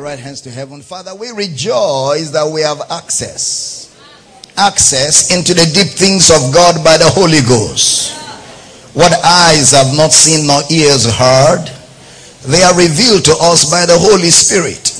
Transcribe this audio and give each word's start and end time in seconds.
right 0.00 0.18
hands 0.18 0.40
to 0.42 0.50
heaven. 0.50 0.82
Father, 0.82 1.14
we 1.14 1.30
rejoice 1.30 2.30
that 2.30 2.50
we 2.52 2.60
have 2.62 2.80
access. 2.90 3.94
Access 4.56 5.34
into 5.34 5.54
the 5.54 5.70
deep 5.72 5.88
things 5.88 6.30
of 6.30 6.52
God 6.52 6.84
by 6.84 6.96
the 6.96 7.08
Holy 7.08 7.40
Ghost. 7.46 8.16
What 8.94 9.12
eyes 9.24 9.70
have 9.70 9.96
not 9.96 10.12
seen 10.12 10.46
nor 10.46 10.62
ears 10.70 11.06
heard, 11.06 11.70
they 12.48 12.62
are 12.62 12.76
revealed 12.76 13.24
to 13.26 13.36
us 13.40 13.70
by 13.70 13.86
the 13.86 13.98
Holy 13.98 14.30
Spirit. 14.30 14.96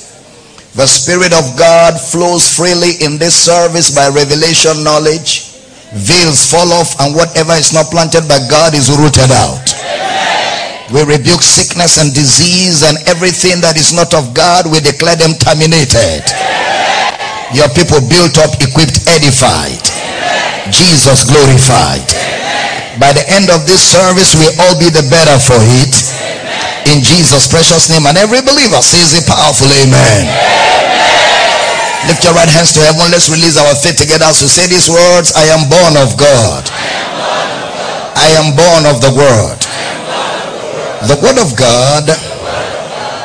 The 0.75 0.87
Spirit 0.87 1.33
of 1.33 1.57
God 1.59 1.99
flows 1.99 2.47
freely 2.47 2.95
in 3.03 3.17
this 3.17 3.35
service 3.35 3.93
by 3.93 4.07
revelation 4.07 4.83
knowledge. 4.83 5.51
Veils 5.91 6.47
fall 6.47 6.71
off, 6.71 6.95
and 7.01 7.13
whatever 7.13 7.51
is 7.59 7.73
not 7.73 7.91
planted 7.91 8.23
by 8.29 8.39
God 8.47 8.73
is 8.73 8.87
rooted 8.87 9.31
out. 9.35 9.70
We 10.91 11.07
rebuke 11.07 11.39
sickness 11.39 12.03
and 12.03 12.11
disease 12.11 12.83
and 12.83 12.99
everything 13.07 13.63
that 13.63 13.79
is 13.79 13.95
not 13.95 14.11
of 14.11 14.35
God. 14.35 14.67
We 14.67 14.83
declare 14.83 15.15
them 15.15 15.39
terminated. 15.39 16.27
Your 17.55 17.71
people 17.71 18.03
built 18.03 18.35
up, 18.43 18.51
equipped, 18.59 19.07
edified. 19.07 19.79
Jesus 20.67 21.23
glorified. 21.23 22.03
By 22.99 23.15
the 23.15 23.23
end 23.31 23.47
of 23.55 23.63
this 23.63 23.79
service, 23.79 24.35
we 24.35 24.51
all 24.59 24.75
be 24.75 24.91
the 24.91 25.07
better 25.07 25.39
for 25.39 25.55
it. 25.79 25.95
In 26.91 26.99
Jesus' 26.99 27.47
precious 27.47 27.87
name. 27.87 28.03
And 28.03 28.19
every 28.19 28.43
believer 28.43 28.83
says 28.83 29.15
a 29.15 29.23
powerful 29.23 29.71
amen. 29.71 30.27
Lift 32.11 32.27
your 32.27 32.35
right 32.35 32.51
hands 32.51 32.75
to 32.75 32.83
heaven. 32.83 33.07
Let's 33.15 33.31
release 33.31 33.55
our 33.55 33.75
faith 33.79 33.95
together 33.95 34.27
as 34.27 34.43
we 34.43 34.51
say 34.51 34.67
these 34.67 34.91
words. 34.91 35.31
I 35.39 35.47
am 35.55 35.71
born 35.71 35.95
of 36.03 36.19
God. 36.19 36.67
I 38.19 38.27
am 38.35 38.59
born 38.59 38.83
of 38.91 38.99
the 38.99 39.15
word. 39.15 39.70
The 41.01 41.17
word 41.17 41.41
of 41.41 41.57
God 41.57 42.05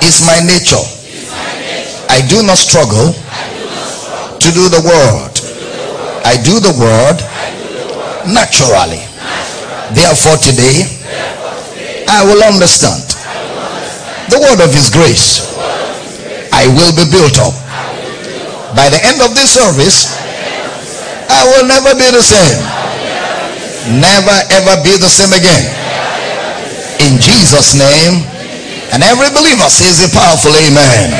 is 0.00 0.24
my 0.24 0.40
nature. 0.48 0.80
I 2.08 2.24
do 2.24 2.40
not 2.40 2.56
struggle 2.56 3.12
to 3.12 4.48
do 4.48 4.72
the 4.72 4.80
word. 4.80 5.36
I 6.24 6.40
do 6.40 6.56
the 6.56 6.72
word 6.72 7.20
naturally. 8.32 9.04
Therefore 9.92 10.40
today 10.40 10.88
I 12.08 12.24
will 12.24 12.40
understand 12.48 13.04
the 14.32 14.40
word 14.40 14.64
of 14.64 14.72
his 14.72 14.88
grace. 14.88 15.44
I 16.56 16.72
will 16.72 16.96
be 16.96 17.04
built 17.12 17.36
up. 17.44 17.52
By 18.72 18.88
the 18.88 19.04
end 19.04 19.20
of 19.20 19.36
this 19.36 19.52
service, 19.52 20.16
I 21.28 21.44
will 21.44 21.68
never 21.68 21.92
be 21.92 22.08
the 22.08 22.24
same. 22.24 22.56
Never 24.00 24.36
ever 24.64 24.80
be 24.82 24.96
the 24.96 25.12
same 25.12 25.36
again 25.36 25.85
in 27.06 27.22
Jesus' 27.22 27.78
name. 27.78 28.26
And 28.90 29.02
every 29.06 29.30
believer 29.30 29.70
says 29.70 30.02
a 30.02 30.10
powerful 30.10 30.50
amen. 30.58 31.14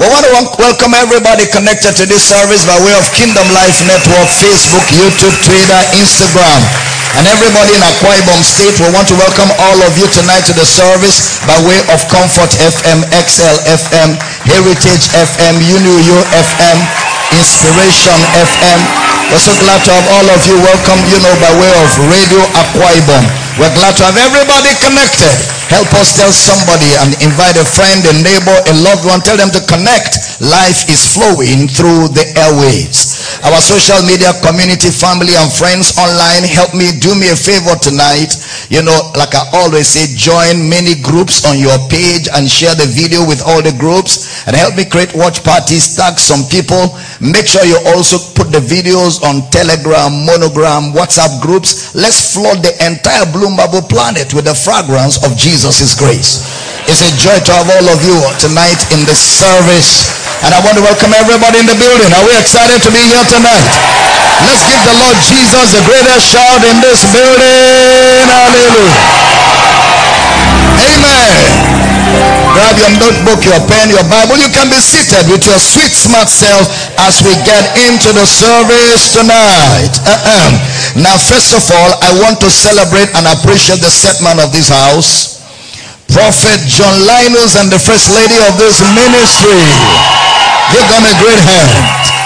We 0.00 0.04
want 0.08 0.24
to 0.28 0.32
welcome 0.60 0.92
everybody 0.96 1.48
connected 1.48 1.96
to 2.00 2.04
this 2.04 2.24
service 2.24 2.64
by 2.68 2.76
way 2.84 2.92
of 2.96 3.04
Kingdom 3.16 3.44
Life 3.52 3.80
Network, 3.84 4.28
Facebook, 4.40 4.84
YouTube, 4.92 5.32
Twitter, 5.44 5.80
Instagram. 5.96 6.60
And 7.16 7.24
everybody 7.32 7.72
in 7.72 7.80
Akwa 7.80 8.12
Ibom 8.12 8.40
State, 8.44 8.76
we 8.76 8.92
want 8.92 9.08
to 9.08 9.16
welcome 9.16 9.48
all 9.56 9.78
of 9.88 9.96
you 9.96 10.04
tonight 10.12 10.44
to 10.48 10.54
the 10.56 10.68
service 10.68 11.40
by 11.48 11.56
way 11.64 11.80
of 11.92 12.04
Comfort 12.12 12.52
FM, 12.60 13.08
XL 13.08 13.56
FM, 13.72 14.20
Heritage 14.44 15.08
FM, 15.16 15.54
Unio 15.64 16.18
FM, 16.28 16.76
Inspiration 17.40 18.20
FM. 18.36 18.80
We're 19.32 19.40
so 19.40 19.56
glad 19.64 19.80
to 19.88 19.90
have 19.96 20.06
all 20.12 20.28
of 20.28 20.40
you 20.44 20.60
welcome, 20.60 21.00
you 21.08 21.16
know, 21.24 21.32
by 21.40 21.52
way 21.56 21.72
of 21.80 21.88
Radio 22.12 22.40
Akwa 22.52 22.92
Ibom. 23.00 23.45
We're 23.56 23.72
glad 23.72 23.96
to 23.96 24.04
have 24.04 24.20
everybody 24.20 24.68
connected. 24.84 25.32
Help 25.72 25.88
us 25.96 26.12
tell 26.12 26.28
somebody 26.28 26.92
and 27.00 27.16
invite 27.24 27.56
a 27.56 27.64
friend, 27.64 28.04
a 28.04 28.12
neighbor, 28.20 28.52
a 28.52 28.74
loved 28.84 29.08
one. 29.08 29.24
Tell 29.24 29.40
them 29.40 29.48
to 29.48 29.64
connect. 29.64 30.44
Life 30.44 30.84
is 30.92 31.00
flowing 31.16 31.64
through 31.64 32.12
the 32.12 32.28
airwaves. 32.36 33.16
Our 33.48 33.56
social 33.64 33.96
media 34.04 34.36
community, 34.44 34.92
family 34.92 35.32
and 35.40 35.48
friends 35.48 35.96
online, 35.96 36.44
help 36.44 36.76
me, 36.76 36.92
do 37.00 37.16
me 37.16 37.32
a 37.32 37.36
favor 37.36 37.72
tonight. 37.80 38.36
You 38.68 38.84
know, 38.84 38.96
like 39.16 39.32
I 39.32 39.48
always 39.64 39.88
say, 39.88 40.04
join 40.12 40.68
many 40.68 40.92
groups 41.00 41.48
on 41.48 41.56
your 41.56 41.80
page 41.88 42.28
and 42.28 42.44
share 42.44 42.76
the 42.76 42.84
video 42.92 43.24
with 43.24 43.40
all 43.40 43.64
the 43.64 43.72
groups 43.80 44.44
and 44.44 44.52
help 44.52 44.76
me 44.76 44.84
create 44.84 45.16
watch 45.16 45.40
parties, 45.40 45.96
tag 45.96 46.20
some 46.20 46.44
people. 46.52 46.92
Make 47.24 47.48
sure 47.48 47.64
you 47.64 47.80
also 47.96 48.20
the 48.56 48.64
videos 48.64 49.20
on 49.20 49.44
Telegram, 49.52 50.24
Monogram, 50.24 50.96
WhatsApp 50.96 51.44
groups. 51.44 51.92
Let's 51.92 52.32
flood 52.32 52.64
the 52.64 52.72
entire 52.80 53.28
blue 53.28 53.52
Bloomberg 53.52 53.84
planet 53.92 54.32
with 54.32 54.48
the 54.48 54.56
fragrance 54.56 55.20
of 55.20 55.36
Jesus' 55.36 55.92
grace. 55.92 56.40
It's 56.88 57.04
a 57.04 57.12
joy 57.20 57.36
to 57.36 57.52
have 57.52 57.68
all 57.68 57.86
of 57.92 58.00
you 58.00 58.16
tonight 58.40 58.80
in 58.96 59.04
the 59.04 59.12
service. 59.12 60.08
And 60.40 60.56
I 60.56 60.58
want 60.64 60.80
to 60.80 60.84
welcome 60.84 61.12
everybody 61.12 61.60
in 61.60 61.68
the 61.68 61.76
building. 61.76 62.08
Are 62.16 62.24
we 62.24 62.32
excited 62.40 62.80
to 62.80 62.88
be 62.88 63.02
here 63.04 63.26
tonight? 63.28 63.72
Let's 64.48 64.64
give 64.64 64.80
the 64.88 64.96
Lord 65.04 65.18
Jesus 65.20 65.76
the 65.76 65.84
greatest 65.84 66.24
shout 66.32 66.64
in 66.64 66.80
this 66.80 67.04
building. 67.12 68.24
Hallelujah. 68.24 69.04
Amen. 70.80 72.45
Grab 72.56 72.72
your 72.80 72.94
notebook, 72.96 73.44
your 73.44 73.60
pen, 73.68 73.92
your 73.92 74.06
Bible. 74.08 74.40
You 74.40 74.48
can 74.48 74.72
be 74.72 74.80
seated 74.80 75.28
with 75.28 75.44
your 75.44 75.60
sweet, 75.60 75.92
smart 75.92 76.24
self 76.24 76.64
as 77.04 77.20
we 77.20 77.36
get 77.44 77.60
into 77.84 78.16
the 78.16 78.24
service 78.24 79.12
tonight. 79.12 79.92
Uh-uh. 80.00 80.48
Now, 80.96 81.20
first 81.20 81.52
of 81.52 81.60
all, 81.68 81.90
I 82.00 82.16
want 82.24 82.40
to 82.40 82.48
celebrate 82.48 83.12
and 83.12 83.28
appreciate 83.28 83.84
the 83.84 83.92
set 83.92 84.24
man 84.24 84.40
of 84.40 84.56
this 84.56 84.72
house, 84.72 85.44
Prophet 86.08 86.64
John 86.64 86.96
Linus 87.04 87.60
and 87.60 87.68
the 87.68 87.76
First 87.76 88.08
Lady 88.16 88.40
of 88.48 88.56
this 88.56 88.80
ministry. 88.96 89.60
Give 90.72 90.86
them 90.88 91.04
a 91.04 91.14
great 91.20 91.42
hand. 91.44 92.16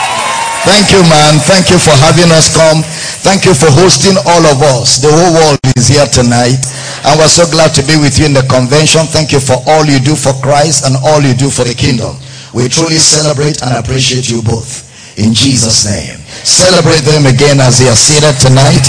Thank 0.62 0.94
you, 0.94 1.02
man. 1.10 1.42
Thank 1.42 1.74
you 1.74 1.78
for 1.82 1.96
having 2.06 2.30
us 2.30 2.54
come. 2.54 2.86
Thank 3.26 3.50
you 3.50 3.54
for 3.58 3.66
hosting 3.66 4.14
all 4.30 4.44
of 4.46 4.62
us. 4.78 5.02
The 5.02 5.10
whole 5.10 5.34
world 5.34 5.58
is 5.74 5.90
here 5.90 6.06
tonight. 6.06 6.62
And 7.04 7.18
we're 7.18 7.32
so 7.32 7.48
glad 7.48 7.72
to 7.80 7.82
be 7.82 7.96
with 7.96 8.18
you 8.20 8.26
in 8.26 8.34
the 8.36 8.44
convention. 8.44 9.08
Thank 9.08 9.32
you 9.32 9.40
for 9.40 9.56
all 9.66 9.84
you 9.88 9.98
do 10.00 10.14
for 10.14 10.36
Christ 10.44 10.84
and 10.84 10.96
all 11.00 11.20
you 11.24 11.32
do 11.32 11.48
for 11.48 11.64
the 11.64 11.72
kingdom. 11.72 12.12
We 12.52 12.68
truly 12.68 13.00
celebrate 13.00 13.62
and 13.62 13.72
appreciate 13.72 14.28
you 14.28 14.42
both. 14.42 14.88
In 15.16 15.32
Jesus' 15.32 15.88
name. 15.88 16.18
Celebrate 16.44 17.02
them 17.08 17.24
again 17.26 17.60
as 17.60 17.78
they 17.78 17.88
are 17.88 17.96
seated 17.96 18.36
tonight. 18.36 18.84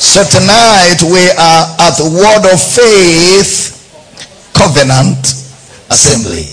so 0.00 0.24
tonight 0.24 1.00
we 1.04 1.28
are 1.36 1.64
at 1.84 1.94
the 2.00 2.08
Word 2.08 2.44
of 2.48 2.58
Faith 2.60 3.76
Covenant 4.56 5.20
Assembly. 5.92 6.48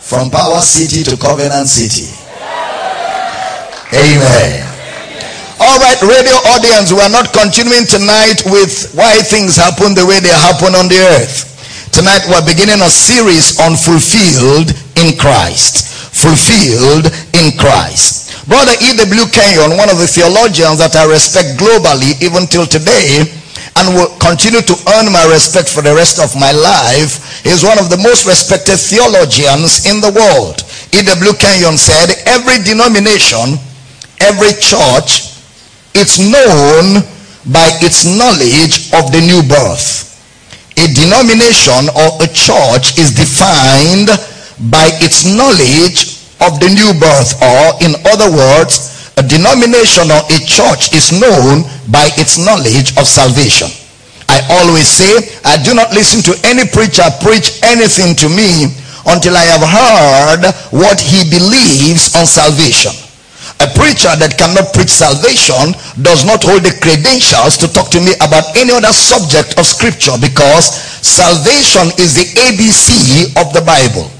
From 0.00 0.30
Power 0.30 0.60
City 0.60 1.02
to 1.04 1.16
Covenant 1.16 1.68
City. 1.68 2.08
Amen. 3.92 4.71
All 5.62 5.78
right, 5.78 6.02
radio 6.02 6.34
audience, 6.58 6.90
we 6.90 6.98
are 6.98 7.14
not 7.14 7.30
continuing 7.30 7.86
tonight 7.86 8.42
with 8.50 8.90
why 8.98 9.14
things 9.22 9.54
happen 9.54 9.94
the 9.94 10.02
way 10.02 10.18
they 10.18 10.34
happen 10.50 10.74
on 10.74 10.90
the 10.90 10.98
earth. 11.14 11.46
Tonight 11.94 12.26
we're 12.26 12.42
beginning 12.42 12.82
a 12.82 12.90
series 12.90 13.62
on 13.62 13.78
fulfilled 13.78 14.74
in 14.98 15.14
Christ. 15.14 15.86
Fulfilled 16.10 17.14
in 17.38 17.54
Christ. 17.62 18.42
Brother 18.50 18.74
E.W. 18.74 19.30
Kenyon, 19.30 19.78
one 19.78 19.86
of 19.86 20.02
the 20.02 20.10
theologians 20.10 20.82
that 20.82 20.98
I 20.98 21.06
respect 21.06 21.54
globally 21.62 22.18
even 22.18 22.50
till 22.50 22.66
today, 22.66 23.22
and 23.78 23.94
will 23.94 24.10
continue 24.18 24.66
to 24.66 24.74
earn 24.98 25.14
my 25.14 25.22
respect 25.30 25.70
for 25.70 25.86
the 25.86 25.94
rest 25.94 26.18
of 26.18 26.34
my 26.34 26.50
life, 26.50 27.46
is 27.46 27.62
one 27.62 27.78
of 27.78 27.86
the 27.86 28.02
most 28.02 28.26
respected 28.26 28.82
theologians 28.82 29.86
in 29.86 30.02
the 30.02 30.10
world. 30.10 30.66
E.W. 30.90 31.38
Kenyon 31.38 31.78
said, 31.78 32.18
every 32.26 32.58
denomination 32.66 33.62
every 34.22 34.54
church 34.62 35.31
it's 35.94 36.18
known 36.18 37.02
by 37.52 37.68
its 37.82 38.04
knowledge 38.06 38.92
of 38.94 39.10
the 39.12 39.20
new 39.20 39.42
birth. 39.44 40.08
A 40.78 40.86
denomination 40.94 41.90
or 41.92 42.16
a 42.22 42.28
church 42.32 42.96
is 42.98 43.12
defined 43.12 44.08
by 44.70 44.88
its 45.02 45.26
knowledge 45.26 46.22
of 46.40 46.58
the 46.58 46.70
new 46.70 46.90
birth 46.98 47.36
or 47.42 47.78
in 47.84 47.94
other 48.08 48.30
words, 48.30 49.12
a 49.18 49.22
denomination 49.22 50.10
or 50.10 50.22
a 50.32 50.38
church 50.48 50.94
is 50.94 51.12
known 51.12 51.62
by 51.92 52.08
its 52.16 52.38
knowledge 52.38 52.96
of 52.96 53.06
salvation. 53.06 53.68
I 54.28 54.40
always 54.48 54.88
say, 54.88 55.12
I 55.44 55.60
do 55.62 55.74
not 55.74 55.92
listen 55.92 56.22
to 56.24 56.32
any 56.48 56.64
preacher 56.64 57.04
preach 57.20 57.60
anything 57.62 58.16
to 58.16 58.28
me 58.32 58.72
until 59.06 59.36
I 59.36 59.44
have 59.52 59.66
heard 59.66 60.42
what 60.72 61.00
he 61.00 61.28
believes 61.28 62.14
on 62.16 62.24
salvation. 62.24 62.92
A 63.62 63.70
preacher 63.78 64.10
that 64.18 64.34
cannot 64.34 64.74
preach 64.74 64.90
salvation 64.90 65.70
does 66.02 66.26
not 66.26 66.42
hold 66.42 66.66
the 66.66 66.74
credentials 66.82 67.54
to 67.62 67.70
talk 67.70 67.94
to 67.94 68.02
me 68.02 68.10
about 68.18 68.50
any 68.58 68.74
other 68.74 68.90
subject 68.90 69.54
of 69.54 69.62
scripture 69.62 70.18
because 70.18 70.66
salvation 70.98 71.94
is 71.94 72.18
the 72.18 72.26
ABC 72.42 73.30
of 73.38 73.54
the 73.54 73.62
Bible. 73.62 74.10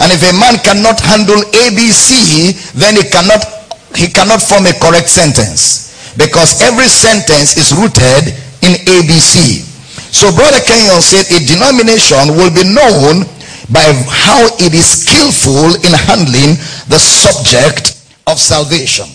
And 0.00 0.08
if 0.08 0.24
a 0.24 0.32
man 0.40 0.56
cannot 0.64 0.96
handle 1.04 1.36
ABC, 1.68 2.56
then 2.80 2.96
he 2.96 3.04
cannot 3.12 3.44
he 3.92 4.08
cannot 4.08 4.40
form 4.40 4.64
a 4.64 4.72
correct 4.80 5.12
sentence 5.12 5.92
because 6.16 6.64
every 6.64 6.88
sentence 6.88 7.60
is 7.60 7.76
rooted 7.76 8.32
in 8.64 8.72
ABC. 8.88 9.68
So 10.16 10.32
Brother 10.32 10.64
Kenyon 10.64 11.04
said 11.04 11.28
a 11.28 11.44
denomination 11.44 12.40
will 12.40 12.52
be 12.56 12.64
known 12.64 13.28
by 13.68 13.84
how 14.08 14.48
it 14.64 14.72
is 14.72 15.04
skillful 15.04 15.76
in 15.84 15.92
handling 15.92 16.56
the 16.88 16.96
subject 16.96 17.97
of 18.28 18.38
salvation. 18.38 19.08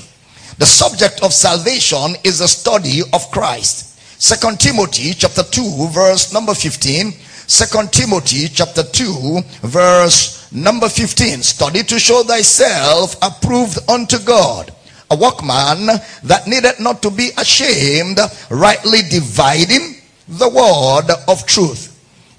The 0.58 0.66
subject 0.66 1.22
of 1.24 1.34
salvation 1.34 2.16
is 2.24 2.40
the 2.40 2.48
study 2.48 3.02
of 3.14 3.30
Christ. 3.32 4.00
Second 4.20 4.60
Timothy 4.60 5.14
chapter 5.14 5.44
2 5.44 5.88
verse 5.90 6.34
number 6.34 6.54
15. 6.54 7.12
Second 7.46 7.92
Timothy 7.92 8.48
chapter 8.48 8.84
2 8.84 9.42
verse 9.62 10.52
number 10.52 10.90
15. 10.90 11.44
Study 11.44 11.84
to 11.84 12.00
show 12.00 12.24
thyself 12.24 13.16
approved 13.22 13.78
unto 13.88 14.18
God 14.20 14.74
a 15.12 15.16
workman 15.16 15.86
that 16.24 16.48
needed 16.48 16.80
not 16.80 17.04
to 17.04 17.12
be 17.12 17.30
ashamed, 17.38 18.18
rightly 18.50 19.02
dividing 19.10 19.96
the 20.28 20.50
word 20.50 21.14
of 21.28 21.46
truth. 21.46 21.92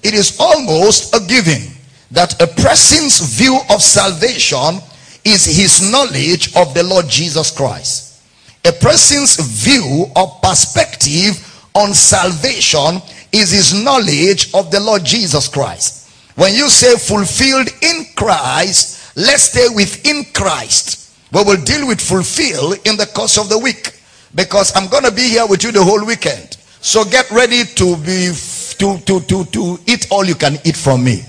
It 0.03 0.13
is 0.13 0.35
almost 0.39 1.15
a 1.15 1.25
given 1.25 1.71
that 2.11 2.41
a 2.41 2.47
person's 2.47 3.19
view 3.19 3.59
of 3.69 3.81
salvation 3.81 4.81
is 5.25 5.45
his 5.45 5.91
knowledge 5.91 6.55
of 6.55 6.73
the 6.73 6.83
Lord 6.83 7.09
Jesus 7.09 7.51
Christ. 7.51 8.21
A 8.63 8.71
person's 8.71 9.35
view 9.37 10.05
or 10.15 10.39
perspective 10.41 11.35
on 11.73 11.93
salvation 11.93 13.01
is 13.31 13.51
his 13.51 13.83
knowledge 13.83 14.53
of 14.53 14.71
the 14.71 14.79
Lord 14.79 15.03
Jesus 15.03 15.47
Christ. 15.47 16.09
When 16.35 16.53
you 16.53 16.69
say 16.69 16.95
fulfilled 16.95 17.67
in 17.81 18.05
Christ, 18.15 19.15
let's 19.17 19.43
stay 19.43 19.67
within 19.73 20.25
Christ. 20.33 21.13
We 21.31 21.43
will 21.43 21.61
deal 21.63 21.87
with 21.87 21.99
fulfill 21.99 22.73
in 22.85 22.97
the 22.97 23.09
course 23.13 23.37
of 23.37 23.49
the 23.49 23.57
week 23.57 23.99
because 24.35 24.75
I'm 24.75 24.89
going 24.89 25.03
to 25.03 25.11
be 25.11 25.29
here 25.29 25.47
with 25.47 25.63
you 25.63 25.71
the 25.71 25.83
whole 25.83 26.05
weekend. 26.05 26.57
So 26.81 27.03
get 27.03 27.29
ready 27.31 27.63
to 27.65 27.97
be 27.97 28.31
to 28.77 28.97
to 28.99 29.19
to 29.21 29.45
to 29.45 29.79
eat 29.87 30.07
all 30.11 30.23
you 30.25 30.35
can 30.35 30.57
eat 30.63 30.75
from 30.75 31.03
me. 31.03 31.23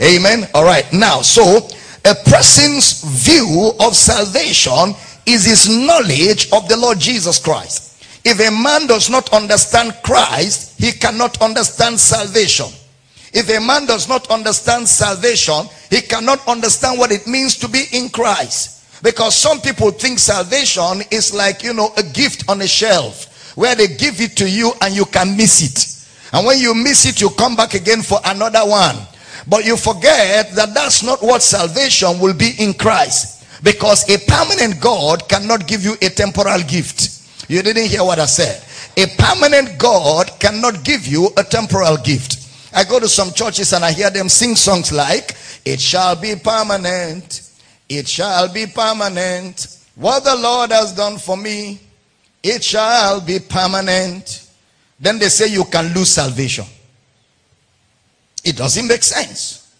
Amen. 0.00 0.48
All 0.54 0.64
right. 0.64 0.90
Now, 0.92 1.22
so 1.22 1.68
a 2.04 2.14
person's 2.14 3.02
view 3.24 3.72
of 3.80 3.94
salvation 3.94 4.94
is 5.26 5.44
his 5.44 5.68
knowledge 5.68 6.50
of 6.52 6.68
the 6.68 6.76
Lord 6.76 6.98
Jesus 6.98 7.38
Christ. 7.38 8.04
If 8.24 8.40
a 8.40 8.50
man 8.50 8.86
does 8.86 9.08
not 9.08 9.32
understand 9.32 9.94
Christ, 10.02 10.78
he 10.78 10.92
cannot 10.92 11.40
understand 11.40 11.98
salvation. 11.98 12.66
If 13.32 13.48
a 13.48 13.60
man 13.60 13.86
does 13.86 14.08
not 14.08 14.30
understand 14.30 14.88
salvation, 14.88 15.66
he 15.88 16.00
cannot 16.00 16.46
understand 16.48 16.98
what 16.98 17.12
it 17.12 17.26
means 17.26 17.56
to 17.58 17.68
be 17.68 17.84
in 17.92 18.08
Christ. 18.08 19.02
Because 19.02 19.36
some 19.36 19.60
people 19.60 19.90
think 19.90 20.18
salvation 20.18 21.02
is 21.10 21.32
like, 21.32 21.62
you 21.62 21.72
know, 21.72 21.92
a 21.96 22.02
gift 22.02 22.48
on 22.48 22.60
a 22.60 22.66
shelf 22.66 23.56
where 23.56 23.74
they 23.74 23.86
give 23.86 24.20
it 24.20 24.36
to 24.36 24.48
you 24.48 24.72
and 24.82 24.94
you 24.94 25.04
can 25.06 25.36
miss 25.36 25.62
it. 25.62 26.34
And 26.34 26.46
when 26.46 26.58
you 26.58 26.74
miss 26.74 27.06
it, 27.06 27.20
you 27.20 27.30
come 27.30 27.56
back 27.56 27.74
again 27.74 28.02
for 28.02 28.18
another 28.24 28.60
one. 28.60 28.96
But 29.50 29.64
you 29.64 29.76
forget 29.76 30.54
that 30.54 30.74
that's 30.74 31.02
not 31.02 31.20
what 31.20 31.42
salvation 31.42 32.20
will 32.20 32.34
be 32.34 32.52
in 32.60 32.72
Christ. 32.72 33.44
Because 33.64 34.08
a 34.08 34.16
permanent 34.16 34.80
God 34.80 35.28
cannot 35.28 35.66
give 35.66 35.82
you 35.82 35.94
a 36.00 36.08
temporal 36.08 36.62
gift. 36.62 37.50
You 37.50 37.60
didn't 37.60 37.86
hear 37.86 38.04
what 38.04 38.20
I 38.20 38.26
said. 38.26 38.62
A 38.96 39.08
permanent 39.18 39.76
God 39.76 40.30
cannot 40.38 40.84
give 40.84 41.04
you 41.04 41.30
a 41.36 41.42
temporal 41.42 41.96
gift. 41.96 42.48
I 42.72 42.84
go 42.84 43.00
to 43.00 43.08
some 43.08 43.32
churches 43.32 43.72
and 43.72 43.84
I 43.84 43.90
hear 43.90 44.08
them 44.08 44.28
sing 44.28 44.54
songs 44.54 44.92
like, 44.92 45.36
It 45.64 45.80
shall 45.80 46.14
be 46.14 46.36
permanent. 46.36 47.50
It 47.88 48.06
shall 48.06 48.52
be 48.52 48.66
permanent. 48.66 49.78
What 49.96 50.22
the 50.22 50.36
Lord 50.36 50.70
has 50.70 50.92
done 50.94 51.18
for 51.18 51.36
me, 51.36 51.80
it 52.40 52.62
shall 52.62 53.20
be 53.20 53.40
permanent. 53.40 54.48
Then 55.00 55.18
they 55.18 55.28
say 55.28 55.48
you 55.48 55.64
can 55.64 55.92
lose 55.92 56.10
salvation. 56.10 56.66
It 58.44 58.56
doesn't 58.56 58.86
make 58.86 59.02
sense. 59.02 59.74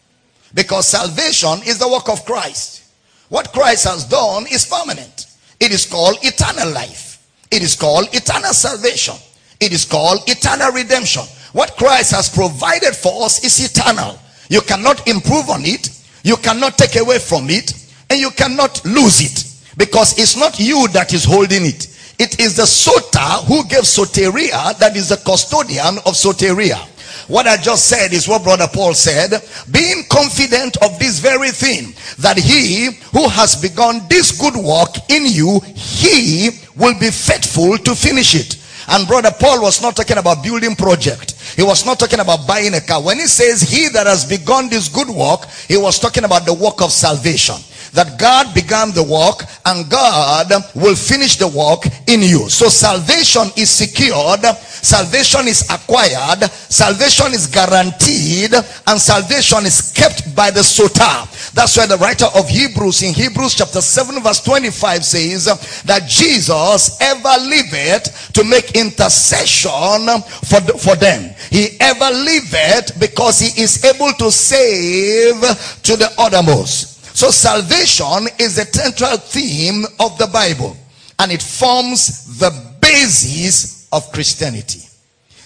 Because 0.55 0.89
salvation 0.89 1.61
is 1.67 1.79
the 1.79 1.89
work 1.89 2.09
of 2.09 2.25
Christ. 2.25 2.93
What 3.29 3.53
Christ 3.53 3.85
has 3.85 4.05
done 4.05 4.47
is 4.51 4.67
permanent. 4.67 5.27
It 5.61 5.71
is 5.73 5.87
called 5.87 6.19
eternal 6.23 6.73
life. 6.73 7.25
It 7.51 7.63
is 7.63 7.77
called 7.77 8.09
eternal 8.15 8.53
salvation. 8.53 9.15
It 9.61 9.73
is 9.73 9.85
called 9.85 10.21
eternal 10.27 10.73
redemption. 10.73 11.23
What 11.53 11.77
Christ 11.77 12.13
has 12.13 12.29
provided 12.29 12.95
for 12.95 13.25
us 13.25 13.45
is 13.45 13.65
eternal. 13.65 14.19
You 14.49 14.61
cannot 14.63 15.07
improve 15.07 15.51
on 15.51 15.65
it. 15.65 15.91
You 16.25 16.37
cannot 16.37 16.77
take 16.77 17.01
away 17.01 17.19
from 17.19 17.51
it 17.51 17.73
and 18.11 18.21
you 18.21 18.31
cannot 18.31 18.85
lose 18.85 19.21
it 19.21 19.77
because 19.77 20.19
it's 20.19 20.37
not 20.37 20.59
you 20.59 20.89
that 20.89 21.15
is 21.15 21.25
holding 21.25 21.65
it. 21.65 21.87
It 22.19 22.39
is 22.41 22.57
the 22.57 22.67
soter 22.67 23.47
who 23.47 23.65
gave 23.69 23.85
soteria 23.85 24.77
that 24.79 24.97
is 24.97 25.09
the 25.09 25.17
custodian 25.17 25.99
of 25.99 26.15
soteria. 26.15 26.87
What 27.31 27.47
I 27.47 27.57
just 27.57 27.87
said 27.87 28.13
is 28.13 28.27
what 28.27 28.43
brother 28.43 28.67
Paul 28.67 28.93
said, 28.93 29.41
being 29.71 30.03
confident 30.11 30.77
of 30.83 30.99
this 30.99 31.21
very 31.21 31.51
thing, 31.53 31.95
that 32.19 32.37
he 32.37 32.99
who 33.13 33.29
has 33.29 33.55
begun 33.55 34.01
this 34.09 34.37
good 34.37 34.57
work 34.57 34.97
in 35.09 35.27
you, 35.27 35.61
he 35.77 36.51
will 36.75 36.99
be 36.99 37.13
faithful 37.13 37.79
to 37.79 37.95
finish 37.95 38.35
it. 38.35 38.59
And 38.89 39.07
brother 39.07 39.31
Paul 39.31 39.63
was 39.63 39.81
not 39.81 39.95
talking 39.95 40.19
about 40.19 40.43
building 40.43 40.75
project. 40.75 41.37
He 41.55 41.63
was 41.63 41.87
not 41.87 42.01
talking 42.01 42.19
about 42.19 42.49
buying 42.49 42.75
a 42.75 42.81
car. 42.81 43.01
When 43.01 43.19
he 43.19 43.29
says 43.29 43.63
he 43.63 43.89
that 43.91 44.09
has 44.09 44.25
begun 44.25 44.69
this 44.69 44.89
good 44.89 45.09
work, 45.09 45.47
he 45.69 45.77
was 45.77 46.01
talking 46.01 46.25
about 46.25 46.47
the 46.47 46.55
work 46.55 46.83
of 46.83 46.91
salvation 46.91 47.55
that 47.93 48.19
God 48.19 48.55
began 48.55 48.93
the 48.93 49.03
work 49.03 49.43
and 49.67 49.91
God 49.91 50.51
will 50.75 50.95
finish 50.95 51.37
the 51.37 51.49
work 51.49 51.87
in 52.07 52.23
you. 52.23 52.49
So 52.49 52.69
salvation 52.69 53.49
is 53.57 53.71
secured, 53.71 54.45
salvation 54.81 55.49
is 55.49 55.63
acquired, 55.71 56.45
salvation 56.51 57.33
is 57.35 57.47
guaranteed, 57.47 58.55
and 58.55 59.01
salvation 59.01 59.67
is 59.67 59.93
kept 59.93 60.35
by 60.35 60.51
the 60.51 60.63
soter. 60.63 61.27
That's 61.55 61.77
why 61.77 61.87
the 61.87 61.99
writer 61.99 62.27
of 62.35 62.49
Hebrews 62.49 63.03
in 63.03 63.15
Hebrews 63.15 63.55
chapter 63.55 63.81
7 63.81 64.23
verse 64.23 64.41
25 64.45 65.05
says 65.05 65.45
that 65.85 66.09
Jesus 66.09 67.01
ever 67.01 67.35
liveth 67.43 68.33
to 68.35 68.45
make 68.45 68.77
intercession 68.77 70.07
for, 70.47 70.61
for 70.79 70.97
them. 70.97 71.35
He 71.51 71.77
ever 71.81 72.11
liveth 72.11 72.99
because 72.99 73.41
he 73.41 73.61
is 73.61 73.85
able 73.85 74.13
to 74.15 74.31
save 74.31 75.41
to 75.83 75.97
the 75.97 76.13
uttermost. 76.19 76.90
So 77.13 77.31
salvation 77.31 78.29
is 78.39 78.57
the 78.57 78.65
central 78.65 79.17
theme 79.17 79.85
of 79.99 80.17
the 80.19 80.29
Bible 80.29 80.77
and 81.19 81.31
it 81.31 81.43
forms 81.43 82.39
the 82.39 82.51
basis 82.81 83.89
of 83.93 84.11
Christianity. 84.13 84.81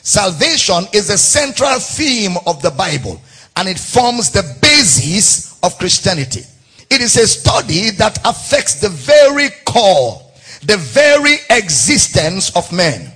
Salvation 0.02 0.84
is 0.92 1.08
the 1.08 1.18
central 1.18 1.78
theme 1.80 2.36
of 2.46 2.60
the 2.62 2.70
Bible 2.70 3.20
and 3.56 3.68
it 3.68 3.78
forms 3.78 4.30
the 4.30 4.42
basis 4.60 5.58
of 5.62 5.76
Christianity. 5.78 6.42
It 6.90 7.00
is 7.00 7.16
a 7.16 7.26
study 7.26 7.90
that 7.92 8.18
affects 8.24 8.80
the 8.80 8.88
very 8.88 9.48
core, 9.64 10.20
the 10.62 10.76
very 10.76 11.36
existence 11.50 12.54
of 12.54 12.70
man. 12.72 13.10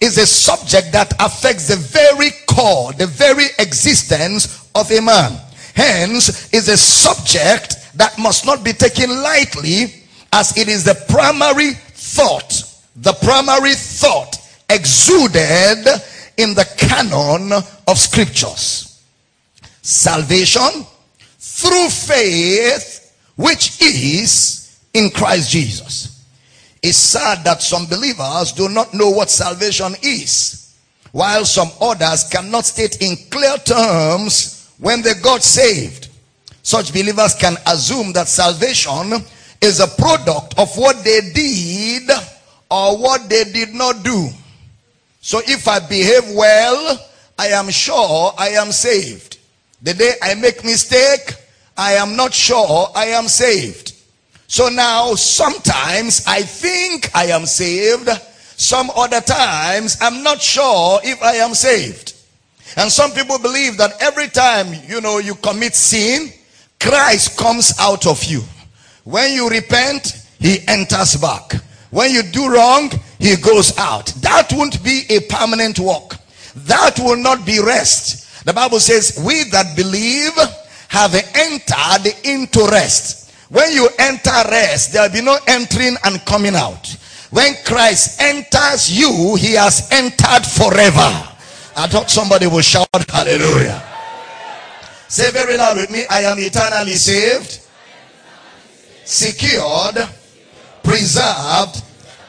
Is 0.00 0.18
a 0.18 0.26
subject 0.26 0.92
that 0.92 1.14
affects 1.20 1.68
the 1.68 1.76
very 1.76 2.30
core, 2.46 2.92
the 2.92 3.06
very 3.06 3.46
existence 3.58 4.68
of 4.74 4.90
a 4.90 5.00
man. 5.00 5.40
Hence, 5.76 6.50
is 6.54 6.68
a 6.68 6.76
subject 6.76 7.76
that 7.96 8.18
must 8.18 8.46
not 8.46 8.64
be 8.64 8.72
taken 8.72 9.10
lightly 9.10 9.92
as 10.32 10.56
it 10.56 10.68
is 10.68 10.84
the 10.84 10.94
primary 11.06 11.72
thought, 11.72 12.64
the 12.96 13.12
primary 13.12 13.74
thought 13.74 14.36
exuded 14.70 15.86
in 16.38 16.54
the 16.54 16.66
canon 16.78 17.52
of 17.86 17.98
scriptures. 17.98 19.04
Salvation 19.82 20.86
through 21.38 21.90
faith, 21.90 23.14
which 23.36 23.80
is 23.82 24.80
in 24.94 25.10
Christ 25.10 25.50
Jesus. 25.50 26.24
It's 26.82 26.96
sad 26.96 27.44
that 27.44 27.60
some 27.60 27.84
believers 27.84 28.52
do 28.52 28.70
not 28.70 28.94
know 28.94 29.10
what 29.10 29.28
salvation 29.28 29.94
is, 30.02 30.74
while 31.12 31.44
some 31.44 31.68
others 31.82 32.24
cannot 32.24 32.64
state 32.64 33.02
in 33.02 33.16
clear 33.30 33.58
terms 33.58 34.55
when 34.78 35.02
they 35.02 35.14
got 35.14 35.42
saved. 35.42 36.08
Such 36.62 36.92
believers 36.92 37.34
can 37.34 37.56
assume 37.66 38.12
that 38.14 38.28
salvation 38.28 39.12
is 39.60 39.80
a 39.80 39.86
product 39.86 40.58
of 40.58 40.76
what 40.76 41.02
they 41.04 41.20
did 41.32 42.10
or 42.70 42.98
what 42.98 43.28
they 43.28 43.44
did 43.44 43.72
not 43.72 44.02
do. 44.02 44.28
So 45.20 45.40
if 45.46 45.68
I 45.68 45.78
behave 45.78 46.24
well, 46.34 46.98
I 47.38 47.48
am 47.48 47.70
sure 47.70 48.32
I 48.38 48.48
am 48.50 48.72
saved. 48.72 49.38
The 49.82 49.94
day 49.94 50.12
I 50.22 50.34
make 50.34 50.64
mistake, 50.64 51.34
I 51.76 51.92
am 51.92 52.16
not 52.16 52.32
sure 52.32 52.88
I 52.94 53.06
am 53.06 53.28
saved. 53.28 53.92
So 54.48 54.68
now 54.68 55.14
sometimes 55.14 56.24
I 56.26 56.42
think 56.42 57.10
I 57.14 57.26
am 57.26 57.46
saved. 57.46 58.08
Some 58.56 58.90
other 58.96 59.20
times 59.20 59.98
I'm 60.00 60.22
not 60.22 60.40
sure 60.40 61.00
if 61.04 61.22
I 61.22 61.36
am 61.36 61.54
saved. 61.54 62.15
And 62.76 62.92
some 62.92 63.12
people 63.12 63.38
believe 63.38 63.78
that 63.78 63.92
every 64.00 64.28
time, 64.28 64.74
you 64.86 65.00
know, 65.00 65.18
you 65.18 65.34
commit 65.36 65.74
sin, 65.74 66.30
Christ 66.78 67.38
comes 67.38 67.74
out 67.80 68.06
of 68.06 68.22
you. 68.24 68.42
When 69.04 69.32
you 69.32 69.48
repent, 69.48 70.26
he 70.38 70.58
enters 70.68 71.16
back. 71.16 71.54
When 71.90 72.10
you 72.10 72.22
do 72.22 72.52
wrong, 72.52 72.90
he 73.18 73.36
goes 73.36 73.76
out. 73.78 74.06
That 74.20 74.52
won't 74.52 74.82
be 74.84 75.04
a 75.08 75.20
permanent 75.20 75.78
walk. 75.78 76.16
That 76.54 76.98
will 76.98 77.16
not 77.16 77.46
be 77.46 77.60
rest. 77.60 78.44
The 78.44 78.52
Bible 78.52 78.80
says, 78.80 79.22
we 79.24 79.44
that 79.50 79.74
believe 79.74 80.32
have 80.88 81.14
entered 81.34 82.12
into 82.24 82.68
rest. 82.70 83.32
When 83.48 83.72
you 83.72 83.88
enter 83.98 84.30
rest, 84.50 84.92
there 84.92 85.02
will 85.02 85.14
be 85.14 85.22
no 85.22 85.38
entering 85.46 85.96
and 86.04 86.24
coming 86.26 86.54
out. 86.54 86.86
When 87.30 87.54
Christ 87.64 88.20
enters 88.20 88.90
you, 88.90 89.36
he 89.36 89.54
has 89.54 89.88
entered 89.90 90.44
forever. 90.46 91.35
I 91.78 91.86
thought 91.86 92.10
somebody 92.10 92.46
will 92.46 92.62
shout 92.62 92.88
hallelujah. 93.10 93.82
Say 95.08 95.30
very 95.30 95.58
loud 95.58 95.76
with 95.76 95.90
me, 95.90 96.04
I 96.08 96.22
am 96.22 96.38
eternally 96.38 96.94
saved, 96.94 97.60
secured, 99.04 100.08
preserved 100.82 101.84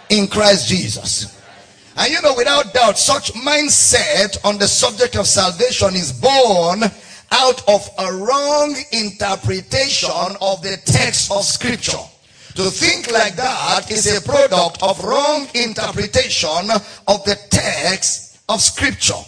in 0.10 0.28
Christ 0.28 0.68
Jesus. 0.68 1.42
And 1.96 2.12
you 2.12 2.22
know, 2.22 2.36
without 2.36 2.74
doubt, 2.74 2.98
such 2.98 3.32
mindset 3.34 4.38
on 4.44 4.58
the 4.58 4.68
subject 4.68 5.16
of 5.16 5.26
salvation 5.26 5.96
is 5.96 6.12
born 6.12 6.84
out 7.32 7.70
of 7.70 7.90
a 8.00 8.14
wrong 8.14 8.76
interpretation 8.92 10.36
of 10.42 10.62
the 10.62 10.78
text 10.86 11.32
of 11.32 11.44
scripture. 11.44 12.04
To 12.56 12.64
think 12.70 13.12
like 13.12 13.38
that 13.38 13.90
is 13.90 14.06
a 14.14 14.22
product 14.22 14.84
of 14.84 15.02
wrong 15.06 15.48
interpretation 15.56 16.70
of 17.08 17.24
the 17.24 17.38
text 17.50 18.40
of 18.50 18.62
scripture. 18.62 19.24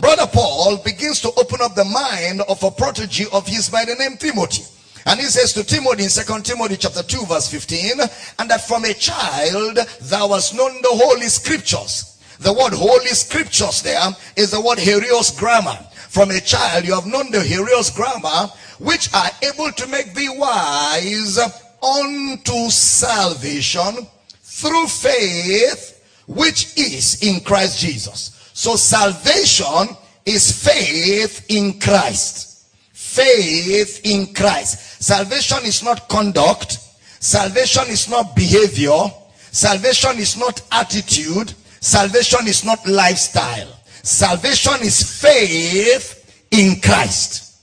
Brother 0.00 0.26
Paul 0.26 0.78
begins 0.78 1.20
to 1.20 1.30
open 1.36 1.60
up 1.62 1.74
the 1.74 1.84
mind 1.84 2.40
of 2.48 2.62
a 2.62 2.70
protege 2.70 3.26
of 3.32 3.46
his 3.46 3.68
by 3.68 3.84
the 3.84 3.94
name 3.94 4.16
Timothy. 4.16 4.64
And 5.06 5.20
he 5.20 5.26
says 5.26 5.52
to 5.52 5.62
Timothy 5.62 6.04
in 6.04 6.08
2 6.08 6.42
Timothy 6.42 6.76
chapter 6.76 7.02
2 7.02 7.26
verse 7.26 7.48
15, 7.50 8.00
and 8.38 8.50
that 8.50 8.66
from 8.66 8.84
a 8.84 8.94
child 8.94 9.76
thou 10.02 10.28
hast 10.28 10.54
known 10.54 10.72
the 10.82 10.88
holy 10.90 11.28
scriptures. 11.28 12.18
The 12.40 12.52
word 12.52 12.72
holy 12.72 13.08
scriptures 13.08 13.82
there 13.82 14.10
is 14.36 14.50
the 14.50 14.60
word 14.60 14.78
Hagios 14.78 15.30
grammar. 15.38 15.78
From 16.08 16.30
a 16.30 16.40
child 16.40 16.86
you 16.86 16.94
have 16.94 17.06
known 17.06 17.30
the 17.30 17.40
Hagios 17.40 17.90
grammar, 17.90 18.50
which 18.78 19.12
are 19.14 19.30
able 19.42 19.70
to 19.70 19.86
make 19.86 20.14
thee 20.14 20.30
wise 20.30 21.38
unto 21.82 22.70
salvation 22.70 24.06
through 24.42 24.86
faith, 24.88 26.02
which 26.26 26.76
is 26.76 27.22
in 27.22 27.40
Christ 27.40 27.78
Jesus. 27.78 28.43
So 28.54 28.76
salvation 28.76 29.96
is 30.24 30.64
faith 30.64 31.44
in 31.48 31.80
Christ. 31.80 32.68
Faith 32.92 34.00
in 34.04 34.32
Christ. 34.32 35.02
Salvation 35.02 35.58
is 35.64 35.82
not 35.82 36.08
conduct. 36.08 36.78
Salvation 37.18 37.82
is 37.88 38.08
not 38.08 38.36
behavior. 38.36 39.10
Salvation 39.50 40.18
is 40.18 40.36
not 40.38 40.62
attitude. 40.70 41.52
Salvation 41.80 42.46
is 42.46 42.64
not 42.64 42.86
lifestyle. 42.86 43.76
Salvation 44.04 44.82
is 44.82 45.20
faith 45.20 46.46
in 46.52 46.80
Christ. 46.80 47.56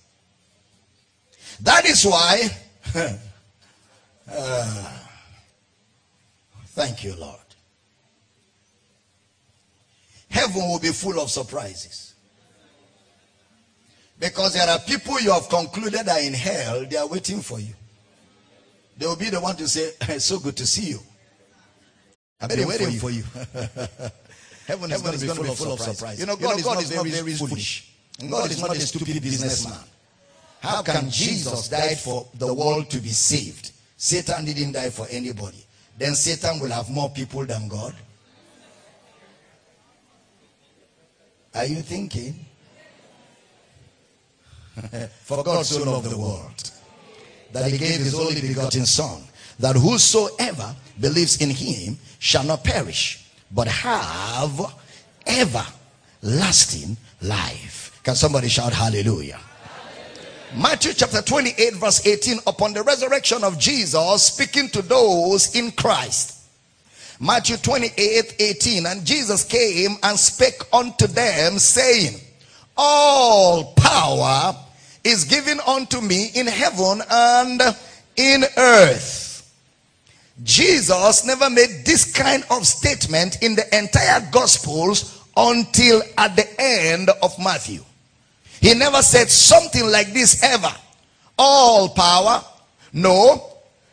That 1.61 1.85
is 1.85 2.05
why, 2.05 2.49
uh, 4.29 4.97
thank 6.75 7.05
you, 7.05 7.15
Lord 7.15 7.40
heaven 10.31 10.67
will 10.67 10.79
be 10.79 10.89
full 10.89 11.19
of 11.19 11.29
surprises. 11.29 12.15
Because 14.19 14.53
there 14.53 14.67
are 14.69 14.79
people 14.79 15.19
you 15.19 15.31
have 15.31 15.49
concluded 15.49 16.07
are 16.07 16.19
in 16.19 16.33
hell, 16.33 16.85
they 16.85 16.97
are 16.97 17.07
waiting 17.07 17.41
for 17.41 17.59
you. 17.59 17.73
They 18.97 19.07
will 19.07 19.15
be 19.15 19.29
the 19.29 19.41
one 19.41 19.55
to 19.57 19.67
say, 19.67 19.91
It's 20.01 20.25
so 20.25 20.39
good 20.39 20.55
to 20.57 20.67
see 20.67 20.91
you. 20.91 20.99
I've 22.39 22.49
been 22.49 22.67
waiting 22.67 22.91
for 22.99 23.09
you. 23.09 23.23
heaven, 24.67 24.89
heaven 24.89 24.91
is 24.91 25.01
going 25.01 25.17
to 25.17 25.19
be 25.21 25.27
full, 25.27 25.51
of, 25.51 25.57
full 25.57 25.73
of 25.73 25.79
surprises. 25.79 26.19
You 26.19 26.25
know, 26.25 26.35
God, 26.35 26.57
you 26.57 26.63
know, 26.63 26.73
God 26.73 26.83
is, 26.83 26.95
not, 26.95 27.05
is 27.05 27.15
not 27.15 27.25
very 27.25 27.33
foolish. 27.33 27.93
God, 28.19 28.29
God 28.29 28.51
is 28.51 28.61
not 28.61 28.75
a 28.75 28.79
stupid 28.79 29.21
businessman. 29.21 29.79
How 30.61 30.83
can 30.83 31.09
Jesus 31.09 31.67
die 31.67 31.95
for 31.95 32.27
the 32.35 32.53
world 32.53 32.89
to 32.91 32.99
be 32.99 33.09
saved? 33.09 33.71
Satan 33.97 34.45
didn't 34.45 34.73
die 34.73 34.91
for 34.91 35.07
anybody. 35.09 35.65
Then 35.97 36.13
Satan 36.13 36.59
will 36.59 36.69
have 36.69 36.89
more 36.89 37.09
people 37.09 37.45
than 37.45 37.67
God. 37.67 37.95
Are 41.53 41.65
you 41.65 41.81
thinking? 41.81 42.45
For 45.23 45.43
God 45.43 45.65
so 45.65 45.83
loved 45.83 46.09
the 46.09 46.17
world 46.17 46.71
that 47.51 47.69
he 47.69 47.77
gave 47.77 47.99
his 47.99 48.15
only 48.15 48.41
begotten 48.41 48.85
Son, 48.85 49.21
that 49.59 49.75
whosoever 49.75 50.75
believes 50.99 51.41
in 51.41 51.49
him 51.49 51.97
shall 52.19 52.43
not 52.43 52.63
perish, 52.63 53.25
but 53.51 53.67
have 53.67 54.73
everlasting 55.27 56.95
life. 57.21 57.99
Can 58.03 58.15
somebody 58.15 58.47
shout 58.47 58.73
hallelujah? 58.73 59.39
Matthew 60.55 60.93
chapter 60.93 61.21
28, 61.21 61.75
verse 61.75 62.05
18. 62.05 62.39
Upon 62.47 62.73
the 62.73 62.83
resurrection 62.83 63.43
of 63.43 63.57
Jesus, 63.57 64.23
speaking 64.23 64.69
to 64.69 64.81
those 64.81 65.55
in 65.55 65.71
Christ, 65.71 66.40
Matthew 67.21 67.57
28 67.57 68.35
18. 68.39 68.85
And 68.87 69.05
Jesus 69.05 69.43
came 69.43 69.95
and 70.01 70.17
spake 70.19 70.59
unto 70.73 71.05
them, 71.05 71.59
saying, 71.59 72.19
All 72.75 73.73
power 73.75 74.55
is 75.03 75.25
given 75.25 75.59
unto 75.67 76.01
me 76.01 76.31
in 76.33 76.47
heaven 76.47 77.01
and 77.09 77.61
in 78.15 78.43
earth. 78.57 79.53
Jesus 80.43 81.23
never 81.23 81.47
made 81.51 81.83
this 81.85 82.11
kind 82.11 82.43
of 82.49 82.65
statement 82.65 83.43
in 83.43 83.55
the 83.55 83.77
entire 83.77 84.27
Gospels 84.31 85.23
until 85.37 86.01
at 86.17 86.35
the 86.35 86.47
end 86.59 87.11
of 87.21 87.37
Matthew. 87.37 87.83
He 88.59 88.73
never 88.73 89.03
said 89.03 89.29
something 89.29 89.85
like 89.85 90.11
this 90.11 90.41
ever. 90.43 90.73
All 91.37 91.89
power. 91.89 92.43
No, 92.93 93.51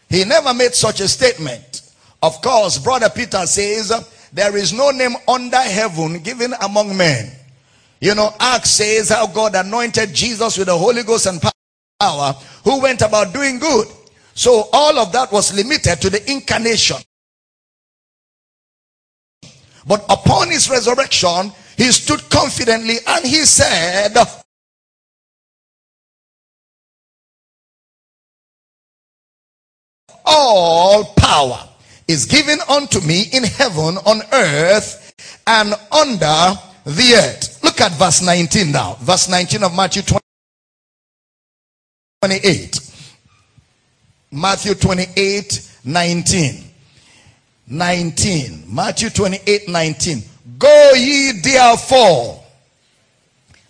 he 0.09 0.25
never 0.25 0.55
made 0.55 0.75
such 0.75 1.01
a 1.01 1.09
statement. 1.09 1.88
Of 2.23 2.43
course, 2.43 2.79
Brother 2.79 3.09
Peter 3.11 3.47
says, 3.47 3.93
there 4.33 4.57
is 4.57 4.73
no 4.73 4.91
name 4.91 5.15
under 5.27 5.61
heaven 5.61 6.19
given 6.21 6.53
among 6.61 6.97
men. 6.97 7.31
You 8.01 8.15
know, 8.15 8.35
Acts 8.39 8.71
says 8.71 9.09
how 9.09 9.27
God 9.27 9.55
anointed 9.55 10.15
Jesus 10.15 10.59
with 10.59 10.67
the 10.67 10.77
Holy 10.77 11.03
Ghost 11.03 11.27
and 11.27 11.41
power, 12.01 12.33
who 12.65 12.81
went 12.81 13.03
about 13.03 13.33
doing 13.33 13.59
good. 13.59 13.89
So 14.35 14.69
all 14.73 14.99
of 14.99 15.13
that 15.13 15.33
was 15.33 15.55
limited 15.55 16.01
to 16.01 16.11
the 16.11 16.31
incarnation. 16.31 16.99
But 19.87 20.05
upon 20.09 20.51
his 20.51 20.69
resurrection, 20.69 21.53
he 21.77 21.91
stood 21.91 22.21
confidently 22.31 22.97
and 23.07 23.25
he 23.25 23.45
said, 23.45 24.15
All 30.25 31.05
power 31.17 31.69
is 32.09 32.25
given 32.25 32.59
unto 32.69 33.01
me 33.01 33.25
in 33.33 33.45
heaven, 33.45 33.99
on 34.07 34.23
earth, 34.33 35.13
and 35.47 35.75
under 35.93 36.59
the 36.85 37.15
earth. 37.15 37.63
Look 37.63 37.81
at 37.83 37.93
verse 37.93 38.23
19 38.23 38.73
now. 38.73 38.97
Verse 39.01 39.29
19 39.29 39.63
of 39.63 39.77
Matthew 39.77 40.03
28. 42.23 42.81
Matthew 44.33 44.75
28, 44.75 45.81
19. 45.85 46.65
19. 47.69 48.65
Matthew 48.75 49.11
28, 49.11 49.69
19. 49.69 50.23
Go 50.59 50.93
ye 50.97 51.33
therefore 51.43 52.43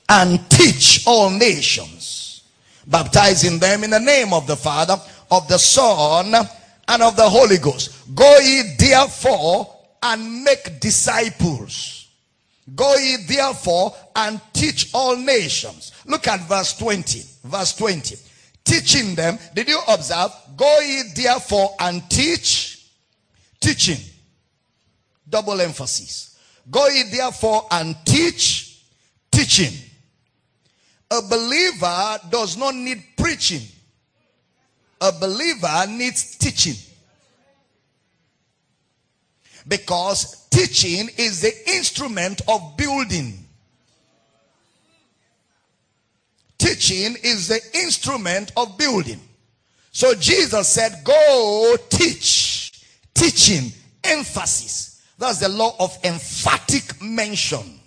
and 0.08 0.48
teach 0.48 1.04
all 1.06 1.28
nations, 1.30 2.44
baptizing 2.86 3.58
them 3.58 3.84
in 3.84 3.90
the 3.90 4.00
name 4.00 4.32
of 4.32 4.46
the 4.46 4.56
Father, 4.56 4.96
of 5.30 5.46
the 5.48 5.58
Son, 5.58 6.32
and 6.88 7.02
of 7.02 7.16
the 7.16 7.28
Holy 7.28 7.58
Ghost. 7.58 8.14
Go 8.14 8.38
ye 8.38 8.74
therefore 8.78 9.74
and 10.02 10.42
make 10.44 10.80
disciples. 10.80 12.08
Go 12.74 12.96
ye 12.96 13.18
therefore 13.28 13.94
and 14.16 14.40
teach 14.52 14.90
all 14.92 15.16
nations. 15.16 15.92
Look 16.06 16.26
at 16.26 16.40
verse 16.40 16.76
20. 16.76 17.22
Verse 17.44 17.74
20. 17.76 18.16
Teaching 18.64 19.14
them. 19.14 19.38
Did 19.54 19.68
you 19.68 19.80
observe? 19.88 20.30
Go 20.56 20.80
ye 20.80 21.02
therefore 21.14 21.74
and 21.78 22.08
teach. 22.10 22.86
Teaching. 23.60 23.98
Double 25.28 25.60
emphasis. 25.60 26.28
Go 26.70 26.86
ye 26.88 27.04
therefore 27.04 27.66
and 27.70 27.96
teach, 28.04 28.82
teaching. 29.30 29.72
A 31.10 31.22
believer 31.22 32.18
does 32.30 32.56
not 32.56 32.74
need 32.74 33.02
preaching. 33.16 33.62
A 35.00 35.12
believer 35.12 35.86
needs 35.88 36.36
teaching. 36.36 36.74
Because 39.66 40.46
teaching 40.50 41.08
is 41.16 41.42
the 41.42 41.52
instrument 41.70 42.40
of 42.48 42.76
building. 42.76 43.44
Teaching 46.58 47.16
is 47.22 47.48
the 47.48 47.60
instrument 47.74 48.50
of 48.56 48.76
building. 48.76 49.20
So 49.92 50.14
Jesus 50.14 50.68
said, 50.68 51.02
Go 51.04 51.76
teach. 51.88 52.72
Teaching, 53.14 53.72
emphasis. 54.04 55.02
That's 55.18 55.38
the 55.38 55.48
law 55.48 55.74
of 55.80 55.96
emphatic 56.04 57.02
mention. 57.02 57.80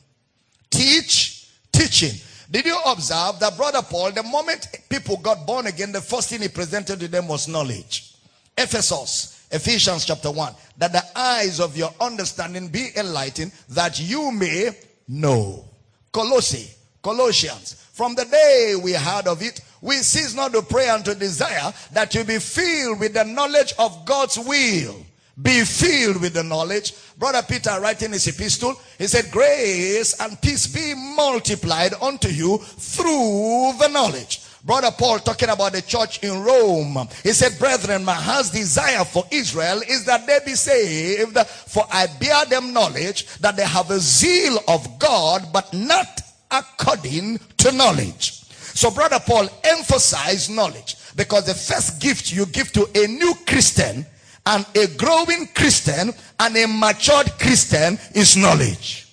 Teach, 0.69 1.49
teaching. 1.71 2.19
Did 2.51 2.65
you 2.65 2.77
observe 2.86 3.39
that 3.39 3.55
Brother 3.55 3.81
Paul, 3.81 4.12
the 4.12 4.24
moment 4.24 4.67
people 4.89 5.15
got 5.17 5.48
born 5.48 5.67
again, 5.67 5.93
the 5.93 6.01
first 6.01 6.29
thing 6.29 6.41
he 6.41 6.50
presented 6.50 7.00
to 7.00 7.08
them 7.08 7.29
was 7.29 7.48
knowledge. 7.48 8.13
Ephesus, 8.58 9.48
Ephesians 9.50 10.05
chapter 10.05 10.29
1, 10.29 10.53
that 10.77 10.91
the 10.91 11.03
eyes 11.15 11.62
of 11.62 11.77
your 11.77 11.93
understanding 12.01 12.67
be 12.67 12.89
enlightened, 12.98 13.53
that 13.70 14.01
you 14.01 14.31
may 14.34 14.72
know. 15.08 15.63
Colossae, 16.12 16.70
Colossians, 17.01 17.75
from 17.93 18.15
the 18.15 18.25
day 18.25 18.75
we 18.81 18.93
heard 18.93 19.27
of 19.27 19.41
it, 19.41 19.62
we 19.81 19.96
cease 19.96 20.36
not 20.36 20.51
to 20.51 20.62
pray 20.62 20.89
and 20.89 21.05
to 21.05 21.15
desire 21.15 21.74
that 21.93 22.13
you 22.13 22.25
be 22.25 22.38
filled 22.38 23.00
with 23.00 23.13
the 23.13 23.24
knowledge 23.24 23.74
of 23.79 24.05
God's 24.05 24.38
will. 24.38 24.96
Be 25.41 25.63
filled 25.63 26.21
with 26.21 26.33
the 26.33 26.43
knowledge. 26.43 26.93
Brother 27.17 27.41
Peter 27.48 27.79
writing 27.79 28.12
his 28.12 28.27
epistle, 28.27 28.79
he 28.98 29.07
said, 29.07 29.31
grace 29.31 30.19
and 30.19 30.39
peace 30.41 30.67
be 30.67 30.93
multiplied 31.15 31.93
unto 32.01 32.27
you 32.27 32.57
through 32.57 33.74
the 33.79 33.89
knowledge. 33.91 34.41
Brother 34.63 34.91
Paul 34.91 35.19
talking 35.19 35.50
about 35.50 35.71
the 35.71 35.81
church 35.81 36.24
in 36.24 36.43
Rome. 36.43 37.07
He 37.24 37.31
said, 37.31 37.57
brethren, 37.57 38.05
my 38.05 38.13
heart's 38.13 38.51
desire 38.51 39.03
for 39.03 39.24
Israel 39.31 39.81
is 39.88 40.05
that 40.05 40.27
they 40.27 40.39
be 40.45 40.53
saved. 40.53 41.38
For 41.38 41.83
I 41.91 42.07
bear 42.19 42.45
them 42.45 42.74
knowledge 42.74 43.25
that 43.38 43.55
they 43.55 43.65
have 43.65 43.89
a 43.89 44.00
zeal 44.00 44.60
of 44.67 45.00
God, 45.00 45.48
but 45.51 45.74
not 45.74 46.21
according 46.51 47.39
to 47.57 47.71
knowledge. 47.71 48.43
So 48.74 48.91
brother 48.91 49.19
Paul 49.19 49.50
emphasized 49.63 50.51
knowledge 50.51 50.95
because 51.15 51.45
the 51.45 51.53
first 51.53 52.00
gift 52.00 52.31
you 52.31 52.45
give 52.45 52.71
to 52.74 52.88
a 52.95 53.07
new 53.07 53.33
Christian 53.48 54.05
and 54.45 54.65
a 54.75 54.88
growing 54.98 55.48
Christian 55.53 56.12
and 56.39 56.57
a 56.57 56.67
matured 56.67 57.31
Christian 57.39 57.98
is 58.15 58.36
knowledge. 58.36 59.07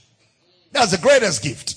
That's 0.73 0.93
the 0.93 0.99
greatest 0.99 1.43
gift. 1.43 1.75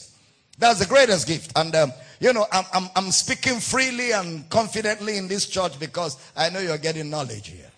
That's 0.57 0.79
the 0.79 0.85
greatest 0.85 1.27
gift. 1.27 1.51
And, 1.55 1.75
um, 1.75 1.91
you 2.19 2.33
know, 2.33 2.45
I'm, 2.51 2.65
I'm, 2.73 2.89
I'm 2.95 3.11
speaking 3.11 3.59
freely 3.59 4.11
and 4.11 4.47
confidently 4.49 5.17
in 5.17 5.27
this 5.27 5.47
church 5.47 5.79
because 5.79 6.17
I 6.35 6.49
know 6.49 6.59
you're 6.59 6.77
getting 6.77 7.09
knowledge 7.09 7.47
here. 7.47 7.69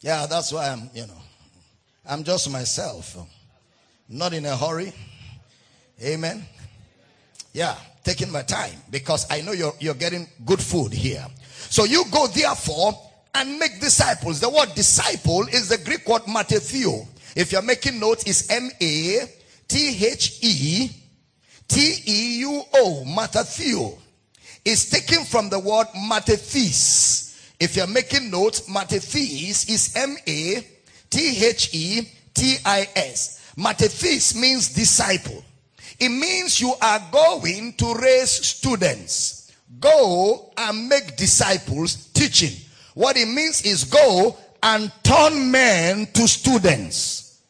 Yeah, 0.00 0.26
that's 0.26 0.52
why 0.52 0.68
I'm, 0.68 0.90
you 0.94 1.06
know, 1.06 1.20
I'm 2.08 2.22
just 2.22 2.50
myself. 2.50 3.16
Not 4.08 4.34
in 4.34 4.44
a 4.44 4.56
hurry. 4.56 4.92
Amen. 6.02 6.44
Yeah, 7.52 7.76
taking 8.04 8.30
my 8.30 8.42
time 8.42 8.76
because 8.90 9.26
I 9.30 9.40
know 9.40 9.52
you're, 9.52 9.74
you're 9.78 9.94
getting 9.94 10.28
good 10.44 10.60
food 10.60 10.92
here. 10.92 11.26
So 11.70 11.84
you 11.84 12.04
go 12.10 12.26
therefore 12.26 12.94
and 13.34 13.58
make 13.58 13.80
disciples. 13.80 14.40
The 14.40 14.48
word 14.48 14.74
disciple 14.74 15.46
is 15.48 15.68
the 15.68 15.78
Greek 15.78 16.06
word 16.08 16.22
matheteuo. 16.22 17.06
If 17.34 17.52
you're 17.52 17.62
making 17.62 17.98
notes, 17.98 18.24
it's 18.26 18.50
M-A-T-H-E 18.50 19.30
T-E-U-O, 21.72 23.04
matheteuo. 23.06 23.98
It's 24.62 24.90
taken 24.90 25.24
from 25.24 25.48
the 25.48 25.58
word 25.58 25.86
mathetes. 25.96 27.54
If 27.58 27.76
you're 27.76 27.86
making 27.86 28.30
notes, 28.30 28.68
mathetes 28.68 29.68
is 29.70 29.96
M-A-T-H-E-T-I-S. 29.96 30.64
Mathetes 33.56 34.34
means 34.38 34.68
disciple. 34.74 35.42
It 35.98 36.10
means 36.10 36.60
you 36.60 36.74
are 36.82 37.00
going 37.10 37.72
to 37.78 37.94
raise 37.94 38.30
students. 38.30 39.50
Go 39.80 40.52
and 40.58 40.88
make 40.90 41.16
disciples 41.16 42.08
teaching. 42.12 42.61
What 42.94 43.16
it 43.16 43.28
means 43.28 43.62
is 43.62 43.84
go 43.84 44.36
and 44.62 44.92
turn 45.02 45.50
men 45.50 46.06
to 46.14 46.28
students. 46.28 47.42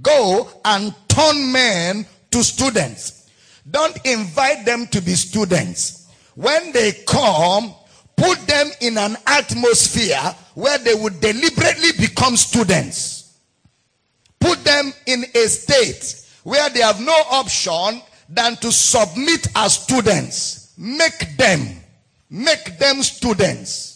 Go 0.00 0.48
and 0.64 0.94
turn 1.08 1.52
men 1.52 2.06
to 2.30 2.42
students. 2.42 3.30
Don't 3.70 3.96
invite 4.04 4.64
them 4.64 4.86
to 4.88 5.00
be 5.00 5.12
students. 5.14 6.08
When 6.34 6.72
they 6.72 6.92
come, 7.06 7.74
put 8.16 8.38
them 8.46 8.70
in 8.80 8.98
an 8.98 9.16
atmosphere 9.26 10.34
where 10.54 10.78
they 10.78 10.94
would 10.94 11.20
deliberately 11.20 11.92
become 11.98 12.36
students. 12.36 13.38
Put 14.40 14.64
them 14.64 14.92
in 15.06 15.24
a 15.34 15.46
state 15.48 16.26
where 16.42 16.68
they 16.70 16.80
have 16.80 17.00
no 17.00 17.16
option 17.30 18.02
than 18.28 18.56
to 18.56 18.72
submit 18.72 19.46
as 19.54 19.74
students. 19.74 20.74
Make 20.76 21.36
them, 21.36 21.68
make 22.30 22.78
them 22.78 23.02
students. 23.02 23.91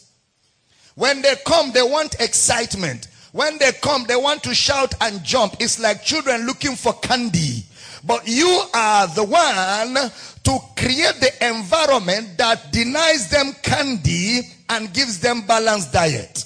When 0.96 1.20
they 1.20 1.34
come, 1.46 1.72
they 1.72 1.82
want 1.82 2.16
excitement. 2.20 3.08
When 3.32 3.58
they 3.58 3.72
come, 3.82 4.04
they 4.08 4.16
want 4.16 4.42
to 4.44 4.54
shout 4.54 4.94
and 5.02 5.22
jump. 5.22 5.56
It's 5.60 5.78
like 5.78 6.02
children 6.02 6.46
looking 6.46 6.74
for 6.74 6.94
candy. 6.94 7.64
But 8.02 8.26
you 8.26 8.62
are 8.72 9.06
the 9.08 9.24
one 9.24 10.10
to 10.44 10.58
create 10.74 11.20
the 11.20 11.32
environment 11.46 12.38
that 12.38 12.72
denies 12.72 13.28
them 13.28 13.52
candy 13.62 14.40
and 14.70 14.92
gives 14.94 15.20
them 15.20 15.46
balanced 15.46 15.92
diet. 15.92 16.44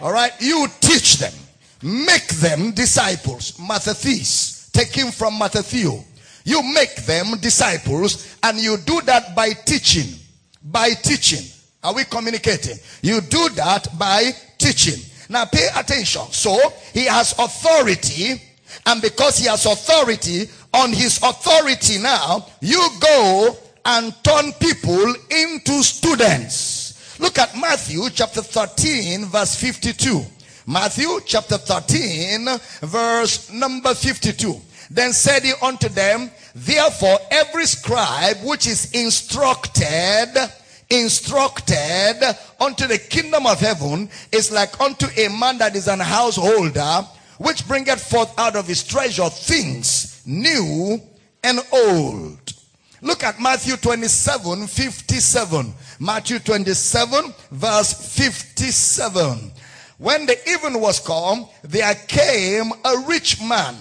All 0.00 0.12
right. 0.12 0.32
You 0.40 0.66
teach 0.80 1.18
them. 1.18 1.32
Make 1.82 2.26
them 2.28 2.72
disciples. 2.72 3.52
Mathetes. 3.52 4.72
Taken 4.72 5.12
from 5.12 5.38
Matthew. 5.38 5.92
You 6.44 6.62
make 6.74 6.96
them 7.06 7.38
disciples 7.40 8.36
and 8.42 8.58
you 8.58 8.76
do 8.78 9.00
that 9.02 9.36
by 9.36 9.50
teaching. 9.50 10.18
By 10.64 10.90
teaching. 10.90 11.44
Are 11.86 11.94
we 11.94 12.02
communicating? 12.02 12.78
You 13.00 13.20
do 13.20 13.48
that 13.50 13.96
by 13.96 14.32
teaching. 14.58 15.00
Now 15.28 15.44
pay 15.44 15.68
attention. 15.76 16.22
So 16.32 16.58
he 16.92 17.04
has 17.04 17.32
authority 17.38 18.42
and 18.86 19.00
because 19.00 19.38
he 19.38 19.46
has 19.46 19.66
authority, 19.66 20.48
on 20.74 20.92
his 20.92 21.18
authority 21.22 21.98
now, 21.98 22.44
you 22.60 22.84
go 23.00 23.56
and 23.84 24.12
turn 24.24 24.52
people 24.54 25.14
into 25.30 25.82
students. 25.84 27.18
Look 27.20 27.38
at 27.38 27.56
Matthew 27.56 28.10
chapter 28.10 28.42
13 28.42 29.26
verse 29.26 29.54
52. 29.54 30.22
Matthew 30.66 31.20
chapter 31.24 31.56
13 31.56 32.48
verse 32.82 33.52
number 33.52 33.94
52. 33.94 34.60
Then 34.90 35.12
said 35.12 35.44
he 35.44 35.52
unto 35.62 35.88
them, 35.88 36.32
therefore 36.52 37.18
every 37.30 37.66
scribe 37.66 38.38
which 38.42 38.66
is 38.66 38.90
instructed 38.90 40.34
instructed 40.90 42.22
unto 42.60 42.86
the 42.86 42.98
kingdom 42.98 43.46
of 43.46 43.60
heaven 43.60 44.08
is 44.32 44.52
like 44.52 44.80
unto 44.80 45.06
a 45.16 45.28
man 45.28 45.58
that 45.58 45.74
is 45.74 45.88
an 45.88 46.00
householder 46.00 47.06
which 47.38 47.66
bringeth 47.66 48.02
forth 48.02 48.32
out 48.38 48.56
of 48.56 48.66
his 48.66 48.82
treasure 48.84 49.28
things 49.28 50.22
new 50.26 51.00
and 51.42 51.60
old. 51.72 52.52
Look 53.02 53.22
at 53.24 53.40
Matthew 53.40 53.76
27, 53.76 54.66
57. 54.66 55.74
Matthew 56.00 56.38
27, 56.38 57.34
verse 57.50 58.16
57. 58.16 59.52
When 59.98 60.26
the 60.26 60.36
even 60.50 60.80
was 60.80 61.00
come, 61.00 61.46
there 61.62 61.94
came 61.94 62.72
a 62.84 63.04
rich 63.06 63.40
man 63.40 63.76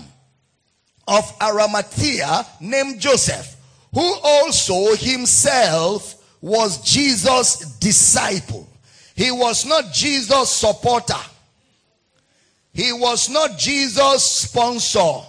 of 1.08 1.32
Arimathea 1.42 2.46
named 2.60 3.00
Joseph, 3.00 3.56
who 3.94 4.16
also 4.24 4.96
himself 4.96 6.15
was 6.46 6.78
Jesus' 6.84 7.58
disciple. 7.80 8.70
He 9.16 9.32
was 9.32 9.66
not 9.66 9.92
Jesus' 9.92 10.52
supporter. 10.52 11.18
He 12.72 12.94
was 12.94 13.30
not 13.30 13.58
Jesus' 13.58 14.24
sponsor. 14.24 15.26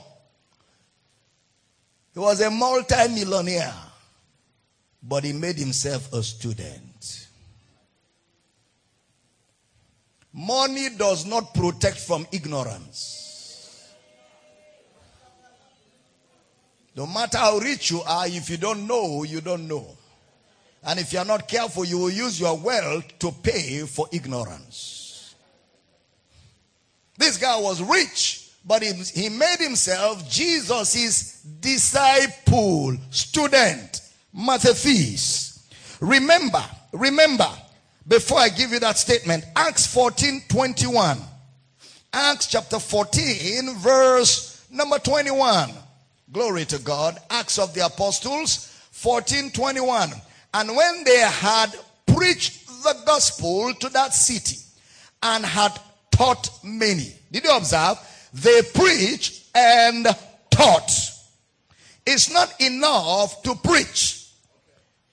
He 2.13 2.21
was 2.21 2.43
a 2.43 2.51
multi-millionaire. 2.51 3.73
But 5.03 5.25
he 5.25 5.33
made 5.33 5.57
himself 5.57 6.13
a 6.13 6.23
student. 6.23 7.29
Money 10.35 10.91
does 10.99 11.25
not 11.25 11.55
protect 11.55 11.97
from 11.99 12.27
ignorance. 12.31 13.91
No 16.95 17.07
matter 17.07 17.39
how 17.39 17.57
rich 17.57 17.91
you 17.91 18.03
are, 18.03 18.27
if 18.27 18.51
you 18.51 18.59
don't 18.59 18.87
know, 18.87 19.23
you 19.23 19.41
don't 19.41 19.67
know. 19.67 19.96
And 20.87 21.01
if 21.01 21.13
you 21.13 21.19
are 21.19 21.25
not 21.25 21.49
careful, 21.49 21.85
you 21.85 21.99
will 21.99 22.11
use 22.11 22.39
your 22.39 22.57
wealth 22.57 23.19
to 23.19 23.33
pay 23.33 23.81
for 23.81 24.07
ignorance. 24.13 25.35
This 27.19 27.37
guy 27.39 27.59
was 27.59 27.83
rich, 27.83 28.51
but 28.65 28.83
he, 28.83 28.93
he 28.93 29.29
made 29.29 29.57
himself 29.59 30.31
Jesus' 30.31 31.43
disciple, 31.43 32.97
student, 33.11 34.01
Mathetes. 34.37 35.67
Remember, 36.01 36.63
remember, 36.93 37.49
before 38.07 38.39
I 38.39 38.49
give 38.49 38.71
you 38.71 38.79
that 38.81 38.97
statement, 38.97 39.45
Acts 39.57 39.93
14 39.93 40.43
21. 40.49 41.19
Acts 42.13 42.47
chapter 42.47 42.79
14, 42.79 43.75
verse 43.79 44.65
number 44.71 44.99
21. 45.01 45.71
Glory 46.31 46.65
to 46.67 46.79
God. 46.79 47.19
Acts 47.29 47.59
of 47.59 47.75
the 47.75 47.85
Apostles 47.85 48.73
14 48.93 49.51
21. 49.51 50.11
And 50.59 50.75
when 50.75 51.05
they 51.05 51.19
had 51.19 51.67
preached 52.07 52.67
the 52.67 52.97
gospel 53.05 53.75
to 53.75 53.91
that 53.91 54.15
city 54.15 54.57
and 55.23 55.45
had 55.45 55.79
taught 56.11 56.49
many, 56.65 57.13
did 57.31 57.45
you 57.45 57.55
observe? 57.55 57.99
They 58.33 58.63
preached 58.63 59.51
and 59.55 60.07
taught. 60.49 60.91
It's 62.07 62.33
not 62.33 62.59
enough 62.59 63.43
to 63.43 63.55
preach. 63.57 64.29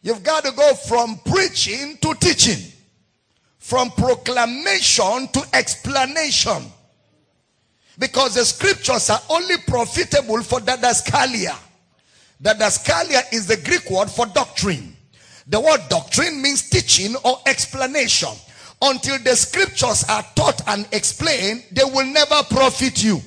You've 0.01 0.23
got 0.23 0.45
to 0.45 0.53
go 0.53 0.75
from 0.75 1.19
preaching 1.25 1.97
to 1.97 2.13
teaching, 2.21 2.71
from 3.57 3.91
proclamation 3.91 5.27
to 5.27 5.45
explanation. 5.51 6.71
Because 7.99 8.35
the 8.35 8.45
scriptures 8.45 9.09
are 9.09 9.21
only 9.29 9.57
profitable 9.67 10.41
for 10.41 10.61
didascalia. 10.61 11.57
Didascalia 12.41 13.23
is 13.33 13.45
the 13.45 13.57
Greek 13.57 13.89
word 13.91 14.09
for 14.09 14.25
doctrine. 14.27 14.92
The 15.47 15.59
word 15.59 15.81
doctrine 15.89 16.41
means 16.41 16.69
teaching 16.69 17.15
or 17.23 17.39
explanation. 17.45 18.29
Until 18.81 19.17
the 19.19 19.35
scriptures 19.35 20.03
are 20.09 20.25
taught 20.35 20.61
and 20.67 20.87
explained, 20.91 21.63
they 21.71 21.83
will 21.83 22.05
never 22.05 22.43
profit 22.43 23.03
you. 23.03 23.21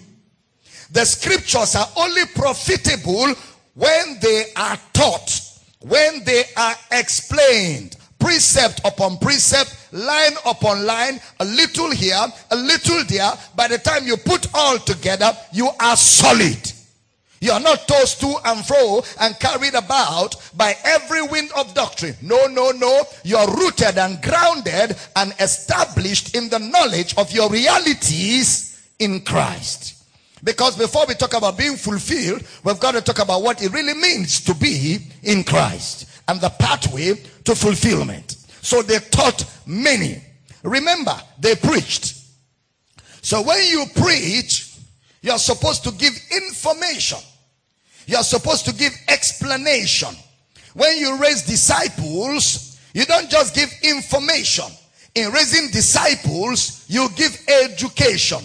The 0.92 1.05
scriptures 1.05 1.74
are 1.74 1.88
only 1.96 2.22
profitable 2.35 3.35
when 3.74 4.18
they 4.20 4.46
are 4.57 4.79
taught, 4.92 5.40
when 5.81 6.24
they 6.24 6.44
are 6.57 6.74
explained, 6.92 7.96
precept 8.18 8.81
upon 8.85 9.18
precept, 9.18 9.76
line 9.92 10.33
upon 10.46 10.87
line, 10.87 11.20
a 11.40 11.44
little 11.44 11.90
here, 11.90 12.26
a 12.50 12.57
little 12.57 13.05
there. 13.05 13.33
By 13.55 13.68
the 13.68 13.79
time 13.79 14.07
you 14.07 14.16
put 14.16 14.46
all 14.55 14.79
together, 14.79 15.33
you 15.52 15.68
are 15.81 15.96
solid. 15.96 16.72
You 17.40 17.53
are 17.53 17.61
not 17.61 17.87
tossed 17.87 18.20
to 18.20 18.35
and 18.44 18.64
fro 18.64 19.03
and 19.20 19.38
carried 19.38 19.75
about 19.75 20.37
by 20.57 20.75
every 20.85 21.22
wind 21.22 21.51
of 21.57 21.75
doctrine. 21.75 22.16
No, 22.22 22.46
no, 22.46 22.70
no. 22.70 23.05
You 23.25 23.37
are 23.37 23.57
rooted 23.57 23.99
and 23.99 24.22
grounded 24.22 24.96
and 25.16 25.35
established 25.38 26.35
in 26.35 26.49
the 26.49 26.59
knowledge 26.59 27.16
of 27.16 27.31
your 27.33 27.51
realities 27.51 28.90
in 28.99 29.20
Christ. 29.20 30.05
Because 30.44 30.77
before 30.77 31.07
we 31.07 31.14
talk 31.14 31.35
about 31.35 31.59
being 31.59 31.77
fulfilled, 31.77 32.42
we've 32.64 32.81
got 32.81 32.92
to 32.92 33.01
talk 33.01 33.18
about 33.18 33.42
what 33.42 33.62
it 33.62 33.72
really 33.72 33.94
means 33.94 34.40
to 34.42 34.55
be 34.55 34.99
in 35.22 35.44
Christ 35.44 36.09
and 36.29 36.40
the 36.40 36.51
pathway 36.51 37.14
to 37.44 37.55
fulfillment. 37.55 38.37
So 38.62 38.83
they 38.83 38.99
taught 38.99 39.44
many. 39.66 40.22
Remember, 40.62 41.14
they 41.38 41.55
preached. 41.55 42.16
So 43.22 43.42
when 43.42 43.64
you 43.66 43.87
preach, 43.94 44.75
you 45.26 45.32
are 45.32 45.38
supposed 45.40 45.82
to 45.82 45.90
give 45.90 46.16
information. 46.30 47.18
You 48.06 48.16
are 48.16 48.22
supposed 48.22 48.64
to 48.66 48.72
give 48.72 48.92
explanation. 49.08 50.10
When 50.74 50.96
you 50.98 51.18
raise 51.18 51.42
disciples, 51.42 52.80
you 52.94 53.04
don't 53.06 53.28
just 53.28 53.52
give 53.52 53.68
information. 53.82 54.66
In 55.16 55.32
raising 55.32 55.72
disciples, 55.72 56.84
you 56.86 57.08
give 57.16 57.36
education. 57.48 58.38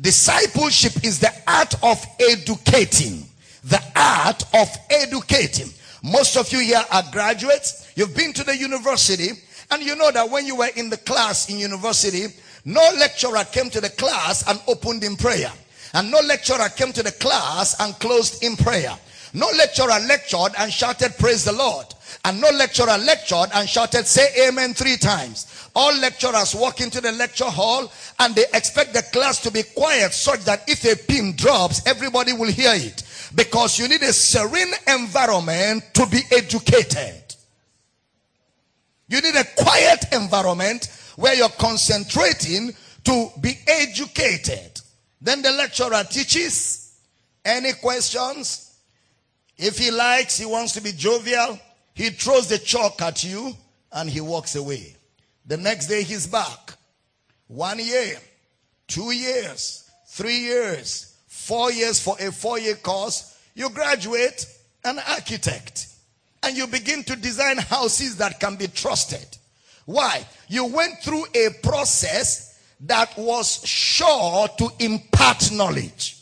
Discipleship 0.00 1.04
is 1.04 1.18
the 1.18 1.30
art 1.46 1.74
of 1.82 2.02
educating. 2.18 3.26
The 3.64 3.82
art 3.94 4.42
of 4.54 4.68
educating. 4.88 5.68
Most 6.02 6.38
of 6.38 6.50
you 6.50 6.60
here 6.60 6.82
are 6.90 7.02
graduates. 7.12 7.92
You've 7.94 8.16
been 8.16 8.32
to 8.32 8.42
the 8.42 8.56
university 8.56 9.32
and 9.70 9.82
you 9.82 9.96
know 9.96 10.10
that 10.10 10.30
when 10.30 10.46
you 10.46 10.56
were 10.56 10.70
in 10.76 10.88
the 10.88 10.96
class 10.96 11.50
in 11.50 11.58
university, 11.58 12.28
no 12.64 12.80
lecturer 12.98 13.44
came 13.52 13.68
to 13.68 13.82
the 13.82 13.90
class 13.90 14.48
and 14.48 14.58
opened 14.66 15.04
in 15.04 15.16
prayer. 15.16 15.52
And 15.94 16.10
no 16.10 16.20
lecturer 16.20 16.68
came 16.70 16.92
to 16.92 17.02
the 17.02 17.12
class 17.12 17.78
and 17.80 17.98
closed 17.98 18.42
in 18.42 18.56
prayer. 18.56 18.96
No 19.34 19.46
lecturer 19.56 19.98
lectured 20.06 20.52
and 20.58 20.72
shouted, 20.72 21.16
Praise 21.18 21.44
the 21.44 21.52
Lord. 21.52 21.86
And 22.24 22.40
no 22.40 22.50
lecturer 22.50 22.98
lectured 22.98 23.50
and 23.54 23.68
shouted, 23.68 24.06
Say 24.06 24.48
Amen 24.48 24.74
three 24.74 24.96
times. 24.96 25.70
All 25.74 25.94
lecturers 25.98 26.54
walk 26.54 26.80
into 26.80 27.00
the 27.00 27.12
lecture 27.12 27.44
hall 27.44 27.90
and 28.18 28.34
they 28.34 28.44
expect 28.52 28.92
the 28.92 29.02
class 29.02 29.40
to 29.40 29.50
be 29.50 29.62
quiet 29.62 30.12
such 30.12 30.40
that 30.40 30.68
if 30.68 30.84
a 30.84 30.96
pin 30.96 31.34
drops, 31.34 31.86
everybody 31.86 32.32
will 32.34 32.50
hear 32.50 32.74
it. 32.74 33.02
Because 33.34 33.78
you 33.78 33.88
need 33.88 34.02
a 34.02 34.12
serene 34.12 34.72
environment 34.86 35.82
to 35.94 36.06
be 36.06 36.20
educated. 36.30 37.34
You 39.08 39.20
need 39.20 39.34
a 39.34 39.44
quiet 39.56 40.04
environment 40.12 40.88
where 41.16 41.34
you're 41.34 41.48
concentrating 41.50 42.72
to 43.04 43.28
be 43.40 43.58
educated. 43.66 44.71
Then 45.22 45.40
the 45.40 45.52
lecturer 45.52 46.02
teaches. 46.10 46.98
Any 47.44 47.72
questions? 47.74 48.74
If 49.56 49.78
he 49.78 49.90
likes, 49.90 50.38
he 50.38 50.44
wants 50.44 50.72
to 50.72 50.80
be 50.80 50.92
jovial, 50.92 51.58
he 51.94 52.10
throws 52.10 52.48
the 52.48 52.58
chalk 52.58 53.00
at 53.00 53.22
you 53.22 53.52
and 53.92 54.10
he 54.10 54.20
walks 54.20 54.56
away. 54.56 54.96
The 55.46 55.56
next 55.56 55.86
day 55.86 56.02
he's 56.02 56.26
back. 56.26 56.74
One 57.46 57.78
year, 57.78 58.16
two 58.88 59.12
years, 59.12 59.90
three 60.08 60.38
years, 60.38 61.14
four 61.28 61.70
years 61.70 62.00
for 62.00 62.16
a 62.18 62.32
four 62.32 62.58
year 62.58 62.76
course. 62.76 63.38
You 63.54 63.70
graduate 63.70 64.46
an 64.84 64.98
architect 65.08 65.86
and 66.42 66.56
you 66.56 66.66
begin 66.66 67.04
to 67.04 67.16
design 67.16 67.58
houses 67.58 68.16
that 68.16 68.40
can 68.40 68.56
be 68.56 68.66
trusted. 68.68 69.26
Why? 69.84 70.26
You 70.48 70.66
went 70.66 70.98
through 71.02 71.26
a 71.34 71.50
process 71.62 72.51
that 72.82 73.16
was 73.16 73.64
sure 73.66 74.48
to 74.58 74.68
impart 74.78 75.52
knowledge. 75.52 76.18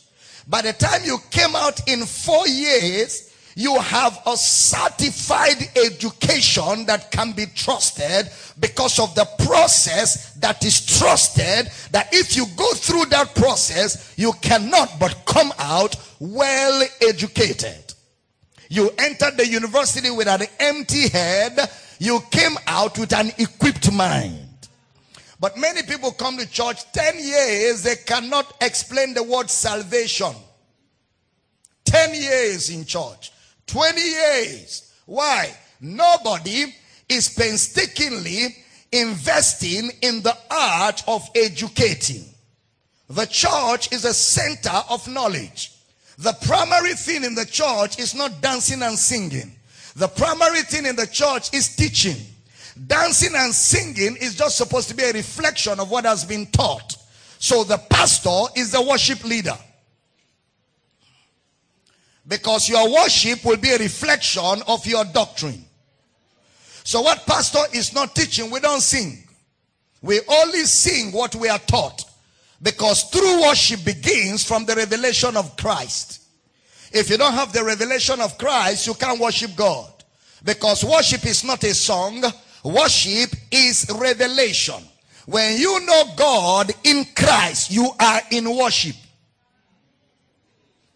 By 0.47 0.61
the 0.61 0.73
time 0.73 1.01
you 1.03 1.17
came 1.29 1.55
out 1.55 1.87
in 1.87 2.05
four 2.05 2.47
years, 2.47 3.33
you 3.55 3.77
have 3.79 4.19
a 4.25 4.37
certified 4.37 5.69
education 5.75 6.85
that 6.85 7.11
can 7.11 7.33
be 7.33 7.45
trusted 7.47 8.29
because 8.59 8.99
of 8.99 9.13
the 9.15 9.25
process 9.45 10.33
that 10.35 10.63
is 10.63 10.85
trusted 10.85 11.69
that 11.91 12.07
if 12.13 12.35
you 12.37 12.45
go 12.55 12.73
through 12.73 13.05
that 13.05 13.35
process 13.35 14.13
you 14.17 14.31
cannot 14.41 14.89
but 15.01 15.25
come 15.25 15.51
out 15.59 15.97
well 16.21 16.81
educated 17.01 17.91
you 18.71 18.89
entered 18.97 19.35
the 19.35 19.45
university 19.45 20.09
with 20.11 20.29
an 20.29 20.43
empty 20.57 21.09
head. 21.09 21.59
You 21.99 22.21
came 22.31 22.55
out 22.65 22.97
with 22.97 23.11
an 23.13 23.33
equipped 23.37 23.91
mind. 23.91 24.47
But 25.41 25.57
many 25.57 25.81
people 25.81 26.11
come 26.11 26.37
to 26.37 26.47
church 26.47 26.89
10 26.91 27.17
years, 27.17 27.81
they 27.81 27.95
cannot 27.95 28.53
explain 28.61 29.15
the 29.15 29.23
word 29.23 29.49
salvation. 29.49 30.35
10 31.83 32.13
years 32.13 32.69
in 32.69 32.85
church, 32.85 33.33
20 33.65 33.99
years. 33.99 34.93
Why? 35.07 35.51
Nobody 35.81 36.65
is 37.09 37.29
painstakingly 37.29 38.55
investing 38.91 39.89
in 40.03 40.21
the 40.21 40.37
art 40.51 41.03
of 41.07 41.27
educating. 41.35 42.23
The 43.09 43.25
church 43.25 43.91
is 43.91 44.05
a 44.05 44.13
center 44.13 44.83
of 44.91 45.07
knowledge. 45.07 45.73
The 46.19 46.33
primary 46.45 46.93
thing 46.93 47.23
in 47.23 47.33
the 47.33 47.47
church 47.47 47.97
is 47.97 48.13
not 48.13 48.41
dancing 48.41 48.83
and 48.83 48.97
singing. 48.97 49.55
The 49.95 50.07
primary 50.07 50.61
thing 50.61 50.85
in 50.85 50.95
the 50.95 51.07
church 51.07 51.51
is 51.51 51.75
teaching. 51.75 52.30
Dancing 52.87 53.35
and 53.35 53.53
singing 53.53 54.17
is 54.17 54.35
just 54.35 54.57
supposed 54.57 54.89
to 54.89 54.95
be 54.95 55.03
a 55.03 55.11
reflection 55.11 55.79
of 55.79 55.91
what 55.91 56.05
has 56.05 56.23
been 56.23 56.45
taught. 56.47 56.97
So 57.37 57.63
the 57.63 57.77
pastor 57.77 58.51
is 58.55 58.71
the 58.71 58.81
worship 58.81 59.23
leader. 59.23 59.57
Because 62.27 62.69
your 62.69 62.91
worship 62.91 63.43
will 63.43 63.57
be 63.57 63.71
a 63.71 63.77
reflection 63.77 64.61
of 64.67 64.85
your 64.85 65.03
doctrine. 65.05 65.65
So 66.83 67.01
what 67.01 67.25
pastor 67.25 67.59
is 67.73 67.93
not 67.93 68.15
teaching, 68.15 68.49
we 68.49 68.59
don't 68.59 68.81
sing. 68.81 69.27
We 70.01 70.21
only 70.27 70.63
sing 70.63 71.11
what 71.11 71.35
we 71.35 71.49
are 71.49 71.59
taught. 71.59 72.05
Because 72.61 73.09
true 73.09 73.41
worship 73.41 73.83
begins 73.83 74.43
from 74.43 74.65
the 74.65 74.75
revelation 74.75 75.35
of 75.35 75.57
Christ. 75.57 76.21
If 76.91 77.09
you 77.09 77.17
don't 77.17 77.33
have 77.33 77.53
the 77.53 77.63
revelation 77.63 78.19
of 78.21 78.37
Christ, 78.37 78.87
you 78.87 78.93
can't 78.93 79.19
worship 79.19 79.55
God. 79.55 79.91
Because 80.43 80.83
worship 80.83 81.25
is 81.25 81.43
not 81.43 81.63
a 81.63 81.73
song. 81.73 82.23
Worship 82.63 83.31
is 83.51 83.87
revelation. 83.99 84.83
When 85.25 85.57
you 85.57 85.85
know 85.85 86.03
God 86.15 86.71
in 86.83 87.05
Christ, 87.15 87.71
you 87.71 87.89
are 87.99 88.21
in 88.31 88.55
worship. 88.55 88.95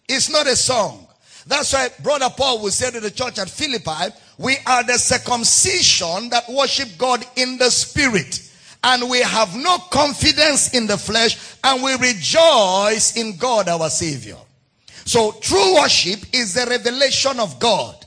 It's 0.08 0.30
not 0.30 0.48
a 0.48 0.56
song. 0.56 1.08
That's 1.48 1.74
why 1.74 1.90
brother 2.02 2.30
Paul 2.36 2.62
will 2.62 2.72
say 2.72 2.92
to 2.92 3.00
the 3.00 3.12
church 3.12 3.38
at 3.40 3.50
Philippi, 3.50 4.16
we 4.38 4.58
are 4.66 4.84
the 4.84 4.98
circumcision 4.98 6.30
that 6.30 6.50
worship 6.50 6.90
God 6.98 7.26
in 7.36 7.58
the 7.58 7.70
spirit 7.70 8.42
and 8.84 9.10
we 9.10 9.20
have 9.22 9.56
no 9.56 9.78
confidence 9.90 10.74
in 10.74 10.86
the 10.86 10.98
flesh 10.98 11.56
and 11.64 11.82
we 11.82 11.94
rejoice 11.96 13.18
in 13.18 13.36
God 13.38 13.68
our 13.68 13.90
Savior. 13.90 14.38
So 15.06 15.32
true 15.42 15.76
worship 15.76 16.20
is 16.34 16.54
the 16.54 16.66
revelation 16.68 17.40
of 17.40 17.60
God. 17.60 18.05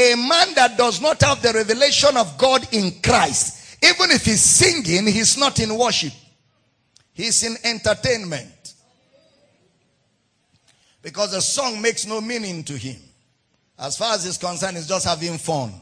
A 0.00 0.16
man 0.16 0.54
that 0.54 0.78
does 0.78 0.98
not 1.02 1.20
have 1.20 1.42
the 1.42 1.52
revelation 1.52 2.16
of 2.16 2.38
God 2.38 2.66
in 2.72 2.90
Christ, 3.02 3.76
even 3.84 4.10
if 4.10 4.24
he's 4.24 4.40
singing, 4.40 5.06
he's 5.06 5.36
not 5.36 5.60
in 5.60 5.76
worship. 5.76 6.14
He's 7.12 7.42
in 7.42 7.56
entertainment. 7.64 8.74
Because 11.02 11.32
the 11.32 11.42
song 11.42 11.82
makes 11.82 12.06
no 12.06 12.22
meaning 12.22 12.64
to 12.64 12.78
him. 12.78 12.96
As 13.78 13.98
far 13.98 14.14
as 14.14 14.24
he's 14.24 14.38
concerned, 14.38 14.78
he's 14.78 14.86
just 14.86 15.06
having 15.06 15.36
fun. 15.36 15.72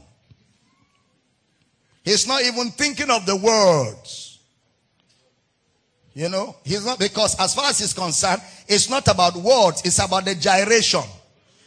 He's 2.02 2.26
not 2.26 2.42
even 2.42 2.70
thinking 2.70 3.10
of 3.10 3.24
the 3.24 3.36
words. 3.36 4.40
You 6.12 6.28
know, 6.28 6.56
he's 6.64 6.84
not 6.84 6.98
because 6.98 7.38
as 7.38 7.54
far 7.54 7.70
as 7.70 7.78
he's 7.78 7.94
concerned, 7.94 8.42
it's 8.66 8.90
not 8.90 9.06
about 9.06 9.36
words, 9.36 9.82
it's 9.84 10.04
about 10.04 10.24
the 10.24 10.34
gyration. 10.34 11.04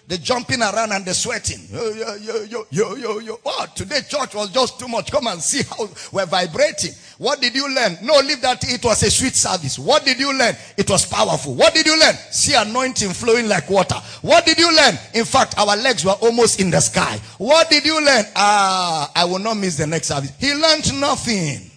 The 0.08 0.18
jumping 0.18 0.62
around 0.62 0.92
and 0.92 1.06
the 1.06 1.14
sweating. 1.14 1.62
Yo, 1.70 1.90
yo, 1.92 2.16
yo, 2.16 2.44
yo, 2.44 2.66
yo, 2.70 2.96
yo, 2.96 3.20
yo. 3.20 3.40
Oh, 3.46 3.66
today 3.74 4.02
church 4.10 4.36
was 4.36 4.52
just 4.52 4.78
too 4.78 4.88
much. 4.88 5.12
Come 5.12 5.28
and 5.28 5.42
see 5.42 5.64
how 5.64 5.88
we're 6.12 6.26
vibrating. 6.26 6.92
What 7.18 7.40
did 7.40 7.56
you 7.56 7.74
learn? 7.74 7.98
No, 8.02 8.16
leave 8.20 8.42
that. 8.42 8.62
It 8.68 8.84
was 8.84 9.04
a 9.04 9.12
sweet 9.12 9.36
service. 9.36 9.80
What 9.80 10.04
did 10.04 10.20
you 10.20 10.38
learn? 10.38 10.56
It 10.76 10.90
was 10.90 11.06
powerful. 11.06 11.56
What 11.56 11.74
did 11.74 11.86
you 11.86 11.98
learn? 11.98 12.16
See 12.32 12.56
anointing 12.56 13.12
flowing 13.12 13.48
like 13.48 13.70
water. 13.70 13.96
What 14.22 14.46
did 14.46 14.58
you 14.58 14.76
learn? 14.76 14.96
In 15.14 15.24
fact, 15.24 15.58
our 15.58 15.78
legs 15.78 16.04
were 16.04 16.18
almost 16.22 16.60
in 16.60 16.72
the 16.72 16.82
sky. 16.82 17.18
What 17.38 17.70
did 17.70 17.86
you 17.86 18.04
learn? 18.04 18.26
Ah, 18.36 19.12
I 19.16 19.24
will 19.24 19.40
not 19.40 19.56
miss 19.56 19.78
the 19.78 19.88
next 19.88 20.08
service. 20.08 20.34
He 20.40 20.54
learned 20.54 21.00
nothing. 21.00 21.72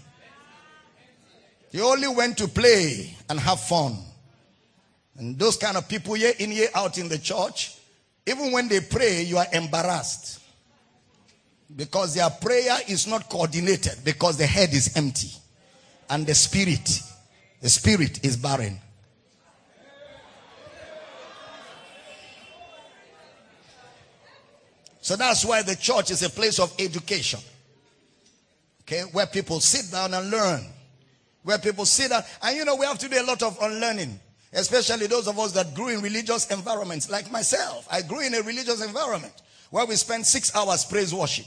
He 1.70 1.80
only 1.80 2.08
went 2.08 2.38
to 2.38 2.48
play 2.48 3.16
and 3.28 3.38
have 3.38 3.60
fun. 3.60 3.98
And 5.16 5.38
those 5.38 5.56
kind 5.56 5.76
of 5.76 5.88
people, 5.88 6.16
year 6.16 6.32
in, 6.38 6.50
year 6.52 6.68
out 6.74 6.98
in 6.98 7.08
the 7.08 7.18
church, 7.18 7.73
even 8.26 8.52
when 8.52 8.68
they 8.68 8.80
pray, 8.80 9.22
you 9.22 9.36
are 9.38 9.46
embarrassed. 9.52 10.40
Because 11.74 12.14
their 12.14 12.30
prayer 12.30 12.78
is 12.88 13.06
not 13.06 13.28
coordinated 13.28 13.98
because 14.04 14.36
the 14.36 14.46
head 14.46 14.72
is 14.72 14.96
empty. 14.96 15.30
And 16.08 16.26
the 16.26 16.34
spirit, 16.34 17.00
the 17.60 17.68
spirit 17.68 18.24
is 18.24 18.36
barren. 18.36 18.78
So 25.00 25.16
that's 25.16 25.44
why 25.44 25.60
the 25.60 25.76
church 25.76 26.10
is 26.10 26.22
a 26.22 26.30
place 26.30 26.58
of 26.58 26.72
education. 26.78 27.40
Okay, 28.82 29.02
where 29.12 29.26
people 29.26 29.60
sit 29.60 29.90
down 29.90 30.14
and 30.14 30.30
learn. 30.30 30.64
Where 31.42 31.58
people 31.58 31.84
sit 31.84 32.10
down. 32.10 32.22
And 32.42 32.56
you 32.56 32.64
know, 32.64 32.76
we 32.76 32.86
have 32.86 32.98
to 33.00 33.08
do 33.08 33.20
a 33.20 33.24
lot 33.24 33.42
of 33.42 33.58
unlearning. 33.60 34.18
Especially 34.54 35.08
those 35.08 35.26
of 35.26 35.38
us 35.38 35.52
that 35.52 35.74
grew 35.74 35.88
in 35.88 36.00
religious 36.00 36.50
environments, 36.50 37.10
like 37.10 37.30
myself. 37.30 37.86
I 37.90 38.02
grew 38.02 38.20
in 38.20 38.34
a 38.34 38.42
religious 38.42 38.84
environment 38.84 39.34
where 39.70 39.84
we 39.84 39.96
spent 39.96 40.26
six 40.26 40.54
hours 40.54 40.84
praise 40.84 41.12
worship. 41.12 41.46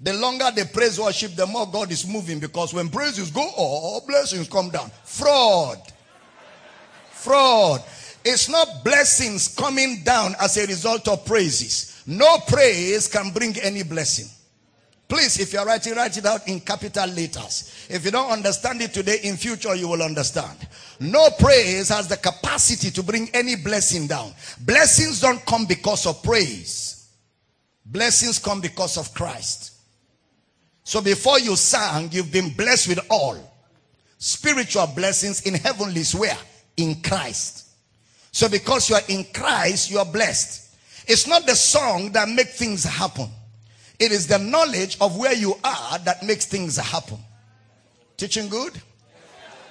The 0.00 0.12
longer 0.14 0.50
the 0.54 0.64
praise 0.66 0.98
worship, 1.00 1.34
the 1.34 1.46
more 1.46 1.66
God 1.66 1.90
is 1.90 2.06
moving 2.06 2.38
because 2.38 2.72
when 2.72 2.88
praises 2.88 3.30
go 3.30 3.96
up, 3.96 4.06
blessings 4.06 4.48
come 4.48 4.70
down. 4.70 4.90
Fraud. 5.04 5.78
Fraud. 7.10 7.82
It's 8.24 8.48
not 8.48 8.84
blessings 8.84 9.48
coming 9.56 10.02
down 10.04 10.34
as 10.40 10.56
a 10.56 10.66
result 10.66 11.08
of 11.08 11.24
praises. 11.24 12.02
No 12.06 12.38
praise 12.46 13.08
can 13.08 13.32
bring 13.32 13.56
any 13.58 13.82
blessing. 13.82 14.26
Please, 15.12 15.38
if 15.40 15.52
you're 15.52 15.66
writing, 15.66 15.94
write 15.94 16.16
it 16.16 16.24
out 16.24 16.48
in 16.48 16.58
capital 16.58 17.06
letters. 17.06 17.86
If 17.90 18.02
you 18.06 18.10
don't 18.10 18.30
understand 18.30 18.80
it 18.80 18.94
today, 18.94 19.18
in 19.24 19.36
future 19.36 19.74
you 19.74 19.86
will 19.86 20.02
understand. 20.02 20.56
No 21.00 21.28
praise 21.38 21.90
has 21.90 22.08
the 22.08 22.16
capacity 22.16 22.90
to 22.90 23.02
bring 23.02 23.28
any 23.34 23.56
blessing 23.56 24.06
down. 24.06 24.32
Blessings 24.62 25.20
don't 25.20 25.44
come 25.44 25.66
because 25.66 26.06
of 26.06 26.22
praise. 26.22 27.10
Blessings 27.84 28.38
come 28.38 28.62
because 28.62 28.96
of 28.96 29.12
Christ. 29.12 29.72
So 30.82 31.02
before 31.02 31.38
you 31.38 31.56
sang, 31.56 32.08
you've 32.10 32.32
been 32.32 32.48
blessed 32.48 32.88
with 32.88 33.00
all. 33.10 33.36
Spiritual 34.16 34.86
blessings 34.96 35.42
in 35.42 35.52
heavenlies 35.52 36.14
where? 36.14 36.38
In 36.78 37.02
Christ. 37.02 37.66
So 38.30 38.48
because 38.48 38.88
you 38.88 38.96
are 38.96 39.02
in 39.08 39.26
Christ, 39.34 39.90
you 39.90 39.98
are 39.98 40.06
blessed. 40.06 40.74
It's 41.06 41.26
not 41.26 41.44
the 41.44 41.54
song 41.54 42.12
that 42.12 42.30
makes 42.30 42.56
things 42.56 42.84
happen. 42.84 43.28
It 43.98 44.12
is 44.12 44.26
the 44.26 44.38
knowledge 44.38 44.96
of 45.00 45.16
where 45.16 45.34
you 45.34 45.54
are 45.64 45.98
that 46.00 46.22
makes 46.22 46.46
things 46.46 46.76
happen. 46.76 47.18
Teaching 48.16 48.48
good? 48.48 48.80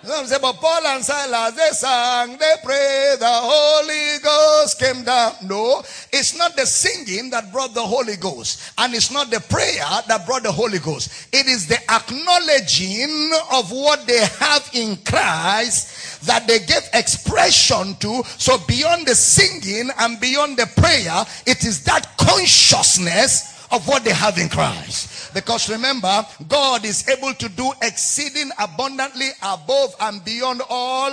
Some 0.03 0.25
say, 0.25 0.37
but 0.41 0.53
Paul 0.53 0.83
and 0.87 1.05
Silas, 1.05 1.53
they 1.53 1.69
sang, 1.69 2.35
they 2.37 2.55
prayed, 2.63 3.17
the 3.19 3.27
Holy 3.29 4.17
Ghost 4.23 4.79
came 4.79 5.03
down. 5.03 5.33
No, 5.43 5.83
it's 6.11 6.35
not 6.35 6.55
the 6.55 6.65
singing 6.65 7.29
that 7.29 7.51
brought 7.51 7.75
the 7.75 7.85
Holy 7.85 8.15
Ghost. 8.15 8.73
And 8.79 8.95
it's 8.95 9.11
not 9.11 9.29
the 9.29 9.39
prayer 9.41 9.85
that 10.07 10.25
brought 10.25 10.41
the 10.41 10.51
Holy 10.51 10.79
Ghost. 10.79 11.27
It 11.31 11.45
is 11.45 11.67
the 11.67 11.77
acknowledging 11.91 13.31
of 13.53 13.71
what 13.71 14.07
they 14.07 14.25
have 14.39 14.67
in 14.73 14.97
Christ 15.05 16.25
that 16.25 16.47
they 16.47 16.59
gave 16.59 16.89
expression 16.93 17.95
to. 17.99 18.23
So 18.39 18.57
beyond 18.67 19.05
the 19.05 19.13
singing 19.13 19.91
and 19.99 20.19
beyond 20.19 20.57
the 20.57 20.65
prayer, 20.77 21.25
it 21.45 21.63
is 21.63 21.83
that 21.83 22.17
consciousness 22.17 23.60
of 23.71 23.87
what 23.87 24.03
they 24.03 24.13
have 24.13 24.37
in 24.37 24.49
Christ. 24.49 25.33
Because 25.33 25.69
remember, 25.69 26.25
God 26.47 26.85
is 26.85 27.07
able 27.07 27.33
to 27.33 27.49
do 27.49 27.71
exceeding 27.81 28.51
abundantly 28.59 29.29
above 29.41 29.95
and 29.99 30.23
beyond 30.23 30.61
all 30.69 31.11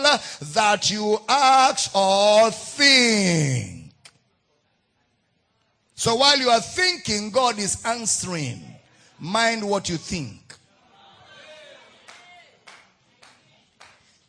that 0.53 0.91
you 0.91 1.19
ask 1.29 1.95
or 1.95 2.51
think. 2.51 3.93
So 5.95 6.15
while 6.15 6.39
you 6.39 6.49
are 6.49 6.61
thinking, 6.61 7.31
God 7.31 7.59
is 7.59 7.85
answering. 7.85 8.63
Mind 9.19 9.69
what 9.69 9.89
you 9.89 9.97
think. 9.97 10.55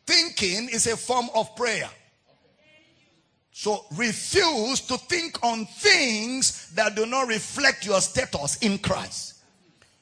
Thinking 0.08 0.70
is 0.70 0.88
a 0.88 0.98
form 0.98 1.30
of 1.36 1.56
prayer. 1.56 1.89
So 3.62 3.84
refuse 3.98 4.80
to 4.88 4.98
think 4.98 5.38
on 5.43 5.65
things 5.65 6.72
that 6.76 6.95
do 6.95 7.06
not 7.06 7.28
reflect 7.28 7.86
your 7.86 8.00
status 8.00 8.56
in 8.60 8.78
Christ. 8.78 9.34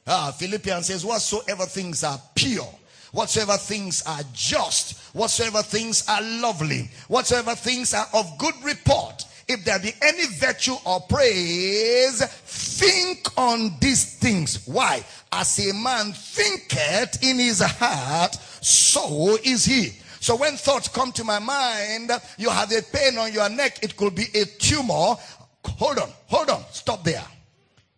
Ah, 0.05 0.29
Philippians 0.29 0.85
says, 0.85 1.03
whatsoever 1.03 1.65
things 1.65 2.03
are 2.03 2.21
pure, 2.35 2.69
whatsoever 3.13 3.57
things 3.57 4.03
are 4.05 4.21
just, 4.31 4.99
whatsoever 5.15 5.63
things 5.63 6.07
are 6.07 6.21
lovely, 6.21 6.87
whatsoever 7.07 7.55
things 7.55 7.95
are 7.95 8.05
of 8.13 8.31
good 8.37 8.53
report, 8.63 9.25
if 9.47 9.65
there 9.65 9.79
be 9.79 9.91
any 10.03 10.27
virtue 10.35 10.75
or 10.85 10.99
praise, 11.09 12.23
think 12.23 13.27
on 13.39 13.75
these 13.81 14.19
things. 14.19 14.67
Why? 14.67 15.03
As 15.31 15.57
a 15.67 15.73
man 15.73 16.13
thinketh 16.13 17.23
in 17.23 17.39
his 17.39 17.61
heart, 17.61 18.35
so 18.61 19.35
is 19.43 19.65
he. 19.65 19.93
So 20.27 20.35
when 20.35 20.57
thoughts 20.57 20.89
come 20.89 21.13
to 21.13 21.23
my 21.23 21.39
mind, 21.39 22.11
you 22.37 22.49
have 22.49 22.69
a 22.73 22.81
pain 22.81 23.17
on 23.17 23.31
your 23.31 23.47
neck, 23.47 23.81
it 23.81 23.95
could 23.95 24.13
be 24.13 24.25
a 24.35 24.43
tumor. 24.43 25.15
Hold 25.63 25.99
on, 25.99 26.09
hold 26.25 26.49
on, 26.49 26.65
stop 26.69 27.05
there. 27.05 27.23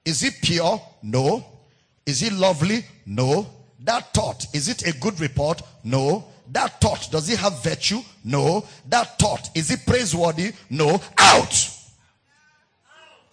Is 0.06 0.22
it 0.22 0.36
pure? 0.40 0.80
No. 1.02 1.44
Is 2.06 2.22
it 2.22 2.34
lovely? 2.34 2.86
No. 3.08 3.48
That 3.80 4.14
thought, 4.14 4.46
is 4.54 4.70
it 4.70 4.86
a 4.86 4.96
good 5.00 5.20
report? 5.20 5.64
No. 5.84 6.24
That 6.52 6.80
thought, 6.80 7.10
does 7.10 7.28
it 7.32 7.40
have 7.40 7.64
virtue? 7.64 8.02
No. 8.24 8.64
That 8.88 9.18
thought, 9.18 9.50
is 9.56 9.72
it 9.72 9.80
praiseworthy? 9.88 10.52
No. 10.70 11.02
Out! 11.18 11.70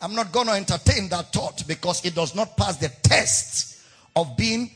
I'm 0.01 0.15
not 0.15 0.33
going 0.33 0.47
to 0.47 0.55
entertain 0.55 1.11
that 1.11 1.35
thought 1.35 1.65
because 1.69 2.03
it 2.03 2.15
does 2.15 2.35
not 2.35 2.57
pass 2.57 2.79
the 2.79 2.89
test 3.03 3.79
of 4.17 4.39
being 4.39 4.71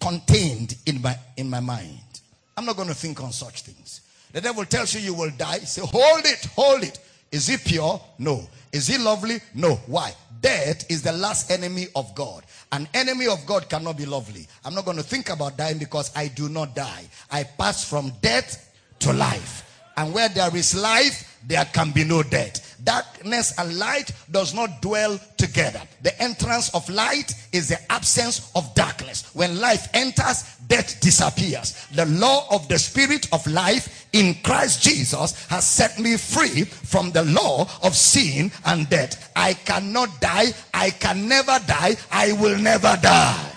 contained 0.00 0.74
in 0.86 1.00
my, 1.00 1.16
in 1.36 1.48
my 1.48 1.60
mind. 1.60 2.09
I'm 2.56 2.64
not 2.64 2.76
going 2.76 2.88
to 2.88 2.94
think 2.94 3.22
on 3.22 3.32
such 3.32 3.62
things. 3.62 4.02
The 4.32 4.40
devil 4.40 4.64
tells 4.64 4.94
you 4.94 5.00
you 5.00 5.14
will 5.14 5.30
die. 5.30 5.58
Say, 5.58 5.82
hold 5.82 6.24
it, 6.24 6.46
hold 6.54 6.82
it. 6.82 6.98
Is 7.32 7.46
he 7.46 7.56
pure? 7.56 8.00
No. 8.18 8.48
Is 8.72 8.86
he 8.86 8.98
lovely? 8.98 9.40
No. 9.54 9.76
Why? 9.86 10.12
Death 10.40 10.90
is 10.90 11.02
the 11.02 11.12
last 11.12 11.50
enemy 11.50 11.88
of 11.94 12.14
God. 12.14 12.44
An 12.72 12.88
enemy 12.94 13.26
of 13.26 13.44
God 13.46 13.68
cannot 13.68 13.96
be 13.96 14.06
lovely. 14.06 14.46
I'm 14.64 14.74
not 14.74 14.84
going 14.84 14.96
to 14.96 15.02
think 15.02 15.28
about 15.28 15.56
dying 15.56 15.78
because 15.78 16.10
I 16.16 16.28
do 16.28 16.48
not 16.48 16.74
die. 16.74 17.04
I 17.30 17.44
pass 17.44 17.88
from 17.88 18.12
death 18.20 18.72
to 19.00 19.12
life. 19.12 19.69
And 20.00 20.14
where 20.14 20.30
there 20.30 20.56
is 20.56 20.74
life, 20.74 21.38
there 21.46 21.66
can 21.66 21.90
be 21.90 22.04
no 22.04 22.22
death. 22.22 22.78
Darkness 22.82 23.52
and 23.58 23.78
light 23.78 24.10
does 24.30 24.54
not 24.54 24.80
dwell 24.80 25.20
together. 25.36 25.82
The 26.00 26.18
entrance 26.22 26.74
of 26.74 26.88
light 26.88 27.34
is 27.52 27.68
the 27.68 27.92
absence 27.92 28.50
of 28.54 28.74
darkness. 28.74 29.30
When 29.34 29.60
life 29.60 29.88
enters, 29.92 30.56
death 30.68 30.98
disappears. 31.02 31.86
The 31.94 32.06
law 32.06 32.46
of 32.50 32.66
the 32.68 32.78
spirit 32.78 33.28
of 33.30 33.46
life 33.46 34.08
in 34.14 34.36
Christ 34.42 34.82
Jesus 34.82 35.46
has 35.48 35.66
set 35.66 35.98
me 35.98 36.16
free 36.16 36.64
from 36.64 37.10
the 37.10 37.24
law 37.24 37.68
of 37.82 37.94
sin 37.94 38.50
and 38.64 38.88
death. 38.88 39.30
I 39.36 39.52
cannot 39.52 40.18
die. 40.22 40.54
I 40.72 40.92
can 40.92 41.28
never 41.28 41.58
die. 41.66 41.96
I 42.10 42.32
will 42.32 42.56
never 42.56 42.98
die. 43.02 43.49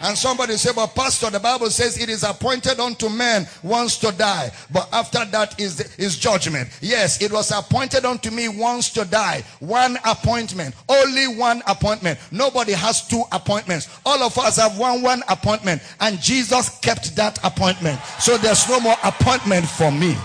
And 0.00 0.18
somebody 0.18 0.56
say, 0.56 0.70
but 0.74 0.94
pastor, 0.94 1.30
the 1.30 1.40
Bible 1.40 1.70
says 1.70 1.98
it 1.98 2.08
is 2.08 2.24
appointed 2.24 2.80
unto 2.80 3.08
men 3.08 3.46
once 3.62 3.96
to 3.98 4.12
die. 4.12 4.50
But 4.72 4.88
after 4.92 5.24
that 5.24 5.58
is, 5.60 5.80
is 5.96 6.18
judgment. 6.18 6.68
Yes, 6.80 7.22
it 7.22 7.32
was 7.32 7.50
appointed 7.50 8.04
unto 8.04 8.30
me 8.30 8.48
once 8.48 8.90
to 8.90 9.04
die. 9.04 9.44
One 9.60 9.98
appointment. 10.04 10.74
Only 10.88 11.28
one 11.28 11.62
appointment. 11.66 12.18
Nobody 12.30 12.72
has 12.72 13.06
two 13.06 13.22
appointments. 13.32 13.88
All 14.04 14.22
of 14.22 14.36
us 14.38 14.56
have 14.56 14.78
one, 14.78 15.02
one 15.02 15.22
appointment. 15.28 15.82
And 16.00 16.20
Jesus 16.20 16.78
kept 16.80 17.16
that 17.16 17.38
appointment. 17.44 18.00
So 18.18 18.36
there's 18.36 18.68
no 18.68 18.80
more 18.80 18.96
appointment 19.02 19.66
for 19.66 19.90
me. 19.90 20.16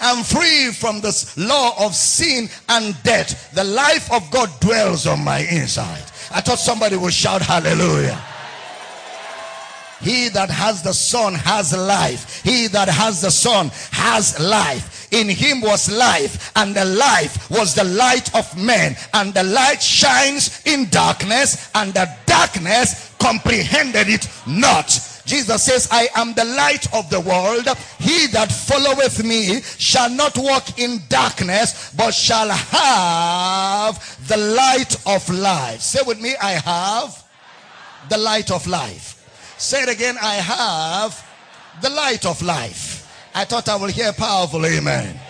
I'm 0.00 0.22
free 0.22 0.70
from 0.70 1.00
this 1.00 1.36
law 1.36 1.74
of 1.84 1.94
sin 1.94 2.48
and 2.68 3.00
death. 3.02 3.52
The 3.52 3.64
life 3.64 4.12
of 4.12 4.30
God 4.30 4.48
dwells 4.60 5.06
on 5.06 5.24
my 5.24 5.40
inside. 5.40 6.04
I 6.30 6.40
thought 6.40 6.58
somebody 6.58 6.96
would 6.96 7.14
shout 7.14 7.42
hallelujah. 7.42 8.22
He 10.00 10.28
that 10.28 10.50
has 10.50 10.82
the 10.82 10.92
Son 10.92 11.34
has 11.34 11.76
life. 11.76 12.42
He 12.44 12.68
that 12.68 12.88
has 12.88 13.20
the 13.20 13.30
Son 13.30 13.70
has 13.90 14.38
life. 14.38 15.12
In 15.12 15.28
him 15.28 15.60
was 15.60 15.90
life, 15.90 16.52
and 16.54 16.74
the 16.74 16.84
life 16.84 17.50
was 17.50 17.74
the 17.74 17.84
light 17.84 18.32
of 18.34 18.56
men. 18.56 18.96
And 19.14 19.34
the 19.34 19.42
light 19.42 19.82
shines 19.82 20.62
in 20.66 20.88
darkness, 20.90 21.70
and 21.74 21.92
the 21.94 22.08
darkness 22.26 23.14
comprehended 23.18 24.08
it 24.08 24.28
not. 24.46 25.07
Jesus 25.28 25.62
says, 25.62 25.88
I 25.90 26.08
am 26.16 26.32
the 26.32 26.46
light 26.46 26.92
of 26.94 27.10
the 27.10 27.20
world. 27.20 27.68
He 27.98 28.28
that 28.28 28.50
followeth 28.50 29.22
me 29.22 29.60
shall 29.60 30.08
not 30.08 30.38
walk 30.38 30.78
in 30.78 31.02
darkness, 31.10 31.92
but 31.94 32.12
shall 32.12 32.48
have 32.48 34.26
the 34.26 34.38
light 34.38 34.96
of 35.06 35.28
life. 35.28 35.82
Say 35.82 36.00
with 36.06 36.18
me, 36.18 36.34
I 36.42 36.52
have 36.52 37.22
the 38.08 38.16
light 38.16 38.50
of 38.50 38.66
life. 38.66 39.16
Say 39.58 39.82
it 39.82 39.90
again, 39.90 40.16
I 40.22 40.36
have 40.36 41.22
the 41.82 41.90
light 41.90 42.24
of 42.24 42.40
life. 42.40 43.06
I 43.34 43.44
thought 43.44 43.68
I 43.68 43.76
will 43.76 43.88
hear 43.88 44.14
powerful 44.14 44.64
amen. 44.64 45.20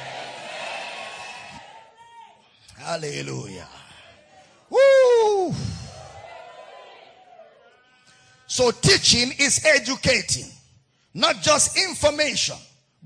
Hallelujah. 2.76 3.66
Woo! 4.70 5.52
So 8.48 8.70
teaching 8.70 9.30
is 9.38 9.62
educating, 9.64 10.50
not 11.12 11.42
just 11.42 11.76
information, 11.76 12.56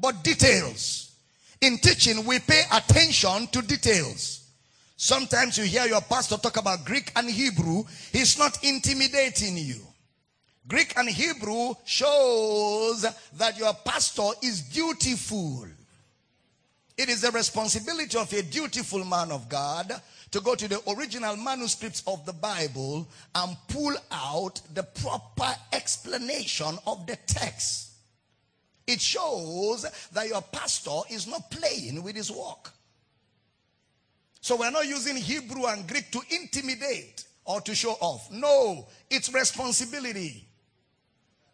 but 0.01 0.23
details. 0.23 1.17
In 1.61 1.79
teaching, 1.79 2.25
we 2.25 2.39
pay 2.39 2.63
attention 2.73 3.49
to 3.49 3.61
details. 3.61 4.49
Sometimes 4.97 5.59
you 5.59 5.65
hear 5.65 5.85
your 5.87 6.01
pastor 6.01 6.37
talk 6.37 6.59
about 6.59 6.85
Greek 6.85 7.11
and 7.17 7.29
Hebrew. 7.29 7.83
He's 8.13 8.39
not 8.39 8.63
intimidating 8.63 9.57
you. 9.59 9.81
Greek 10.69 10.97
and 10.97 11.09
Hebrew 11.09 11.75
shows 11.85 13.05
that 13.37 13.59
your 13.59 13.75
pastor 13.85 14.29
is 14.45 14.63
dutiful. 14.63 15.67
It 16.97 17.09
is 17.09 17.23
the 17.23 17.33
responsibility 17.33 18.17
of 18.17 18.33
a 18.33 18.43
dutiful 18.43 19.05
man 19.05 19.33
of 19.33 19.49
God 19.49 19.93
to 20.33 20.41
go 20.41 20.55
to 20.55 20.67
the 20.67 20.81
original 20.91 21.37
manuscripts 21.37 22.03
of 22.07 22.25
the 22.25 22.33
Bible 22.33 23.07
and 23.35 23.57
pull 23.69 23.95
out 24.11 24.61
the 24.75 24.83
proper 24.83 25.55
explanation 25.73 26.79
of 26.87 27.07
the 27.07 27.17
text. 27.27 27.91
It 28.87 29.01
shows 29.01 29.87
that 30.13 30.29
your 30.29 30.43
pastor 30.43 31.01
is 31.11 31.27
not 31.27 31.51
playing 31.51 32.03
with 32.03 32.17
his 32.17 32.31
work. 32.33 32.71
So 34.41 34.57
we're 34.57 34.71
not 34.71 34.89
using 34.89 35.17
Hebrew 35.17 35.67
and 35.67 35.87
Greek 35.87 36.11
to 36.11 36.21
intimidate 36.31 37.25
or 37.45 37.61
to 37.61 37.75
show 37.75 37.93
off. 38.01 38.33
No, 38.33 38.87
it's 39.11 39.33
responsibility. 39.33 40.49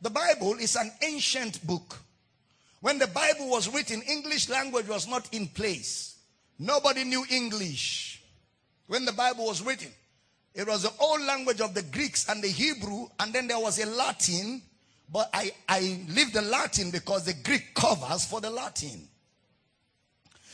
The 0.01 0.11
Bible 0.11 0.55
is 0.55 0.77
an 0.77 0.91
ancient 1.03 1.67
book. 1.67 1.99
When 2.81 2.99
the 2.99 3.09
Bible 3.09 3.51
was 3.51 3.73
written, 3.75 4.03
English 4.03 4.49
language 4.49 4.87
was 4.87 5.09
not 5.09 5.29
in 5.35 5.49
place. 5.49 6.17
Nobody 6.61 7.03
knew 7.03 7.27
English 7.29 8.18
when 8.89 9.05
the 9.05 9.13
Bible 9.13 9.47
was 9.47 9.63
written. 9.63 9.91
It 10.55 10.67
was 10.67 10.83
the 10.83 10.93
old 10.99 11.23
language 11.23 11.61
of 11.61 11.75
the 11.75 11.83
Greeks 11.83 12.29
and 12.29 12.43
the 12.43 12.49
Hebrew, 12.49 13.07
and 13.21 13.33
then 13.33 13.47
there 13.47 13.61
was 13.61 13.79
a 13.79 13.87
Latin, 13.87 14.61
but 15.13 15.31
I, 15.33 15.53
I 15.69 16.01
leave 16.09 16.33
the 16.33 16.43
Latin 16.43 16.91
because 16.91 17.25
the 17.25 17.35
Greek 17.45 17.75
covers 17.75 18.25
for 18.25 18.41
the 18.41 18.51
Latin. 18.51 19.09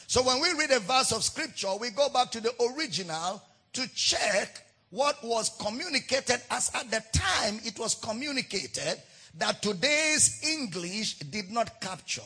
So 0.06 0.22
when 0.22 0.42
we 0.42 0.52
read 0.58 0.70
a 0.72 0.80
verse 0.80 1.12
of 1.12 1.24
scripture, 1.24 1.74
we 1.80 1.90
go 1.90 2.08
back 2.10 2.30
to 2.32 2.40
the 2.40 2.52
original 2.76 3.42
to 3.72 3.94
check 3.94 4.62
what 4.90 5.16
was 5.24 5.50
communicated 5.60 6.40
as 6.50 6.70
at 6.74 6.90
the 6.90 7.02
time 7.12 7.58
it 7.64 7.78
was 7.78 7.94
communicated 7.94 9.00
that 9.38 9.62
today's 9.62 10.40
English 10.44 11.18
did 11.18 11.50
not 11.50 11.80
capture. 11.80 12.22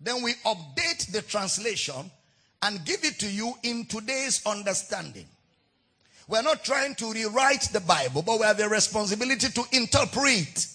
Then 0.00 0.22
we 0.22 0.34
update 0.44 1.10
the 1.10 1.22
translation 1.22 2.10
and 2.62 2.84
give 2.84 3.04
it 3.04 3.18
to 3.20 3.30
you 3.30 3.54
in 3.62 3.84
today's 3.86 4.44
understanding. 4.46 5.26
We're 6.28 6.42
not 6.42 6.64
trying 6.64 6.94
to 6.96 7.12
rewrite 7.12 7.68
the 7.72 7.80
Bible, 7.80 8.22
but 8.22 8.38
we 8.38 8.46
have 8.46 8.60
a 8.60 8.68
responsibility 8.68 9.48
to 9.48 9.64
interpret 9.72 10.66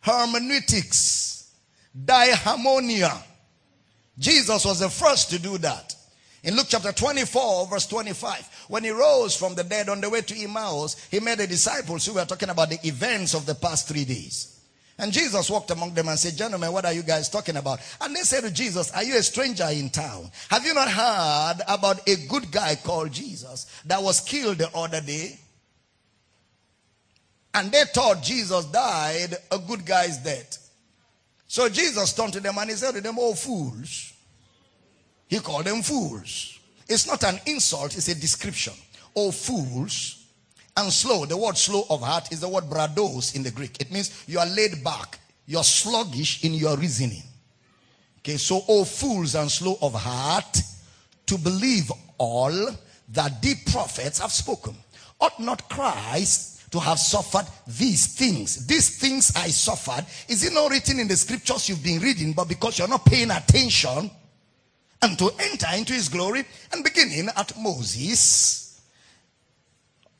hermeneutics, 0.00 1.52
diermeneuo. 1.96 3.22
Jesus 4.18 4.64
was 4.64 4.80
the 4.80 4.88
first 4.88 5.30
to 5.30 5.38
do 5.38 5.58
that. 5.58 5.94
In 6.42 6.56
Luke 6.56 6.66
chapter 6.68 6.92
24, 6.92 7.66
verse 7.66 7.86
25, 7.86 8.66
when 8.68 8.84
he 8.84 8.90
rose 8.90 9.36
from 9.36 9.54
the 9.54 9.62
dead 9.62 9.88
on 9.88 10.00
the 10.00 10.08
way 10.08 10.22
to 10.22 10.42
Emmaus, 10.42 11.06
he 11.10 11.20
met 11.20 11.38
the 11.38 11.46
disciples 11.46 12.06
who 12.06 12.14
were 12.14 12.24
talking 12.24 12.48
about 12.48 12.70
the 12.70 12.78
events 12.86 13.34
of 13.34 13.44
the 13.44 13.54
past 13.54 13.86
three 13.86 14.04
days. 14.04 14.59
And 15.00 15.12
Jesus 15.12 15.48
walked 15.48 15.70
among 15.70 15.94
them 15.94 16.08
and 16.08 16.18
said, 16.18 16.36
Gentlemen, 16.36 16.72
what 16.72 16.84
are 16.84 16.92
you 16.92 17.02
guys 17.02 17.30
talking 17.30 17.56
about? 17.56 17.80
And 18.02 18.14
they 18.14 18.20
said 18.20 18.42
to 18.42 18.50
Jesus, 18.50 18.92
Are 18.92 19.02
you 19.02 19.16
a 19.16 19.22
stranger 19.22 19.66
in 19.70 19.88
town? 19.88 20.30
Have 20.50 20.66
you 20.66 20.74
not 20.74 20.90
heard 20.90 21.62
about 21.66 22.06
a 22.06 22.16
good 22.26 22.52
guy 22.52 22.76
called 22.76 23.10
Jesus 23.10 23.80
that 23.86 24.02
was 24.02 24.20
killed 24.20 24.58
the 24.58 24.68
other 24.76 25.00
day? 25.00 25.38
And 27.54 27.72
they 27.72 27.84
thought 27.84 28.22
Jesus 28.22 28.66
died, 28.66 29.36
a 29.50 29.58
good 29.58 29.86
guy's 29.86 30.18
dead. 30.18 30.46
So 31.48 31.70
Jesus 31.70 32.12
turned 32.12 32.34
to 32.34 32.40
them 32.40 32.58
and 32.58 32.68
he 32.68 32.76
said 32.76 32.92
to 32.92 33.00
them, 33.00 33.16
Oh, 33.18 33.34
fools. 33.34 34.12
He 35.28 35.38
called 35.38 35.64
them 35.64 35.80
fools. 35.80 36.60
It's 36.86 37.06
not 37.06 37.24
an 37.24 37.40
insult, 37.46 37.96
it's 37.96 38.08
a 38.08 38.14
description. 38.14 38.74
Oh, 39.16 39.30
fools 39.30 40.19
and 40.76 40.92
slow. 40.92 41.26
The 41.26 41.36
word 41.36 41.56
slow 41.56 41.84
of 41.90 42.02
heart 42.02 42.32
is 42.32 42.40
the 42.40 42.48
word 42.48 42.64
brados 42.64 43.34
in 43.34 43.42
the 43.42 43.50
Greek. 43.50 43.80
It 43.80 43.90
means 43.90 44.24
you 44.26 44.38
are 44.38 44.46
laid 44.46 44.82
back. 44.82 45.18
You're 45.46 45.64
sluggish 45.64 46.44
in 46.44 46.54
your 46.54 46.76
reasoning. 46.76 47.22
Okay, 48.18 48.36
so, 48.36 48.62
oh 48.68 48.84
fools 48.84 49.34
and 49.34 49.50
slow 49.50 49.78
of 49.82 49.94
heart 49.94 50.58
to 51.26 51.38
believe 51.38 51.90
all 52.18 52.68
that 53.08 53.42
the 53.42 53.54
prophets 53.72 54.18
have 54.18 54.32
spoken. 54.32 54.74
Ought 55.20 55.40
not 55.40 55.68
Christ 55.68 56.70
to 56.70 56.78
have 56.78 56.98
suffered 56.98 57.46
these 57.66 58.14
things? 58.14 58.66
These 58.66 58.98
things 58.98 59.32
I 59.34 59.48
suffered. 59.48 60.06
Is 60.28 60.44
it 60.44 60.52
not 60.52 60.70
written 60.70 61.00
in 61.00 61.08
the 61.08 61.16
scriptures 61.16 61.68
you've 61.68 61.82
been 61.82 62.00
reading, 62.00 62.32
but 62.32 62.48
because 62.48 62.78
you're 62.78 62.88
not 62.88 63.04
paying 63.04 63.30
attention 63.30 64.10
and 65.02 65.18
to 65.18 65.30
enter 65.40 65.66
into 65.76 65.94
his 65.94 66.08
glory 66.08 66.44
and 66.72 66.84
beginning 66.84 67.28
at 67.36 67.52
Moses 67.58 68.69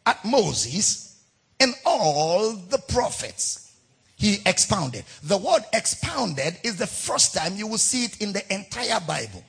at 0.06 0.24
Moses 0.24 1.22
and 1.58 1.74
all 1.84 2.52
the 2.52 2.78
prophets. 2.78 3.72
He 4.16 4.38
expounded. 4.44 5.05
The 5.22 5.38
word 5.38 5.62
expounded 5.72 6.59
is 6.62 6.76
the 6.76 6.86
first 6.86 7.34
time 7.34 7.57
you 7.57 7.66
will 7.66 7.78
see 7.78 8.05
it 8.05 8.20
in 8.20 8.32
the 8.32 8.53
entire 8.53 9.01
Bible. 9.01 9.42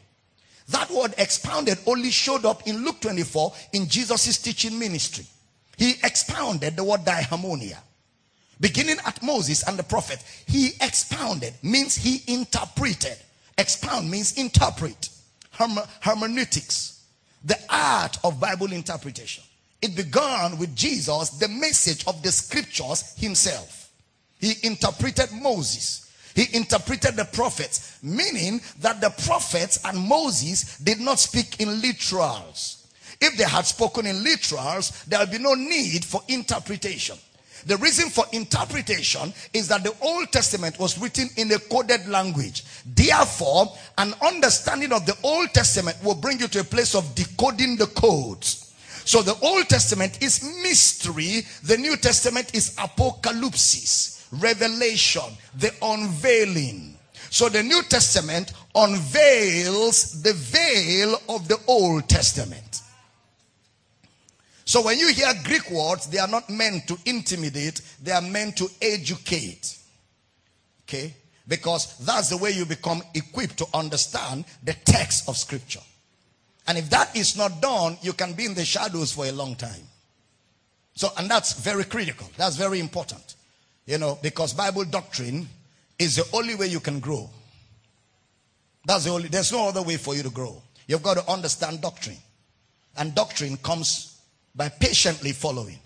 That 0.70 0.89
word 0.89 1.14
expounded 1.18 1.78
only 1.86 2.10
showed 2.10 2.45
up 2.45 2.66
in 2.66 2.86
Luke 2.86 3.02
24 3.02 3.54
in 3.74 3.88
Jesus' 3.88 4.38
teaching 4.38 4.80
ministry. 4.80 5.26
He 5.78 5.95
expounded 6.04 6.78
the 6.78 6.84
word 6.84 7.02
diermeneuo. 7.02 7.78
Beginning 8.62 8.97
at 9.06 9.22
Moses 9.24 9.68
and 9.68 9.78
the 9.78 9.84
prophet, 9.84 10.24
he 10.45 10.70
expounded 10.80 11.54
means 11.64 11.95
he 11.95 12.22
interpreted. 12.32 13.18
Expound 13.58 14.10
means 14.10 14.38
interpret. 14.38 15.10
Herme- 15.54 15.88
hermeneutics, 15.99 17.04
the 17.43 17.58
art 17.70 18.18
of 18.24 18.39
Bible 18.39 18.72
interpretation. 18.72 19.43
It 19.82 19.96
began 19.96 20.58
with 20.58 20.76
Jesus, 20.76 21.30
the 21.32 21.48
message 21.48 22.06
of 22.08 22.22
the 22.22 22.32
scriptures 22.32 23.16
himself. 23.18 23.92
He 24.40 24.54
interpreted 24.64 25.32
Moses. 25.32 26.12
He 26.36 26.48
interpreted 26.56 27.16
the 27.16 27.26
prophets, 27.26 28.00
meaning 28.02 28.62
that 28.80 29.02
the 29.02 29.10
prophets 29.26 29.80
and 29.84 30.00
Moses 30.00 30.78
did 30.78 31.00
not 31.00 31.20
speak 31.20 31.60
in 31.60 31.82
literals. 31.82 32.86
If 33.20 33.38
they 33.38 33.44
had 33.44 33.66
spoken 33.66 34.08
in 34.08 34.24
literals, 34.24 35.06
there 35.06 35.20
would 35.20 35.32
be 35.32 35.38
no 35.38 35.54
need 35.54 36.06
for 36.06 36.22
interpretation. 36.28 37.18
The 37.66 37.78
reason 37.78 38.10
for 38.10 38.26
interpretation 38.32 39.34
is 39.54 39.68
that 39.68 39.84
the 39.84 39.96
Old 40.02 40.32
Testament 40.32 40.80
was 40.80 40.98
written 40.98 41.30
in 41.38 41.52
a 41.52 41.60
coded 41.60 42.08
language. 42.08 42.64
Therefore, 42.86 43.72
an 44.00 44.16
understanding 44.26 44.92
of 44.92 45.06
the 45.06 45.18
Old 45.24 45.54
Testament 45.54 45.98
will 46.04 46.16
bring 46.16 46.40
you 46.40 46.48
to 46.48 46.62
a 46.62 46.64
place 46.64 46.96
of 46.96 47.14
decoding 47.14 47.76
the 47.76 47.86
codes. 47.88 48.61
So 49.06 49.22
the 49.22 49.38
Old 49.41 49.68
Testament 49.68 50.22
is 50.22 50.43
mystery, 50.64 51.41
the 51.64 51.78
New 51.78 51.97
Testament 51.97 52.54
is 52.54 52.76
apocalypse, 52.78 54.28
revelation, 54.32 55.24
the 55.56 55.74
unveiling. 55.82 56.97
So 57.30 57.49
the 57.49 57.64
New 57.64 57.82
Testament 57.84 58.54
unveils 58.76 60.22
the 60.22 60.34
veil 60.34 61.16
of 61.30 61.47
the 61.47 61.58
Old 61.68 62.10
Testament. 62.10 62.82
So 64.66 64.82
when 64.82 64.99
you 64.99 65.12
hear 65.12 65.34
Greek 65.43 65.70
words, 65.72 66.08
they 66.08 66.20
are 66.20 66.28
not 66.28 66.49
meant 66.49 66.88
to 66.88 66.97
intimidate, 67.06 67.82
they 68.02 68.12
are 68.12 68.22
meant 68.22 68.58
to 68.58 68.70
educate. 68.82 69.78
Okay? 70.84 71.14
Because 71.47 71.97
that's 71.97 72.30
the 72.30 72.38
way 72.38 72.52
you 72.52 72.66
become 72.66 73.02
equipped 73.14 73.58
to 73.58 73.68
understand 73.74 74.45
the 74.64 74.74
text 74.86 75.28
of 75.28 75.36
Scripture. 75.36 75.82
And 76.68 76.78
if 76.78 76.89
that 76.89 77.16
is 77.16 77.38
not 77.38 77.62
done, 77.62 77.97
you 78.01 78.14
can 78.14 78.34
be 78.34 78.45
in 78.45 78.53
the 78.53 78.66
shadows 78.66 79.12
for 79.12 79.26
a 79.26 79.32
long 79.32 79.55
time. 79.55 79.82
So, 80.93 81.09
and 81.18 81.30
that's 81.30 81.53
very 81.53 81.84
critical. 81.84 82.30
That's 82.38 82.55
very 82.55 82.80
important. 82.80 83.36
You 83.86 83.97
know, 83.97 84.20
because 84.22 84.53
Bible 84.53 84.86
doctrine 84.86 85.47
is 85.97 86.16
the 86.18 86.28
only 86.34 86.55
way 86.55 86.68
you 86.68 86.80
can 86.80 86.99
grow. 86.99 87.30
That's 88.86 89.05
the 89.05 89.12
only, 89.12 89.28
there's 89.28 89.51
no 89.51 89.68
other 89.68 89.82
way 89.82 89.97
for 89.97 90.16
you 90.16 90.24
to 90.24 90.30
grow. 90.30 90.62
You've 90.88 91.03
got 91.03 91.18
to 91.18 91.32
understand 91.32 91.82
doctrine. 91.82 92.18
And 92.97 93.16
doctrine 93.16 93.57
comes 93.57 94.20
by 94.55 94.70
patiently 94.70 95.32
following. 95.32 95.80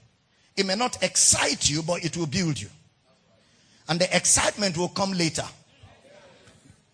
It 0.57 0.65
may 0.65 0.76
not 0.76 1.03
excite 1.03 1.69
you, 1.69 1.84
but 1.84 2.03
it 2.03 2.15
will 2.17 2.28
build 2.28 2.59
you. 2.59 2.69
And 3.88 3.99
the 3.99 4.15
excitement 4.15 4.78
will 4.78 4.89
come 4.89 5.11
later. 5.11 5.45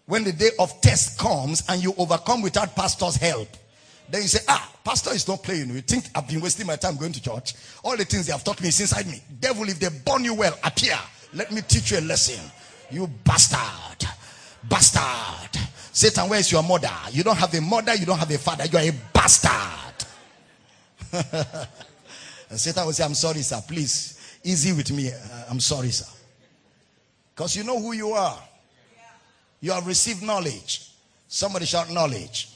When 0.08 0.24
the 0.24 0.34
day 0.34 0.50
of 0.60 0.82
test 0.82 1.18
comes 1.18 1.64
and 1.70 1.82
you 1.82 1.94
overcome 1.98 2.42
without 2.42 2.76
pastor's 2.76 3.16
help. 3.16 3.48
Then 4.12 4.24
you 4.24 4.28
say, 4.28 4.44
ah, 4.50 4.70
pastor 4.84 5.12
is 5.12 5.26
not 5.26 5.42
playing. 5.42 5.70
You 5.70 5.80
think 5.80 6.06
I've 6.14 6.28
been 6.28 6.42
wasting 6.42 6.68
my 6.68 6.76
time 6.76 6.98
going 6.98 7.14
to 7.14 7.22
church. 7.22 7.54
All 7.82 7.96
the 7.96 8.04
things 8.04 8.26
they 8.26 8.34
have 8.34 8.44
taught 8.44 8.62
me 8.62 8.68
is 8.68 8.82
inside 8.82 9.08
me. 9.08 9.22
Devil, 9.40 9.70
if 9.70 9.80
they 9.80 9.88
burn 10.06 10.26
you 10.26 10.34
well, 10.34 10.54
appear. 10.66 10.98
Let 11.34 11.50
me 11.54 11.62
teach 11.62 11.92
you 11.92 12.00
a 12.00 12.02
lesson. 12.02 12.44
You 12.92 13.08
bastard. 13.08 14.10
Bastard. 14.68 15.62
Satan, 15.94 16.30
where 16.30 16.40
is 16.40 16.52
your 16.52 16.62
mother? 16.62 16.92
You 17.12 17.24
don't 17.24 17.38
have 17.38 17.54
a 17.54 17.62
mother, 17.62 17.96
you 17.96 18.06
don't 18.06 18.18
have 18.18 18.30
a 18.30 18.38
father. 18.38 18.66
You 18.66 18.78
are 18.80 18.82
a 18.82 18.94
bastard. 19.14 20.06
and 22.50 22.60
Satan 22.60 22.86
will 22.86 22.94
say, 22.94 23.06
I'm 23.06 23.14
sorry, 23.14 23.42
sir. 23.42 23.64
Please, 23.66 24.40
easy 24.44 24.74
with 24.74 24.92
me. 24.92 25.10
Uh, 25.10 25.46
I'm 25.50 25.62
sorry, 25.62 25.90
sir. 25.90 26.06
Because 27.34 27.56
you 27.56 27.64
know 27.64 27.80
who 27.80 27.94
you 27.94 28.12
are. 28.12 28.38
You 29.62 29.72
have 29.72 29.88
received 29.88 30.22
knowledge. 30.22 30.92
Somebody 31.30 31.66
shout 31.66 31.90
knowledge. 31.90 32.51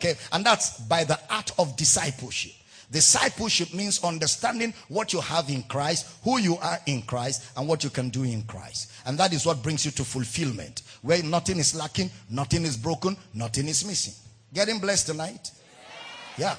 Okay, 0.00 0.14
and 0.32 0.44
that's 0.44 0.80
by 0.80 1.04
the 1.04 1.20
art 1.28 1.52
of 1.58 1.76
discipleship. 1.76 2.52
Discipleship 2.90 3.74
means 3.74 4.02
understanding 4.02 4.72
what 4.88 5.12
you 5.12 5.20
have 5.20 5.50
in 5.50 5.62
Christ, 5.64 6.06
who 6.24 6.38
you 6.38 6.56
are 6.56 6.78
in 6.86 7.02
Christ, 7.02 7.52
and 7.56 7.68
what 7.68 7.84
you 7.84 7.90
can 7.90 8.08
do 8.08 8.24
in 8.24 8.42
Christ. 8.44 8.90
And 9.04 9.18
that 9.18 9.34
is 9.34 9.44
what 9.44 9.62
brings 9.62 9.84
you 9.84 9.90
to 9.92 10.04
fulfillment, 10.04 10.82
where 11.02 11.22
nothing 11.22 11.58
is 11.58 11.74
lacking, 11.74 12.10
nothing 12.30 12.64
is 12.64 12.78
broken, 12.78 13.14
nothing 13.34 13.68
is 13.68 13.84
missing. 13.86 14.14
Getting 14.54 14.78
blessed 14.78 15.08
tonight? 15.08 15.50
Yeah. 16.38 16.56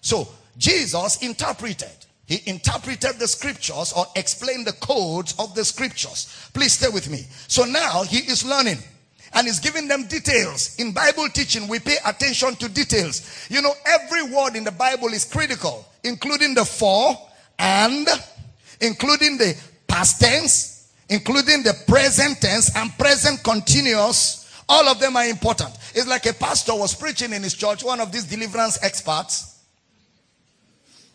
So, 0.00 0.28
Jesus 0.58 1.22
interpreted. 1.22 1.88
He 2.26 2.40
interpreted 2.46 3.18
the 3.18 3.28
scriptures 3.28 3.92
or 3.96 4.04
explained 4.16 4.66
the 4.66 4.72
codes 4.72 5.34
of 5.38 5.54
the 5.54 5.64
scriptures. 5.64 6.50
Please 6.52 6.72
stay 6.72 6.88
with 6.88 7.08
me. 7.08 7.24
So 7.46 7.64
now 7.64 8.02
he 8.02 8.18
is 8.18 8.44
learning 8.44 8.78
and 9.32 9.46
he's 9.46 9.60
giving 9.60 9.86
them 9.86 10.06
details. 10.06 10.76
In 10.78 10.92
Bible 10.92 11.28
teaching, 11.28 11.68
we 11.68 11.78
pay 11.78 11.96
attention 12.04 12.56
to 12.56 12.68
details. 12.68 13.46
You 13.48 13.62
know, 13.62 13.72
every 13.86 14.22
word 14.24 14.56
in 14.56 14.64
the 14.64 14.72
Bible 14.72 15.08
is 15.08 15.24
critical, 15.24 15.86
including 16.02 16.54
the 16.54 16.64
for 16.64 17.16
and, 17.58 18.08
including 18.80 19.38
the 19.38 19.56
past 19.86 20.20
tense, 20.20 20.92
including 21.08 21.62
the 21.62 21.74
present 21.86 22.40
tense 22.40 22.74
and 22.76 22.96
present 22.98 23.42
continuous. 23.44 24.62
All 24.68 24.88
of 24.88 25.00
them 25.00 25.16
are 25.16 25.26
important. 25.26 25.70
It's 25.94 26.06
like 26.06 26.26
a 26.26 26.32
pastor 26.32 26.74
was 26.74 26.94
preaching 26.94 27.32
in 27.32 27.42
his 27.42 27.54
church, 27.54 27.84
one 27.84 28.00
of 28.00 28.12
these 28.12 28.24
deliverance 28.24 28.82
experts. 28.82 29.62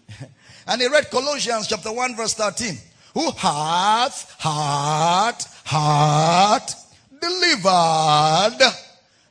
and 0.67 0.81
he 0.81 0.87
read 0.87 1.09
Colossians 1.09 1.67
chapter 1.67 1.91
1 1.91 2.15
verse 2.15 2.33
13. 2.33 2.77
Who 3.13 3.31
hath, 3.31 4.35
heart, 4.39 5.41
heart, 5.63 6.75
delivered, 7.25 8.59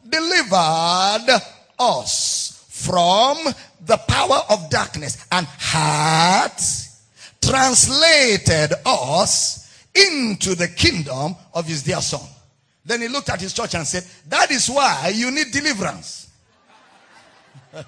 delivered 0.08 1.40
us 1.78 2.66
from 2.68 3.38
the 3.86 3.96
power 4.08 4.40
of 4.50 4.68
darkness 4.70 5.26
and 5.30 5.46
had 5.46 6.52
translated 7.40 8.72
us 8.86 9.86
into 9.94 10.54
the 10.54 10.68
kingdom 10.68 11.36
of 11.52 11.66
his 11.66 11.82
dear 11.82 12.00
son. 12.00 12.26
Then 12.84 13.00
he 13.00 13.08
looked 13.08 13.30
at 13.30 13.40
his 13.40 13.52
church 13.52 13.74
and 13.74 13.86
said, 13.86 14.04
That 14.28 14.50
is 14.50 14.68
why 14.68 15.12
you 15.14 15.30
need 15.30 15.50
deliverance. 15.52 16.30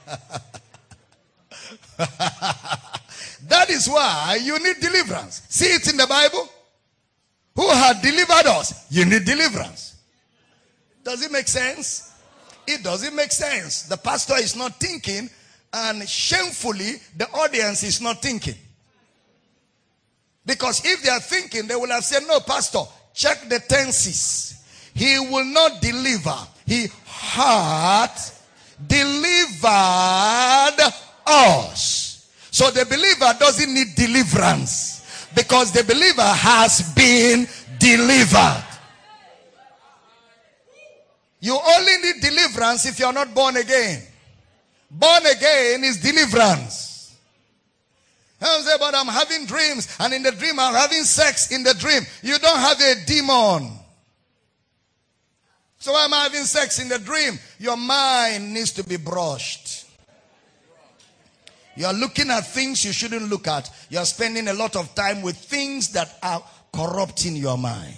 that 3.48 3.68
is 3.68 3.88
why 3.88 4.38
you 4.42 4.58
need 4.58 4.76
deliverance. 4.80 5.42
See 5.48 5.66
it 5.66 5.88
in 5.90 5.96
the 5.96 6.06
Bible? 6.06 6.48
Who 7.56 7.68
had 7.70 8.00
delivered 8.02 8.46
us? 8.46 8.86
You 8.90 9.04
need 9.04 9.24
deliverance. 9.24 9.95
Does 11.06 11.22
it 11.22 11.30
make 11.30 11.46
sense? 11.46 12.12
It 12.66 12.82
doesn't 12.82 13.14
make 13.14 13.30
sense. 13.30 13.82
The 13.82 13.96
pastor 13.96 14.34
is 14.38 14.56
not 14.56 14.74
thinking, 14.80 15.30
and 15.72 16.08
shamefully, 16.08 16.94
the 17.16 17.30
audience 17.30 17.84
is 17.84 18.00
not 18.00 18.20
thinking. 18.20 18.56
Because 20.44 20.84
if 20.84 21.04
they 21.04 21.10
are 21.10 21.20
thinking, 21.20 21.68
they 21.68 21.76
will 21.76 21.90
have 21.90 22.02
said, 22.04 22.24
No, 22.26 22.40
Pastor, 22.40 22.80
check 23.14 23.48
the 23.48 23.60
tenses. 23.60 24.64
He 24.94 25.16
will 25.20 25.44
not 25.44 25.80
deliver. 25.80 26.36
He 26.66 26.88
had 27.04 28.10
delivered 28.84 29.62
us. 31.24 32.28
So 32.50 32.72
the 32.72 32.84
believer 32.84 33.32
doesn't 33.38 33.72
need 33.72 33.94
deliverance 33.94 35.28
because 35.36 35.70
the 35.70 35.84
believer 35.84 36.22
has 36.22 36.92
been 36.94 37.46
delivered. 37.78 38.75
You 41.40 41.58
only 41.58 41.96
need 41.98 42.20
deliverance 42.20 42.86
if 42.86 42.98
you're 42.98 43.12
not 43.12 43.34
born 43.34 43.56
again. 43.56 44.02
Born 44.90 45.26
again 45.26 45.84
is 45.84 46.00
deliverance. 46.00 47.16
I 48.40 48.60
say, 48.60 48.76
but 48.78 48.94
I'm 48.94 49.06
having 49.06 49.46
dreams, 49.46 49.96
and 49.98 50.12
in 50.12 50.22
the 50.22 50.32
dream, 50.32 50.58
I'm 50.58 50.74
having 50.74 51.04
sex 51.04 51.50
in 51.50 51.62
the 51.62 51.74
dream. 51.74 52.02
You 52.22 52.38
don't 52.38 52.58
have 52.58 52.80
a 52.80 53.04
demon. 53.06 53.72
So 55.78 55.94
I'm 55.96 56.12
I 56.12 56.24
having 56.24 56.44
sex 56.44 56.78
in 56.78 56.88
the 56.88 56.98
dream. 56.98 57.38
Your 57.58 57.76
mind 57.76 58.52
needs 58.52 58.72
to 58.72 58.84
be 58.84 58.96
brushed. 58.96 59.86
You're 61.76 61.92
looking 61.92 62.30
at 62.30 62.40
things 62.46 62.84
you 62.84 62.92
shouldn't 62.92 63.28
look 63.28 63.46
at. 63.46 63.70
You're 63.90 64.04
spending 64.04 64.48
a 64.48 64.54
lot 64.54 64.76
of 64.76 64.94
time 64.94 65.22
with 65.22 65.36
things 65.36 65.92
that 65.92 66.18
are 66.22 66.42
corrupting 66.72 67.36
your 67.36 67.58
mind. 67.58 67.96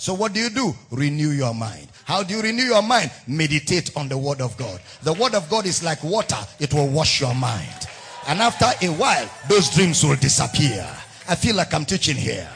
So 0.00 0.14
what 0.14 0.32
do 0.32 0.40
you 0.40 0.48
do? 0.48 0.74
Renew 0.90 1.28
your 1.28 1.52
mind. 1.52 1.86
How 2.06 2.22
do 2.22 2.34
you 2.34 2.40
renew 2.40 2.62
your 2.62 2.80
mind? 2.80 3.10
Meditate 3.26 3.94
on 3.98 4.08
the 4.08 4.16
word 4.16 4.40
of 4.40 4.56
God. 4.56 4.80
The 5.02 5.12
word 5.12 5.34
of 5.34 5.50
God 5.50 5.66
is 5.66 5.84
like 5.84 6.02
water. 6.02 6.38
It 6.58 6.72
will 6.72 6.88
wash 6.88 7.20
your 7.20 7.34
mind. 7.34 7.86
And 8.26 8.40
after 8.40 8.64
a 8.82 8.88
while, 8.92 9.28
those 9.50 9.68
dreams 9.68 10.02
will 10.02 10.16
disappear. 10.16 10.88
I 11.28 11.34
feel 11.34 11.54
like 11.54 11.74
I'm 11.74 11.84
teaching 11.84 12.16
here. 12.16 12.48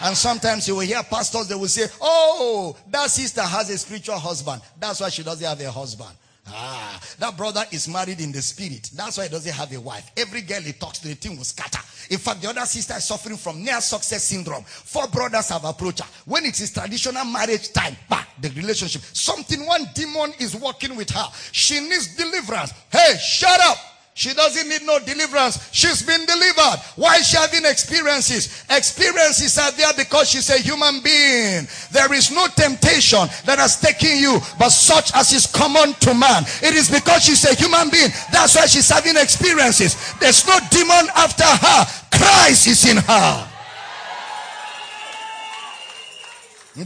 And 0.00 0.16
sometimes 0.16 0.66
you 0.66 0.74
will 0.74 0.80
hear 0.80 1.04
pastors, 1.04 1.46
they 1.46 1.54
will 1.54 1.68
say, 1.68 1.86
Oh, 2.00 2.76
that 2.90 3.10
sister 3.10 3.42
has 3.42 3.70
a 3.70 3.78
spiritual 3.78 4.18
husband. 4.18 4.60
That's 4.80 5.00
why 5.00 5.08
she 5.10 5.22
doesn't 5.22 5.46
have 5.46 5.60
a 5.60 5.70
husband. 5.70 6.10
Ah, 6.48 7.00
that 7.20 7.36
brother 7.36 7.64
is 7.70 7.88
married 7.88 8.20
in 8.20 8.32
the 8.32 8.42
spirit. 8.42 8.90
That's 8.94 9.18
why 9.18 9.24
he 9.24 9.30
doesn't 9.30 9.52
have 9.52 9.72
a 9.72 9.80
wife. 9.80 10.10
Every 10.16 10.42
girl 10.42 10.60
he 10.60 10.72
talks 10.72 10.98
to, 10.98 11.08
the 11.08 11.14
thing 11.14 11.36
will 11.36 11.44
scatter. 11.44 11.80
In 12.10 12.18
fact, 12.18 12.42
the 12.42 12.48
other 12.48 12.64
sister 12.66 12.94
is 12.94 13.04
suffering 13.04 13.36
from 13.36 13.62
near 13.62 13.80
success 13.80 14.24
syndrome. 14.24 14.64
Four 14.64 15.08
brothers 15.08 15.48
have 15.48 15.64
approached 15.64 16.00
her. 16.00 16.08
When 16.24 16.44
it 16.44 16.60
is 16.60 16.72
traditional 16.72 17.24
marriage 17.24 17.72
time, 17.72 17.96
back 18.08 18.28
the 18.40 18.50
relationship. 18.50 19.02
Something, 19.12 19.66
one 19.66 19.88
demon 19.94 20.32
is 20.38 20.54
working 20.54 20.96
with 20.96 21.10
her. 21.10 21.26
She 21.52 21.80
needs 21.80 22.16
deliverance. 22.16 22.72
Hey, 22.90 23.16
shut 23.18 23.60
up. 23.60 23.78
She 24.16 24.32
doesn't 24.32 24.66
need 24.66 24.80
no 24.86 24.98
deliverance. 24.98 25.68
She's 25.72 26.02
been 26.02 26.24
delivered. 26.24 26.80
Why 26.96 27.16
is 27.16 27.28
she 27.28 27.36
having 27.36 27.66
experiences? 27.66 28.64
Experiences 28.70 29.58
are 29.58 29.70
there 29.72 29.92
because 29.94 30.30
she's 30.30 30.48
a 30.48 30.56
human 30.56 31.02
being. 31.02 31.68
There 31.92 32.10
is 32.14 32.30
no 32.30 32.46
temptation 32.56 33.28
that 33.44 33.58
has 33.58 33.78
taken 33.78 34.16
you, 34.16 34.40
but 34.58 34.70
such 34.70 35.14
as 35.14 35.34
is 35.34 35.46
common 35.46 35.92
to 36.00 36.14
man. 36.14 36.44
It 36.62 36.72
is 36.72 36.88
because 36.88 37.24
she's 37.24 37.44
a 37.44 37.54
human 37.54 37.90
being. 37.90 38.08
That's 38.32 38.56
why 38.56 38.64
she's 38.64 38.88
having 38.88 39.18
experiences. 39.18 40.14
There's 40.18 40.46
no 40.46 40.60
demon 40.70 41.12
after 41.14 41.44
her. 41.44 41.84
Christ 42.10 42.68
is 42.68 42.88
in 42.88 42.96
her. 42.96 43.48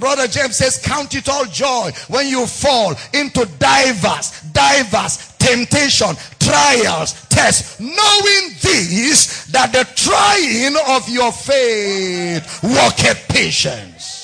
Brother 0.00 0.26
James 0.26 0.56
says, 0.56 0.82
Count 0.82 1.14
it 1.14 1.28
all 1.28 1.44
joy 1.44 1.92
when 2.08 2.26
you 2.26 2.44
fall 2.48 2.96
into 3.12 3.46
divers, 3.60 4.40
diverse 4.52 5.29
temptation, 5.50 6.14
trials, 6.38 7.26
tests, 7.28 7.80
knowing 7.80 8.54
this, 8.62 9.46
that 9.46 9.72
the 9.72 9.84
trying 9.96 10.76
of 10.96 11.08
your 11.08 11.32
faith 11.32 12.62
worketh 12.62 13.26
patience. 13.28 14.20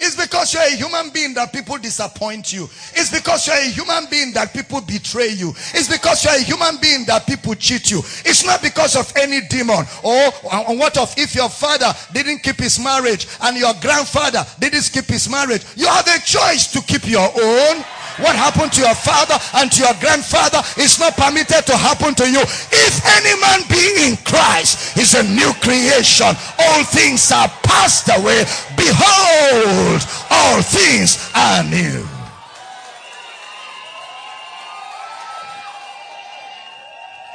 It's 0.00 0.14
because 0.14 0.54
you're 0.54 0.62
a 0.62 0.76
human 0.76 1.10
being 1.10 1.34
that 1.34 1.52
people 1.52 1.76
disappoint 1.76 2.52
you. 2.52 2.64
It's 2.94 3.10
because 3.10 3.48
you're 3.48 3.56
a 3.56 3.68
human 3.68 4.06
being 4.08 4.32
that 4.34 4.52
people 4.52 4.80
betray 4.80 5.30
you. 5.30 5.50
It's 5.74 5.88
because 5.88 6.24
you're 6.24 6.34
a 6.34 6.42
human 6.42 6.80
being 6.80 7.04
that 7.06 7.26
people 7.26 7.56
cheat 7.56 7.90
you. 7.90 7.98
It's 8.24 8.46
not 8.46 8.62
because 8.62 8.94
of 8.94 9.12
any 9.16 9.40
demon. 9.48 9.84
Oh, 10.04 10.40
or, 10.44 10.70
or 10.70 10.76
what 10.78 10.96
of 10.98 11.12
if 11.18 11.34
your 11.34 11.48
father 11.48 11.92
didn't 12.12 12.44
keep 12.44 12.56
his 12.56 12.78
marriage 12.78 13.26
and 13.42 13.56
your 13.56 13.74
grandfather 13.80 14.46
didn't 14.60 14.88
keep 14.92 15.06
his 15.06 15.28
marriage? 15.28 15.64
You 15.74 15.88
have 15.88 16.06
a 16.06 16.20
choice 16.20 16.70
to 16.72 16.80
keep 16.82 17.08
your 17.08 17.26
own 17.26 17.84
what 18.18 18.34
happened 18.34 18.72
to 18.72 18.80
your 18.80 18.94
father 18.94 19.38
and 19.54 19.70
to 19.72 19.82
your 19.82 19.94
grandfather 20.00 20.62
is 20.76 20.98
not 20.98 21.16
permitted 21.16 21.66
to 21.66 21.76
happen 21.76 22.14
to 22.16 22.26
you. 22.28 22.40
If 22.40 22.94
any 23.06 23.34
man 23.40 23.62
be 23.68 24.10
in 24.10 24.16
Christ, 24.24 24.96
is 24.98 25.14
a 25.14 25.22
new 25.22 25.52
creation. 25.60 26.34
All 26.58 26.84
things 26.84 27.30
are 27.30 27.48
passed 27.62 28.08
away. 28.08 28.44
Behold, 28.76 30.02
all 30.30 30.62
things 30.62 31.30
are 31.34 31.62
new. 31.64 32.06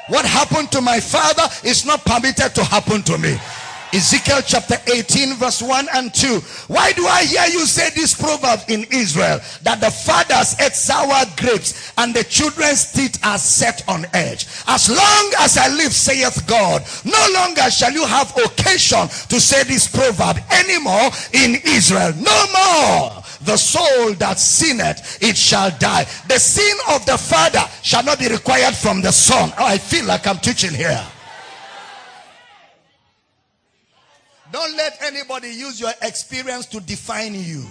What 0.08 0.26
happened 0.26 0.72
to 0.74 0.82
my 0.82 1.00
father 1.00 1.44
is 1.64 1.86
not 1.86 2.04
permitted 2.04 2.54
to 2.56 2.64
happen 2.64 3.04
to 3.04 3.18
me. 3.18 3.40
Ezekiel 3.94 4.42
chapter 4.44 4.78
18 4.92 5.36
verse 5.36 5.62
1 5.62 5.88
and 5.94 6.12
2. 6.12 6.40
Why 6.68 6.94
do 6.94 7.06
I 7.06 7.26
hear 7.26 7.46
you 7.46 7.68
say 7.68 7.92
this 7.92 8.20
proverb 8.20 8.62
in 8.68 8.86
Israel? 8.90 9.40
That 9.62 9.82
the 9.82 9.92
fathers 9.92 10.60
ate 10.60 10.74
sour 10.74 11.26
grapes 11.38 11.94
and 12.00 12.12
the 12.12 12.24
children's 12.24 12.92
teeth 12.92 13.24
are 13.24 13.38
set 13.38 13.88
on 13.88 14.08
edge. 14.14 14.48
As 14.66 14.90
long 14.90 15.34
as 15.40 15.60
I 15.60 15.68
live, 15.68 15.94
saith 15.94 16.48
God, 16.48 16.82
no 17.06 17.28
longer 17.36 17.70
shall 17.70 17.92
you 17.92 18.04
have 18.08 18.36
occasion 18.36 19.08
to 19.30 19.40
say 19.40 19.64
this 19.64 19.88
proverb 19.88 20.42
anymore 20.50 21.12
in 21.34 21.62
Israel. 21.64 22.14
No 22.18 22.46
more. 22.50 23.24
The 23.46 23.58
soul 23.58 24.16
that 24.16 24.40
sinneth, 24.40 25.22
it 25.22 25.38
shall 25.38 25.70
die. 25.78 26.06
The 26.28 26.40
sin 26.40 26.78
of 26.90 27.06
the 27.06 27.18
father 27.18 27.62
shall 27.84 28.04
not 28.04 28.18
be 28.18 28.28
required 28.28 28.74
from 28.74 29.02
the 29.02 29.12
son. 29.12 29.54
Oh, 29.60 29.66
I 29.68 29.78
feel 29.78 30.06
like 30.06 30.26
I'm 30.26 30.38
teaching 30.38 30.74
here. 30.74 31.06
Don't 34.54 34.78
let 34.78 35.02
anybody 35.02 35.50
use 35.50 35.80
your 35.80 35.92
experience 36.04 36.68
to 36.68 36.80
define 36.80 37.34
you. 37.34 37.66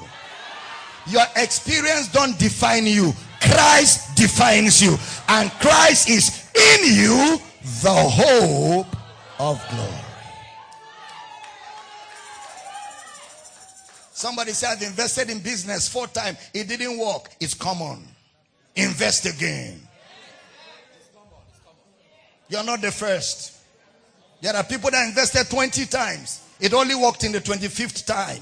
Your 1.07 1.23
experience 1.37 2.09
don't 2.09 2.37
define 2.41 2.87
you. 2.87 3.13
Christ 3.41 4.17
defines 4.17 4.83
you. 4.83 4.97
And 5.29 5.49
Christ 5.53 6.11
is 6.11 6.51
in 6.53 6.97
you, 6.97 7.39
the 7.83 7.95
hope 7.95 8.97
of 9.39 9.65
glory. 9.71 9.93
Somebody 14.13 14.51
said, 14.51 14.73
I've 14.73 14.83
invested 14.83 15.31
in 15.31 15.39
business 15.39 15.89
four 15.89 16.09
times. 16.09 16.39
It 16.53 16.67
didn't 16.67 16.99
work. 16.99 17.31
It's 17.39 17.55
common. 17.55 18.09
Invest 18.75 19.27
again. 19.27 19.81
You're 22.49 22.65
not 22.65 22.81
the 22.81 22.91
first. 22.91 23.57
There 24.41 24.57
are 24.57 24.65
people 24.65 24.91
that 24.91 25.07
invested 25.07 25.49
20 25.49 25.87
times. 25.87 26.42
It 26.63 26.73
only 26.73 26.95
worked 26.95 27.25
in 27.25 27.33
the 27.33 27.41
25th 27.41 28.07
time. 28.07 28.41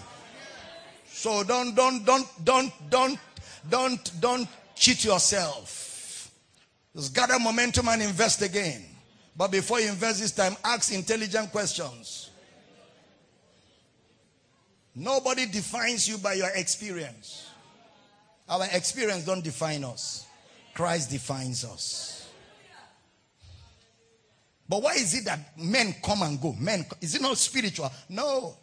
So 1.07 1.43
don't, 1.43 1.75
don't, 1.75 2.05
don't, 2.05 2.27
don't, 2.45 2.73
don't, 2.91 3.19
don't, 3.69 4.21
don't 4.21 4.49
cheat 4.75 5.07
yourself. 5.07 6.31
Just 6.95 7.15
gather 7.15 7.39
momentum 7.39 7.89
and 7.89 8.03
invest 8.03 8.43
again. 8.43 8.85
But 9.35 9.51
before 9.51 9.81
you 9.81 9.89
invest 9.89 10.21
this 10.21 10.33
time, 10.33 10.55
ask 10.63 10.93
intelligent 10.93 11.51
questions. 11.51 12.29
Nobody 14.95 15.47
defines 15.47 16.07
you 16.07 16.19
by 16.19 16.35
your 16.35 16.51
experience. 16.55 17.49
Our 18.51 18.67
experience 18.73 19.25
don't 19.25 19.43
define 19.43 19.83
us. 19.83 20.27
Christ 20.75 21.11
defines 21.11 21.65
us. 21.65 22.10
But 24.71 24.83
why 24.85 24.95
is 24.95 25.15
it 25.15 25.25
that 25.25 25.59
men 25.59 25.97
come 26.01 26.23
and 26.23 26.41
go? 26.41 26.53
Men, 26.53 26.87
is 27.01 27.17
it 27.17 27.23
not 27.23 27.37
spiritual? 27.37 27.91
No. 28.09 28.57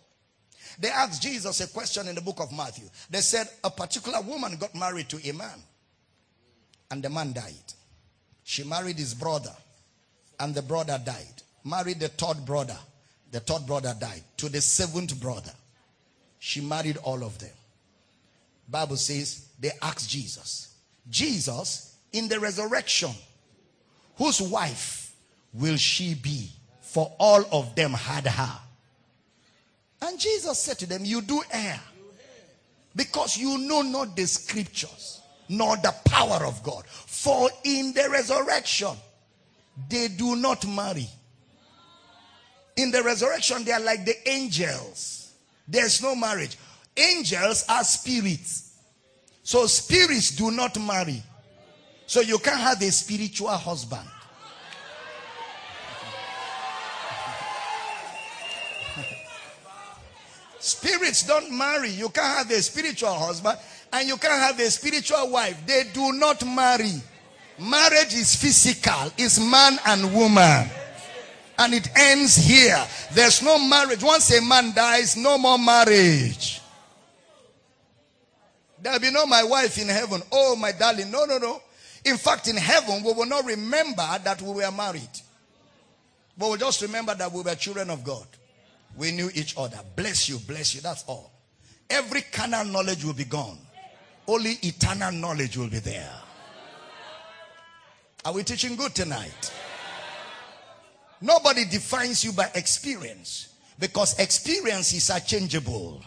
They 0.80 0.88
asked 0.88 1.22
Jesus 1.22 1.60
a 1.60 1.68
question 1.68 2.08
in 2.08 2.16
the 2.16 2.22
book 2.22 2.40
of 2.40 2.50
Matthew. 2.54 2.86
They 3.10 3.20
said 3.20 3.50
a 3.62 3.70
particular 3.70 4.22
woman 4.22 4.56
got 4.56 4.74
married 4.74 5.10
to 5.10 5.30
a 5.30 5.34
man, 5.34 5.60
and 6.90 7.04
the 7.04 7.10
man 7.10 7.34
died. 7.34 7.74
She 8.46 8.64
married 8.64 8.98
his 8.98 9.14
brother, 9.14 9.52
and 10.40 10.56
the 10.56 10.62
brother 10.62 10.98
died. 11.04 11.44
Married 11.66 12.00
the 12.00 12.08
third 12.08 12.46
brother, 12.46 12.78
the 13.32 13.42
third 13.42 13.68
brother 13.68 13.94
died. 14.00 14.24
To 14.38 14.48
the 14.48 14.62
seventh 14.62 15.20
brother, 15.20 15.52
she 16.40 16.62
married 16.62 16.96
all 17.04 17.22
of 17.22 17.38
them. 17.40 17.52
Bible 18.70 18.96
says 18.96 19.50
they 19.60 19.72
asked 19.82 20.10
Jesus, 20.10 20.74
Jesus 21.10 21.98
in 22.14 22.30
the 22.30 22.40
resurrection, 22.40 23.12
whose 24.16 24.42
wife 24.42 25.07
will 25.54 25.78
she 25.78 26.16
be? 26.16 26.50
For 26.82 27.12
all 27.20 27.44
of 27.52 27.76
them 27.76 27.92
had 27.92 28.28
her. 28.28 28.60
And 30.02 30.20
Jesus 30.20 30.60
said 30.60 30.80
to 30.80 30.86
them, 30.86 31.04
You 31.04 31.22
do 31.22 31.42
err. 31.52 31.80
Because 32.96 33.38
you 33.38 33.58
know 33.58 33.82
not 33.82 34.16
the 34.16 34.26
scriptures, 34.26 35.22
nor 35.50 35.78
the 35.78 35.94
power 36.06 36.46
of 36.46 36.64
God. 36.64 36.86
For 36.88 37.50
in 37.64 37.94
the 37.94 38.10
resurrection, 38.10 38.96
they 39.90 40.08
do 40.08 40.36
not 40.36 40.66
marry. 40.68 41.08
In 42.76 42.92
the 42.92 43.04
resurrection, 43.04 43.64
they 43.64 43.72
are 43.72 43.80
like 43.80 44.06
the 44.06 44.30
angels. 44.30 45.34
There's 45.68 46.02
no 46.02 46.16
marriage. 46.16 46.58
Angels 46.96 47.66
are 47.70 47.84
spirits. 47.84 48.78
So 49.44 49.66
spirits 49.68 50.32
do 50.36 50.52
not 50.52 50.80
marry. 50.80 51.22
So 52.06 52.22
you 52.22 52.38
can't 52.40 52.60
have 52.60 52.82
a 52.82 52.92
spiritual 52.92 53.50
husband. 53.50 54.08
Spirits 60.60 61.24
don't 61.24 61.52
marry. 61.52 61.90
You 61.90 62.10
can't 62.10 62.38
have 62.38 62.52
a 62.52 62.62
spiritual 62.62 63.14
husband 63.14 63.58
and 63.94 64.08
you 64.08 64.18
can't 64.18 64.42
have 64.42 64.60
a 64.60 64.70
spiritual 64.70 65.30
wife. 65.30 65.66
They 65.66 65.84
do 65.94 66.14
not 66.14 66.46
marry. 66.46 67.02
Marriage 67.60 68.14
is 68.14 68.36
physical, 68.36 69.12
it's 69.18 69.40
man 69.40 69.80
and 69.88 70.14
woman. 70.14 70.70
And 71.60 71.74
it 71.74 71.90
ends 71.96 72.36
here. 72.36 72.86
There's 73.14 73.42
no 73.42 73.58
marriage. 73.58 74.04
Once 74.04 74.32
a 74.38 74.42
man 74.44 74.74
dies, 74.76 75.18
no 75.18 75.40
more 75.40 75.58
marriage. 75.58 76.62
There'll 78.80 79.00
be 79.00 79.10
no 79.10 79.26
my 79.26 79.44
wife 79.44 79.80
in 79.80 79.88
heaven. 79.88 80.22
Oh, 80.32 80.56
my 80.56 80.72
darling. 80.72 81.10
No, 81.10 81.26
no, 81.26 81.40
no. 81.40 81.60
In 82.06 82.18
fact, 82.18 82.48
in 82.48 82.58
heaven, 82.58 83.04
we 83.04 83.12
will 83.12 83.26
not 83.26 83.44
remember 83.44 84.08
that 84.24 84.40
we 84.40 84.54
were 84.54 84.72
married. 84.72 85.10
But 86.38 86.50
we'll 86.50 86.58
just 86.58 86.84
remember 86.84 87.16
that 87.16 87.32
we 87.32 87.42
were 87.42 87.56
children 87.56 87.90
of 87.90 88.04
God. 88.04 88.28
We 88.98 89.12
knew 89.12 89.30
each 89.34 89.56
other. 89.58 89.80
Bless 89.96 90.28
you, 90.28 90.40
bless 90.40 90.74
you. 90.74 90.82
That's 90.82 91.04
all. 91.08 91.32
Every 91.90 92.22
carnal 92.22 92.66
knowledge 92.66 93.06
will 93.06 93.14
be 93.14 93.26
gone. 93.26 93.60
Only 94.28 94.58
eternal 94.64 95.12
knowledge 95.12 95.56
will 95.56 95.70
be 95.70 95.80
there. 95.80 96.14
Are 98.26 98.34
we 98.34 98.44
teaching 98.44 98.76
good 98.76 98.94
tonight? 98.94 99.54
Nobody 101.22 101.66
defines 101.66 102.24
you 102.24 102.34
by 102.34 102.52
experience 102.56 103.54
because 103.80 104.20
experience 104.20 104.94
is 104.94 105.10
changeable. 105.26 106.02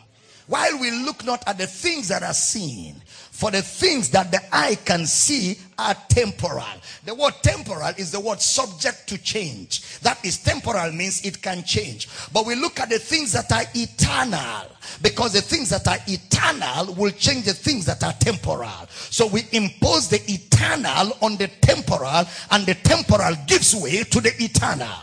While 0.47 0.81
we 0.81 0.91
look 0.91 1.25
not 1.25 1.47
at 1.47 1.59
the 1.59 1.67
things 1.67 2.09
that 2.09 2.23
are 2.23 2.35
seen, 2.35 3.01
for 3.41 3.51
the 3.51 3.63
things 3.63 4.11
that 4.11 4.31
the 4.31 4.39
eye 4.55 4.77
can 4.85 5.07
see 5.07 5.57
are 5.79 5.97
temporal. 6.11 6.63
The 7.07 7.15
word 7.15 7.33
temporal 7.41 7.89
is 7.97 8.13
the 8.13 8.21
word 8.21 8.39
subject 8.39 9.09
to 9.09 9.17
change. 9.17 9.99
That 10.01 10.23
is 10.23 10.37
temporal 10.37 10.93
means 10.93 11.25
it 11.25 11.41
can 11.41 11.65
change. 11.65 12.07
But 12.35 12.45
we 12.45 12.55
look 12.55 12.79
at 12.81 12.91
the 12.91 12.99
things 12.99 13.33
that 13.33 13.51
are 13.51 13.65
eternal 13.75 14.67
because 15.01 15.33
the 15.33 15.41
things 15.41 15.71
that 15.71 15.89
are 15.89 15.97
eternal 16.07 16.93
will 16.93 17.13
change 17.13 17.47
the 17.47 17.55
things 17.55 17.87
that 17.87 18.05
are 18.05 18.13
temporal. 18.13 18.87
So 18.91 19.27
we 19.27 19.45
impose 19.53 20.09
the 20.09 20.21
eternal 20.31 21.17
on 21.23 21.39
the 21.39 21.49
temporal 21.63 22.27
and 22.51 22.67
the 22.67 22.75
temporal 22.75 23.37
gives 23.47 23.75
way 23.75 24.05
to 24.05 24.21
the 24.21 24.35
eternal. 24.39 24.99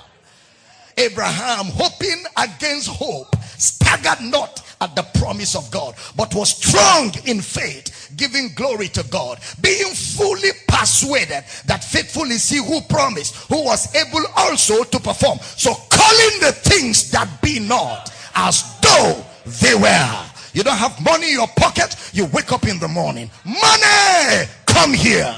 Abraham, 0.95 1.65
hoping 1.73 2.23
against 2.37 2.89
hope, 2.89 3.35
staggered 3.57 4.21
not 4.29 4.63
at 4.81 4.95
the 4.95 5.03
promise 5.19 5.55
of 5.55 5.69
God, 5.71 5.95
but 6.15 6.33
was 6.35 6.55
strong 6.55 7.11
in 7.25 7.41
faith, 7.41 7.96
giving 8.17 8.49
glory 8.55 8.87
to 8.89 9.03
God, 9.09 9.39
being 9.61 9.93
fully 9.93 10.49
persuaded 10.67 11.43
that 11.65 11.83
faithful 11.83 12.25
is 12.25 12.49
he 12.49 12.57
who 12.57 12.81
promised, 12.81 13.35
who 13.47 13.63
was 13.63 13.93
able 13.95 14.25
also 14.35 14.83
to 14.83 14.99
perform. 14.99 15.39
So 15.41 15.73
calling 15.89 16.39
the 16.41 16.51
things 16.51 17.11
that 17.11 17.29
be 17.41 17.59
not 17.59 18.11
as 18.35 18.63
though 18.81 19.23
they 19.61 19.75
were. 19.75 20.25
You 20.53 20.63
don't 20.63 20.77
have 20.77 20.99
money 21.01 21.27
in 21.27 21.33
your 21.33 21.47
pocket, 21.55 21.95
you 22.13 22.25
wake 22.25 22.51
up 22.51 22.67
in 22.67 22.79
the 22.79 22.87
morning. 22.87 23.29
Money, 23.45 24.49
come 24.65 24.93
here. 24.93 25.35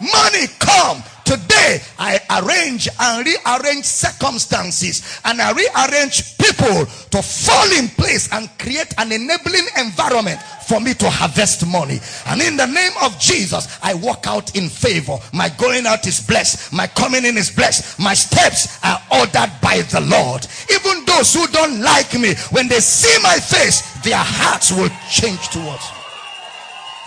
Money 0.00 0.46
come. 0.58 1.02
Today, 1.28 1.82
I 1.98 2.18
arrange 2.40 2.88
and 2.98 3.26
rearrange 3.26 3.84
circumstances 3.84 5.20
and 5.26 5.42
I 5.42 5.52
rearrange 5.52 6.38
people 6.38 6.86
to 6.86 7.20
fall 7.20 7.70
in 7.76 7.88
place 7.88 8.32
and 8.32 8.48
create 8.58 8.94
an 8.96 9.12
enabling 9.12 9.66
environment 9.76 10.40
for 10.66 10.80
me 10.80 10.94
to 10.94 11.10
harvest 11.10 11.66
money. 11.66 12.00
And 12.28 12.40
in 12.40 12.56
the 12.56 12.64
name 12.64 12.92
of 13.02 13.20
Jesus, 13.20 13.78
I 13.82 13.92
walk 13.92 14.26
out 14.26 14.56
in 14.56 14.70
favor. 14.70 15.18
My 15.34 15.50
going 15.50 15.84
out 15.84 16.06
is 16.06 16.26
blessed. 16.26 16.72
My 16.72 16.86
coming 16.86 17.26
in 17.26 17.36
is 17.36 17.50
blessed. 17.50 18.00
My 18.00 18.14
steps 18.14 18.82
are 18.82 18.98
ordered 19.12 19.52
by 19.60 19.82
the 19.92 20.00
Lord. 20.00 20.46
Even 20.72 21.04
those 21.04 21.34
who 21.34 21.46
don't 21.48 21.82
like 21.82 22.14
me, 22.14 22.36
when 22.52 22.68
they 22.68 22.80
see 22.80 23.22
my 23.22 23.36
face, 23.36 23.82
their 24.00 24.16
hearts 24.16 24.72
will 24.72 24.88
change 25.10 25.50
towards 25.50 25.84
me. 25.92 25.98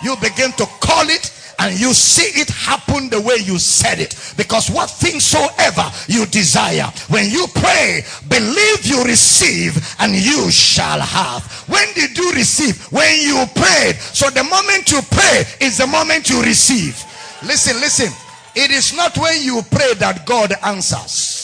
You 0.04 0.14
begin 0.22 0.52
to 0.52 0.66
call 0.78 1.10
it 1.10 1.26
and 1.58 1.78
you 1.78 1.92
see 1.94 2.40
it 2.40 2.48
happen 2.48 3.08
the 3.08 3.20
way 3.20 3.36
you 3.36 3.58
said 3.58 3.98
it. 3.98 4.16
Because 4.36 4.70
what 4.70 4.90
things 4.90 5.24
soever 5.24 5.90
you 6.08 6.26
desire, 6.26 6.90
when 7.08 7.30
you 7.30 7.46
pray, 7.54 8.02
believe 8.28 8.84
you 8.84 9.04
receive 9.04 9.76
and 10.00 10.14
you 10.14 10.50
shall 10.50 11.00
have. 11.00 11.44
When 11.68 11.86
did 11.94 12.16
you 12.16 12.32
receive? 12.32 12.84
When 12.92 13.20
you 13.20 13.44
prayed. 13.54 13.96
So 13.96 14.30
the 14.30 14.44
moment 14.44 14.90
you 14.90 15.00
pray 15.10 15.44
is 15.60 15.78
the 15.78 15.86
moment 15.86 16.30
you 16.30 16.42
receive. 16.42 16.96
Listen, 17.42 17.80
listen. 17.80 18.12
It 18.54 18.70
is 18.70 18.94
not 18.94 19.16
when 19.16 19.42
you 19.42 19.62
pray 19.70 19.94
that 19.94 20.26
God 20.26 20.52
answers. 20.62 21.41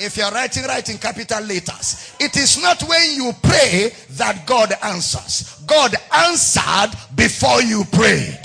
If 0.00 0.16
you're 0.16 0.30
writing, 0.30 0.64
writing 0.64 0.96
capital 0.96 1.42
letters. 1.42 2.16
It 2.18 2.34
is 2.36 2.60
not 2.62 2.82
when 2.84 3.14
you 3.14 3.32
pray 3.42 3.92
that 4.12 4.44
God 4.46 4.72
answers. 4.82 5.62
God 5.66 5.94
answered 6.10 6.96
before 7.14 7.60
you 7.60 7.84
prayed. 7.92 8.40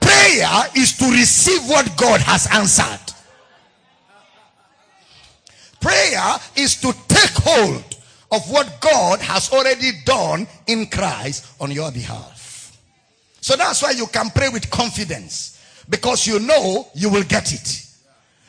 Prayer 0.00 0.62
is 0.76 0.96
to 0.98 1.10
receive 1.10 1.68
what 1.68 1.96
God 1.96 2.20
has 2.20 2.46
answered. 2.52 3.12
Prayer 5.80 6.36
is 6.54 6.80
to 6.80 6.92
take 7.08 7.32
hold 7.34 7.84
of 8.30 8.48
what 8.48 8.80
God 8.80 9.18
has 9.20 9.50
already 9.52 9.90
done 10.04 10.46
in 10.68 10.86
Christ 10.86 11.46
on 11.60 11.72
your 11.72 11.90
behalf. 11.90 12.78
So 13.40 13.56
that's 13.56 13.82
why 13.82 13.90
you 13.92 14.06
can 14.06 14.30
pray 14.30 14.48
with 14.48 14.70
confidence 14.70 15.58
because 15.88 16.26
you 16.26 16.38
know 16.38 16.86
you 16.94 17.08
will 17.10 17.24
get 17.24 17.52
it. 17.52 17.89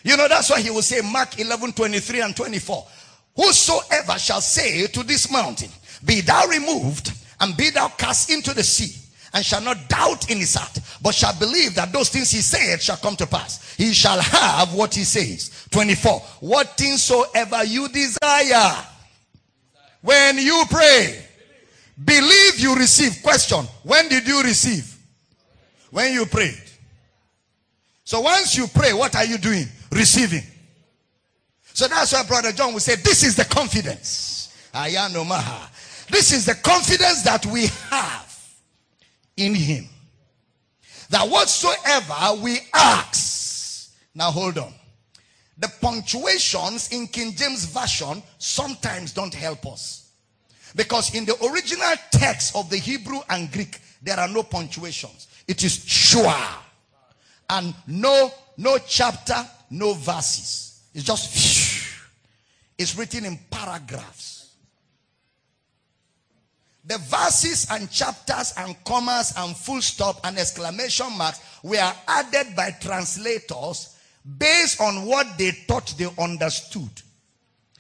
You 0.04 0.18
know, 0.18 0.28
that's 0.28 0.50
why 0.50 0.62
he 0.62 0.70
will 0.70 0.82
say, 0.82 1.02
Mark 1.02 1.40
11 1.40 1.74
23 1.74 2.22
and 2.22 2.36
24. 2.36 2.88
Whosoever 3.36 4.18
shall 4.20 4.42
say 4.42 4.88
to 4.88 5.04
this 5.04 5.32
mountain, 5.32 5.70
Be 6.04 6.22
thou 6.22 6.48
removed 6.48 7.14
and 7.40 7.56
be 7.56 7.70
thou 7.70 7.88
cast 7.90 8.30
into 8.30 8.54
the 8.54 8.64
sea, 8.64 8.98
and 9.34 9.46
shall 9.46 9.62
not 9.62 9.90
doubt 9.90 10.30
in 10.30 10.38
his 10.38 10.56
heart, 10.56 10.80
but 11.02 11.16
shall 11.16 11.38
believe 11.40 11.76
that 11.76 11.92
those 11.92 12.10
things 12.10 12.32
he 12.32 12.42
said 12.42 12.82
shall 12.82 12.98
come 12.98 13.16
to 13.16 13.26
pass. 13.26 13.76
He 13.76 13.94
shall 13.94 14.20
have 14.20 14.74
what 14.74 14.94
he 14.94 15.04
says. 15.04 15.68
24. 15.72 16.20
What 16.42 16.78
things 16.78 17.04
soever 17.04 17.64
you 17.64 17.88
desire 17.90 18.86
when 20.02 20.38
you 20.38 20.64
pray, 20.70 21.24
believe 22.04 22.60
you 22.60 22.76
receive. 22.76 23.22
Question 23.24 23.66
When 23.84 24.10
did 24.10 24.28
you 24.28 24.42
receive? 24.42 24.98
When 25.92 26.14
you 26.14 26.26
prayed. 26.26 26.62
So 28.04 28.22
once 28.22 28.58
you 28.58 28.68
pray, 28.68 28.94
what 28.94 29.16
are 29.16 29.26
you 29.26 29.38
doing? 29.38 29.68
Receiving. 29.92 30.44
So 31.74 31.88
that's 31.88 32.14
why 32.14 32.24
Brother 32.24 32.52
John 32.52 32.74
will 32.74 32.80
say, 32.80 32.96
This 32.96 33.24
is 33.24 33.36
the 33.36 33.46
confidence. 33.46 34.56
Ayanomaha. 34.74 36.08
This 36.10 36.32
is 36.32 36.46
the 36.46 36.56
confidence 36.56 37.24
that 37.24 37.46
we 37.46 37.68
have 37.90 38.52
in 39.38 39.56
Him. 39.56 39.88
That 41.10 41.28
whatsoever 41.28 42.42
we 42.42 42.60
ask. 42.74 43.94
Now 44.16 44.32
hold 44.32 44.58
on. 44.58 44.74
The 45.58 45.72
punctuations 45.82 46.90
in 46.92 47.08
King 47.08 47.34
James 47.36 47.66
Version 47.66 48.24
sometimes 48.38 49.14
don't 49.14 49.34
help 49.34 49.66
us. 49.68 50.12
Because 50.76 51.14
in 51.14 51.26
the 51.26 51.36
original 51.46 51.94
text 52.12 52.56
of 52.56 52.70
the 52.70 52.78
Hebrew 52.78 53.20
and 53.30 53.52
Greek, 53.52 53.80
there 54.02 54.20
are 54.20 54.28
no 54.28 54.42
punctuations. 54.42 55.28
It 55.48 55.64
is 55.64 55.86
sure 55.86 56.34
and 57.50 57.76
no 57.88 58.32
no 58.58 58.78
chapter, 58.88 59.36
no 59.72 59.94
verses. 59.94 60.84
It's 60.94 61.06
just 61.06 61.88
it's 62.78 62.96
written 62.96 63.26
in 63.26 63.40
paragraphs. 63.50 64.54
The 66.84 66.98
verses 66.98 67.68
and 67.72 67.90
chapters 67.90 68.54
and 68.58 68.76
commas 68.84 69.34
and 69.38 69.56
full 69.56 69.82
stop 69.82 70.20
and 70.24 70.38
exclamation 70.38 71.16
marks 71.18 71.40
were 71.64 71.94
added 72.08 72.56
by 72.56 72.72
translators 72.72 73.98
based 74.38 74.82
on 74.82 75.06
what 75.06 75.38
they 75.38 75.52
thought 75.52 75.94
they 75.98 76.10
understood. 76.20 76.90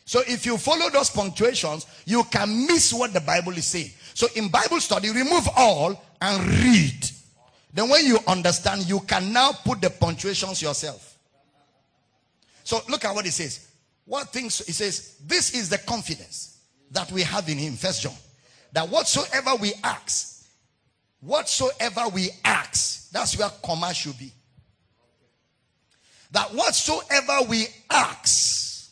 So 0.06 0.22
if 0.28 0.46
you 0.46 0.58
follow 0.58 0.89
those 0.89 1.10
punctuations, 1.10 1.88
you 2.06 2.24
can 2.26 2.68
miss 2.68 2.94
what 2.94 3.14
the 3.14 3.22
Bible 3.22 3.54
is 3.54 3.66
saying. 3.66 3.92
So 4.14 4.28
in 4.36 4.50
Bible 4.50 4.80
study, 4.80 5.10
remove 5.10 5.48
all 5.56 6.02
and 6.22 6.48
read. 6.48 7.10
Then 7.74 7.89
when 7.89 8.06
you 8.06 8.20
understand, 8.28 8.88
you 8.88 9.00
can 9.02 9.34
now 9.34 9.52
put 9.52 9.82
the 9.82 9.89
punctuations 9.89 10.62
yourself. 10.62 11.11
So 12.72 12.80
look 12.88 13.04
at 13.04 13.14
what 13.14 13.26
it 13.26 13.34
says. 13.34 13.68
What 14.06 14.30
things 14.30 14.62
it 14.62 14.72
says, 14.72 15.18
this 15.28 15.54
is 15.54 15.68
the 15.68 15.78
confidence 15.80 16.60
that 16.92 17.12
we 17.12 17.22
have 17.22 17.50
in 17.50 17.58
him. 17.58 17.74
First 17.74 18.02
John. 18.02 18.14
That 18.72 18.88
whatsoever 18.88 19.56
we 19.60 19.74
ask, 19.84 20.48
whatsoever 21.20 22.08
we 22.14 22.30
ask, 22.46 23.12
that's 23.12 23.38
where 23.38 23.50
comma 23.62 23.94
should 23.94 24.18
be. 24.18 24.32
That 26.32 26.54
whatsoever 26.56 27.40
we 27.50 27.66
ask, 27.90 28.90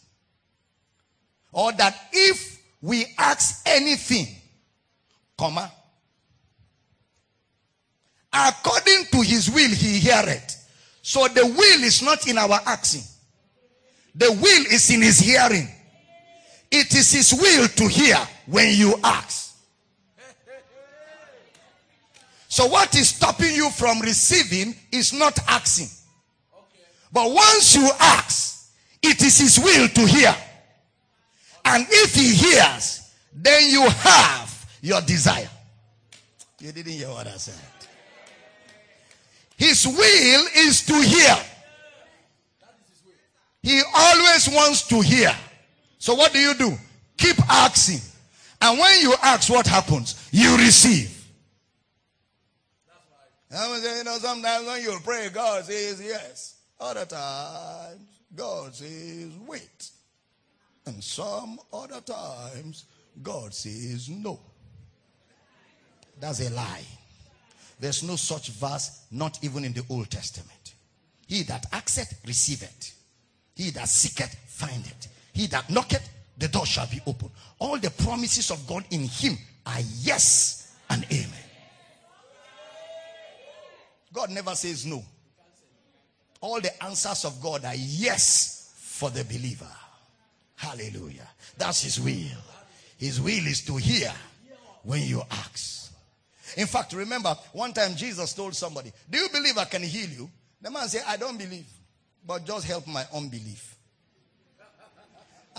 or 1.54 1.72
that 1.72 1.96
if 2.12 2.62
we 2.82 3.06
ask 3.18 3.66
anything, 3.66 4.28
comma, 5.38 5.72
according 8.34 9.06
to 9.14 9.22
his 9.22 9.50
will 9.50 9.70
he 9.70 10.00
heareth. 10.00 10.70
So 11.02 11.30
the 11.30 11.46
will 11.46 11.84
is 11.86 12.02
not 12.02 12.28
in 12.28 12.38
our 12.38 12.60
asking. 12.66 13.04
The 14.16 14.32
will 14.32 14.66
is 14.74 14.90
in 14.90 15.02
his 15.02 15.20
hearing. 15.20 15.68
It 16.72 16.94
is 16.94 17.12
his 17.12 17.34
will 17.34 17.68
to 17.68 17.88
hear 17.88 18.18
when 18.46 18.76
you 18.76 18.96
ask. 19.04 19.56
So 22.48 22.66
what 22.66 22.96
is 22.96 23.10
stopping 23.10 23.54
you 23.54 23.70
from 23.70 24.02
receiving 24.02 24.76
is 24.92 25.14
not 25.14 25.38
asking. 25.48 25.90
But 27.12 27.32
once 27.32 27.76
you 27.76 27.90
ask, 28.00 28.72
it 29.02 29.22
is 29.22 29.38
his 29.40 29.60
will 29.60 29.88
to 29.88 30.02
hear. 30.06 30.36
And 31.66 31.86
if 31.90 32.16
he 32.16 32.34
hears, 32.34 33.14
then 33.34 33.70
you 33.70 33.88
have 33.88 34.66
your 34.82 35.02
desire. 35.02 35.50
You 36.60 36.72
didn't 36.72 36.92
hear 36.94 37.10
what 37.10 37.28
I 37.28 37.38
said. 37.38 37.56
His 39.56 39.86
will 39.86 40.46
is 40.56 40.86
to 40.86 41.02
hear. 41.02 41.38
He 43.62 43.82
always 43.94 44.50
wants 44.50 44.79
to 44.90 45.02
hear. 45.02 45.32
So 45.98 46.16
what 46.16 46.34
do 46.34 46.40
you 46.40 46.54
do? 46.54 46.78
Keep 47.18 47.38
asking. 47.50 48.02
And 48.62 48.80
when 48.80 49.02
you 49.02 49.16
ask, 49.22 49.50
what 49.50 49.68
happens? 49.68 50.30
You 50.32 50.58
receive. 50.58 51.16
You 53.52 54.04
know, 54.04 54.18
sometimes 54.20 54.68
when 54.68 54.82
you 54.82 54.98
pray, 55.04 55.30
God 55.34 55.66
says 55.66 56.02
yes. 56.02 56.56
Other 56.80 57.06
times, 57.06 58.00
God 58.36 58.76
says 58.76 59.32
wait. 59.48 59.90
And 60.86 61.04
some 61.04 61.60
other 61.74 62.02
times, 62.02 62.86
God 63.22 63.54
says 63.54 64.10
no. 64.10 64.40
That's 66.20 66.48
a 66.48 66.54
lie. 66.54 66.84
There's 67.80 68.04
no 68.04 68.18
such 68.18 68.50
verse, 68.50 69.06
not 69.12 69.40
even 69.44 69.64
in 69.64 69.74
the 69.74 69.84
Old 69.90 70.10
Testament. 70.10 70.74
He 71.28 71.44
that 71.44 71.66
asketh, 71.72 72.22
receiveth. 72.26 72.96
He 73.56 73.72
that 73.72 73.88
seeketh, 73.88 74.36
findeth. 74.60 75.08
He 75.34 75.48
that 75.48 75.70
knocketh, 75.70 76.08
the 76.38 76.48
door 76.48 76.66
shall 76.66 76.88
be 76.88 77.00
open. 77.08 77.32
All 77.60 77.78
the 77.78 77.90
promises 77.90 78.52
of 78.52 78.66
God 78.68 78.84
in 78.92 79.02
him 79.02 79.38
are 79.66 79.80
yes 80.02 80.76
and 80.90 81.06
amen. 81.06 81.46
God 84.14 84.32
never 84.32 84.56
says 84.56 84.86
no. 84.86 85.04
All 86.42 86.60
the 86.60 86.84
answers 86.84 87.26
of 87.26 87.42
God 87.42 87.66
are 87.66 87.76
yes 87.76 88.74
for 88.76 89.10
the 89.10 89.24
believer. 89.24 89.68
Hallelujah. 90.56 91.28
That's 91.58 91.84
his 91.84 92.00
will. 92.00 92.42
His 92.98 93.22
will 93.22 93.48
is 93.48 93.62
to 93.66 93.78
hear 93.78 94.12
when 94.84 95.04
you 95.04 95.22
ask. 95.32 95.94
In 96.58 96.68
fact, 96.68 96.94
remember 96.94 97.36
one 97.54 97.72
time 97.74 97.96
Jesus 97.96 98.34
told 98.34 98.56
somebody, 98.56 98.92
Do 99.10 99.20
you 99.20 99.30
believe 99.30 99.58
I 99.58 99.66
can 99.66 99.84
heal 99.84 100.10
you? 100.10 100.30
The 100.62 100.72
man 100.72 100.88
said, 100.88 101.04
I 101.08 101.16
don't 101.16 101.38
believe, 101.38 101.68
but 102.26 102.46
just 102.46 102.66
help 102.66 102.88
my 102.88 103.06
unbelief. 103.14 103.78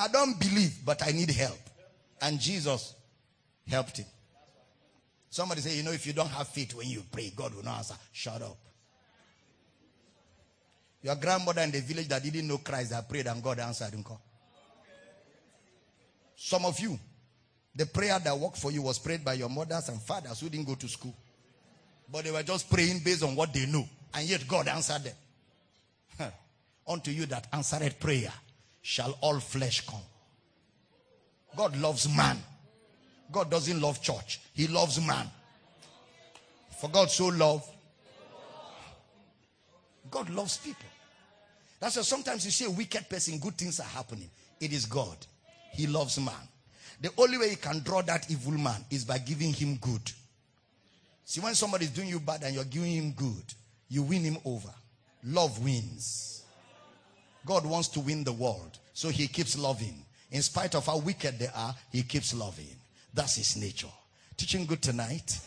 I 0.01 0.09
don't 0.09 0.40
believe, 0.40 0.78
but 0.82 1.07
I 1.07 1.12
need 1.12 1.30
help. 1.30 1.59
And 2.22 2.40
Jesus 2.40 2.94
helped 3.68 3.98
him. 3.98 4.07
Somebody 5.28 5.61
say, 5.61 5.76
You 5.76 5.82
know, 5.82 5.92
if 5.92 6.07
you 6.07 6.14
don't 6.14 6.30
have 6.30 6.48
faith 6.48 6.74
when 6.74 6.88
you 6.88 7.03
pray, 7.12 7.30
God 7.36 7.55
will 7.55 7.62
not 7.62 7.78
answer. 7.78 7.94
Shut 8.11 8.40
up. 8.40 8.57
Your 11.03 11.16
grandmother 11.16 11.61
in 11.61 11.70
the 11.70 11.80
village 11.80 12.09
that 12.09 12.22
didn't 12.22 12.48
know 12.48 12.59
Christ 12.59 12.90
that 12.90 13.09
prayed 13.09 13.26
and 13.26 13.42
God 13.42 13.59
answered 13.59 13.92
him. 13.92 14.05
Some 16.34 16.64
of 16.64 16.80
you, 16.80 16.98
the 17.74 17.84
prayer 17.84 18.18
that 18.18 18.38
worked 18.38 18.57
for 18.57 18.70
you 18.70 18.82
was 18.82 18.98
prayed 18.98 19.22
by 19.22 19.34
your 19.34 19.51
mothers 19.51 19.90
and 19.90 20.01
fathers 20.01 20.40
who 20.40 20.48
didn't 20.48 20.66
go 20.66 20.76
to 20.76 20.88
school. 20.88 21.14
But 22.11 22.24
they 22.24 22.30
were 22.30 22.42
just 22.42 22.70
praying 22.70 23.01
based 23.05 23.22
on 23.22 23.36
what 23.36 23.53
they 23.53 23.66
know. 23.66 23.86
And 24.14 24.26
yet 24.26 24.48
God 24.48 24.66
answered 24.66 25.05
them. 26.18 26.32
Unto 26.88 27.11
you 27.11 27.26
that 27.26 27.46
answered 27.53 28.01
prayer 28.01 28.32
shall 28.83 29.16
all 29.20 29.39
flesh 29.41 29.87
come. 29.87 30.01
God 31.57 31.76
loves 31.76 32.09
man. 32.14 32.37
God 33.33 33.51
doesn't 33.51 33.81
love 33.81 34.03
church. 34.03 34.41
He 34.53 34.66
loves 34.66 35.05
man. 35.05 35.31
For 36.81 36.89
God 36.89 37.11
so 37.11 37.26
loved. 37.26 37.68
God 40.11 40.31
loves 40.31 40.57
people. 40.59 40.87
That's 41.78 41.97
why 41.97 42.03
sometimes 42.03 42.45
you 42.45 42.51
see 42.51 42.64
a 42.64 42.70
wicked 42.70 43.09
person, 43.09 43.39
good 43.39 43.57
things 43.57 43.81
are 43.81 43.85
happening. 43.85 44.28
It 44.61 44.72
is 44.72 44.87
God. 44.87 45.16
He 45.72 45.87
loves 45.87 46.18
man. 46.18 46.35
The 47.01 47.11
only 47.16 47.39
way 47.39 47.51
he 47.51 47.57
can 47.57 47.81
draw 47.81 48.03
that 48.03 48.31
evil 48.31 48.53
man 48.53 48.85
is 48.91 49.05
by 49.05 49.18
giving 49.18 49.53
him 49.53 49.76
good. 49.76 50.03
See, 51.24 51.41
when 51.41 51.55
somebody 51.55 51.87
is 51.87 51.91
doing 51.91 52.09
you 52.09 52.20
bad 52.20 52.43
and 52.43 52.55
you're 52.55 52.64
giving 52.64 52.93
him 52.93 53.12
good, 53.12 53.55
you 53.89 54.03
win 54.03 54.22
him 54.22 54.37
over. 54.45 54.70
Love 55.24 55.62
wins. 55.62 56.39
God 57.47 57.64
wants 57.66 57.88
to 57.88 58.01
win 58.01 58.24
the 58.24 58.32
world, 58.32 58.78
so 58.93 59.09
he 59.09 59.26
keeps 59.26 59.59
loving. 59.59 60.05
In 60.30 60.43
spite 60.43 60.74
of 60.74 60.86
how 60.86 60.99
wicked 60.99 61.38
they 61.38 61.49
are, 61.55 61.74
he 61.91 62.03
keeps 62.03 62.34
loving. 62.34 62.76
That's 63.12 63.36
his 63.36 63.57
nature. 63.57 63.88
Teaching 64.36 64.66
good 64.66 64.82
tonight. 64.82 65.41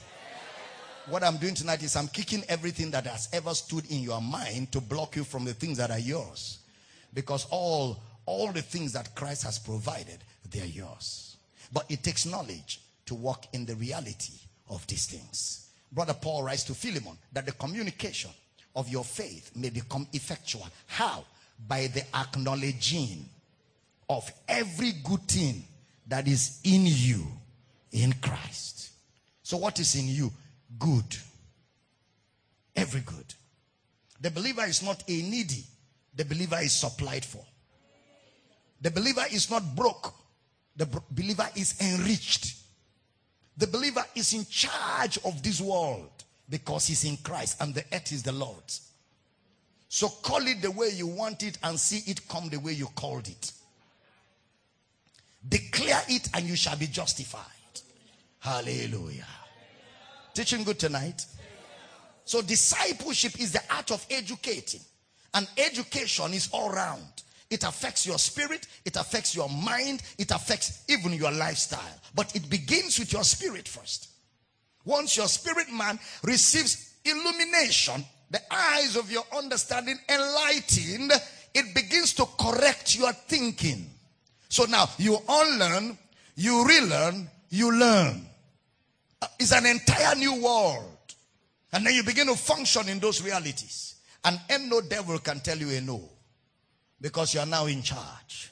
What 1.08 1.24
I'm 1.24 1.38
doing 1.38 1.54
tonight 1.54 1.84
is 1.84 1.96
I'm 1.96 2.08
kicking 2.08 2.44
everything 2.48 2.92
that 2.92 3.06
has 3.06 3.30
ever 3.34 3.54
stood 3.54 3.90
in 3.92 4.02
your 4.02 4.22
mind 4.22 4.72
to 4.72 4.82
block 4.82 5.16
you 5.16 5.24
from 5.24 5.44
the 5.44 5.54
things 5.54 5.78
that 5.78 5.92
are 5.92 6.00
yours. 6.00 6.60
Because 7.14 7.46
all 7.50 8.00
all 8.26 8.52
the 8.52 8.62
things 8.62 8.94
that 8.94 9.16
Christ 9.16 9.44
has 9.44 9.60
provided, 9.60 10.20
they're 10.50 10.66
yours. 10.66 11.36
But 11.72 11.86
it 11.90 12.04
takes 12.04 12.26
knowledge 12.26 12.80
to 13.06 13.16
walk 13.16 13.48
in 13.54 13.66
the 13.66 13.76
reality 13.76 14.34
of 14.70 14.86
these 14.88 15.06
things. 15.06 15.68
Brother 15.92 16.14
Paul 16.14 16.44
writes 16.44 16.64
to 16.66 16.74
Philemon 16.74 17.18
that 17.34 17.46
the 17.46 17.52
communication 17.52 18.32
of 18.76 18.90
your 18.90 19.04
faith 19.04 19.52
may 19.56 19.70
become 19.70 20.08
effectual. 20.14 20.68
How? 20.88 21.26
By 21.68 21.88
the 21.88 22.04
acknowledging 22.16 23.30
of 24.10 24.32
every 24.48 24.92
good 25.04 25.22
thing 25.22 25.64
that 26.08 26.28
is 26.28 26.60
in 26.64 26.84
you 26.86 27.26
in 27.92 28.14
Christ. 28.14 28.92
So, 29.44 29.58
what 29.58 29.80
is 29.80 29.96
in 29.96 30.08
you? 30.08 30.32
Good. 30.78 31.18
Every 32.76 33.02
good. 33.02 33.34
The 34.20 34.32
believer 34.32 34.64
is 34.66 34.82
not 34.82 35.04
a 35.08 35.22
needy, 35.22 35.64
the 36.16 36.26
believer 36.26 36.60
is 36.62 36.74
supplied 36.74 37.26
for. 37.26 37.44
The 38.82 38.92
believer 38.92 39.24
is 39.32 39.50
not 39.50 39.76
broke, 39.76 40.14
the 40.76 40.88
believer 41.12 41.48
is 41.56 41.80
enriched. 41.82 42.56
The 43.56 43.68
believer 43.68 44.04
is 44.16 44.34
in 44.34 44.46
charge 44.46 45.20
of 45.24 45.44
this 45.44 45.62
world 45.62 46.10
because 46.50 46.88
he's 46.88 47.04
in 47.04 47.18
Christ 47.18 47.62
and 47.62 47.74
the 47.76 47.84
earth 47.94 48.12
is 48.12 48.24
the 48.24 48.32
Lord's. 48.32 48.90
So 49.94 50.10
call 50.10 50.48
it 50.48 50.60
the 50.60 50.72
way 50.72 50.90
you 50.90 51.06
want 51.06 51.44
it 51.44 51.60
and 51.62 51.80
see 51.80 52.02
it 52.10 52.28
come 52.28 52.50
the 52.50 52.58
way 52.58 52.72
you 52.74 52.88
called 52.96 53.28
it. 53.28 53.52
Declare 55.48 56.02
it 56.10 56.30
and 56.34 56.48
you 56.48 56.56
shall 56.56 56.76
be 56.76 56.88
justified. 56.88 57.44
Hallelujah. 58.40 59.28
Teaching 60.34 60.64
good 60.64 60.80
tonight. 60.80 61.24
So 62.26 62.42
discipleship 62.42 63.40
is 63.40 63.52
the 63.52 63.62
art 63.70 63.92
of 63.92 64.04
educating. 64.10 64.80
And 65.36 65.48
education 65.60 66.34
is 66.34 66.50
all 66.52 66.72
round. 66.72 67.22
It 67.52 67.64
affects 67.64 68.08
your 68.08 68.18
spirit, 68.18 68.66
it 68.86 68.96
affects 68.96 69.36
your 69.36 69.48
mind, 69.48 70.02
it 70.18 70.32
affects 70.32 70.86
even 70.88 71.14
your 71.14 71.32
lifestyle. 71.32 72.00
But 72.16 72.36
it 72.36 72.50
begins 72.50 72.98
with 72.98 73.14
your 73.14 73.24
spirit 73.24 73.68
first. 73.68 74.10
Once 74.86 75.18
your 75.18 75.28
spirit 75.28 75.72
man 75.72 76.00
receives 76.24 76.96
illumination, 77.06 78.04
the 78.34 78.42
eyes 78.52 78.96
of 78.96 79.12
your 79.12 79.24
understanding 79.38 79.96
enlightened, 80.10 81.12
it 81.54 81.76
begins 81.76 82.14
to 82.14 82.26
correct 82.40 82.98
your 82.98 83.14
thinking. 83.14 83.88
So 84.50 84.66
now 84.66 84.90
you 84.98 85.20
unlearn, 85.30 85.96
you 86.36 86.66
relearn, 86.68 87.30
you 87.52 87.72
learn. 87.72 88.26
Uh, 89.22 89.28
it's 89.40 89.54
an 89.54 89.68
entire 89.68 90.16
new 90.16 90.42
world. 90.42 90.98
And 91.74 91.86
then 91.86 91.94
you 91.94 92.04
begin 92.04 92.26
to 92.26 92.36
function 92.36 92.90
in 92.90 92.98
those 92.98 93.24
realities. 93.24 93.98
And, 94.26 94.40
no 94.68 94.82
devil 94.82 95.20
can 95.20 95.40
tell 95.40 95.58
you 95.58 95.70
a 95.70 95.82
no. 95.82 96.02
Because 97.00 97.36
you 97.36 97.40
are 97.40 97.46
now 97.46 97.68
in 97.68 97.84
charge. 97.84 98.52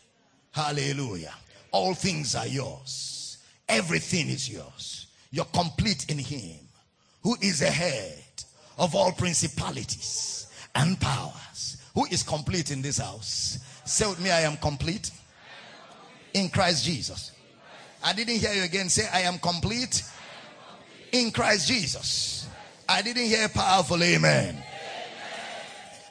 Hallelujah. 0.52 1.34
All 1.72 1.96
things 1.96 2.36
are 2.36 2.48
yours. 2.48 3.40
Everything 3.68 4.30
is 4.30 4.48
yours. 4.48 5.08
You're 5.32 5.46
complete 5.46 6.06
in 6.10 6.20
him. 6.20 6.60
Who 7.24 7.36
is 7.42 7.60
the 7.60 7.72
head 7.72 8.24
of 8.82 8.96
all 8.96 9.12
principalities 9.12 10.48
and 10.76 11.00
powers. 11.00 11.78
Who 11.94 12.06
is 12.08 12.24
complete 12.24 12.72
in 12.72 12.82
this 12.82 12.98
house? 12.98 13.60
Say 13.86 14.10
with 14.10 14.20
me, 14.20 14.32
I 14.32 14.42
am 14.42 14.58
complete 14.58 15.12
in 16.34 16.50
Christ 16.50 16.84
Jesus. 16.84 17.32
I 18.04 18.14
didn't 18.14 18.38
hear 18.38 18.52
you 18.54 18.64
again 18.64 18.90
say, 18.90 19.08
I 19.14 19.22
am 19.22 19.38
complete 19.38 20.04
in 21.12 21.32
Christ 21.32 21.68
Jesus. 21.68 22.48
I 22.90 23.04
didn't 23.04 23.26
hear 23.26 23.48
powerful 23.50 24.02
amen. 24.02 24.58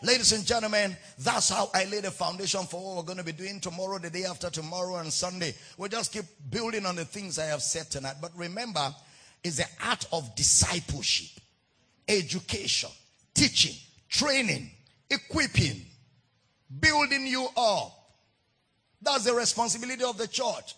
Ladies 0.03 0.33
and 0.33 0.47
gentlemen, 0.47 0.97
that's 1.19 1.51
how 1.51 1.71
I 1.75 1.85
lay 1.87 2.01
the 2.01 2.11
foundation 2.11 2.63
for 2.63 2.83
what 2.83 2.97
we're 2.97 3.03
going 3.03 3.19
to 3.19 3.25
be 3.25 3.33
doing 3.33 3.61
tomorrow, 3.61 3.99
the 3.99 4.09
day 4.09 4.25
after 4.25 4.49
tomorrow, 4.49 4.97
and 4.97 5.13
Sunday. 5.13 5.55
We'll 5.77 5.89
just 5.89 6.13
keep 6.13 6.25
building 6.51 6.87
on 6.87 6.95
the 6.95 7.05
things 7.05 7.39
I 7.39 7.47
have 7.47 7.63
said 7.63 7.91
tonight. 7.91 8.15
But 8.23 8.31
remember, 8.37 8.95
it's 9.43 9.57
the 9.57 9.67
art 9.85 10.07
of 10.13 10.35
discipleship, 10.37 11.43
education, 12.11 12.91
teaching, 13.35 13.77
training, 14.09 14.71
equipping, 15.11 15.81
building 16.81 17.27
you 17.27 17.49
up 17.57 18.01
that's 19.03 19.25
the 19.25 19.35
responsibility 19.35 20.05
of 20.05 20.19
the 20.19 20.29
church. 20.29 20.75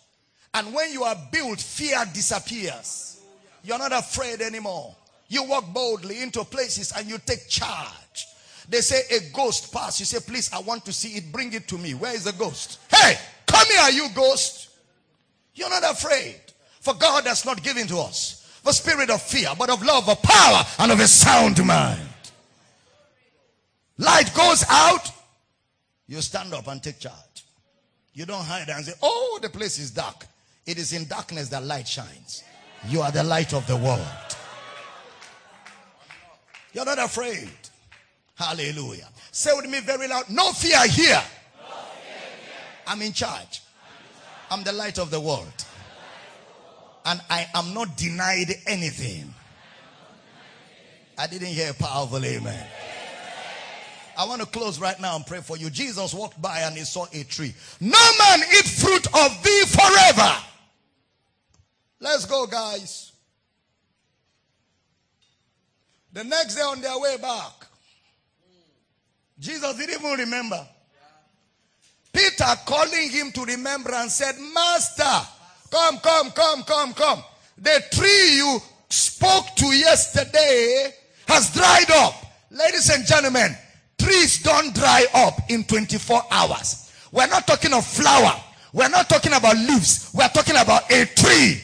And 0.54 0.72
when 0.74 0.92
you 0.92 1.04
are 1.04 1.16
built, 1.32 1.60
fear 1.60 2.04
disappears. 2.12 3.20
You're 3.64 3.78
not 3.78 3.92
afraid 3.92 4.40
anymore. 4.40 4.94
You 5.28 5.44
walk 5.44 5.72
boldly 5.72 6.22
into 6.22 6.44
places 6.44 6.92
and 6.96 7.08
you 7.08 7.18
take 7.24 7.48
charge. 7.48 8.26
They 8.68 8.80
say 8.80 9.02
a 9.10 9.34
ghost 9.34 9.72
pass. 9.72 9.98
You 9.98 10.06
say, 10.06 10.18
please, 10.20 10.52
I 10.52 10.60
want 10.60 10.84
to 10.84 10.92
see 10.92 11.16
it. 11.16 11.32
Bring 11.32 11.52
it 11.52 11.66
to 11.68 11.78
me. 11.78 11.94
Where 11.94 12.14
is 12.14 12.24
the 12.24 12.32
ghost? 12.32 12.78
Hey, 12.90 13.16
come 13.46 13.66
here, 13.66 14.02
you 14.02 14.08
ghost. 14.14 14.68
You're 15.54 15.70
not 15.70 15.90
afraid. 15.90 16.40
For 16.80 16.94
God 16.94 17.26
has 17.26 17.44
not 17.44 17.62
given 17.62 17.86
to 17.88 17.98
us 17.98 18.41
the 18.64 18.72
spirit 18.72 19.10
of 19.10 19.20
fear, 19.22 19.48
but 19.58 19.70
of 19.70 19.82
love, 19.82 20.08
of 20.08 20.22
power, 20.22 20.64
and 20.78 20.92
of 20.92 21.00
a 21.00 21.06
sound 21.06 21.64
mind. 21.64 22.00
Light 23.98 24.32
goes 24.34 24.64
out. 24.68 25.10
You 26.06 26.20
stand 26.20 26.52
up 26.54 26.66
and 26.68 26.82
take 26.82 26.98
charge. 26.98 27.44
You 28.14 28.26
don't 28.26 28.44
hide 28.44 28.68
and 28.68 28.84
say, 28.84 28.92
oh, 29.02 29.38
the 29.40 29.48
place 29.48 29.78
is 29.78 29.90
dark. 29.90 30.26
It 30.66 30.78
is 30.78 30.92
in 30.92 31.06
darkness 31.06 31.48
that 31.48 31.64
light 31.64 31.88
shines. 31.88 32.44
You 32.88 33.00
are 33.00 33.10
the 33.10 33.22
light 33.22 33.54
of 33.54 33.66
the 33.66 33.76
world. 33.76 34.00
You're 36.72 36.84
not 36.84 36.98
afraid. 36.98 37.50
Hallelujah. 38.34 39.08
Say 39.30 39.50
with 39.54 39.68
me 39.68 39.80
very 39.80 40.08
loud. 40.08 40.28
No 40.30 40.52
fear 40.52 40.86
here. 40.88 41.22
I'm 42.86 43.00
in 43.02 43.12
charge. 43.12 43.62
I'm 44.50 44.62
the 44.62 44.72
light 44.72 44.98
of 44.98 45.10
the 45.10 45.20
world. 45.20 45.64
And 47.04 47.20
I 47.28 47.46
am 47.54 47.74
not 47.74 47.96
denied 47.96 48.54
anything. 48.66 49.34
I 51.18 51.26
didn't 51.26 51.48
hear 51.48 51.70
a 51.70 51.74
powerful 51.74 52.24
amen. 52.24 52.66
I 54.16 54.26
want 54.26 54.40
to 54.40 54.46
close 54.46 54.78
right 54.78 54.98
now 55.00 55.16
and 55.16 55.26
pray 55.26 55.40
for 55.40 55.56
you. 55.56 55.70
Jesus 55.70 56.12
walked 56.12 56.40
by 56.40 56.60
and 56.60 56.76
he 56.76 56.84
saw 56.84 57.06
a 57.12 57.24
tree. 57.24 57.54
No 57.80 57.98
man 58.18 58.40
eat 58.40 58.66
fruit 58.66 59.06
of 59.06 59.42
thee 59.42 59.64
forever. 59.66 60.36
Let's 62.00 62.26
go, 62.26 62.46
guys. 62.46 63.12
The 66.12 66.24
next 66.24 66.56
day 66.56 66.62
on 66.62 66.80
their 66.80 66.98
way 66.98 67.16
back, 67.16 67.52
Jesus 69.38 69.76
didn't 69.76 69.98
even 70.00 70.18
remember. 70.18 70.66
Peter 72.12 72.44
calling 72.66 73.10
him 73.10 73.32
to 73.32 73.44
remember 73.44 73.92
and 73.94 74.10
said, 74.10 74.34
Master, 74.52 75.28
come, 75.72 75.98
come, 75.98 76.30
come, 76.30 76.62
come, 76.62 76.94
come. 76.94 77.24
The 77.58 77.82
tree 77.90 78.36
you 78.36 78.58
spoke 78.88 79.46
to 79.56 79.66
yesterday 79.66 80.92
has 81.26 81.52
dried 81.52 81.90
up. 81.90 82.14
Ladies 82.50 82.90
and 82.90 83.04
gentlemen, 83.06 83.56
trees 83.98 84.42
don't 84.42 84.74
dry 84.74 85.06
up 85.14 85.34
in 85.48 85.64
24 85.64 86.22
hours. 86.30 86.92
We're 87.10 87.26
not 87.26 87.46
talking 87.46 87.72
of 87.72 87.84
flower. 87.84 88.34
We're 88.72 88.88
not 88.88 89.08
talking 89.08 89.32
about 89.32 89.56
leaves. 89.56 90.10
We're 90.14 90.28
talking 90.28 90.56
about 90.56 90.90
a 90.92 91.06
tree. 91.06 91.60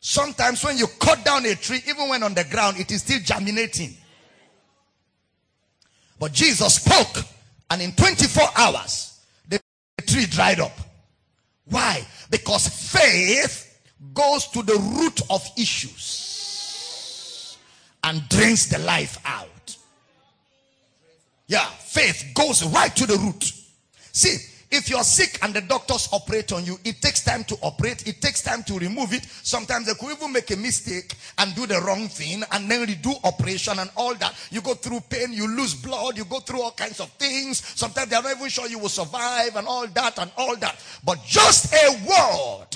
Sometimes 0.00 0.62
when 0.64 0.76
you 0.76 0.86
cut 1.00 1.24
down 1.24 1.46
a 1.46 1.54
tree, 1.54 1.80
even 1.88 2.08
when 2.08 2.22
on 2.22 2.34
the 2.34 2.44
ground, 2.44 2.78
it 2.78 2.90
is 2.90 3.02
still 3.02 3.20
germinating. 3.20 3.94
But 6.18 6.32
Jesus 6.32 6.74
spoke 6.76 7.24
And 7.70 7.82
in 7.82 7.92
24 7.92 8.44
hours, 8.56 9.20
the 9.48 9.60
tree 10.06 10.26
dried 10.26 10.60
up. 10.60 10.85
Why? 11.66 12.06
Because 12.30 12.68
faith 12.68 13.80
goes 14.14 14.46
to 14.48 14.62
the 14.62 14.78
root 14.98 15.20
of 15.30 15.48
issues 15.56 17.56
and 18.04 18.28
drains 18.28 18.68
the 18.68 18.78
life 18.78 19.18
out. 19.24 19.76
Yeah, 21.48 21.64
faith 21.64 22.32
goes 22.34 22.64
right 22.64 22.94
to 22.96 23.06
the 23.06 23.16
root. 23.18 23.52
See, 24.12 24.36
if 24.70 24.90
you're 24.90 25.04
sick 25.04 25.38
and 25.42 25.54
the 25.54 25.60
doctors 25.60 26.08
operate 26.12 26.52
on 26.52 26.64
you, 26.64 26.78
it 26.84 27.00
takes 27.00 27.22
time 27.22 27.44
to 27.44 27.54
operate. 27.62 28.06
It 28.06 28.20
takes 28.20 28.42
time 28.42 28.64
to 28.64 28.78
remove 28.78 29.12
it. 29.12 29.24
Sometimes 29.24 29.86
they 29.86 29.94
could 29.94 30.16
even 30.16 30.32
make 30.32 30.50
a 30.50 30.56
mistake 30.56 31.14
and 31.38 31.54
do 31.54 31.66
the 31.66 31.80
wrong 31.82 32.08
thing 32.08 32.42
and 32.50 32.68
then 32.68 32.86
redo 32.86 33.14
operation 33.24 33.78
and 33.78 33.90
all 33.96 34.14
that. 34.16 34.34
You 34.50 34.60
go 34.60 34.74
through 34.74 35.00
pain, 35.08 35.32
you 35.32 35.46
lose 35.48 35.74
blood, 35.74 36.16
you 36.16 36.24
go 36.24 36.40
through 36.40 36.62
all 36.62 36.72
kinds 36.72 36.98
of 36.98 37.08
things. 37.10 37.58
Sometimes 37.58 38.10
they're 38.10 38.22
not 38.22 38.36
even 38.36 38.48
sure 38.48 38.66
you 38.66 38.78
will 38.78 38.88
survive 38.88 39.54
and 39.54 39.68
all 39.68 39.86
that 39.86 40.18
and 40.18 40.30
all 40.36 40.56
that. 40.56 40.82
But 41.04 41.22
just 41.24 41.72
a 41.72 41.90
word, 42.04 42.66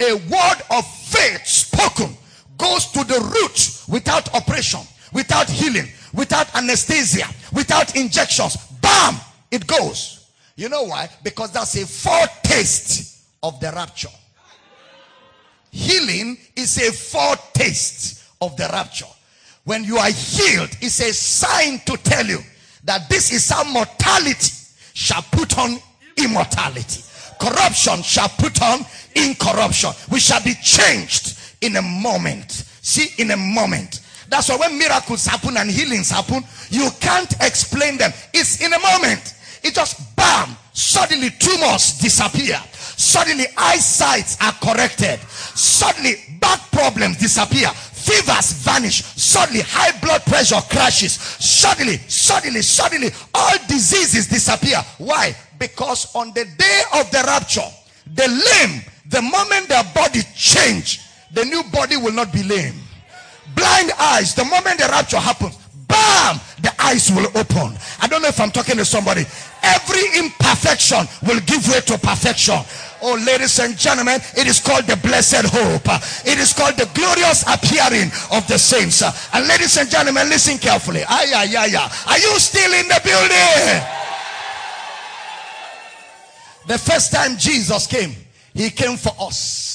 a 0.00 0.14
word 0.14 0.62
of 0.70 0.86
faith 0.86 1.46
spoken 1.46 2.16
goes 2.56 2.86
to 2.92 3.04
the 3.04 3.20
root 3.20 3.84
without 3.92 4.34
operation, 4.34 4.80
without 5.12 5.50
healing, 5.50 5.88
without 6.14 6.54
anesthesia, 6.56 7.26
without 7.52 7.94
injections. 7.94 8.56
Bam! 8.80 9.16
It 9.50 9.66
goes. 9.66 10.15
You 10.56 10.70
know 10.70 10.84
why? 10.84 11.08
Because 11.22 11.52
that's 11.52 11.76
a 11.76 11.86
foretaste 11.86 13.24
of 13.42 13.60
the 13.60 13.70
rapture. 13.72 14.08
Healing 15.70 16.38
is 16.56 16.78
a 16.78 16.90
foretaste 16.90 18.24
of 18.40 18.56
the 18.56 18.68
rapture. 18.72 19.06
When 19.64 19.84
you 19.84 19.98
are 19.98 20.10
healed, 20.10 20.70
it's 20.80 21.00
a 21.00 21.12
sign 21.12 21.80
to 21.86 21.96
tell 21.98 22.24
you 22.24 22.38
that 22.84 23.08
this 23.10 23.32
is 23.32 23.50
how 23.50 23.64
mortality 23.64 24.52
shall 24.94 25.22
put 25.30 25.58
on 25.58 25.78
immortality. 26.16 27.02
Corruption 27.38 28.02
shall 28.02 28.28
put 28.30 28.62
on 28.62 28.80
incorruption. 29.14 29.90
We 30.10 30.20
shall 30.20 30.42
be 30.42 30.54
changed 30.54 31.38
in 31.60 31.76
a 31.76 31.82
moment. 31.82 32.50
See, 32.50 33.22
in 33.22 33.32
a 33.32 33.36
moment. 33.36 34.00
That's 34.28 34.48
why 34.48 34.56
when 34.56 34.78
miracles 34.78 35.26
happen 35.26 35.56
and 35.56 35.70
healings 35.70 36.10
happen, 36.10 36.42
you 36.70 36.88
can't 37.00 37.32
explain 37.42 37.98
them. 37.98 38.12
It's 38.32 38.64
in 38.64 38.72
a 38.72 38.78
moment. 38.78 39.34
It 39.62 39.74
just 39.74 40.15
suddenly 40.76 41.30
tumors 41.30 41.98
disappear. 41.98 42.60
Suddenly 42.98 43.46
eyesight 43.56 44.36
are 44.40 44.52
corrected. 44.52 45.18
Suddenly 45.54 46.16
back 46.40 46.60
problems 46.70 47.16
disappear. 47.18 47.68
Fevers 47.68 48.52
vanish. 48.52 49.02
Suddenly 49.04 49.62
high 49.62 49.98
blood 50.00 50.22
pressure 50.24 50.60
crashes. 50.70 51.12
Suddenly, 51.12 51.96
suddenly, 52.08 52.62
suddenly 52.62 53.10
all 53.34 53.56
diseases 53.68 54.26
disappear. 54.26 54.78
Why? 54.98 55.34
Because 55.58 56.14
on 56.14 56.32
the 56.34 56.44
day 56.56 56.82
of 56.94 57.10
the 57.10 57.24
rapture, 57.26 57.68
the 58.14 58.28
lame, 58.28 58.82
the 59.08 59.22
moment 59.22 59.68
their 59.68 59.84
body 59.94 60.20
change, 60.34 61.00
the 61.32 61.44
new 61.44 61.62
body 61.72 61.96
will 61.96 62.12
not 62.12 62.32
be 62.32 62.42
lame. 62.42 62.74
Blind 63.54 63.92
eyes, 63.98 64.34
the 64.34 64.44
moment 64.44 64.78
the 64.78 64.88
rapture 64.90 65.18
happens, 65.18 65.56
bam, 65.88 66.40
the 66.60 66.72
eyes 66.78 67.10
will 67.10 67.26
open. 67.34 67.76
I 68.00 68.06
don't 68.06 68.22
know 68.22 68.28
if 68.28 68.40
I'm 68.40 68.50
talking 68.50 68.76
to 68.76 68.84
somebody. 68.84 69.24
Every 69.74 70.18
imperfection 70.18 71.06
will 71.26 71.40
give 71.40 71.66
way 71.68 71.80
to 71.80 71.98
perfection. 71.98 72.58
Oh, 73.02 73.14
ladies 73.26 73.58
and 73.58 73.76
gentlemen, 73.76 74.20
it 74.36 74.46
is 74.46 74.60
called 74.60 74.84
the 74.84 74.96
blessed 74.96 75.46
hope. 75.46 75.86
It 76.24 76.38
is 76.38 76.52
called 76.52 76.76
the 76.76 76.88
glorious 76.94 77.42
appearing 77.42 78.10
of 78.32 78.46
the 78.48 78.58
saints. 78.58 79.02
And 79.34 79.46
ladies 79.46 79.76
and 79.76 79.90
gentlemen, 79.90 80.28
listen 80.28 80.58
carefully. 80.58 81.02
Ay, 81.08 81.32
ay, 81.34 81.54
ay, 81.56 81.76
ay. 81.76 81.92
Are 82.08 82.18
you 82.18 82.38
still 82.38 82.72
in 82.72 82.88
the 82.88 83.00
building? 83.04 83.82
The 86.66 86.78
first 86.78 87.12
time 87.12 87.36
Jesus 87.36 87.86
came, 87.86 88.14
he 88.54 88.70
came 88.70 88.96
for 88.96 89.12
us 89.20 89.66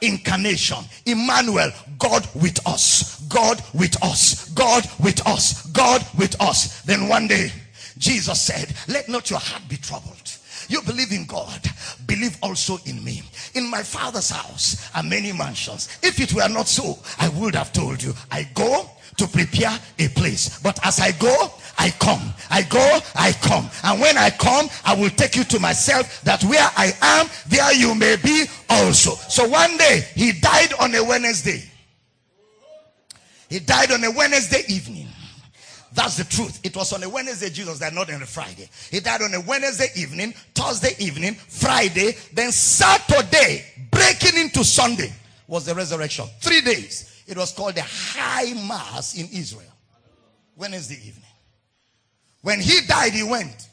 incarnation. 0.00 0.78
Emmanuel, 1.06 1.70
God 1.98 2.26
with 2.34 2.66
us. 2.66 3.20
God 3.28 3.62
with 3.74 4.02
us. 4.02 4.48
God 4.50 4.84
with 4.98 5.26
us. 5.26 5.66
God 5.66 6.06
with 6.18 6.40
us. 6.40 6.82
Then 6.82 7.08
one 7.08 7.26
day, 7.26 7.52
Jesus 8.00 8.40
said, 8.40 8.74
Let 8.88 9.08
not 9.08 9.30
your 9.30 9.38
heart 9.38 9.62
be 9.68 9.76
troubled. 9.76 10.36
You 10.68 10.82
believe 10.82 11.12
in 11.12 11.26
God, 11.26 11.60
believe 12.06 12.36
also 12.42 12.78
in 12.86 13.02
me. 13.04 13.22
In 13.54 13.70
my 13.70 13.82
father's 13.82 14.30
house 14.30 14.90
are 14.94 15.02
many 15.02 15.32
mansions. 15.32 15.88
If 16.02 16.20
it 16.20 16.32
were 16.32 16.48
not 16.48 16.66
so, 16.66 16.98
I 17.18 17.28
would 17.28 17.54
have 17.54 17.72
told 17.72 18.02
you. 18.02 18.14
I 18.30 18.48
go 18.54 18.88
to 19.16 19.26
prepare 19.28 19.78
a 19.98 20.08
place. 20.08 20.58
But 20.60 20.78
as 20.84 20.98
I 20.98 21.12
go, 21.12 21.52
I 21.78 21.90
come. 21.90 22.32
I 22.50 22.62
go, 22.62 22.98
I 23.14 23.32
come. 23.32 23.68
And 23.84 24.00
when 24.00 24.16
I 24.16 24.30
come, 24.30 24.68
I 24.84 24.94
will 24.94 25.10
take 25.10 25.36
you 25.36 25.44
to 25.44 25.60
myself 25.60 26.22
that 26.22 26.42
where 26.44 26.68
I 26.76 26.92
am, 27.02 27.28
there 27.48 27.74
you 27.74 27.94
may 27.94 28.16
be 28.16 28.46
also. 28.68 29.14
So 29.28 29.46
one 29.46 29.76
day, 29.76 30.06
he 30.14 30.32
died 30.32 30.72
on 30.78 30.94
a 30.94 31.04
Wednesday. 31.04 31.64
He 33.48 33.58
died 33.58 33.90
on 33.92 34.04
a 34.04 34.10
Wednesday 34.10 34.62
evening. 34.68 35.08
That's 35.92 36.16
the 36.16 36.24
truth. 36.24 36.60
It 36.62 36.76
was 36.76 36.92
on 36.92 37.02
a 37.02 37.08
Wednesday, 37.08 37.50
Jesus 37.50 37.78
died, 37.80 37.94
not 37.94 38.12
on 38.12 38.22
a 38.22 38.26
Friday. 38.26 38.68
He 38.90 39.00
died 39.00 39.22
on 39.22 39.34
a 39.34 39.40
Wednesday 39.40 39.88
evening, 39.96 40.32
Thursday 40.54 40.94
evening, 40.98 41.34
Friday, 41.34 42.16
then 42.32 42.52
Saturday, 42.52 43.64
breaking 43.90 44.40
into 44.40 44.64
Sunday 44.64 45.12
was 45.48 45.66
the 45.66 45.74
resurrection. 45.74 46.26
Three 46.40 46.60
days. 46.60 47.24
It 47.26 47.36
was 47.36 47.52
called 47.52 47.74
the 47.74 47.82
High 47.82 48.54
Mass 48.66 49.16
in 49.16 49.28
Israel. 49.32 49.72
Wednesday 50.56 50.96
evening. 50.96 51.24
When 52.42 52.60
he 52.60 52.80
died, 52.86 53.12
he 53.12 53.22
went. 53.22 53.68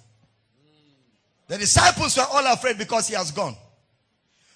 The 1.48 1.58
disciples 1.58 2.18
were 2.18 2.26
all 2.32 2.46
afraid 2.54 2.78
because 2.78 3.08
he 3.08 3.16
has 3.16 3.32
gone. 3.32 3.56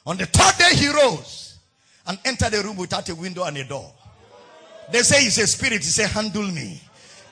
On 0.06 0.18
the 0.18 0.26
third 0.26 0.58
day, 0.58 0.76
he 0.76 0.90
rose 0.90 1.60
and 2.08 2.20
entered 2.26 2.52
the 2.52 2.64
room 2.64 2.76
without 2.76 3.08
a 3.10 3.16
window 3.16 3.44
and 3.44 3.58
a 3.58 3.64
door. 3.64 3.94
They 4.92 5.00
say 5.04 5.24
he's 5.24 5.38
a 5.38 5.48
spirit. 5.48 5.84
He 5.84 5.84
said, 5.84 6.10
Handle 6.10 6.44
me. 6.44 6.82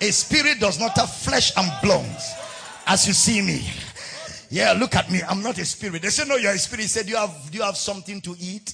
A 0.02 0.12
spirit 0.12 0.60
does 0.60 0.80
not 0.80 0.96
have 0.98 1.12
flesh 1.14 1.52
and 1.58 1.72
bones 1.84 2.34
as 2.88 3.08
you 3.08 3.14
see 3.14 3.42
me. 3.42 3.70
Yeah, 4.50 4.74
look 4.74 4.96
at 4.96 5.12
me. 5.12 5.22
I'm 5.28 5.44
not 5.44 5.58
a 5.60 5.66
spirit. 5.66 6.02
They 6.02 6.10
said, 6.10 6.28
No, 6.28 6.36
you're 6.36 6.54
a 6.54 6.58
spirit. 6.58 6.82
He 6.82 6.88
said, 6.88 7.06
Do 7.06 7.12
you 7.12 7.18
have, 7.18 7.52
do 7.52 7.58
you 7.58 7.64
have 7.64 7.78
something 7.78 8.22
to 8.22 8.36
eat? 8.40 8.74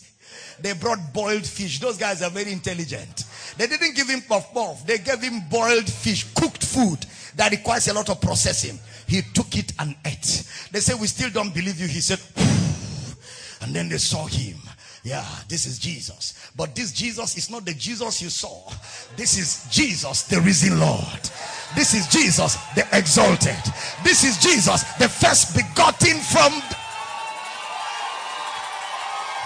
They 0.60 0.74
brought 0.74 1.14
boiled 1.14 1.46
fish. 1.46 1.80
Those 1.80 1.98
guys 1.98 2.22
are 2.22 2.30
very 2.30 2.52
intelligent. 2.52 3.26
They 3.58 3.68
didn't 3.68 3.96
give 3.96 4.10
him 4.10 4.22
puff 4.22 4.54
puff. 4.54 4.86
They 4.86 5.00
gave 5.00 5.22
him 5.22 5.42
boiled 5.50 5.92
fish, 5.92 6.34
cooked 6.34 6.64
food 6.64 7.06
that 7.36 7.52
requires 7.52 7.88
a 7.90 7.94
lot 7.94 8.10
of 8.10 8.22
processing. 8.22 8.80
He 9.08 9.22
took 9.34 9.58
it 9.58 9.74
and 9.80 9.96
ate. 10.06 10.44
They 10.72 10.80
said, 10.80 11.00
We 11.00 11.08
still 11.08 11.30
don't 11.30 11.54
believe 11.54 11.80
you. 11.80 11.88
He 11.88 12.02
said, 12.02 12.20
and 13.62 13.76
then 13.76 13.90
they 13.90 13.98
saw 13.98 14.26
him. 14.26 14.58
Yeah, 15.06 15.24
this 15.48 15.68
is 15.68 15.78
Jesus. 15.78 16.34
But 16.58 16.74
this 16.74 16.92
Jesus 16.92 17.38
is 17.38 17.52
not 17.52 17.64
the 17.64 17.76
Jesus 17.76 18.24
you 18.24 18.30
saw. 18.30 18.72
This 19.16 19.38
is 19.38 19.68
Jesus, 19.70 20.24
the 20.24 20.42
risen 20.42 20.80
Lord. 20.80 21.22
This 21.76 21.94
is 21.94 22.08
Jesus, 22.08 22.58
the 22.74 22.88
exalted. 22.92 23.62
This 24.04 24.24
is 24.24 24.36
Jesus, 24.40 24.82
the 24.98 25.08
first 25.08 25.56
begotten 25.56 26.18
from. 26.26 26.54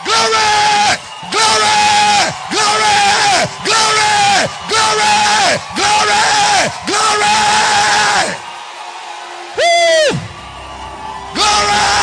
Glory! 0.07 0.95
Glory! 1.27 1.75
Glory! 2.55 2.95
Glory! 3.67 4.47
Glory! 4.71 5.59
Glory! 5.75 6.23
Glory! 6.87 7.35
Woo! 9.59 10.19
Glory! 11.35 11.99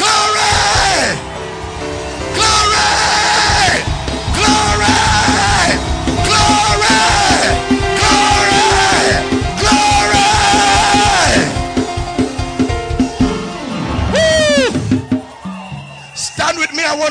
I 0.00 0.57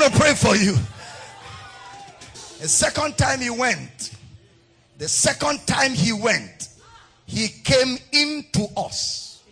to 0.10 0.20
pray 0.20 0.34
for 0.34 0.56
you. 0.56 0.74
The 2.60 2.68
second 2.68 3.18
time 3.18 3.40
he 3.42 3.50
went, 3.50 4.16
the 4.98 5.08
second 5.08 5.66
time 5.68 5.92
he 5.92 6.14
went, 6.14 6.70
he 7.26 7.48
came 7.48 7.98
into 8.12 8.68
us. 8.78 9.44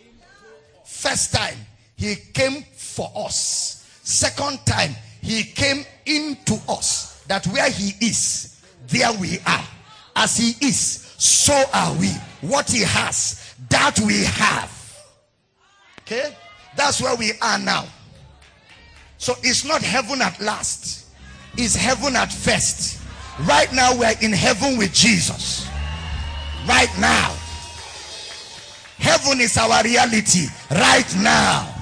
First 0.84 1.34
time, 1.34 1.56
he 1.96 2.16
came 2.32 2.62
for 2.74 3.10
us. 3.14 3.86
Second 4.02 4.64
time, 4.66 4.94
he 5.20 5.44
came 5.44 5.84
into 6.06 6.58
us. 6.68 7.22
That 7.28 7.46
where 7.48 7.70
he 7.70 7.92
is, 8.04 8.60
there 8.88 9.12
we 9.12 9.38
are. 9.46 9.64
As 10.14 10.36
he 10.36 10.66
is, 10.66 10.78
so 11.18 11.64
are 11.74 11.94
we. 11.98 12.08
What 12.40 12.70
he 12.70 12.82
has, 12.82 13.54
that 13.68 13.98
we 14.00 14.24
have. 14.24 14.72
Okay? 16.00 16.34
That's 16.76 17.00
where 17.02 17.14
we 17.16 17.32
are 17.42 17.58
now. 17.58 17.86
So 19.18 19.34
it's 19.42 19.64
not 19.64 19.82
heaven 19.82 20.20
at 20.22 20.40
last, 20.40 21.06
it's 21.56 21.74
heaven 21.74 22.16
at 22.16 22.32
first. 22.32 23.02
Right 23.40 23.70
now, 23.72 23.96
we're 23.96 24.14
in 24.22 24.32
heaven 24.32 24.78
with 24.78 24.94
Jesus. 24.94 25.68
Right 26.66 26.90
now, 26.98 27.36
Heaven 28.98 29.40
is 29.40 29.56
our 29.58 29.82
reality 29.82 30.46
right 30.70 31.16
now. 31.18 31.72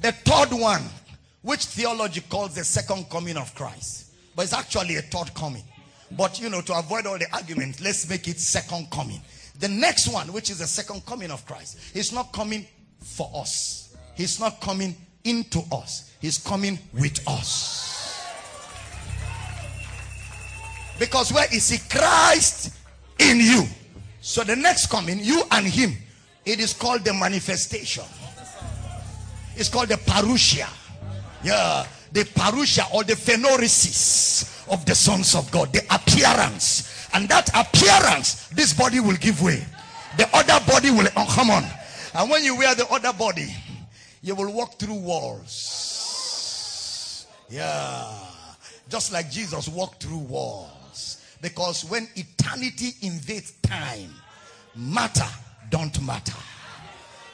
The 0.00 0.12
third 0.12 0.52
one, 0.52 0.82
which 1.42 1.64
theology 1.66 2.20
calls 2.22 2.54
the 2.54 2.64
second 2.64 3.08
coming 3.08 3.36
of 3.36 3.54
Christ, 3.54 4.12
but 4.34 4.42
it's 4.42 4.52
actually 4.52 4.96
a 4.96 5.02
third 5.02 5.32
coming. 5.34 5.62
But 6.10 6.40
you 6.40 6.50
know, 6.50 6.60
to 6.62 6.76
avoid 6.76 7.06
all 7.06 7.18
the 7.18 7.32
arguments, 7.32 7.80
let's 7.80 8.08
make 8.10 8.26
it 8.26 8.40
second 8.40 8.90
coming. 8.90 9.20
The 9.60 9.68
next 9.68 10.12
one, 10.12 10.32
which 10.32 10.50
is 10.50 10.58
the 10.58 10.66
second 10.66 11.06
coming 11.06 11.30
of 11.30 11.46
Christ, 11.46 11.78
he's 11.94 12.12
not 12.12 12.32
coming 12.32 12.66
for 13.00 13.30
us. 13.34 13.96
He's 14.16 14.40
not 14.40 14.60
coming 14.60 14.96
into 15.24 15.60
us. 15.72 16.12
He's 16.20 16.38
coming 16.38 16.78
with 16.92 17.26
us. 17.28 18.26
Because 20.98 21.32
where 21.32 21.46
is 21.52 21.68
he? 21.68 21.78
Christ 21.88 22.76
in 23.18 23.38
you. 23.40 23.64
So 24.20 24.44
the 24.44 24.54
next 24.54 24.86
coming, 24.86 25.18
you 25.20 25.42
and 25.50 25.66
him, 25.66 25.96
it 26.44 26.60
is 26.60 26.72
called 26.72 27.04
the 27.04 27.12
manifestation. 27.12 28.04
It's 29.56 29.68
called 29.68 29.88
the 29.88 29.96
parousia. 29.96 30.68
Yeah, 31.42 31.86
the 32.12 32.20
parousia 32.20 32.92
or 32.94 33.02
the 33.04 33.14
phanerosis 33.14 34.70
of 34.72 34.84
the 34.86 34.94
sons 34.94 35.34
of 35.34 35.50
God, 35.50 35.72
the 35.72 35.82
appearance. 35.92 37.08
And 37.14 37.28
that 37.28 37.48
appearance, 37.48 38.48
this 38.48 38.72
body 38.72 39.00
will 39.00 39.16
give 39.16 39.42
way. 39.42 39.62
The 40.16 40.28
other 40.32 40.64
body 40.66 40.90
will 40.90 41.08
oh, 41.16 41.26
come 41.34 41.50
on. 41.50 41.64
And 42.14 42.30
when 42.30 42.44
you 42.44 42.56
wear 42.56 42.74
the 42.74 42.86
other 42.88 43.12
body, 43.12 43.48
you 44.22 44.34
will 44.34 44.52
walk 44.52 44.78
through 44.78 44.94
walls. 44.94 45.58
Yeah. 47.50 48.08
Just 48.88 49.12
like 49.12 49.30
Jesus 49.30 49.68
walked 49.68 50.02
through 50.02 50.18
walls. 50.18 51.18
Because 51.40 51.84
when 51.84 52.08
eternity 52.14 52.92
invades 53.02 53.52
time, 53.62 54.14
matter 54.76 55.28
don't 55.70 56.00
matter. 56.02 56.38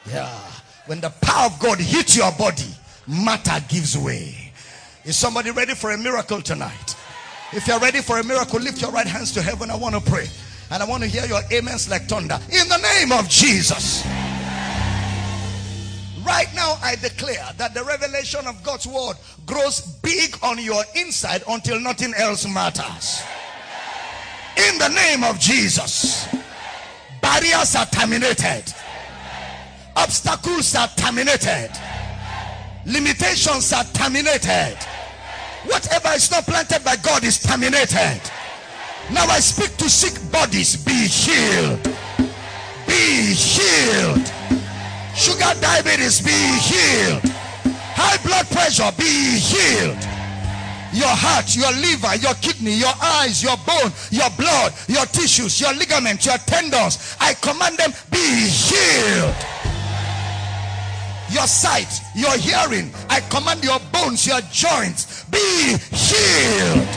Yeah. 0.07 0.37
When 0.87 0.99
the 0.99 1.11
power 1.21 1.45
of 1.45 1.59
God 1.59 1.79
hits 1.79 2.17
your 2.17 2.31
body, 2.31 2.73
matter 3.07 3.63
gives 3.69 3.95
way. 3.97 4.51
Is 5.05 5.15
somebody 5.15 5.51
ready 5.51 5.75
for 5.75 5.91
a 5.91 5.97
miracle 5.97 6.41
tonight? 6.41 6.95
If 7.51 7.67
you're 7.67 7.79
ready 7.79 8.01
for 8.01 8.17
a 8.19 8.23
miracle, 8.23 8.59
lift 8.59 8.81
your 8.81 8.91
right 8.91 9.07
hands 9.07 9.31
to 9.33 9.41
heaven. 9.41 9.69
I 9.69 9.75
want 9.75 9.95
to 9.95 10.01
pray. 10.01 10.27
And 10.71 10.83
I 10.83 10.85
want 10.85 11.03
to 11.03 11.09
hear 11.09 11.25
your 11.25 11.41
amens 11.51 11.87
like 11.89 12.03
thunder. 12.03 12.39
In 12.51 12.67
the 12.67 12.77
name 12.77 13.11
of 13.11 13.29
Jesus. 13.29 14.03
Right 16.25 16.47
now, 16.53 16.77
I 16.81 16.95
declare 16.95 17.47
that 17.57 17.73
the 17.73 17.83
revelation 17.83 18.45
of 18.45 18.61
God's 18.63 18.87
word 18.87 19.15
grows 19.45 19.81
big 20.01 20.37
on 20.43 20.61
your 20.61 20.83
inside 20.95 21.43
until 21.47 21.79
nothing 21.79 22.13
else 22.15 22.47
matters. 22.47 23.21
In 24.57 24.77
the 24.77 24.89
name 24.89 25.23
of 25.23 25.39
Jesus. 25.39 26.27
Barriers 27.21 27.75
are 27.75 27.85
terminated. 27.85 28.63
Obstacles 29.95 30.75
are 30.75 30.87
terminated. 30.89 31.69
Limitations 32.85 33.71
are 33.71 33.83
terminated. 33.85 34.77
Whatever 35.65 36.09
is 36.15 36.31
not 36.31 36.45
planted 36.45 36.83
by 36.83 36.95
God 36.97 37.23
is 37.23 37.39
terminated. 37.39 38.21
Now 39.11 39.25
I 39.25 39.39
speak 39.39 39.77
to 39.77 39.89
sick 39.89 40.19
bodies. 40.31 40.83
Be 40.83 41.07
healed. 41.07 41.83
Be 42.87 43.33
healed. 43.33 44.38
Sugar 45.19 45.53
diabetes. 45.59 46.21
Be 46.21 46.31
healed. 46.31 47.21
High 47.93 48.17
blood 48.23 48.47
pressure. 48.47 48.91
Be 48.97 49.37
healed. 49.37 49.99
Your 50.91 51.13
heart, 51.13 51.55
your 51.55 51.71
liver, 51.73 52.15
your 52.15 52.33
kidney, 52.35 52.73
your 52.73 52.95
eyes, 52.99 53.43
your 53.43 53.57
bone, 53.57 53.91
your 54.09 54.29
blood, 54.31 54.73
your 54.87 55.05
tissues, 55.05 55.61
your 55.61 55.73
ligaments, 55.73 56.25
your 56.25 56.37
tendons. 56.47 57.15
I 57.19 57.35
command 57.35 57.77
them 57.77 57.93
be 58.09 58.49
healed 58.49 59.35
your 61.31 61.47
sight, 61.47 62.01
your 62.15 62.35
hearing. 62.37 62.91
I 63.09 63.21
command 63.21 63.63
your 63.63 63.79
bones, 63.91 64.25
your 64.25 64.41
joints, 64.51 65.25
be 65.25 65.77
healed. 65.91 66.87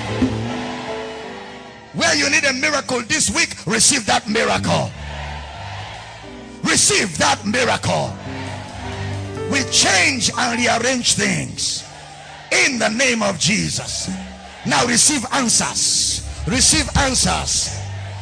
Where 1.94 2.14
you 2.14 2.30
need 2.30 2.44
a 2.44 2.52
miracle 2.52 3.02
this 3.02 3.34
week, 3.34 3.54
receive 3.66 4.06
that 4.06 4.28
miracle. 4.28 4.90
Receive 6.62 7.16
that 7.18 7.44
miracle. 7.44 8.16
We 9.50 9.62
change 9.70 10.30
and 10.36 10.58
rearrange 10.58 11.14
things 11.14 11.84
in 12.50 12.78
the 12.78 12.88
name 12.88 13.22
of 13.22 13.38
Jesus. 13.38 14.10
Now 14.66 14.86
receive 14.86 15.24
answers. 15.32 16.26
Receive 16.46 16.88
answers. 16.96 17.78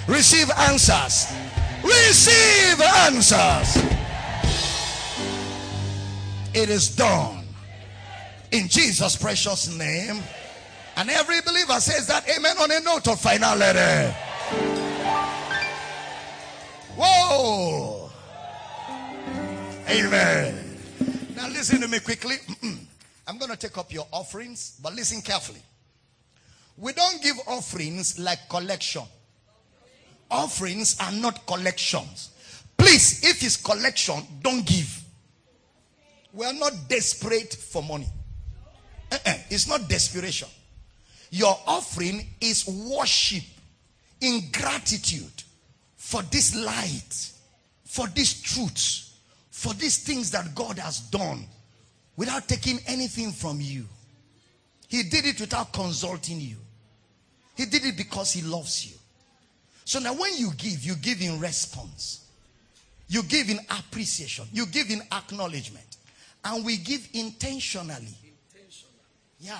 Receive 0.08 0.50
answers. 0.50 1.26
Receive 1.82 2.80
answers. 2.80 3.76
It 6.52 6.68
is 6.68 6.94
done. 6.94 7.44
In 8.50 8.68
Jesus' 8.68 9.16
precious 9.16 9.68
name. 9.76 10.22
And 10.96 11.08
every 11.10 11.40
believer 11.42 11.80
says 11.80 12.06
that 12.08 12.28
amen 12.28 12.56
on 12.58 12.70
a 12.70 12.80
note 12.80 13.08
of 13.08 13.20
finality. 13.20 14.14
Whoa. 16.96 17.99
Amen. 19.90 20.54
Now 21.34 21.48
listen 21.48 21.80
to 21.80 21.88
me 21.88 21.98
quickly. 21.98 22.36
I'm 23.26 23.38
going 23.38 23.50
to 23.50 23.56
take 23.56 23.76
up 23.76 23.92
your 23.92 24.06
offerings, 24.12 24.78
but 24.80 24.94
listen 24.94 25.20
carefully. 25.20 25.62
We 26.76 26.92
don't 26.92 27.20
give 27.20 27.36
offerings 27.48 28.16
like 28.18 28.48
collection. 28.48 29.02
Offerings 30.30 30.96
are 31.00 31.10
not 31.10 31.44
collections. 31.44 32.30
Please, 32.76 33.24
if 33.24 33.42
it's 33.42 33.56
collection, 33.56 34.22
don't 34.42 34.64
give. 34.64 35.04
We 36.32 36.46
are 36.46 36.52
not 36.52 36.72
desperate 36.88 37.52
for 37.52 37.82
money. 37.82 38.06
Uh-uh. 39.10 39.34
It's 39.50 39.66
not 39.66 39.88
desperation. 39.88 40.48
Your 41.32 41.58
offering 41.66 42.28
is 42.40 42.64
worship 42.66 43.42
in 44.20 44.50
gratitude 44.52 45.42
for 45.96 46.22
this 46.22 46.54
light, 46.54 47.32
for 47.84 48.06
these 48.06 48.40
truths, 48.40 49.09
for 49.60 49.74
these 49.74 49.98
things 49.98 50.30
that 50.30 50.54
God 50.54 50.78
has 50.78 51.00
done 51.00 51.44
without 52.16 52.48
taking 52.48 52.78
anything 52.86 53.30
from 53.30 53.60
you. 53.60 53.84
He 54.88 55.02
did 55.02 55.26
it 55.26 55.38
without 55.38 55.74
consulting 55.74 56.40
you. 56.40 56.56
He 57.58 57.66
did 57.66 57.84
it 57.84 57.94
because 57.94 58.32
he 58.32 58.40
loves 58.40 58.86
you. 58.86 58.96
So 59.84 59.98
now 59.98 60.14
when 60.14 60.34
you 60.38 60.52
give, 60.56 60.82
you 60.82 60.94
give 60.94 61.20
in 61.20 61.38
response. 61.38 62.24
You 63.06 63.22
give 63.22 63.50
in 63.50 63.58
appreciation. 63.68 64.46
You 64.50 64.64
give 64.64 64.88
in 64.88 65.02
acknowledgement. 65.12 65.98
And 66.42 66.64
we 66.64 66.78
give 66.78 67.06
intentionally. 67.12 68.16
Yeah. 69.40 69.58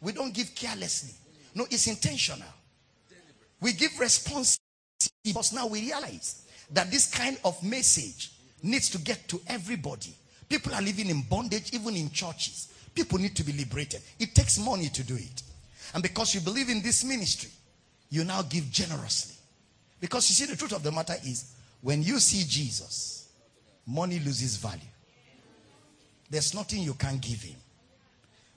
We 0.00 0.10
don't 0.10 0.34
give 0.34 0.56
carelessly. 0.56 1.14
No, 1.54 1.68
it's 1.70 1.86
intentional. 1.86 2.48
We 3.60 3.74
give 3.74 3.96
response 4.00 4.58
because 5.22 5.52
now 5.52 5.68
we 5.68 5.82
realize 5.82 6.42
that 6.72 6.90
this 6.90 7.08
kind 7.08 7.38
of 7.44 7.62
message 7.62 8.32
needs 8.66 8.90
to 8.90 8.98
get 8.98 9.26
to 9.28 9.40
everybody. 9.46 10.14
People 10.48 10.74
are 10.74 10.82
living 10.82 11.08
in 11.08 11.22
bondage, 11.22 11.72
even 11.72 11.96
in 11.96 12.10
churches. 12.10 12.72
People 12.94 13.18
need 13.18 13.34
to 13.36 13.44
be 13.44 13.52
liberated. 13.52 14.00
It 14.18 14.34
takes 14.34 14.58
money 14.58 14.88
to 14.88 15.02
do 15.02 15.16
it. 15.16 15.42
And 15.94 16.02
because 16.02 16.34
you 16.34 16.40
believe 16.40 16.68
in 16.68 16.82
this 16.82 17.04
ministry, 17.04 17.50
you 18.10 18.24
now 18.24 18.42
give 18.42 18.70
generously. 18.70 19.34
Because 20.00 20.28
you 20.28 20.34
see, 20.34 20.50
the 20.50 20.56
truth 20.56 20.72
of 20.72 20.82
the 20.82 20.92
matter 20.92 21.14
is, 21.24 21.54
when 21.82 22.02
you 22.02 22.18
see 22.18 22.44
Jesus, 22.48 23.28
money 23.86 24.18
loses 24.18 24.56
value. 24.56 24.80
There's 26.30 26.54
nothing 26.54 26.82
you 26.82 26.94
can 26.94 27.18
give 27.18 27.42
him. 27.42 27.56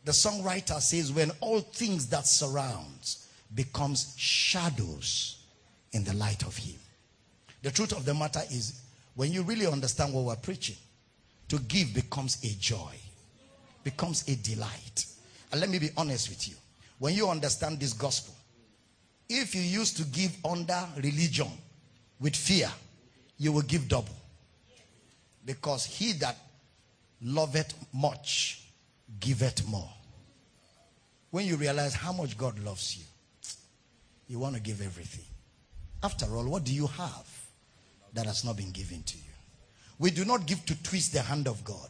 The 0.06 0.12
songwriter 0.12 0.80
says, 0.80 1.12
when 1.12 1.32
all 1.42 1.60
things 1.60 2.08
that 2.08 2.26
surrounds 2.26 3.28
becomes 3.54 4.16
shadows 4.18 5.44
in 5.92 6.04
the 6.04 6.14
light 6.14 6.44
of 6.44 6.56
him. 6.56 6.76
The 7.62 7.72
truth 7.72 7.92
of 7.92 8.06
the 8.06 8.14
matter 8.14 8.42
is, 8.52 8.82
when 9.20 9.34
you 9.34 9.42
really 9.42 9.68
understand 9.68 10.14
what 10.14 10.24
we're 10.24 10.36
preaching, 10.38 10.78
to 11.50 11.60
give 11.60 11.94
becomes 11.94 12.42
a 12.42 12.56
joy, 12.58 12.96
becomes 13.84 14.26
a 14.30 14.36
delight. 14.38 15.06
And 15.52 15.60
let 15.60 15.70
me 15.70 15.78
be 15.78 15.90
honest 15.98 16.30
with 16.30 16.48
you. 16.48 16.56
When 17.00 17.14
you 17.14 17.28
understand 17.28 17.82
this 17.82 17.92
gospel, 17.92 18.34
if 19.28 19.54
you 19.54 19.60
used 19.60 19.98
to 19.98 20.04
give 20.06 20.38
under 20.46 20.82
religion 20.96 21.50
with 22.22 22.34
fear, 22.34 22.72
you 23.38 23.52
will 23.52 23.64
give 23.64 23.90
double. 23.90 24.16
Because 25.46 25.84
he 25.84 26.14
that 26.14 26.38
loveth 27.22 27.74
much, 27.92 28.64
giveth 29.20 29.68
more. 29.68 29.92
When 31.30 31.46
you 31.46 31.58
realize 31.58 31.94
how 31.94 32.14
much 32.14 32.38
God 32.38 32.58
loves 32.60 32.96
you, 32.96 33.04
you 34.30 34.40
want 34.40 34.56
to 34.56 34.62
give 34.62 34.82
everything. 34.82 35.26
After 36.02 36.26
all, 36.34 36.46
what 36.46 36.64
do 36.64 36.74
you 36.74 36.88
have 36.88 37.39
that 38.14 38.26
has 38.26 38.44
not 38.44 38.58
been 38.58 38.72
given 38.72 39.04
to 39.04 39.18
you? 39.18 39.24
We 39.98 40.12
do 40.12 40.26
not 40.26 40.46
give 40.46 40.66
to 40.66 40.84
twist 40.84 41.14
the 41.14 41.22
hand 41.22 41.48
of 41.48 41.64
God. 41.64 41.90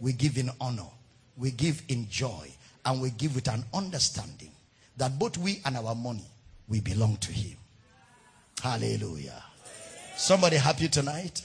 We 0.00 0.12
give 0.12 0.38
in 0.38 0.50
honor. 0.60 0.88
We 1.36 1.50
give 1.50 1.82
in 1.88 2.08
joy. 2.08 2.50
And 2.84 3.00
we 3.00 3.10
give 3.10 3.34
with 3.34 3.48
an 3.48 3.64
understanding 3.74 4.50
that 4.96 5.18
both 5.18 5.36
we 5.36 5.60
and 5.64 5.76
our 5.76 5.94
money, 5.94 6.24
we 6.68 6.80
belong 6.80 7.16
to 7.18 7.32
Him. 7.32 7.56
Hallelujah. 8.62 9.42
Somebody 10.16 10.56
happy 10.56 10.88
tonight? 10.88 11.42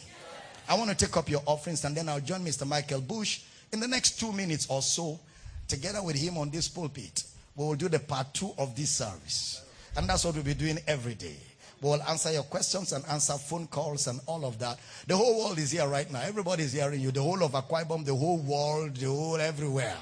I 0.68 0.76
want 0.76 0.90
to 0.90 0.96
take 0.96 1.16
up 1.16 1.30
your 1.30 1.42
offerings 1.46 1.86
and 1.86 1.96
then 1.96 2.10
I'll 2.10 2.20
join 2.20 2.44
Mr. 2.44 2.68
Michael 2.68 3.02
Bush 3.02 3.44
in 3.72 3.80
the 3.80 3.88
next 3.88 4.20
two 4.20 4.32
minutes 4.32 4.68
or 4.70 4.82
so, 4.82 5.20
together 5.68 6.02
with 6.02 6.16
him 6.16 6.38
on 6.38 6.50
this 6.50 6.68
pulpit. 6.68 7.24
We 7.56 7.66
will 7.66 7.76
do 7.76 7.88
the 7.88 8.00
part 8.00 8.34
two 8.34 8.52
of 8.58 8.76
this 8.76 8.90
service. 8.90 9.64
And 9.96 10.10
that's 10.10 10.26
what 10.26 10.36
we'll 10.36 10.44
be 10.44 10.54
doing 10.54 10.80
every 10.88 11.16
day. 11.16 11.38
We 11.86 11.92
will 11.92 12.02
answer 12.10 12.32
your 12.32 12.42
questions 12.42 12.94
and 12.94 13.06
answer 13.06 13.34
phone 13.34 13.68
calls 13.68 14.08
and 14.08 14.20
all 14.26 14.44
of 14.44 14.58
that. 14.58 14.80
The 15.06 15.16
whole 15.16 15.38
world 15.38 15.60
is 15.60 15.70
here 15.70 15.88
right 15.88 16.12
now. 16.12 16.22
Everybody 16.22 16.64
is 16.64 16.74
hearing 16.74 17.00
you. 17.00 17.12
The 17.12 17.22
whole 17.22 17.44
of 17.44 17.52
Akwa 17.52 18.04
the 18.04 18.16
whole 18.16 18.40
world, 18.40 18.96
the 18.96 19.06
whole 19.06 19.36
everywhere. 19.36 19.96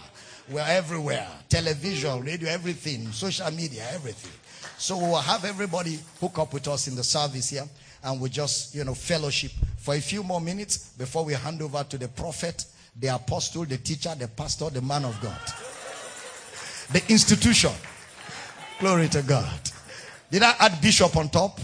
We're 0.50 0.62
everywhere. 0.62 1.28
Television, 1.50 2.24
radio, 2.24 2.48
everything, 2.48 3.12
social 3.12 3.52
media, 3.52 3.86
everything. 3.92 4.32
So 4.78 4.98
we'll 4.98 5.18
have 5.18 5.44
everybody 5.44 6.00
hook 6.22 6.40
up 6.40 6.54
with 6.54 6.70
us 6.70 6.88
in 6.88 6.96
the 6.96 7.04
service 7.04 7.50
here 7.50 7.66
and 8.06 8.22
we 8.22 8.30
just, 8.30 8.74
you 8.74 8.86
know, 8.86 8.94
fellowship 8.94 9.52
for 9.76 9.96
a 9.96 10.00
few 10.00 10.24
more 10.24 10.40
minutes 10.40 10.94
before 10.98 11.26
we 11.26 11.34
hand 11.34 11.62
over 11.62 11.84
to 11.84 11.98
the 11.98 12.08
prophet, 12.08 12.64
the 12.98 13.08
apostle, 13.10 13.66
the 13.66 13.78
teacher, 13.78 14.16
the 14.18 14.30
pastor, 14.30 14.70
the 14.70 14.82
man 14.82 15.04
of 15.04 15.20
God. 15.20 15.38
The 16.94 17.04
institution. 17.12 17.74
Glory 18.80 19.10
to 19.10 19.22
God. 19.22 19.60
Did 20.32 20.44
I 20.44 20.56
add 20.62 20.80
bishop 20.82 21.18
on 21.18 21.28
top? 21.28 21.60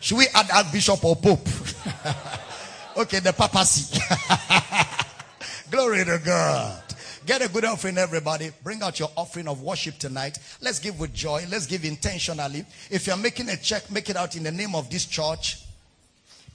Should 0.00 0.18
we 0.18 0.26
add 0.34 0.50
archbishop 0.50 1.04
or 1.04 1.16
pope? 1.16 1.46
okay, 2.96 3.18
the 3.20 3.32
papacy. 3.32 3.98
Glory 5.70 6.04
to 6.04 6.18
God. 6.24 6.82
Get 7.26 7.42
a 7.42 7.48
good 7.48 7.64
offering, 7.66 7.98
everybody. 7.98 8.50
Bring 8.62 8.82
out 8.82 8.98
your 8.98 9.10
offering 9.16 9.48
of 9.48 9.60
worship 9.62 9.98
tonight. 9.98 10.38
Let's 10.62 10.78
give 10.78 10.98
with 10.98 11.12
joy. 11.12 11.44
Let's 11.50 11.66
give 11.66 11.84
intentionally. 11.84 12.64
If 12.90 13.06
you're 13.06 13.18
making 13.18 13.50
a 13.50 13.56
check, 13.56 13.90
make 13.90 14.08
it 14.08 14.16
out 14.16 14.34
in 14.34 14.44
the 14.44 14.52
name 14.52 14.74
of 14.74 14.88
this 14.88 15.04
church. 15.04 15.62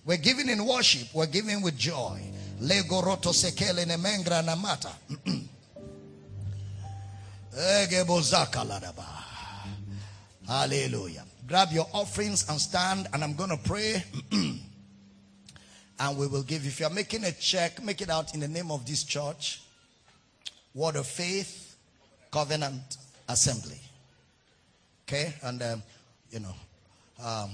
We're 0.06 0.18
giving 0.18 0.50
in 0.50 0.66
worship. 0.66 1.10
We're 1.14 1.28
giving 1.28 1.62
with 1.62 1.78
joy. 1.78 2.22
Lego 2.60 3.02
roto 3.02 3.30
sekele 3.30 3.86
nemengra 3.86 4.42
namata. 4.42 4.92
Hallelujah. 10.48 11.24
Grab 11.48 11.72
your 11.72 11.88
offerings 11.94 12.50
and 12.50 12.60
stand, 12.60 13.08
and 13.14 13.24
I'm 13.24 13.36
going 13.36 13.50
to 13.50 13.58
pray. 13.58 14.04
and 14.32 16.18
we 16.18 16.28
will 16.28 16.44
give. 16.44 16.66
If 16.66 16.80
you're 16.80 16.90
making 16.90 17.26
a 17.26 17.32
check, 17.32 17.84
make 17.84 18.02
it 18.02 18.10
out 18.10 18.34
in 18.34 18.40
the 18.40 18.48
name 18.48 18.72
of 18.72 18.86
this 18.86 19.04
church. 19.04 19.62
Word 20.74 20.96
of 20.96 21.06
Faith 21.06 21.76
Covenant 22.32 22.98
Assembly. 23.28 23.80
Okay, 25.08 25.34
and 25.44 25.62
um, 25.62 25.84
you 26.32 26.40
know, 26.40 26.56
um, 27.24 27.52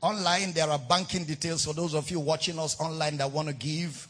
online 0.00 0.52
there 0.52 0.68
are 0.68 0.78
banking 0.78 1.24
details 1.24 1.64
for 1.64 1.74
those 1.74 1.94
of 1.94 2.10
you 2.10 2.18
watching 2.18 2.58
us 2.58 2.78
online 2.80 3.16
that 3.18 3.30
want 3.30 3.48
to 3.48 3.54
give. 3.54 4.08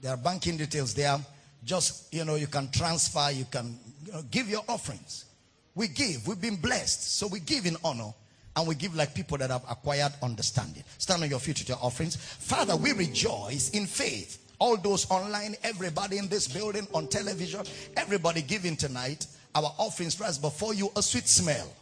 There 0.00 0.12
are 0.12 0.16
banking 0.16 0.56
details 0.56 0.94
there. 0.94 1.18
Just 1.64 2.14
you 2.14 2.24
know, 2.24 2.36
you 2.36 2.46
can 2.46 2.70
transfer, 2.70 3.30
you 3.32 3.44
can 3.50 3.76
you 4.06 4.12
know, 4.12 4.22
give 4.30 4.48
your 4.48 4.62
offerings. 4.68 5.26
We 5.74 5.88
give. 5.88 6.26
We've 6.26 6.40
been 6.40 6.56
blessed, 6.56 7.16
so 7.16 7.26
we 7.26 7.40
give 7.40 7.66
in 7.66 7.76
honor. 7.84 8.12
And 8.56 8.66
we 8.66 8.74
give 8.74 8.94
like 8.96 9.14
people 9.14 9.38
that 9.38 9.50
have 9.50 9.64
acquired 9.70 10.12
understanding. 10.22 10.82
Stand 10.98 11.22
on 11.22 11.30
your 11.30 11.38
feet 11.38 11.60
with 11.60 11.68
your 11.68 11.78
offerings. 11.80 12.16
Father, 12.16 12.76
we 12.76 12.92
rejoice 12.92 13.70
in 13.70 13.86
faith 13.86 14.40
all 14.60 14.76
those 14.76 15.10
online, 15.10 15.56
everybody 15.62 16.18
in 16.18 16.28
this 16.28 16.46
building, 16.46 16.86
on 16.94 17.08
television, 17.08 17.62
everybody 17.96 18.42
giving 18.42 18.76
tonight, 18.76 19.26
our 19.54 19.72
offerings 19.78 20.20
rise 20.20 20.38
before 20.38 20.74
you 20.74 20.92
a 20.96 21.02
sweet 21.02 21.26
smell. 21.26 21.72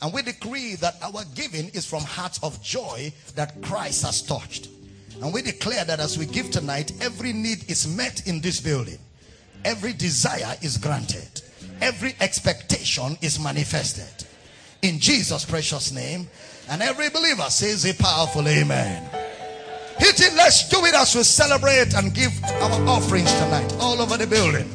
And 0.00 0.12
we 0.12 0.22
decree 0.22 0.76
that 0.76 0.96
our 1.02 1.24
giving 1.34 1.68
is 1.70 1.84
from 1.84 2.02
hearts 2.02 2.42
of 2.42 2.60
joy 2.62 3.12
that 3.34 3.60
Christ 3.62 4.04
has 4.04 4.22
touched. 4.22 4.68
And 5.20 5.32
we 5.32 5.42
declare 5.42 5.84
that 5.84 6.00
as 6.00 6.18
we 6.18 6.26
give 6.26 6.50
tonight, 6.50 6.92
every 7.00 7.32
need 7.32 7.70
is 7.70 7.86
met 7.86 8.26
in 8.26 8.40
this 8.40 8.60
building. 8.60 8.98
Every 9.64 9.92
desire 9.92 10.56
is 10.62 10.78
granted. 10.78 11.42
Every 11.82 12.14
expectation 12.20 13.18
is 13.20 13.40
manifested. 13.40 14.24
In 14.82 15.00
Jesus' 15.00 15.44
precious 15.44 15.90
name. 15.90 16.28
And 16.70 16.80
every 16.80 17.10
believer 17.10 17.50
says 17.50 17.84
a 17.84 17.92
powerful 17.92 18.46
amen. 18.46 19.02
Hit 19.98 20.20
it. 20.20 20.32
Let's 20.36 20.68
do 20.68 20.84
it 20.84 20.94
as 20.94 21.16
we 21.16 21.24
celebrate 21.24 21.92
and 21.94 22.14
give 22.14 22.32
our 22.44 22.88
offerings 22.88 23.32
tonight 23.32 23.74
all 23.80 24.00
over 24.00 24.16
the 24.16 24.28
building. 24.28 24.70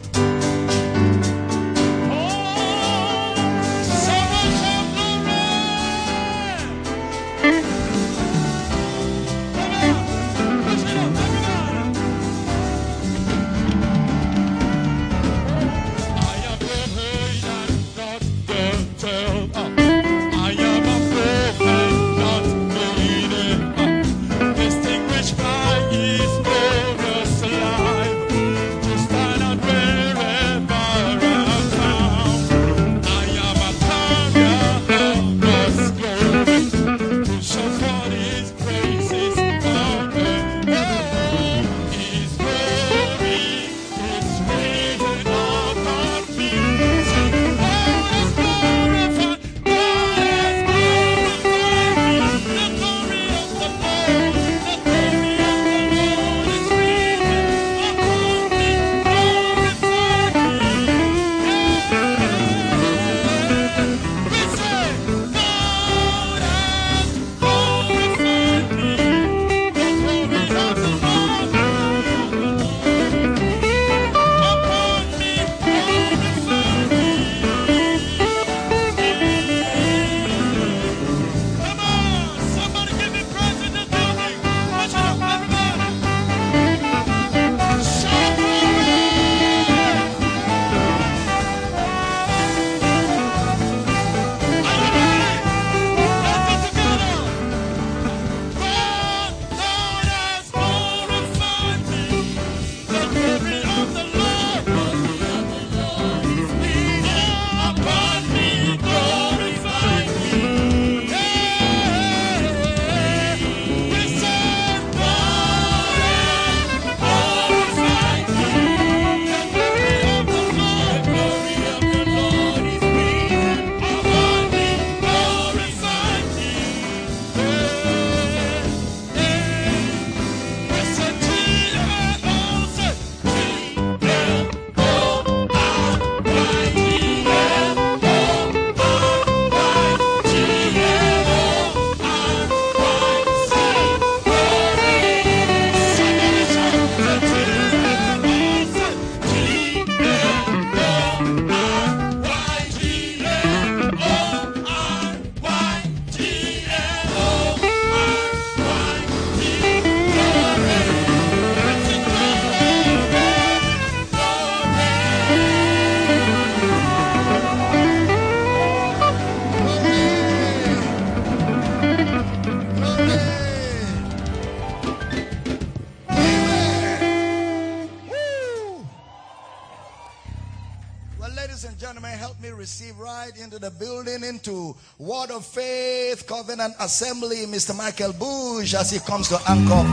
Assembly, 186.80 187.46
Mr. 187.46 187.76
Michael 187.76 188.14
Bush, 188.14 188.74
as 188.74 188.92
he 188.92 189.00
comes 189.00 189.30
to 189.30 189.40
anchor. 189.48 189.84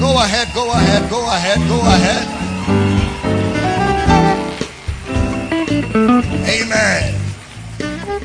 Go 0.00 0.14
ahead, 0.18 0.48
go 0.54 0.70
ahead, 0.70 1.10
go 1.10 1.26
ahead, 1.26 1.58
go 1.68 1.80
ahead. 1.80 2.38
Amen. 6.48 7.14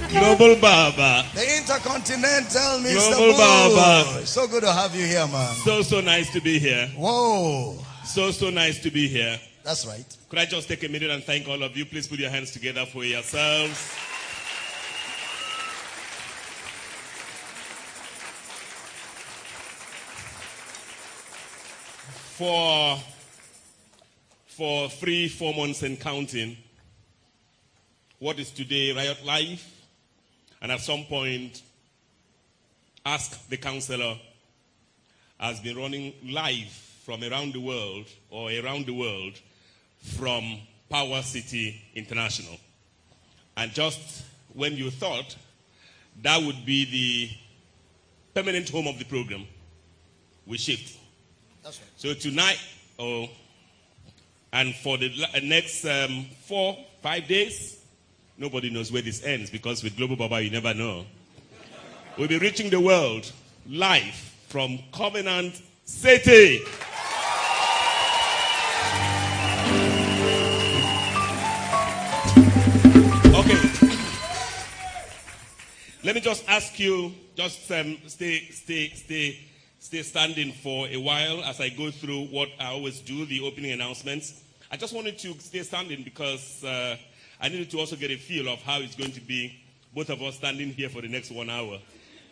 Global 0.10 0.56
Baba. 0.60 1.26
The 1.34 1.58
Intercontinental 1.58 2.80
Mr. 2.80 3.16
Global. 3.16 3.38
Baba. 3.76 4.26
So 4.26 4.48
good 4.48 4.64
to 4.64 4.72
have 4.72 4.96
you 4.96 5.06
here, 5.06 5.28
man. 5.28 5.54
So, 5.64 5.82
so 5.82 6.02
nice 6.02 6.32
to 6.34 6.42
be 6.42 6.60
here. 6.60 6.88
Whoa. 6.96 7.78
So, 8.06 8.32
so 8.32 8.50
nice 8.50 8.80
to 8.80 8.92
be 8.92 9.08
here. 9.08 9.40
That's 9.64 9.86
right. 9.86 10.06
Could 10.30 10.40
I 10.40 10.46
just 10.46 10.68
take 10.68 10.84
a 10.84 10.90
minute 10.90 11.10
and 11.10 11.24
thank 11.24 11.48
all 11.48 11.64
of 11.64 11.78
you? 11.78 11.86
Please 11.86 12.08
put 12.08 12.20
your 12.20 12.30
hands 12.30 12.52
together 12.52 12.86
for 12.86 13.04
yourselves. 13.06 13.93
For, 22.38 23.00
for 24.48 24.90
three, 24.90 25.28
four 25.28 25.54
months 25.54 25.84
and 25.84 26.00
counting, 26.00 26.58
what 28.18 28.40
is 28.40 28.50
today 28.50 28.92
Riot 28.92 29.24
Life? 29.24 29.86
And 30.60 30.72
at 30.72 30.80
some 30.80 31.04
point, 31.04 31.62
Ask 33.06 33.48
the 33.50 33.58
Counselor 33.58 34.18
has 35.40 35.60
been 35.60 35.78
running 35.78 36.12
live 36.26 36.72
from 37.06 37.24
around 37.24 37.54
the 37.54 37.60
world 37.60 38.08
or 38.32 38.50
around 38.50 38.88
the 38.88 38.96
world 38.96 39.34
from 40.02 40.58
Power 40.90 41.22
City 41.22 41.84
International. 41.94 42.58
And 43.56 43.72
just 43.74 44.24
when 44.54 44.76
you 44.76 44.90
thought 44.90 45.36
that 46.24 46.42
would 46.42 46.66
be 46.66 46.86
the 48.34 48.42
permanent 48.42 48.70
home 48.70 48.88
of 48.88 48.98
the 48.98 49.06
program, 49.06 49.46
we 50.48 50.58
shift. 50.58 50.98
That's 51.64 51.80
right. 51.80 51.90
So 51.96 52.14
tonight, 52.14 52.60
oh, 53.00 53.30
and 54.52 54.76
for 54.76 54.98
the 54.98 55.14
la- 55.16 55.40
next 55.42 55.86
um, 55.86 56.26
four, 56.46 56.78
five 57.02 57.26
days, 57.28 57.84
nobody 58.38 58.70
knows 58.70 58.92
where 58.92 59.02
this 59.02 59.24
ends 59.24 59.50
because 59.50 59.82
with 59.82 59.96
Global 59.96 60.18
Baba, 60.18 60.42
you 60.42 60.52
never 60.52 60.74
know. 60.74 61.06
We'll 62.18 62.28
be 62.28 62.38
reaching 62.38 62.70
the 62.70 62.82
world 62.82 63.32
live 63.68 64.14
from 64.50 64.78
Covenant 64.92 65.62
City. 65.86 66.60
Okay. 73.34 73.90
Let 76.04 76.14
me 76.14 76.20
just 76.22 76.44
ask 76.50 76.78
you, 76.78 77.14
just 77.36 77.72
um, 77.72 77.98
stay, 78.08 78.50
stay, 78.52 78.90
stay, 78.90 79.40
stay 79.84 80.02
standing 80.02 80.54
for 80.54 80.88
a 80.88 80.96
while 80.96 81.44
as 81.44 81.60
I 81.60 81.68
go 81.68 81.92
through 81.92 82.28
what 82.28 82.48
I 82.58 82.68
always 82.68 83.02
do, 83.02 83.26
the 83.26 83.42
opening 83.42 83.74
announcements. 83.74 84.42
I 84.72 84.78
just 84.78 84.94
wanted 84.94 85.20
to 85.20 85.38
stay 85.40 85.62
standing 85.62 86.04
because 86.04 86.64
uh, 86.64 86.96
I 87.42 87.50
needed 87.50 87.70
to 87.72 87.80
also 87.80 87.98
get 87.98 88.10
a 88.10 88.16
feel 88.16 88.48
of 88.48 88.62
how 88.62 88.80
it's 88.80 88.96
going 88.96 89.12
to 89.12 89.20
be, 89.20 89.62
both 89.94 90.10
of 90.10 90.22
us 90.22 90.38
standing 90.38 90.70
here 90.70 90.88
for 90.88 91.02
the 91.02 91.10
next 91.10 91.32
one 91.32 91.50
hour. 91.50 91.80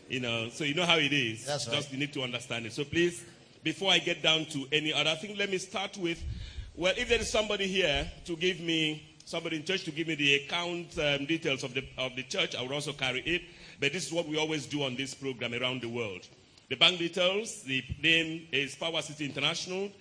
You 0.08 0.22
know, 0.22 0.48
so 0.48 0.64
you 0.64 0.76
know 0.76 0.86
how 0.86 0.98
it 0.98 1.12
is. 1.12 1.46
That's 1.46 1.68
right. 1.68 1.76
Just 1.76 1.92
you 1.92 2.00
need 2.00 2.14
to 2.14 2.22
understand 2.24 2.68
it. 2.68 2.72
So 2.72 2.86
please, 2.86 3.22
before 3.66 3.92
I 3.92 4.00
get 4.00 4.24
down 4.24 4.46
to 4.46 4.66
any 4.72 4.94
other 4.94 5.16
thing, 5.16 5.38
let 5.38 5.50
me 5.50 5.58
start 5.58 5.98
with, 5.98 6.24
well, 6.78 6.94
if 6.96 7.10
there 7.10 7.20
is 7.20 7.30
somebody 7.30 7.68
here 7.68 8.10
to 8.28 8.38
give 8.38 8.62
me, 8.62 9.04
somebody 9.26 9.58
in 9.58 9.66
church 9.66 9.84
to 9.84 9.92
give 9.92 10.08
me 10.08 10.16
the 10.16 10.36
account 10.36 10.98
um, 10.98 11.26
details 11.26 11.66
of 11.66 11.74
the, 11.74 11.84
of 11.98 12.16
the 12.16 12.24
church, 12.24 12.56
I 12.56 12.62
will 12.62 12.74
also 12.74 12.94
carry 12.94 13.20
it. 13.26 13.42
But 13.82 13.92
this 13.92 14.08
is 14.08 14.14
what 14.14 14.26
we 14.26 14.38
always 14.38 14.68
do 14.68 14.84
on 14.84 14.96
this 14.96 15.14
program 15.14 15.54
around 15.54 15.82
the 15.82 15.90
world. 15.90 16.26
The 16.72 16.78
bank 16.78 17.00
details, 17.00 17.64
the 17.64 17.84
name 18.02 18.48
is 18.50 18.76
Power 18.76 19.02
City 19.02 19.26
International. 19.26 19.92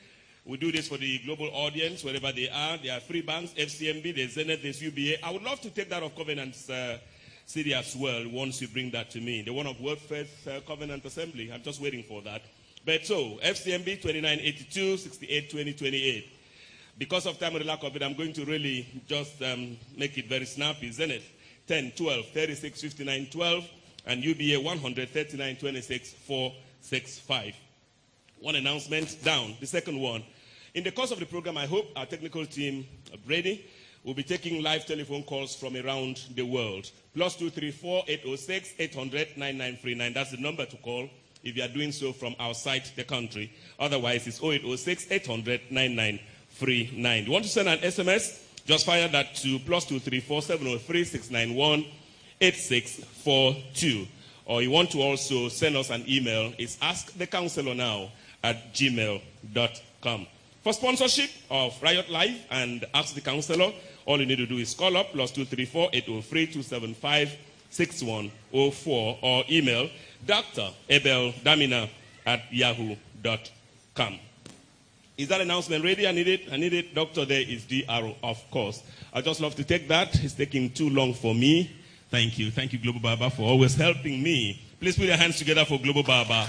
We 0.44 0.56
do 0.56 0.70
this 0.70 0.86
for 0.86 0.98
the 0.98 1.18
global 1.26 1.48
audience, 1.52 2.04
wherever 2.04 2.30
they 2.30 2.48
are. 2.48 2.78
There 2.78 2.96
are 2.96 3.00
three 3.00 3.22
banks, 3.22 3.52
FCMB, 3.54 4.14
there's 4.14 4.34
Zenith, 4.34 4.62
there's 4.62 4.80
UBA. 4.80 5.26
I 5.26 5.32
would 5.32 5.42
love 5.42 5.60
to 5.62 5.70
take 5.70 5.90
that 5.90 6.04
of 6.04 6.14
Covenant's 6.14 6.70
uh, 6.70 6.98
City 7.44 7.74
as 7.74 7.96
well 7.96 8.22
once 8.28 8.62
you 8.62 8.68
bring 8.68 8.92
that 8.92 9.10
to 9.10 9.20
me. 9.20 9.42
The 9.42 9.52
one 9.52 9.66
of 9.66 9.80
World 9.80 9.98
Faith 9.98 10.46
uh, 10.46 10.60
Covenant 10.60 11.04
Assembly. 11.04 11.50
I'm 11.52 11.60
just 11.64 11.80
waiting 11.80 12.04
for 12.04 12.22
that. 12.22 12.42
But 12.86 13.04
so, 13.04 13.40
FCMB 13.42 14.00
2982 14.02 14.96
68 14.96 15.50
20 15.50 15.72
28. 15.72 16.26
Because 16.98 17.26
of 17.26 17.36
time 17.40 17.56
and 17.56 17.64
the 17.64 17.66
lack 17.66 17.82
of 17.82 17.96
it, 17.96 18.02
I'm 18.04 18.14
going 18.14 18.32
to 18.34 18.44
really 18.44 19.02
just 19.08 19.42
um, 19.42 19.76
make 19.96 20.16
it 20.18 20.28
very 20.28 20.44
snappy. 20.44 20.92
Zenith 20.92 21.28
10, 21.66 21.94
12, 21.96 22.26
36, 22.26 22.80
59, 22.80 23.26
12, 23.32 23.70
and 24.06 24.24
UBA 24.24 24.60
139, 24.60 25.56
26, 25.56 26.12
4, 26.12 26.52
6, 26.80 27.18
5. 27.18 27.54
One 28.40 28.54
announcement 28.54 29.22
down. 29.22 29.54
The 29.60 29.66
second 29.66 30.00
one. 30.00 30.22
In 30.74 30.84
the 30.84 30.90
course 30.90 31.10
of 31.10 31.18
the 31.18 31.26
program, 31.26 31.56
I 31.58 31.66
hope 31.66 31.86
our 31.96 32.06
technical 32.06 32.46
team, 32.46 32.86
uh, 33.12 33.16
Brady, 33.26 33.66
will 34.04 34.14
be 34.14 34.22
taking 34.22 34.62
live 34.62 34.86
telephone 34.86 35.22
calls 35.24 35.54
from 35.54 35.76
around 35.76 36.22
the 36.34 36.42
world. 36.42 36.90
Plus 37.14 37.36
234 37.36 38.04
806 38.08 38.74
800 38.78 39.36
9939. 39.36 40.12
That's 40.12 40.30
the 40.30 40.38
number 40.38 40.64
to 40.64 40.76
call 40.78 41.08
if 41.42 41.56
you 41.56 41.62
are 41.62 41.68
doing 41.68 41.92
so 41.92 42.12
from 42.12 42.34
outside 42.38 42.84
the 42.96 43.04
country. 43.04 43.52
Otherwise, 43.78 44.26
it's 44.26 44.42
0806 44.42 45.10
800 45.10 45.60
9939. 45.70 47.24
You 47.24 47.32
want 47.32 47.44
to 47.44 47.50
send 47.50 47.68
an 47.68 47.78
SMS? 47.78 48.42
Just 48.64 48.86
fire 48.86 49.08
that 49.08 49.34
to 49.36 49.58
plus 49.60 49.84
234 49.84 50.42
703 50.42 51.04
691 51.04 51.84
8642. 52.40 54.06
Or 54.46 54.62
you 54.62 54.70
want 54.70 54.90
to 54.92 55.00
also 55.02 55.48
send 55.48 55.76
us 55.76 55.90
an 55.90 56.04
email, 56.08 56.52
it's 56.58 56.76
askthecounselor 56.78 58.10
at 58.42 58.74
gmail.com. 58.74 60.26
For 60.62 60.72
sponsorship 60.72 61.30
of 61.50 61.80
Riot 61.82 62.10
Life 62.10 62.46
and 62.50 62.84
Ask 62.92 63.14
the 63.14 63.20
Counselor, 63.20 63.72
all 64.04 64.20
you 64.20 64.26
need 64.26 64.36
to 64.36 64.46
do 64.46 64.58
is 64.58 64.74
call 64.74 64.96
up 64.96 65.12
plus 65.12 65.30
234 65.30 65.90
803 65.92 66.46
275 66.46 67.36
6104 67.70 69.18
or 69.22 69.44
email 69.50 69.88
Dr. 70.26 70.70
Abel 70.88 71.32
Damina 71.44 71.88
at 72.26 72.42
yahoo.com. 72.52 74.18
Is 75.16 75.28
that 75.28 75.40
announcement 75.40 75.84
ready? 75.84 76.06
I 76.08 76.12
need 76.12 76.28
it. 76.28 76.52
I 76.52 76.56
need 76.56 76.72
it. 76.72 76.94
Doctor, 76.94 77.24
there 77.24 77.42
is 77.42 77.64
DRO, 77.64 78.16
of 78.22 78.50
course. 78.50 78.82
I 79.12 79.20
just 79.20 79.40
love 79.40 79.54
to 79.56 79.64
take 79.64 79.86
that. 79.88 80.14
It's 80.22 80.34
taking 80.34 80.70
too 80.70 80.90
long 80.90 81.14
for 81.14 81.34
me. 81.34 81.70
Thank 82.10 82.38
you. 82.38 82.50
Thank 82.50 82.72
you, 82.72 82.78
Global 82.78 83.00
Baba, 83.00 83.30
for 83.30 83.42
always 83.42 83.74
helping 83.76 84.22
me. 84.22 84.60
Please 84.80 84.96
put 84.96 85.06
your 85.06 85.16
hands 85.16 85.38
together 85.38 85.64
for 85.64 85.78
Global 85.78 86.02
Baba. 86.02 86.48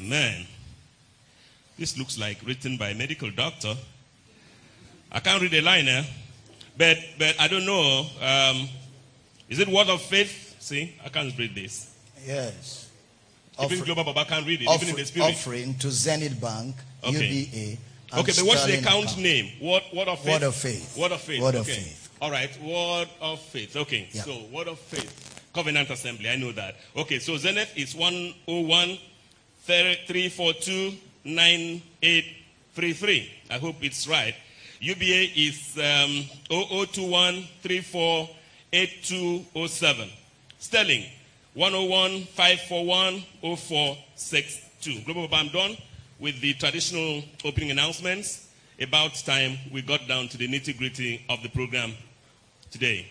Man, 0.00 0.46
this 1.78 1.98
looks 1.98 2.18
like 2.18 2.38
written 2.44 2.76
by 2.76 2.90
a 2.90 2.94
medical 2.94 3.30
doctor. 3.30 3.74
I 5.10 5.20
can't 5.20 5.42
read 5.42 5.54
a 5.54 5.62
line, 5.62 5.88
eh? 5.88 6.04
But, 6.76 6.98
but 7.18 7.40
I 7.40 7.48
don't 7.48 7.66
know. 7.66 8.06
Um, 8.22 8.68
is 9.48 9.58
it 9.58 9.66
word 9.66 9.88
of 9.88 10.00
faith? 10.02 10.56
See, 10.60 10.94
I 11.04 11.08
can't 11.08 11.36
read 11.36 11.54
this. 11.54 11.92
Yes. 12.24 12.88
Even 13.60 13.78
Offer- 13.78 13.84
Global 13.86 14.04
Baba 14.04 14.24
can't 14.24 14.46
read 14.46 14.62
it, 14.62 14.66
offer- 14.68 14.84
even 14.84 14.94
in 14.94 15.00
the 15.00 15.06
spirit. 15.06 15.26
offering 15.30 15.74
to 15.78 15.90
Zenith 15.90 16.40
Bank, 16.40 16.76
Okay. 17.02 17.28
UBA. 17.74 17.78
Okay, 18.12 18.32
but 18.36 18.44
what's 18.44 18.64
the 18.64 18.78
account 18.78 19.04
account. 19.04 19.18
name? 19.18 19.52
Word, 19.60 19.82
word 19.94 20.08
of 20.08 20.18
faith. 20.20 20.40
Word 20.40 20.42
of 20.42 20.54
faith. 20.54 20.96
Word 20.96 21.12
of 21.12 21.20
faith. 21.20 21.42
Word 21.42 21.54
of 21.56 21.60
okay. 21.62 21.74
faith. 21.74 22.10
All 22.22 22.30
right. 22.30 22.62
Word 22.62 23.08
of 23.20 23.40
faith. 23.40 23.76
Okay. 23.76 24.08
Yeah. 24.12 24.22
So 24.22 24.44
word 24.50 24.68
of 24.68 24.78
faith. 24.78 25.42
Covenant 25.54 25.90
Assembly. 25.90 26.28
I 26.28 26.36
know 26.36 26.52
that. 26.52 26.76
Okay. 26.96 27.18
So 27.18 27.36
Zenith 27.36 27.76
is 27.76 27.94
101 27.94 28.98
342 29.66 30.94
9833. 31.24 33.32
I 33.50 33.58
hope 33.58 33.76
it's 33.82 34.08
right. 34.08 34.34
UBA 34.80 35.32
is 35.36 35.76
um, 35.76 36.24
0021 36.48 37.44
34 37.62 38.28
8207. 38.72 40.08
Sterling 40.58 41.04
101 41.54 42.24
541 42.24 43.22
0462. 43.42 45.02
Global 45.04 45.28
Baba, 45.28 45.42
I'm 45.42 45.48
done 45.48 45.76
with 46.18 46.40
the 46.40 46.54
traditional 46.54 47.22
opening 47.44 47.70
announcements. 47.70 48.46
About 48.80 49.14
time 49.14 49.58
we 49.72 49.82
got 49.82 50.06
down 50.06 50.28
to 50.28 50.38
the 50.38 50.46
nitty 50.46 50.76
gritty 50.78 51.24
of 51.28 51.42
the 51.42 51.48
program 51.48 51.94
today. 52.70 53.06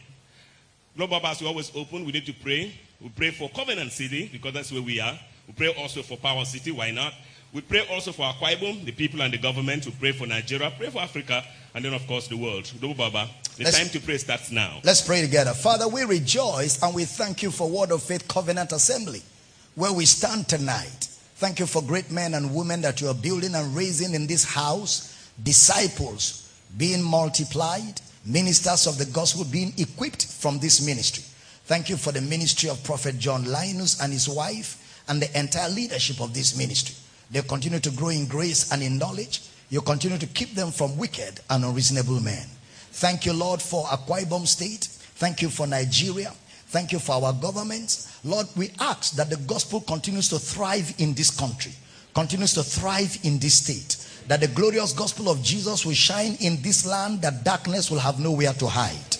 Global 0.96 1.20
Baba, 1.20 1.30
as 1.32 1.42
we 1.42 1.48
always 1.48 1.72
open, 1.76 2.06
we 2.06 2.12
need 2.14 2.26
to 2.26 2.34
pray. 2.34 2.74
We 3.02 3.10
pray 3.10 3.32
for 3.32 3.50
Covenant 3.50 3.92
City 3.92 4.30
because 4.32 4.54
that's 4.54 4.72
where 4.72 4.82
we 4.82 5.00
are. 5.00 5.20
We 5.46 5.54
pray 5.54 5.74
also 5.76 6.04
for 6.04 6.18
Power 6.18 6.46
City. 6.46 6.72
Why 6.72 6.92
not? 6.92 7.14
We 7.54 7.62
pray 7.62 7.86
also 7.92 8.12
for 8.12 8.24
Akwa 8.24 8.56
Ibom, 8.56 8.86
the 8.86 8.92
people 8.92 9.22
and 9.22 9.34
the 9.34 9.38
government. 9.38 9.86
We 9.86 9.92
pray 9.92 10.12
for 10.14 10.26
Nigeria. 10.26 10.72
Pray 10.78 10.90
for 10.90 11.00
Africa, 11.02 11.44
and 11.76 11.84
then 11.84 11.94
of 11.94 12.06
course 12.08 12.28
the 12.28 12.38
world. 12.38 12.72
Global 12.80 12.96
Baba, 13.12 13.30
the 13.58 13.66
Let's- 13.66 13.78
time 13.78 13.90
to 13.90 14.00
pray 14.00 14.18
starts 14.18 14.52
now. 14.52 14.80
Let's 14.84 15.02
pray 15.02 15.22
together. 15.22 15.54
Father, 15.54 15.88
we 15.88 16.04
rejoice 16.04 16.82
and 16.82 16.96
we 16.96 17.06
thank 17.06 17.44
you 17.44 17.52
for 17.52 17.70
Word 17.70 17.92
of 17.92 18.02
Faith 18.04 18.28
Covenant 18.28 18.72
Assembly, 18.72 19.22
where 19.76 19.92
we 19.94 20.06
stand 20.06 20.48
tonight 20.48 21.10
Thank 21.38 21.60
you 21.60 21.68
for 21.68 21.84
great 21.84 22.10
men 22.10 22.34
and 22.34 22.56
women 22.56 22.82
that 22.82 23.00
you 23.00 23.10
are 23.10 23.14
building 23.14 23.54
and 23.54 23.76
raising 23.76 24.16
in 24.16 24.26
this 24.26 24.44
house, 24.44 25.32
disciples 25.44 26.52
being 26.78 27.04
multiplied, 27.04 28.02
ministers 28.26 28.88
of 28.88 28.98
the 28.98 29.06
gospel 29.06 29.46
being 29.46 29.72
equipped 29.78 30.26
from 30.26 30.58
this 30.58 30.84
ministry. 30.84 31.24
Thank 31.66 31.90
you 31.90 31.96
for 31.96 32.12
the 32.12 32.22
ministry 32.22 32.72
of 32.72 32.84
Prophet 32.84 33.20
John 33.20 33.46
Linus 33.46 34.02
and 34.02 34.12
his 34.12 34.28
wife 34.28 35.04
and 35.08 35.22
the 35.22 35.40
entire 35.40 35.70
leadership 35.70 36.22
of 36.22 36.34
this 36.34 36.58
ministry. 36.58 36.96
They 37.30 37.44
continue 37.44 37.80
to 37.82 37.92
grow 37.92 38.10
in 38.10 38.26
grace 38.26 38.72
and 38.72 38.82
in 38.82 38.98
knowledge. 38.98 39.44
You 39.70 39.82
continue 39.82 40.18
to 40.18 40.26
keep 40.28 40.56
them 40.56 40.72
from 40.72 40.98
wicked 40.98 41.40
and 41.52 41.64
unreasonable 41.64 42.20
men. 42.20 42.48
Thank 42.94 43.28
you, 43.28 43.34
Lord, 43.34 43.62
for 43.62 43.86
Akwa 43.86 44.24
Ibom 44.24 44.48
State. 44.48 44.86
Thank 44.86 45.44
you 45.44 45.50
for 45.50 45.68
Nigeria. 45.68 46.34
Thank 46.70 46.92
you 46.92 47.00
for 47.00 47.14
our 47.14 47.34
governments. 47.34 48.20
Lord, 48.26 48.48
we 48.58 48.72
ask 48.80 49.16
that 49.16 49.30
the 49.30 49.38
gospel 49.38 49.80
continues 49.82 50.28
to 50.30 50.40
thrive 50.40 50.94
in 50.98 51.14
this 51.14 51.32
country, 51.32 51.72
continues 52.14 52.54
to 52.56 52.64
thrive 52.64 53.18
in 53.24 53.40
this 53.40 53.56
state, 53.56 53.96
that 54.28 54.42
the 54.42 54.50
glorious 54.50 54.92
gospel 54.92 55.30
of 55.30 55.42
Jesus 55.42 55.86
will 55.86 55.94
shine 55.94 56.36
in 56.42 56.62
this 56.62 56.86
land, 56.86 57.22
that 57.22 57.46
darkness 57.46 57.90
will 57.90 58.00
have 58.00 58.20
nowhere 58.20 58.52
to 58.54 58.68
hide. 58.68 59.18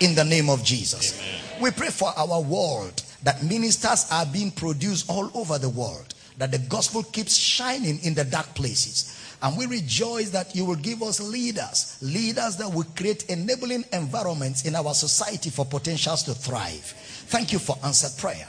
In 0.00 0.14
the 0.14 0.24
name 0.24 0.50
of 0.50 0.62
Jesus. 0.62 1.18
Amen. 1.18 1.62
We 1.62 1.70
pray 1.70 1.88
for 1.88 2.10
our 2.16 2.40
world 2.40 3.02
that 3.22 3.42
ministers 3.42 4.06
are 4.10 4.26
being 4.26 4.50
produced 4.50 5.08
all 5.10 5.30
over 5.34 5.58
the 5.58 5.68
world, 5.68 6.14
that 6.38 6.50
the 6.50 6.58
gospel 6.58 7.02
keeps 7.02 7.34
shining 7.34 7.98
in 8.02 8.14
the 8.14 8.24
dark 8.24 8.54
places. 8.54 9.19
And 9.42 9.56
we 9.56 9.66
rejoice 9.66 10.30
that 10.30 10.54
you 10.54 10.64
will 10.66 10.76
give 10.76 11.02
us 11.02 11.20
leaders, 11.20 11.96
leaders 12.02 12.56
that 12.56 12.72
will 12.72 12.84
create 12.94 13.24
enabling 13.30 13.84
environments 13.92 14.66
in 14.66 14.76
our 14.76 14.92
society 14.92 15.48
for 15.48 15.64
potentials 15.64 16.22
to 16.24 16.34
thrive. 16.34 16.94
Thank 17.28 17.52
you 17.52 17.58
for 17.58 17.78
answered 17.82 18.20
prayer. 18.20 18.46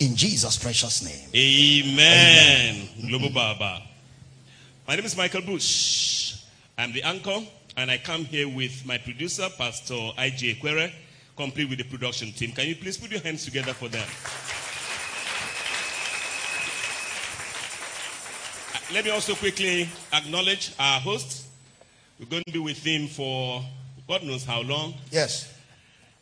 In 0.00 0.16
Jesus' 0.16 0.56
precious 0.58 1.04
name. 1.04 1.28
Amen. 1.34 2.88
Amen. 2.98 3.08
Global 3.08 3.30
Baba. 3.30 3.82
My 4.88 4.96
name 4.96 5.04
is 5.04 5.16
Michael 5.16 5.42
Bush. 5.42 6.42
I'm 6.76 6.92
the 6.92 7.04
anchor, 7.04 7.38
and 7.76 7.88
I 7.88 7.98
come 7.98 8.24
here 8.24 8.48
with 8.48 8.84
my 8.84 8.98
producer, 8.98 9.48
Pastor 9.56 10.10
I.J. 10.18 10.54
Quere, 10.54 10.90
complete 11.36 11.68
with 11.68 11.78
the 11.78 11.84
production 11.84 12.32
team. 12.32 12.50
Can 12.50 12.66
you 12.66 12.74
please 12.74 12.96
put 12.96 13.12
your 13.12 13.20
hands 13.20 13.44
together 13.44 13.74
for 13.74 13.88
them? 13.88 14.08
Let 18.92 19.06
me 19.06 19.10
also 19.10 19.34
quickly 19.34 19.88
acknowledge 20.12 20.74
our 20.78 21.00
host. 21.00 21.46
We're 22.20 22.26
going 22.26 22.42
to 22.44 22.52
be 22.52 22.58
with 22.58 22.84
him 22.84 23.08
for 23.08 23.64
God 24.06 24.22
knows 24.22 24.44
how 24.44 24.60
long. 24.60 24.92
Yes. 25.10 25.50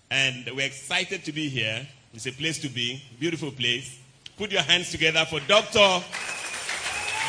And 0.08 0.48
we're 0.54 0.66
excited 0.66 1.24
to 1.24 1.32
be 1.32 1.48
here. 1.48 1.84
It's 2.14 2.26
a 2.26 2.32
place 2.32 2.60
to 2.60 2.68
be, 2.68 3.02
beautiful 3.18 3.50
place. 3.50 3.98
Put 4.36 4.52
your 4.52 4.62
hands 4.62 4.92
together 4.92 5.24
for 5.28 5.40
Dr. 5.40 6.04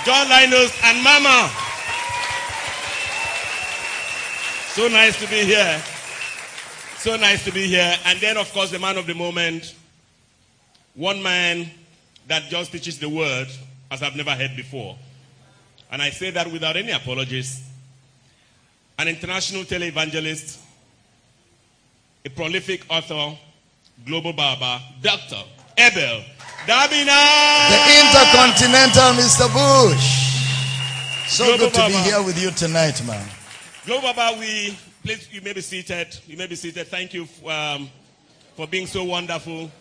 John 0.05 0.29
Linus 0.29 0.79
and 0.83 1.03
Mama. 1.03 1.49
So 4.73 4.89
nice 4.89 5.19
to 5.23 5.27
be 5.27 5.43
here. 5.43 5.81
So 6.97 7.17
nice 7.17 7.43
to 7.45 7.51
be 7.51 7.65
here. 7.65 7.95
And 8.05 8.19
then, 8.19 8.37
of 8.37 8.53
course, 8.53 8.69
the 8.69 8.77
man 8.77 8.95
of 8.99 9.07
the 9.07 9.15
moment. 9.15 9.73
One 10.93 11.23
man 11.23 11.71
that 12.27 12.43
just 12.43 12.71
teaches 12.71 12.99
the 12.99 13.09
word 13.09 13.47
as 13.89 14.03
I've 14.03 14.15
never 14.15 14.35
heard 14.35 14.55
before. 14.55 14.97
And 15.91 16.01
I 16.01 16.09
say 16.09 16.31
that 16.31 16.51
without 16.51 16.77
any 16.77 16.91
apologies. 16.91 17.61
An 18.97 19.07
international 19.07 19.63
televangelist, 19.63 20.59
a 22.23 22.29
prolific 22.29 22.85
author, 22.89 23.37
global 24.05 24.31
Baba, 24.33 24.81
Dr. 25.01 25.43
Abel 25.77 26.23
Damina. 26.65 27.17
The 27.71 27.79
intercontinental 28.01 29.17
Mr. 29.17 29.49
Bush. 29.51 30.29
So 31.27 31.45
global 31.45 31.65
good 31.65 31.73
to 31.73 31.79
Baba. 31.79 31.93
be 31.93 31.99
here 32.09 32.23
with 32.23 32.41
you 32.41 32.51
tonight, 32.51 33.03
man. 33.05 33.27
Global 33.85 34.13
Baba, 34.13 34.37
we 34.39 34.77
please 35.03 35.27
you 35.31 35.41
may 35.41 35.53
be 35.53 35.61
seated. 35.61 36.15
You 36.27 36.37
may 36.37 36.45
be 36.45 36.55
seated. 36.55 36.87
Thank 36.87 37.13
you 37.15 37.27
um, 37.47 37.89
for 38.55 38.67
being 38.67 38.85
so 38.85 39.03
wonderful. 39.03 39.71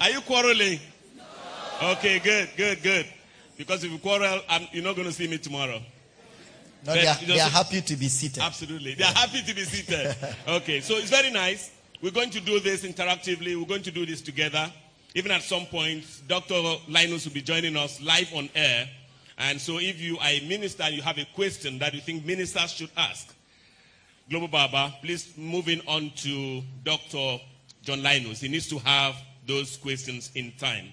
Are 0.00 0.10
you 0.10 0.20
quarreling? 0.22 0.80
Okay, 1.82 2.18
good, 2.20 2.48
good, 2.56 2.82
good. 2.82 3.06
Because 3.58 3.82
if 3.82 3.90
you 3.90 3.98
quarrel, 3.98 4.40
I'm, 4.48 4.68
you're 4.72 4.84
not 4.84 4.94
going 4.94 5.08
to 5.08 5.12
see 5.12 5.26
me 5.26 5.36
tomorrow. 5.36 5.82
No, 6.86 6.94
they 6.94 7.06
are, 7.08 7.16
they 7.26 7.40
are 7.40 7.50
happy 7.50 7.80
to 7.82 7.96
be 7.96 8.06
seated. 8.06 8.40
Absolutely. 8.40 8.94
They 8.94 9.02
are 9.02 9.12
happy 9.12 9.42
to 9.42 9.54
be 9.54 9.64
seated. 9.64 10.14
okay, 10.48 10.80
so 10.80 10.94
it's 10.96 11.10
very 11.10 11.30
nice. 11.32 11.72
We're 12.00 12.12
going 12.12 12.30
to 12.30 12.40
do 12.40 12.60
this 12.60 12.84
interactively. 12.84 13.58
We're 13.58 13.66
going 13.66 13.82
to 13.82 13.90
do 13.90 14.06
this 14.06 14.22
together. 14.22 14.72
Even 15.14 15.32
at 15.32 15.42
some 15.42 15.66
point, 15.66 16.04
Dr. 16.28 16.54
Linus 16.88 17.26
will 17.26 17.32
be 17.32 17.42
joining 17.42 17.76
us 17.76 18.00
live 18.00 18.32
on 18.32 18.48
air. 18.54 18.88
And 19.38 19.60
so 19.60 19.78
if 19.78 20.00
you 20.00 20.18
are 20.18 20.28
a 20.28 20.40
minister 20.46 20.84
and 20.84 20.94
you 20.94 21.02
have 21.02 21.18
a 21.18 21.26
question 21.34 21.80
that 21.80 21.92
you 21.94 22.00
think 22.00 22.24
ministers 22.24 22.70
should 22.70 22.90
ask, 22.96 23.34
Global 24.30 24.48
Baba, 24.48 24.94
please 25.02 25.32
moving 25.36 25.80
on 25.88 26.12
to 26.16 26.62
Dr. 26.84 27.38
John 27.82 28.04
Linus. 28.04 28.40
He 28.40 28.48
needs 28.48 28.68
to 28.68 28.78
have 28.78 29.16
those 29.46 29.76
questions 29.78 30.30
in 30.36 30.52
time. 30.58 30.92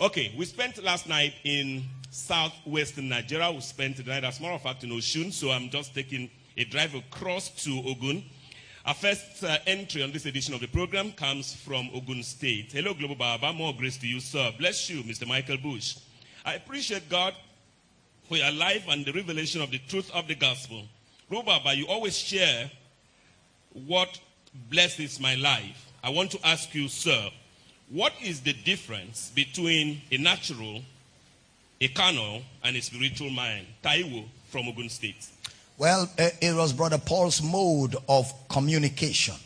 Okay, 0.00 0.32
we 0.38 0.44
spent 0.44 0.80
last 0.84 1.08
night 1.08 1.34
in 1.42 1.82
southwestern 2.10 3.08
Nigeria. 3.08 3.50
We 3.50 3.60
spent 3.60 3.96
the 3.96 4.04
night, 4.04 4.22
as 4.22 4.38
a 4.38 4.42
matter 4.42 4.54
of 4.54 4.62
fact, 4.62 4.84
in 4.84 4.90
Osun. 4.90 5.32
So 5.32 5.50
I'm 5.50 5.70
just 5.70 5.92
taking 5.92 6.30
a 6.56 6.62
drive 6.62 6.94
across 6.94 7.48
to 7.64 7.82
Ogun. 7.84 8.22
Our 8.86 8.94
first 8.94 9.42
uh, 9.42 9.58
entry 9.66 10.04
on 10.04 10.12
this 10.12 10.24
edition 10.24 10.54
of 10.54 10.60
the 10.60 10.68
program 10.68 11.10
comes 11.10 11.52
from 11.52 11.90
Ogun 11.92 12.22
State. 12.22 12.70
Hello, 12.70 12.94
Global 12.94 13.16
Baba. 13.16 13.52
More 13.52 13.74
grace 13.74 13.96
to 13.96 14.06
you, 14.06 14.20
sir. 14.20 14.52
Bless 14.56 14.88
you, 14.88 15.02
Mr. 15.02 15.26
Michael 15.26 15.58
Bush. 15.58 15.96
I 16.44 16.54
appreciate 16.54 17.08
God 17.08 17.34
for 18.28 18.36
your 18.36 18.52
life 18.52 18.84
and 18.88 19.04
the 19.04 19.12
revelation 19.12 19.60
of 19.60 19.72
the 19.72 19.78
truth 19.88 20.12
of 20.12 20.28
the 20.28 20.36
gospel. 20.36 20.84
Global 21.28 21.58
Baba, 21.58 21.74
you 21.74 21.88
always 21.88 22.16
share 22.16 22.70
what 23.72 24.20
blesses 24.70 25.18
my 25.18 25.34
life. 25.34 25.90
I 26.04 26.10
want 26.10 26.30
to 26.30 26.46
ask 26.46 26.72
you, 26.72 26.86
sir, 26.86 27.30
what 27.90 28.12
is 28.22 28.40
the 28.40 28.52
difference 28.52 29.32
between 29.34 30.02
a 30.12 30.18
natural, 30.18 30.82
a 31.80 31.88
carnal, 31.88 32.42
and 32.62 32.76
a 32.76 32.82
spiritual 32.82 33.30
mind? 33.30 33.66
Taiwo 33.82 34.24
from 34.50 34.68
Ogun 34.68 34.88
State. 34.88 35.26
Well, 35.78 36.10
eh, 36.18 36.30
it 36.42 36.54
was 36.54 36.72
Brother 36.72 36.98
Paul's 36.98 37.42
mode 37.42 37.96
of 38.08 38.32
communication. 38.48 39.36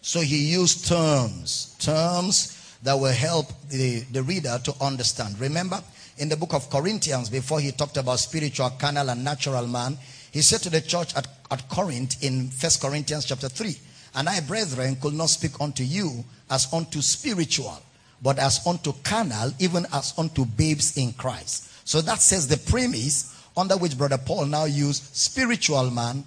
So 0.00 0.20
he 0.20 0.50
used 0.52 0.88
terms, 0.88 1.76
terms 1.78 2.76
that 2.82 2.94
will 2.94 3.12
help 3.12 3.46
the, 3.68 4.00
the 4.10 4.22
reader 4.22 4.58
to 4.64 4.74
understand. 4.80 5.38
Remember, 5.38 5.80
in 6.18 6.28
the 6.28 6.36
book 6.36 6.54
of 6.54 6.68
Corinthians, 6.70 7.30
before 7.30 7.60
he 7.60 7.70
talked 7.70 7.96
about 7.96 8.18
spiritual, 8.18 8.70
carnal, 8.70 9.10
and 9.10 9.22
natural 9.22 9.66
man, 9.66 9.96
he 10.32 10.40
said 10.42 10.60
to 10.62 10.70
the 10.70 10.80
church 10.80 11.14
at, 11.14 11.28
at 11.50 11.68
Corinth 11.68 12.24
in 12.24 12.48
First 12.48 12.80
Corinthians 12.82 13.26
chapter 13.26 13.48
3, 13.48 13.76
And 14.16 14.28
I, 14.28 14.40
brethren, 14.40 14.96
could 14.96 15.14
not 15.14 15.26
speak 15.26 15.60
unto 15.60 15.84
you 15.84 16.24
as 16.50 16.72
unto 16.72 17.00
spiritual 17.00 17.78
but 18.22 18.38
as 18.38 18.64
unto 18.66 18.92
carnal, 19.02 19.52
even 19.58 19.86
as 19.92 20.14
unto 20.16 20.44
babes 20.44 20.96
in 20.96 21.12
Christ. 21.12 21.68
So 21.86 22.00
that 22.02 22.20
says 22.20 22.46
the 22.46 22.56
premise 22.70 23.36
under 23.56 23.76
which 23.76 23.98
Brother 23.98 24.18
Paul 24.18 24.46
now 24.46 24.64
used 24.64 25.14
spiritual 25.14 25.90
man, 25.90 26.24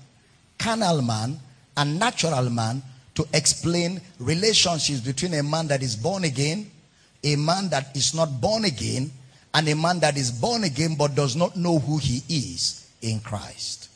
carnal 0.59 1.01
man, 1.01 1.39
and 1.77 1.99
natural 1.99 2.49
man 2.49 2.83
to 3.15 3.25
explain 3.33 4.01
relationships 4.19 4.99
between 4.99 5.33
a 5.35 5.43
man 5.43 5.67
that 5.67 5.81
is 5.81 5.95
born 5.95 6.25
again, 6.25 6.69
a 7.23 7.35
man 7.35 7.69
that 7.69 7.95
is 7.95 8.13
not 8.13 8.41
born 8.41 8.65
again, 8.65 9.09
and 9.53 9.67
a 9.69 9.75
man 9.75 9.99
that 10.01 10.17
is 10.17 10.31
born 10.31 10.65
again 10.65 10.95
but 10.95 11.15
does 11.15 11.35
not 11.35 11.55
know 11.55 11.79
who 11.79 11.97
he 11.97 12.21
is 12.27 12.89
in 13.01 13.21
Christ. 13.21 13.89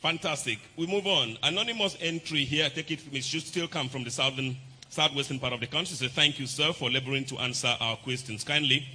Fantastic. 0.00 0.58
We 0.76 0.86
move 0.86 1.06
on. 1.06 1.36
Anonymous 1.42 1.96
entry 2.00 2.44
here, 2.44 2.70
take 2.70 2.90
it 2.92 3.00
from 3.00 3.16
it 3.16 3.24
should 3.24 3.42
still 3.42 3.68
come 3.68 3.88
from 3.88 4.04
the 4.04 4.10
southern 4.10 4.56
southwestern 4.92 5.38
part 5.38 5.54
of 5.54 5.60
the 5.60 5.66
country. 5.66 5.96
So 5.96 6.06
thank 6.08 6.38
you, 6.38 6.46
sir, 6.46 6.72
for 6.74 6.90
laboring 6.90 7.24
to 7.26 7.38
answer 7.38 7.74
our 7.80 7.96
questions. 7.96 8.44
Kindly 8.44 8.86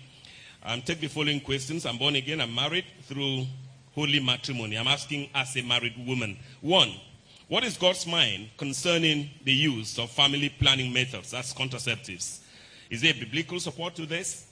um, 0.64 0.82
take 0.84 0.99
the 0.99 1.07
following 1.07 1.40
questions. 1.40 1.88
I'm 1.88 1.98
born 1.98 2.15
again. 2.15 2.40
I'm 2.40 2.53
married 2.53 2.86
through 3.03 3.45
holy 3.95 4.19
matrimony. 4.19 4.78
I'm 4.78 4.88
asking 4.88 5.30
as 5.34 5.56
a 5.57 5.64
married 5.64 5.95
woman. 6.06 6.38
One, 6.61 6.94
what 7.48 7.64
is 7.64 7.78
God's 7.78 8.06
mind 8.06 8.49
concerning 8.57 9.32
the 9.44 9.52
use 9.52 9.98
of 9.98 10.11
family 10.11 10.49
planning 10.60 10.94
methods 10.94 11.34
as 11.34 11.52
contraceptives? 11.52 12.41
Is 12.91 13.02
there 13.02 13.15
biblical 13.15 13.60
support 13.60 13.95
to 13.95 14.06
this? 14.06 14.45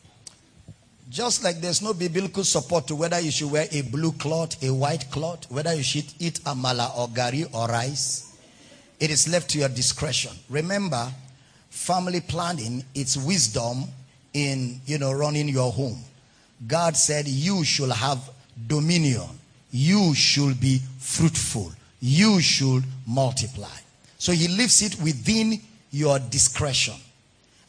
Just 1.11 1.43
like 1.43 1.61
there's 1.61 1.83
no 1.83 1.93
biblical 1.93 2.43
support 2.43 2.87
to 2.87 2.95
whether 2.95 3.19
you 3.19 3.29
should 3.29 3.51
wear 3.51 3.67
a 3.71 3.83
blue 3.83 4.13
cloth, 4.13 4.63
a 4.63 4.73
white 4.73 5.11
cloth, 5.11 5.45
whether 5.51 5.75
you 5.75 5.83
should 5.83 6.11
eat 6.17 6.39
amala 6.45 6.97
or 6.97 7.07
gari 7.09 7.47
or 7.53 7.67
rice, 7.67 8.35
it 8.99 9.11
is 9.11 9.27
left 9.27 9.51
to 9.51 9.59
your 9.59 9.69
discretion. 9.69 10.31
Remember, 10.49 11.11
family 11.75 12.21
planning, 12.21 12.83
it's 12.95 13.17
wisdom 13.17 13.83
in, 14.33 14.79
you 14.85 14.97
know, 14.97 15.11
running 15.11 15.49
your 15.49 15.71
home. 15.71 15.99
God 16.65 16.95
said 16.95 17.27
you 17.27 17.63
should 17.65 17.91
have 17.91 18.29
dominion. 18.67 19.27
You 19.71 20.15
should 20.15 20.59
be 20.59 20.79
fruitful. 20.99 21.73
You 21.99 22.39
should 22.39 22.85
multiply. 23.05 23.77
So 24.17 24.31
he 24.31 24.47
leaves 24.47 24.81
it 24.81 24.99
within 25.01 25.59
your 25.91 26.17
discretion. 26.17 26.95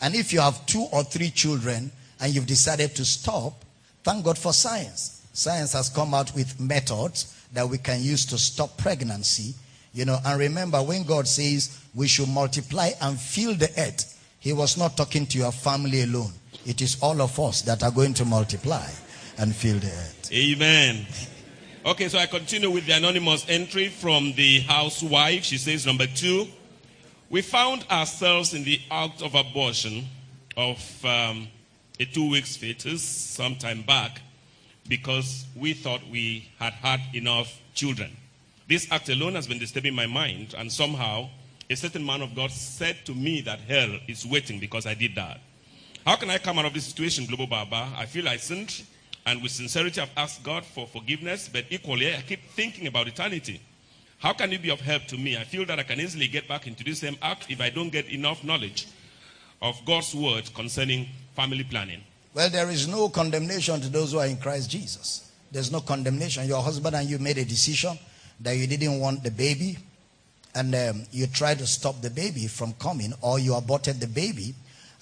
And 0.00 0.14
if 0.14 0.32
you 0.32 0.40
have 0.40 0.64
two 0.66 0.86
or 0.92 1.02
three 1.02 1.30
children, 1.30 1.90
and 2.20 2.34
you've 2.34 2.46
decided 2.46 2.94
to 2.94 3.04
stop, 3.04 3.64
thank 4.02 4.24
God 4.24 4.38
for 4.38 4.52
science. 4.52 5.26
Science 5.32 5.72
has 5.72 5.88
come 5.88 6.14
out 6.14 6.34
with 6.34 6.58
methods 6.60 7.34
that 7.52 7.68
we 7.68 7.76
can 7.76 8.00
use 8.02 8.24
to 8.26 8.38
stop 8.38 8.78
pregnancy. 8.78 9.54
You 9.96 10.04
know, 10.04 10.18
and 10.26 10.38
remember 10.38 10.82
when 10.82 11.04
God 11.04 11.26
says 11.26 11.82
we 11.94 12.06
should 12.06 12.28
multiply 12.28 12.90
and 13.00 13.18
fill 13.18 13.54
the 13.54 13.70
earth, 13.78 14.22
He 14.38 14.52
was 14.52 14.76
not 14.76 14.94
talking 14.94 15.24
to 15.24 15.38
your 15.38 15.52
family 15.52 16.02
alone. 16.02 16.32
It 16.66 16.82
is 16.82 16.98
all 17.00 17.22
of 17.22 17.40
us 17.40 17.62
that 17.62 17.82
are 17.82 17.90
going 17.90 18.12
to 18.14 18.26
multiply 18.26 18.90
and 19.38 19.56
fill 19.56 19.78
the 19.78 19.86
earth. 19.86 20.30
Amen. 20.30 21.06
Okay, 21.86 22.10
so 22.10 22.18
I 22.18 22.26
continue 22.26 22.68
with 22.68 22.84
the 22.84 22.92
anonymous 22.92 23.46
entry 23.48 23.88
from 23.88 24.34
the 24.34 24.60
housewife. 24.60 25.44
She 25.44 25.56
says, 25.56 25.86
number 25.86 26.06
two, 26.06 26.46
we 27.30 27.40
found 27.40 27.86
ourselves 27.90 28.52
in 28.52 28.64
the 28.64 28.78
act 28.90 29.22
of 29.22 29.34
abortion 29.34 30.04
of 30.58 31.04
um, 31.06 31.48
a 31.98 32.04
two 32.04 32.28
weeks 32.28 32.54
fetus 32.54 33.02
sometime 33.02 33.80
back 33.80 34.20
because 34.86 35.46
we 35.56 35.72
thought 35.72 36.02
we 36.12 36.50
had 36.58 36.74
had 36.74 37.00
enough 37.14 37.58
children. 37.72 38.14
This 38.68 38.90
act 38.90 39.08
alone 39.08 39.36
has 39.36 39.46
been 39.46 39.58
disturbing 39.58 39.94
my 39.94 40.06
mind, 40.06 40.54
and 40.58 40.72
somehow 40.72 41.28
a 41.70 41.76
certain 41.76 42.04
man 42.04 42.20
of 42.20 42.34
God 42.34 42.50
said 42.50 42.96
to 43.04 43.14
me 43.14 43.40
that 43.42 43.60
hell 43.60 43.98
is 44.08 44.26
waiting 44.26 44.58
because 44.58 44.86
I 44.86 44.94
did 44.94 45.14
that. 45.14 45.40
How 46.04 46.16
can 46.16 46.30
I 46.30 46.38
come 46.38 46.58
out 46.58 46.64
of 46.64 46.74
this 46.74 46.86
situation, 46.86 47.26
Global 47.26 47.46
Baba? 47.46 47.92
I 47.96 48.06
feel 48.06 48.28
I 48.28 48.36
sinned, 48.36 48.82
and 49.24 49.40
with 49.40 49.52
sincerity, 49.52 50.00
I've 50.00 50.10
asked 50.16 50.42
God 50.42 50.64
for 50.64 50.86
forgiveness, 50.86 51.48
but 51.52 51.64
equally, 51.70 52.12
I 52.12 52.22
keep 52.22 52.40
thinking 52.50 52.88
about 52.88 53.06
eternity. 53.06 53.60
How 54.18 54.32
can 54.32 54.50
you 54.50 54.58
be 54.58 54.70
of 54.70 54.80
help 54.80 55.06
to 55.06 55.16
me? 55.16 55.36
I 55.36 55.44
feel 55.44 55.64
that 55.66 55.78
I 55.78 55.84
can 55.84 56.00
easily 56.00 56.26
get 56.26 56.48
back 56.48 56.66
into 56.66 56.82
this 56.82 57.00
same 57.00 57.16
act 57.22 57.46
if 57.48 57.60
I 57.60 57.70
don't 57.70 57.90
get 57.90 58.08
enough 58.08 58.42
knowledge 58.42 58.88
of 59.62 59.76
God's 59.84 60.14
word 60.14 60.52
concerning 60.54 61.08
family 61.34 61.64
planning. 61.64 62.00
Well, 62.34 62.50
there 62.50 62.70
is 62.70 62.88
no 62.88 63.08
condemnation 63.10 63.80
to 63.80 63.88
those 63.88 64.12
who 64.12 64.18
are 64.18 64.26
in 64.26 64.38
Christ 64.38 64.70
Jesus. 64.70 65.30
There's 65.52 65.70
no 65.70 65.80
condemnation. 65.80 66.46
Your 66.48 66.62
husband 66.62 66.96
and 66.96 67.08
you 67.08 67.18
made 67.18 67.38
a 67.38 67.44
decision 67.44 67.98
that 68.40 68.56
you 68.56 68.66
didn't 68.66 69.00
want 69.00 69.22
the 69.22 69.30
baby, 69.30 69.78
and 70.54 70.74
um, 70.74 71.04
you 71.12 71.26
tried 71.26 71.58
to 71.58 71.66
stop 71.66 72.00
the 72.00 72.10
baby 72.10 72.46
from 72.46 72.72
coming, 72.74 73.12
or 73.20 73.38
you 73.38 73.54
aborted 73.54 74.00
the 74.00 74.06
baby. 74.06 74.54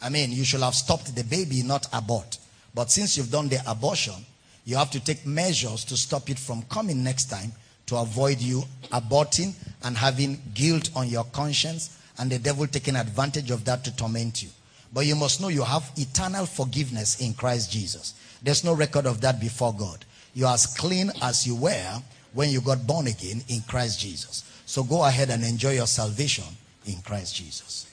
I 0.02 0.09
mean, 0.09 0.32
you 0.32 0.44
should 0.44 0.62
have 0.62 0.74
stopped 0.74 1.15
the 1.15 1.24
baby, 1.24 1.62
not 1.62 1.86
abort. 1.93 2.39
But 2.74 2.90
since 2.90 3.16
you've 3.16 3.31
done 3.31 3.48
the 3.48 3.61
abortion, 3.66 4.27
you 4.65 4.77
have 4.77 4.90
to 4.90 5.01
take 5.01 5.24
measures 5.24 5.85
to 5.86 5.97
stop 5.97 6.28
it 6.31 6.39
from 6.39 6.62
coming 6.65 7.05
next 7.05 7.27
time 7.27 7.52
to 7.86 7.97
avoid 7.97 8.40
you 8.40 8.62
aborting 8.93 9.55
and 9.82 9.97
having 9.97 10.40
guilt 10.55 10.90
on 10.97 11.09
your 11.09 11.24
conscience 11.24 11.98
and 12.19 12.31
the 12.31 12.39
devil 12.39 12.66
taking 12.66 12.97
advantage 12.97 13.51
of 13.51 13.65
that 13.65 13.85
to 13.85 13.94
torment 13.97 14.43
you. 14.43 14.48
But 14.93 15.06
you 15.06 15.16
must 15.16 15.40
know 15.40 15.48
you 15.48 15.62
have 15.62 15.90
eternal 15.97 16.47
forgiveness 16.47 17.20
in 17.20 17.35
Christ 17.35 17.70
Jesus. 17.70 18.15
There's 18.43 18.65
no 18.65 18.74
record 18.74 19.06
of 19.06 19.20
that 19.20 19.40
before 19.40 19.74
God. 19.74 20.05
You're 20.35 20.48
as 20.48 20.66
clean 20.66 21.11
as 21.23 21.47
you 21.47 21.56
were 21.56 22.02
when 22.35 22.51
you 22.51 22.61
got 22.61 22.86
born 22.86 23.06
again 23.06 23.43
in 23.48 23.62
Christ 23.62 24.01
Jesus. 24.01 24.44
So 24.66 24.82
go 24.82 25.05
ahead 25.05 25.31
and 25.31 25.44
enjoy 25.44 25.73
your 25.73 25.86
salvation 25.86 26.44
in 26.86 27.01
Christ 27.02 27.36
Jesus. 27.36 27.86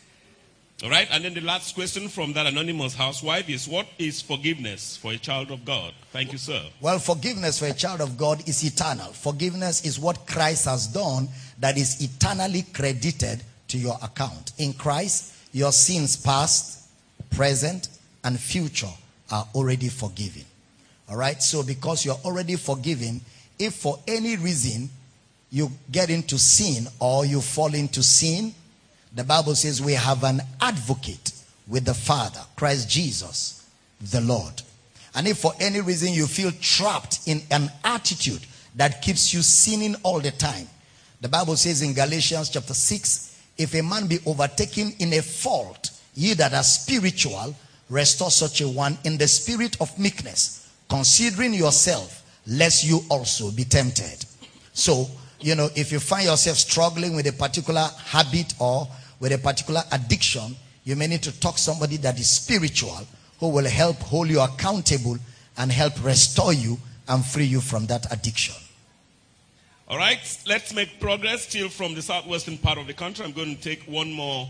All 0.84 0.90
right, 0.90 1.08
and 1.12 1.24
then 1.24 1.36
the 1.36 1.42
last 1.42 1.76
question 1.76 2.08
from 2.08 2.34
that 2.34 2.48
anonymous 2.48 2.96
housewife 2.96 3.48
is 3.50 3.68
what 3.68 3.86
is 4.00 4.20
forgiveness 4.20 4.98
for 4.98 5.12
a 5.12 5.18
child 5.18 5.52
of 5.52 5.64
God? 5.64 5.94
Thank 6.12 6.32
you, 6.32 6.40
sir. 6.40 6.60
Well, 6.82 6.98
forgiveness 6.98 7.60
for 7.60 7.68
a 7.68 7.74
child 7.74 8.02
of 8.02 8.18
God 8.18 8.48
is 8.50 8.64
eternal. 8.66 9.14
Forgiveness 9.14 9.86
is 9.86 10.00
what 10.00 10.26
Christ 10.26 10.66
has 10.66 10.88
done 10.88 11.30
that 11.60 11.78
is 11.78 12.02
eternally 12.02 12.64
credited 12.74 13.44
to 13.68 13.78
your 13.78 13.96
account. 14.02 14.54
In 14.58 14.74
Christ, 14.74 15.36
your 15.54 15.72
sins 15.72 16.18
past, 16.18 16.90
present, 17.30 17.90
and 18.24 18.40
future 18.40 18.90
are 19.30 19.48
already 19.54 19.88
forgiven. 19.88 20.46
All 21.12 21.18
right, 21.18 21.44
so 21.44 21.62
because 21.62 22.06
you're 22.06 22.20
already 22.26 22.56
forgiven, 22.56 23.22
if 23.62 23.76
for 23.76 24.00
any 24.08 24.36
reason 24.38 24.90
you 25.52 25.72
get 25.92 26.10
into 26.10 26.40
sin 26.40 26.88
or 27.00 27.26
you 27.26 27.42
fall 27.42 27.74
into 27.74 28.02
sin, 28.02 28.54
the 29.14 29.24
Bible 29.24 29.54
says 29.54 29.82
we 29.82 29.94
have 29.94 30.24
an 30.24 30.42
advocate 30.60 31.32
with 31.68 31.86
the 31.86 31.94
Father, 31.94 32.40
Christ 32.56 32.90
Jesus, 32.90 33.70
the 34.12 34.22
Lord. 34.22 34.62
And 35.14 35.28
if 35.28 35.38
for 35.40 35.54
any 35.60 35.82
reason 35.82 36.14
you 36.14 36.26
feel 36.26 36.52
trapped 36.60 37.28
in 37.28 37.42
an 37.52 37.70
attitude 37.84 38.42
that 38.76 39.02
keeps 39.02 39.34
you 39.34 39.42
sinning 39.42 39.96
all 40.04 40.20
the 40.20 40.32
time, 40.32 40.68
the 41.20 41.30
Bible 41.30 41.56
says 41.56 41.84
in 41.84 41.94
Galatians 41.94 42.50
chapter 42.50 42.74
6, 42.74 43.44
if 43.58 43.76
a 43.76 43.84
man 43.84 44.08
be 44.08 44.18
overtaken 44.26 44.94
in 44.98 45.14
a 45.14 45.22
fault, 45.22 45.92
ye 46.16 46.34
that 46.34 46.54
are 46.54 46.64
spiritual, 46.64 47.56
restore 47.90 48.32
such 48.32 48.62
a 48.62 48.68
one 48.68 48.98
in 49.04 49.18
the 49.18 49.28
spirit 49.28 49.80
of 49.80 50.00
meekness, 50.00 50.68
considering 50.90 51.54
yourself, 51.54 52.21
lest 52.48 52.84
you 52.84 53.02
also 53.10 53.52
be 53.52 53.64
tempted. 53.64 54.26
So, 54.74 55.08
you 55.40 55.56
know, 55.56 55.70
if 55.76 55.92
you 55.92 56.00
find 56.00 56.26
yourself 56.26 56.58
struggling 56.58 57.16
with 57.16 57.28
a 57.28 57.34
particular 57.34 57.88
habit 58.06 58.54
or 58.60 58.88
with 59.20 59.32
a 59.32 59.38
particular 59.38 59.82
addiction, 59.92 60.56
you 60.84 60.96
may 60.96 61.08
need 61.08 61.24
to 61.24 61.40
talk 61.40 61.58
somebody 61.58 61.98
that 61.98 62.20
is 62.20 62.30
spiritual 62.30 63.06
who 63.40 63.50
will 63.50 63.66
help 63.66 63.98
hold 63.98 64.30
you 64.30 64.40
accountable 64.40 65.18
and 65.58 65.72
help 65.72 65.94
restore 66.04 66.54
you 66.54 66.78
and 67.08 67.26
free 67.26 67.46
you 67.46 67.62
from 67.62 67.86
that 67.88 68.12
addiction. 68.12 68.56
All 69.88 69.98
right, 69.98 70.20
let's 70.48 70.74
make 70.74 71.00
progress 71.00 71.42
still 71.42 71.68
from 71.68 71.96
the 71.96 72.02
southwestern 72.02 72.58
part 72.58 72.78
of 72.78 72.88
the 72.88 72.94
country. 72.94 73.26
I'm 73.26 73.34
going 73.34 73.56
to 73.56 73.62
take 73.62 73.84
one 73.84 74.12
more 74.12 74.48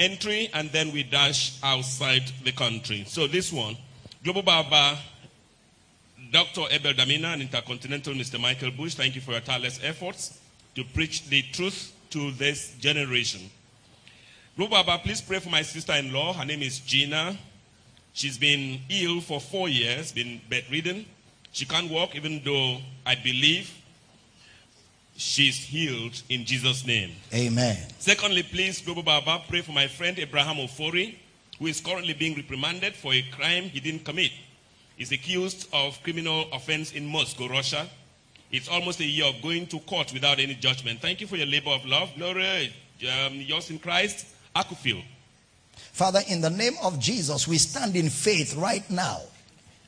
entry 0.00 0.48
and 0.54 0.70
then 0.70 0.92
we 0.92 1.02
dash 1.02 1.58
outside 1.62 2.22
the 2.44 2.52
country. 2.52 3.04
So 3.06 3.26
this 3.26 3.52
one, 3.52 3.76
Global 4.24 4.42
Baba, 4.42 4.98
Dr. 6.32 6.62
Abel 6.70 6.94
Damina 6.94 7.34
and 7.34 7.42
Intercontinental 7.42 8.14
Mr. 8.14 8.40
Michael 8.40 8.70
Bush, 8.70 8.94
thank 8.94 9.14
you 9.14 9.20
for 9.20 9.32
your 9.32 9.42
tireless 9.42 9.78
efforts 9.82 10.40
to 10.74 10.82
preach 10.82 11.28
the 11.28 11.42
truth 11.52 11.92
to 12.08 12.30
this 12.32 12.74
generation. 12.80 13.50
Global 14.56 14.82
Baba, 14.82 15.02
please 15.02 15.20
pray 15.20 15.40
for 15.40 15.50
my 15.50 15.60
sister-in-law. 15.60 16.32
Her 16.32 16.46
name 16.46 16.62
is 16.62 16.78
Gina. 16.80 17.36
She's 18.14 18.38
been 18.38 18.80
ill 18.88 19.20
for 19.20 19.42
four 19.42 19.68
years, 19.68 20.12
been 20.12 20.40
bedridden. 20.48 21.04
She 21.52 21.66
can't 21.66 21.90
walk 21.90 22.16
even 22.16 22.40
though 22.42 22.78
I 23.04 23.14
believe 23.14 23.70
she's 25.14 25.56
healed 25.56 26.22
in 26.30 26.46
Jesus' 26.46 26.86
name. 26.86 27.12
Amen. 27.34 27.76
Secondly, 27.98 28.42
please, 28.42 28.80
Global 28.80 29.02
Baba, 29.02 29.42
pray 29.50 29.60
for 29.60 29.72
my 29.72 29.86
friend 29.86 30.18
Abraham 30.18 30.56
Ofori, 30.56 31.16
who 31.58 31.66
is 31.66 31.82
currently 31.82 32.14
being 32.14 32.34
reprimanded 32.34 32.94
for 32.94 33.12
a 33.12 33.20
crime 33.32 33.64
he 33.64 33.80
didn't 33.80 34.06
commit. 34.06 34.32
He's 34.96 35.12
accused 35.12 35.68
of 35.72 36.02
criminal 36.02 36.46
offense 36.52 36.92
in 36.92 37.06
Moscow, 37.06 37.48
Russia. 37.48 37.88
It's 38.50 38.68
almost 38.68 39.00
a 39.00 39.04
year 39.04 39.26
of 39.26 39.40
going 39.42 39.66
to 39.68 39.78
court 39.80 40.12
without 40.12 40.38
any 40.38 40.54
judgment. 40.54 41.00
Thank 41.00 41.20
you 41.20 41.26
for 41.26 41.36
your 41.36 41.46
labor 41.46 41.70
of 41.70 41.84
love. 41.86 42.10
Gloria, 42.16 42.68
um, 43.26 43.34
yours 43.34 43.70
in 43.70 43.78
Christ, 43.78 44.26
Akufil. 44.54 45.02
Father, 45.74 46.20
in 46.28 46.40
the 46.40 46.50
name 46.50 46.74
of 46.82 46.98
Jesus, 46.98 47.48
we 47.48 47.58
stand 47.58 47.96
in 47.96 48.10
faith 48.10 48.54
right 48.56 48.88
now 48.90 49.20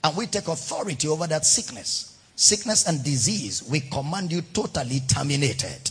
and 0.03 0.17
we 0.17 0.27
take 0.27 0.49
authority 0.49 1.09
over 1.09 1.27
that 1.27 1.45
sickness. 1.45 2.19
Sickness 2.37 2.87
and 2.87 3.03
disease, 3.05 3.63
we 3.71 3.81
command 3.81 4.33
you 4.33 4.43
totally 4.53 5.01
terminated. 5.01 5.91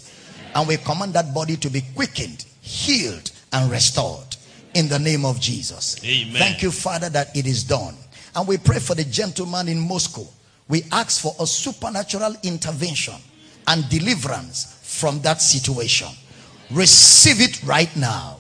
And 0.56 0.68
we 0.68 0.78
command 0.78 1.14
that 1.14 1.34
body 1.34 1.56
to 1.58 1.70
be 1.70 1.82
quickened, 1.96 2.46
healed, 2.62 3.32
and 3.52 3.72
restored 3.72 4.36
in 4.74 4.88
the 4.88 5.00
name 5.00 5.26
of 5.26 5.40
Jesus. 5.40 6.04
Amen. 6.04 6.36
Thank 6.36 6.62
you, 6.62 6.72
Father, 6.72 7.10
that 7.10 7.36
it 7.36 7.48
is 7.48 7.64
done. 7.64 7.96
And 8.36 8.48
we 8.48 8.58
pray 8.58 8.80
for 8.80 8.96
the 8.96 9.04
gentleman 9.04 9.68
in 9.68 9.80
Moscow. 9.80 10.26
We 10.68 10.84
ask 10.92 11.22
for 11.22 11.36
a 11.40 11.46
supernatural 11.46 12.36
intervention 12.44 13.16
and 13.68 13.88
deliverance 13.90 14.80
from 14.82 15.22
that 15.22 15.42
situation. 15.42 16.08
Receive 16.72 17.42
it 17.42 17.64
right 17.64 17.94
now. 17.96 18.38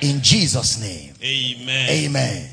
In 0.00 0.20
Jesus' 0.22 0.80
name. 0.80 1.14
Amen. 1.22 1.90
Amen. 1.90 2.50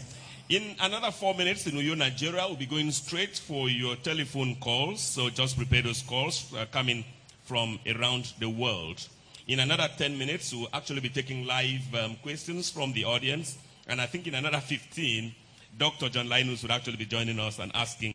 In 0.49 0.75
another 0.79 1.11
four 1.11 1.33
minutes 1.33 1.65
in 1.65 1.73
Uyo, 1.73 1.97
Nigeria, 1.97 2.45
we'll 2.47 2.55
be 2.55 2.67
going 2.67 2.91
straight 2.91 3.37
for 3.37 3.67
your 3.69 3.95
telephone 3.95 4.55
calls. 4.57 5.01
So 5.01 5.29
just 5.29 5.57
prepare 5.57 5.81
those 5.81 6.03
calls 6.03 6.53
uh, 6.53 6.65
coming 6.71 7.03
from 7.45 7.79
around 7.87 8.33
the 8.39 8.49
world. 8.49 9.07
In 9.47 9.59
another 9.59 9.87
10 9.97 10.17
minutes, 10.17 10.53
we'll 10.53 10.67
actually 10.73 10.99
be 11.01 11.09
taking 11.09 11.45
live 11.45 11.81
um, 11.95 12.15
questions 12.21 12.69
from 12.69 12.93
the 12.93 13.05
audience. 13.05 13.57
And 13.87 14.01
I 14.01 14.05
think 14.07 14.27
in 14.27 14.35
another 14.35 14.59
15, 14.59 15.33
Dr. 15.77 16.09
John 16.09 16.29
Linus 16.29 16.61
would 16.61 16.71
actually 16.71 16.95
be 16.95 17.05
joining 17.05 17.39
us 17.39 17.59
and 17.59 17.71
asking 17.75 18.13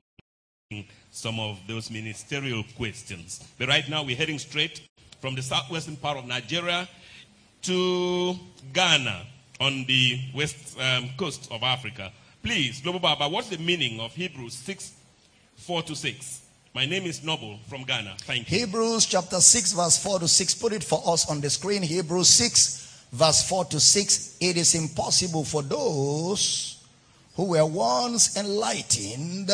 some 1.11 1.41
of 1.41 1.59
those 1.66 1.91
ministerial 1.91 2.65
questions. 2.77 3.45
But 3.59 3.69
right 3.69 3.89
now, 3.89 4.03
we're 4.03 4.16
heading 4.16 4.39
straight 4.39 4.81
from 5.20 5.35
the 5.35 5.43
southwestern 5.43 5.97
part 5.97 6.16
of 6.16 6.27
Nigeria 6.27 6.89
to 7.62 8.35
Ghana 8.73 9.27
on 9.61 9.85
the 9.87 10.20
west 10.35 10.78
um, 10.81 11.11
coast 11.19 11.51
of 11.53 11.62
Africa. 11.62 12.12
Please, 12.43 12.81
Global 12.81 13.01
Baba, 13.01 13.28
what's 13.28 13.49
the 13.49 13.59
meaning 13.59 14.01
of 14.01 14.15
Hebrews 14.15 14.55
6 14.55 14.95
4 15.57 15.82
to 15.82 15.95
6? 15.95 16.43
My 16.74 16.87
name 16.87 17.05
is 17.05 17.23
Noble 17.23 17.59
from 17.69 17.82
Ghana. 17.82 18.15
Thank 18.20 18.51
you. 18.51 18.61
Hebrews 18.61 19.05
chapter 19.07 19.41
6, 19.41 19.73
verse 19.73 20.03
4 20.03 20.20
to 20.20 20.28
6. 20.28 20.55
Put 20.55 20.73
it 20.73 20.85
for 20.85 21.03
us 21.05 21.28
on 21.28 21.41
the 21.41 21.51
screen. 21.51 21.82
Hebrews 21.82 22.28
6, 22.28 23.07
verse 23.12 23.47
4 23.49 23.65
to 23.66 23.81
6. 23.81 24.37
It 24.41 24.57
is 24.57 24.74
impossible 24.77 25.45
for 25.45 25.62
those 25.62 26.69
who 27.36 27.44
were 27.44 27.66
once 27.66 28.36
enlightened 28.36 29.51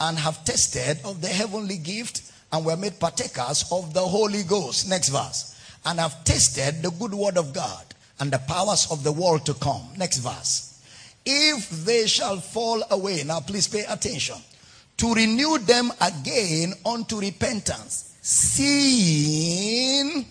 and 0.00 0.18
have 0.18 0.44
tasted 0.44 0.98
of 1.04 1.20
the 1.20 1.28
heavenly 1.28 1.78
gift 1.78 2.22
and 2.52 2.64
were 2.64 2.76
made 2.76 2.98
partakers 2.98 3.64
of 3.70 3.94
the 3.94 4.00
Holy 4.00 4.42
Ghost. 4.42 4.88
Next 4.88 5.08
verse. 5.08 5.48
And 5.84 5.98
have 5.98 6.24
tasted 6.24 6.82
the 6.82 6.90
good 6.90 7.14
word 7.14 7.36
of 7.36 7.52
God 7.52 7.84
and 8.20 8.30
the 8.30 8.38
powers 8.38 8.88
of 8.90 9.02
the 9.02 9.12
world 9.12 9.46
to 9.46 9.54
come. 9.54 9.88
Next 9.96 10.18
verse. 10.18 10.80
If 11.24 11.70
they 11.84 12.06
shall 12.06 12.38
fall 12.38 12.82
away, 12.90 13.22
now 13.24 13.40
please 13.40 13.68
pay 13.68 13.84
attention, 13.84 14.36
to 14.96 15.14
renew 15.14 15.58
them 15.58 15.92
again 16.00 16.74
unto 16.84 17.20
repentance, 17.20 18.16
seeing 18.22 20.26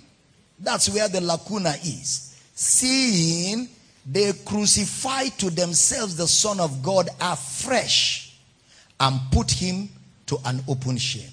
that's 0.60 0.90
where 0.90 1.08
the 1.08 1.22
lacuna 1.22 1.76
is. 1.84 2.38
Seeing 2.54 3.70
they 4.06 4.34
crucify 4.46 5.26
to 5.38 5.50
themselves 5.50 6.16
the 6.16 6.28
Son 6.28 6.60
of 6.60 6.82
God 6.82 7.10
afresh 7.20 8.36
and 9.00 9.20
put 9.32 9.52
him 9.52 9.90
to 10.28 10.38
an 10.46 10.64
open 10.68 10.98
shame. 10.98 11.30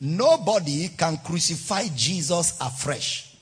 Nobody 0.00 0.88
can 0.88 1.18
crucify 1.18 1.88
Jesus 1.94 2.58
afresh. 2.60 3.36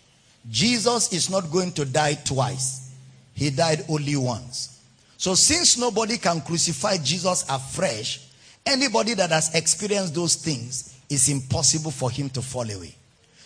Jesus 0.50 1.12
is 1.12 1.30
not 1.30 1.50
going 1.50 1.72
to 1.72 1.84
die 1.84 2.14
twice. 2.14 2.94
He 3.34 3.50
died 3.50 3.84
only 3.88 4.16
once. 4.16 4.80
So 5.16 5.34
since 5.34 5.78
nobody 5.78 6.16
can 6.16 6.40
crucify 6.40 6.96
Jesus 6.98 7.44
afresh, 7.48 8.26
anybody 8.64 9.14
that 9.14 9.30
has 9.30 9.54
experienced 9.54 10.14
those 10.14 10.34
things 10.34 10.96
is 11.08 11.28
impossible 11.28 11.90
for 11.90 12.10
him 12.10 12.30
to 12.30 12.42
fall 12.42 12.68
away. 12.70 12.94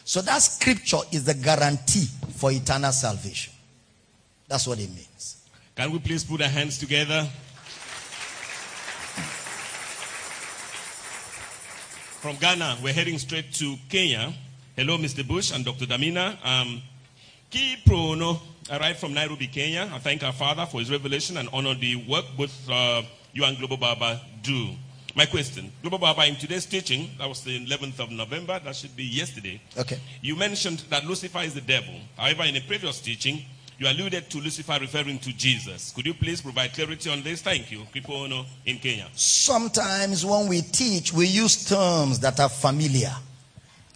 So 0.04 0.20
that 0.22 0.38
scripture 0.38 0.98
is 1.12 1.24
the 1.24 1.34
guarantee 1.34 2.06
for 2.36 2.50
eternal 2.50 2.92
salvation. 2.92 3.51
That's 4.52 4.66
what 4.66 4.78
it 4.78 4.90
means. 4.90 5.48
Can 5.74 5.90
we 5.92 5.98
please 5.98 6.24
put 6.24 6.42
our 6.42 6.48
hands 6.48 6.76
together? 6.76 7.26
From 12.20 12.36
Ghana, 12.36 12.76
we're 12.82 12.92
heading 12.92 13.16
straight 13.16 13.54
to 13.54 13.76
Kenya. 13.88 14.30
Hello, 14.76 14.98
Mr. 14.98 15.26
Bush 15.26 15.54
and 15.54 15.64
Dr. 15.64 15.86
Damina. 15.86 16.36
Um, 16.44 16.82
Ki 17.48 17.76
Prono 17.86 18.40
arrived 18.70 18.98
from 18.98 19.14
Nairobi, 19.14 19.46
Kenya. 19.46 19.90
I 19.90 19.98
thank 20.00 20.22
our 20.22 20.34
Father 20.34 20.66
for 20.66 20.80
his 20.80 20.90
revelation 20.90 21.38
and 21.38 21.48
honor 21.50 21.74
the 21.74 21.96
work 22.04 22.26
both 22.36 22.54
uh, 22.68 23.00
you 23.32 23.44
and 23.44 23.56
Global 23.56 23.78
Baba 23.78 24.20
do. 24.42 24.72
My 25.14 25.24
question, 25.24 25.72
Global 25.80 25.96
Baba, 25.96 26.26
in 26.26 26.36
today's 26.36 26.66
teaching, 26.66 27.08
that 27.18 27.26
was 27.26 27.40
the 27.40 27.64
11th 27.64 28.00
of 28.00 28.10
November, 28.10 28.60
that 28.62 28.76
should 28.76 28.94
be 28.94 29.04
yesterday. 29.04 29.62
Okay. 29.78 29.98
You 30.20 30.36
mentioned 30.36 30.80
that 30.90 31.06
Lucifer 31.06 31.38
is 31.38 31.54
the 31.54 31.62
devil. 31.62 31.94
However, 32.18 32.44
in 32.44 32.56
a 32.56 32.60
previous 32.60 33.00
teaching, 33.00 33.46
you 33.78 33.88
alluded 33.88 34.30
to 34.30 34.38
Lucifer 34.38 34.78
referring 34.80 35.18
to 35.20 35.32
Jesus. 35.32 35.92
Could 35.92 36.06
you 36.06 36.14
please 36.14 36.40
provide 36.40 36.72
clarity 36.72 37.10
on 37.10 37.22
this? 37.22 37.42
Thank 37.42 37.70
you. 37.72 37.80
Kiprono 37.94 38.44
in 38.66 38.78
Kenya. 38.78 39.08
Sometimes 39.14 40.24
when 40.24 40.46
we 40.48 40.62
teach, 40.62 41.12
we 41.12 41.26
use 41.26 41.68
terms 41.68 42.20
that 42.20 42.38
are 42.38 42.48
familiar. 42.48 43.12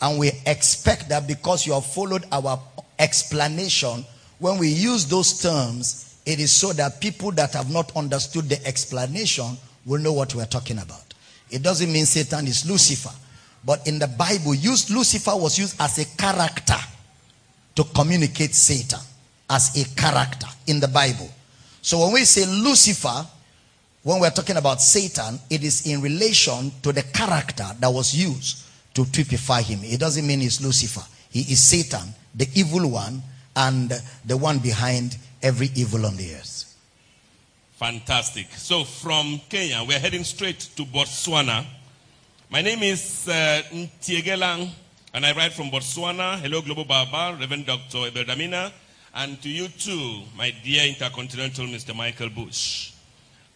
And 0.01 0.19
we 0.19 0.33
expect 0.47 1.09
that 1.09 1.27
because 1.27 1.67
you 1.67 1.73
have 1.73 1.87
followed 1.87 2.25
our 2.33 2.61
explanation, 2.99 4.05
when 4.39 4.59
we 4.59 4.69
use 4.69 5.07
those 5.07 5.41
terms, 5.41 6.21
it 6.27 6.41
is 6.41 6.53
so 6.53 6.73
that 6.73 7.01
people 7.01 7.31
that 7.33 7.53
have 7.53 7.71
not 7.71 7.97
understood 7.97 8.49
the 8.49 8.65
explanation 8.67 9.57
will 9.85 10.01
know 10.01 10.13
what 10.13 10.35
we're 10.35 10.47
talking 10.47 10.79
about. 10.79 11.15
It 11.51 11.63
doesn't 11.63 11.93
mean 11.93 12.07
Satan 12.07 12.47
is 12.47 12.69
Lucifer. 12.69 13.15
But 13.65 13.87
in 13.87 13.99
the 13.99 14.09
Bible, 14.09 14.55
used 14.55 14.91
Lucifer 14.91 15.35
was 15.35 15.59
used 15.59 15.81
as 15.81 15.99
a 15.99 16.05
character 16.17 16.77
to 17.77 17.85
communicate 17.85 18.55
Satan 18.55 19.01
as 19.49 19.77
a 19.77 19.85
character 19.95 20.47
in 20.67 20.81
the 20.81 20.89
Bible. 20.89 21.31
So 21.83 22.01
when 22.01 22.13
we 22.15 22.25
say 22.25 22.47
Lucifer, 22.47 23.27
when 24.03 24.21
we're 24.21 24.31
talking 24.31 24.57
about 24.57 24.81
Satan, 24.81 25.39
it 25.51 25.63
is 25.63 25.87
in 25.87 26.01
relation 26.01 26.73
to 26.83 26.93
the 26.93 27.03
character 27.03 27.67
that 27.79 27.89
was 27.89 28.15
used 28.15 28.65
to 28.95 29.05
typify 29.05 29.63
him. 29.63 29.81
It 29.83 30.01
doesn't 30.01 30.27
mean 30.27 30.41
he's 30.41 30.61
Lucifer. 30.61 31.03
He 31.31 31.41
is 31.41 31.63
Satan, 31.63 32.15
the 32.35 32.49
evil 32.55 32.89
one, 32.91 33.23
and 33.55 33.93
the 34.25 34.37
one 34.37 34.59
behind 34.59 35.17
every 35.43 35.71
evil 35.75 36.07
on 36.07 36.17
the 36.17 36.35
earth. 36.35 36.75
Fantastic. 37.77 38.47
So 38.57 38.85
from 38.85 39.41
Kenya, 39.49 39.85
we're 39.87 39.99
heading 39.99 40.25
straight 40.25 40.61
to 40.77 40.85
Botswana. 40.85 41.67
My 42.49 42.63
name 42.63 42.83
is 42.83 43.29
uh, 43.29 43.63
Ntiegelang, 43.71 44.71
and 45.13 45.27
I 45.27 45.33
write 45.33 45.53
from 45.53 45.71
Botswana. 45.71 46.39
Hello, 46.39 46.63
Global 46.63 46.85
Baba, 46.85 47.37
Reverend 47.39 47.67
Dr. 47.67 48.07
Abel 48.07 48.25
Damina, 48.25 48.73
and 49.17 49.41
to 49.41 49.49
you 49.49 49.69
too, 49.69 50.21
my 50.37 50.55
dear 50.63 50.87
Intercontinental 50.87 51.65
Mr. 51.67 51.97
Michael 51.97 52.29
Bush. 52.29 52.93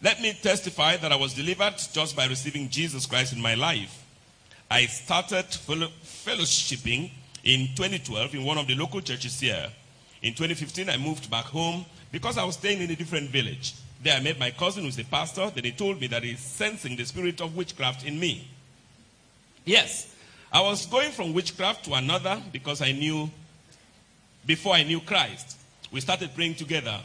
Let 0.01 0.19
me 0.19 0.33
testify 0.33 0.97
that 0.97 1.11
I 1.11 1.15
was 1.15 1.35
delivered 1.35 1.75
just 1.93 2.15
by 2.15 2.25
receiving 2.25 2.67
Jesus 2.67 3.05
Christ 3.05 3.33
in 3.33 3.41
my 3.41 3.53
life. 3.53 4.03
I 4.71 4.87
started 4.87 5.45
fellowshipping 5.45 7.11
in 7.43 7.67
2012 7.75 8.33
in 8.33 8.43
one 8.43 8.57
of 8.57 8.65
the 8.65 8.73
local 8.73 9.01
churches 9.01 9.39
here. 9.39 9.69
In 10.23 10.33
2015, 10.33 10.89
I 10.89 10.97
moved 10.97 11.29
back 11.29 11.45
home 11.45 11.85
because 12.11 12.39
I 12.39 12.43
was 12.43 12.55
staying 12.55 12.81
in 12.81 12.89
a 12.89 12.95
different 12.95 13.29
village. 13.29 13.75
There 14.01 14.17
I 14.17 14.19
met 14.19 14.39
my 14.39 14.49
cousin 14.49 14.85
who's 14.85 14.97
a 14.97 15.03
pastor. 15.05 15.51
Then 15.53 15.65
he 15.65 15.71
told 15.71 16.01
me 16.01 16.07
that 16.07 16.23
he's 16.23 16.39
sensing 16.39 16.95
the 16.95 17.05
spirit 17.05 17.39
of 17.39 17.55
witchcraft 17.55 18.03
in 18.03 18.19
me. 18.19 18.47
Yes, 19.63 20.15
I 20.51 20.61
was 20.61 20.87
going 20.87 21.11
from 21.11 21.33
witchcraft 21.33 21.85
to 21.85 21.93
another 21.93 22.41
because 22.51 22.81
I 22.81 22.93
knew, 22.93 23.29
before 24.45 24.73
I 24.73 24.83
knew 24.83 24.99
Christ, 24.99 25.57
we 25.91 26.01
started 26.01 26.33
praying 26.35 26.55
together. 26.55 26.99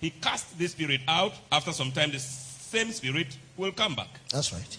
He 0.00 0.10
cast 0.10 0.58
the 0.58 0.66
spirit 0.66 1.00
out. 1.06 1.32
After 1.50 1.72
some 1.72 1.92
time, 1.92 2.10
the 2.10 2.18
same 2.18 2.90
spirit 2.92 3.36
will 3.56 3.72
come 3.72 3.94
back. 3.94 4.08
That's 4.30 4.52
right. 4.52 4.78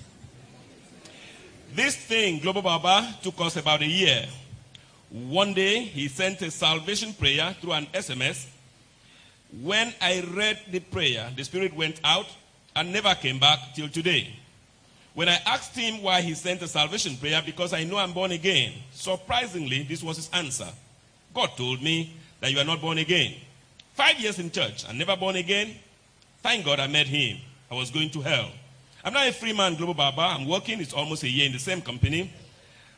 This 1.74 1.96
thing, 1.96 2.40
Global 2.40 2.62
Baba, 2.62 3.16
took 3.22 3.40
us 3.42 3.56
about 3.56 3.82
a 3.82 3.88
year. 3.88 4.26
One 5.10 5.54
day, 5.54 5.80
he 5.80 6.08
sent 6.08 6.42
a 6.42 6.52
salvation 6.52 7.14
prayer 7.14 7.56
through 7.60 7.74
an 7.74 7.86
SMS 7.88 8.48
when 9.62 9.94
I 10.02 10.22
read 10.34 10.60
the 10.72 10.80
prayer, 10.80 11.30
the 11.36 11.44
spirit 11.44 11.76
went 11.76 12.00
out 12.04 12.26
and 12.76 12.92
never 12.92 13.14
came 13.14 13.40
back 13.40 13.60
till 13.76 13.88
today. 13.88 14.34
When 15.14 15.30
I 15.30 15.38
asked 15.46 15.78
him 15.78 16.02
why 16.02 16.22
he 16.22 16.34
sent 16.34 16.64
a 16.64 16.68
salvation 16.68 17.18
prayer, 17.18 17.42
because 17.46 17.72
I 17.72 17.84
know 17.84 17.98
I'm 17.98 18.14
born 18.14 18.32
again, 18.32 18.74
surprisingly, 18.94 19.84
this 19.84 20.02
was 20.02 20.18
his 20.18 20.30
answer. 20.34 20.68
God 21.34 21.52
told 21.58 21.82
me 21.82 22.16
that 22.40 22.52
you 22.52 22.60
are 22.60 22.66
not 22.66 22.82
born 22.82 22.98
again. 22.98 23.36
Five 23.94 24.20
years 24.20 24.40
in 24.40 24.52
church 24.52 24.86
and 24.88 24.98
never 24.98 25.16
born 25.16 25.36
again. 25.36 25.76
Thank 26.42 26.66
God 26.66 26.80
I 26.80 26.88
met 26.88 27.08
him. 27.08 27.38
I 27.72 27.76
was 27.76 27.90
going 27.90 28.10
to 28.12 28.22
hell. 28.22 28.50
I'm 29.04 29.14
not 29.14 29.28
a 29.28 29.34
free 29.34 29.54
man, 29.54 29.76
Global 29.76 29.94
Baba. 29.94 30.22
I'm 30.22 30.48
working. 30.48 30.80
It's 30.80 30.94
almost 30.94 31.24
a 31.24 31.30
year 31.30 31.46
in 31.46 31.52
the 31.52 31.60
same 31.60 31.82
company, 31.82 32.32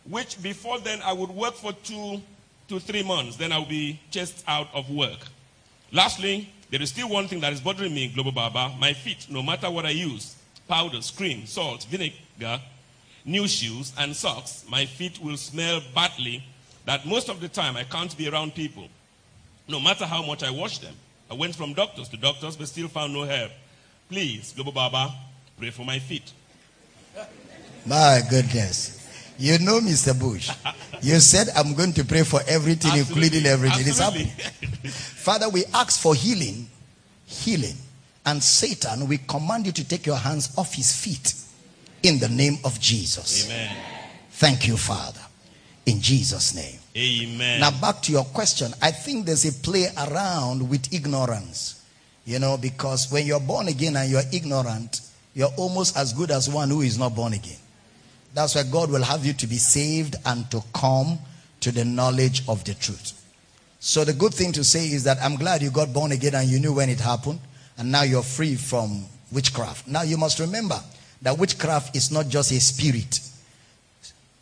which 0.08 0.42
before 0.42 0.80
then 0.80 1.02
I 1.02 1.14
would 1.14 1.30
work 1.30 1.56
for 1.56 1.74
two 1.74 2.22
to 2.68 2.80
three 2.80 3.04
months. 3.04 3.38
Then 3.38 3.52
I 3.52 3.60
would 3.60 3.70
be 3.70 4.00
chased 4.12 4.44
out 4.48 4.68
of 4.74 4.90
work. 4.90 5.20
Lastly, 5.92 6.50
there 6.72 6.82
is 6.82 6.90
still 6.90 7.10
one 7.10 7.28
thing 7.28 7.40
that 7.42 7.54
is 7.54 7.62
bothering 7.62 7.94
me, 7.94 8.08
Global 8.08 8.32
Baba. 8.32 8.74
My 8.80 8.94
feet, 8.94 9.28
no 9.30 9.42
matter 9.42 9.70
what 9.70 9.86
I 9.86 9.92
use 9.92 10.36
powder, 10.68 11.00
cream, 11.16 11.46
salt, 11.46 11.84
vinegar, 11.86 12.60
new 13.24 13.48
shoes, 13.48 13.94
and 13.98 14.16
socks 14.16 14.66
my 14.70 14.86
feet 14.86 15.20
will 15.22 15.38
smell 15.38 15.82
badly 15.94 16.44
that 16.86 17.06
most 17.06 17.30
of 17.30 17.40
the 17.42 17.48
time 17.50 17.76
I 17.76 17.84
can't 17.84 18.16
be 18.18 18.30
around 18.30 18.56
people. 18.56 18.88
No 19.68 19.80
matter 19.80 20.06
how 20.06 20.24
much 20.26 20.44
I 20.44 20.52
wash 20.52 20.78
them. 20.80 20.94
I 21.30 21.34
went 21.34 21.56
from 21.56 21.74
doctors 21.74 22.08
to 22.10 22.18
doctors, 22.18 22.56
but 22.56 22.68
still 22.68 22.88
found 22.88 23.14
no 23.14 23.24
help. 23.24 23.52
Please, 24.10 24.54
Global 24.54 24.72
Baba, 24.72 25.12
pray 25.58 25.72
for 25.72 25.84
my 25.84 25.98
feet. 25.98 26.32
My 27.86 28.22
goodness. 28.30 29.02
You 29.38 29.58
know, 29.60 29.80
Mr. 29.80 30.18
Bush, 30.18 30.52
you 31.02 31.20
said 31.20 31.50
I'm 31.56 31.74
going 31.74 31.94
to 31.94 32.06
pray 32.06 32.24
for 32.24 32.40
everything, 32.48 32.92
Absolutely. 32.92 33.24
including 33.24 33.46
everything. 33.48 33.88
Absolutely. 33.88 34.26
Father, 34.90 35.50
we 35.50 35.66
ask 35.74 36.00
for 36.00 36.14
healing, 36.16 36.68
healing. 37.26 37.76
And 38.26 38.42
Satan, 38.42 39.08
we 39.08 39.18
command 39.20 39.66
you 39.66 39.72
to 39.74 39.88
take 39.88 40.06
your 40.06 40.16
hands 40.16 40.56
off 40.58 40.74
his 40.74 40.96
feet 40.96 41.34
in 42.02 42.20
the 42.20 42.30
name 42.30 42.58
of 42.64 42.80
Jesus. 42.80 43.46
Amen. 43.46 43.76
Thank 44.32 44.68
you, 44.68 44.78
Father. 44.78 45.20
In 45.86 46.02
Jesus' 46.02 46.56
name. 46.56 46.80
Amen. 46.98 47.60
Now, 47.60 47.72
back 47.72 48.02
to 48.04 48.12
your 48.12 48.24
question. 48.26 48.74
I 48.82 48.92
think 48.92 49.26
there's 49.26 49.46
a 49.46 49.54
play 49.62 49.88
around 49.98 50.68
with 50.70 50.94
ignorance. 50.94 51.84
You 52.26 52.40
know, 52.40 52.58
because 52.58 53.12
when 53.12 53.28
you're 53.28 53.40
born 53.40 53.68
again 53.68 53.96
and 53.96 54.10
you're 54.10 54.24
ignorant, 54.34 55.02
you're 55.36 55.52
almost 55.58 55.96
as 55.96 56.12
good 56.14 56.32
as 56.32 56.50
one 56.50 56.70
who 56.70 56.82
is 56.82 56.98
not 56.98 57.16
born 57.16 57.34
again. 57.34 57.58
That's 58.34 58.56
why 58.56 58.64
God 58.64 58.90
will 58.90 59.04
have 59.04 59.26
you 59.26 59.34
to 59.34 59.48
be 59.48 59.58
saved 59.58 60.16
and 60.26 60.50
to 60.52 60.64
come 60.74 61.20
to 61.60 61.72
the 61.72 61.86
knowledge 61.86 62.44
of 62.48 62.64
the 62.64 62.74
truth. 62.74 63.22
So 63.80 64.04
the 64.04 64.14
good 64.14 64.34
thing 64.34 64.52
to 64.54 64.64
say 64.64 64.88
is 64.88 65.04
that 65.04 65.18
I'm 65.22 65.36
glad 65.36 65.62
you 65.62 65.70
got 65.70 65.94
born 65.94 66.12
again 66.12 66.34
and 66.34 66.50
you 66.50 66.60
knew 66.60 66.74
when 66.74 66.90
it 66.90 67.00
happened 67.00 67.40
and 67.78 67.92
now 67.92 68.02
you're 68.02 68.24
free 68.24 68.56
from 68.56 69.06
witchcraft. 69.32 69.88
Now 69.88 70.02
you 70.02 70.18
must 70.18 70.40
remember 70.40 70.80
that 71.22 71.38
witchcraft 71.38 71.96
is 71.96 72.12
not 72.12 72.28
just 72.28 72.52
a 72.52 72.60
spirit. 72.60 73.20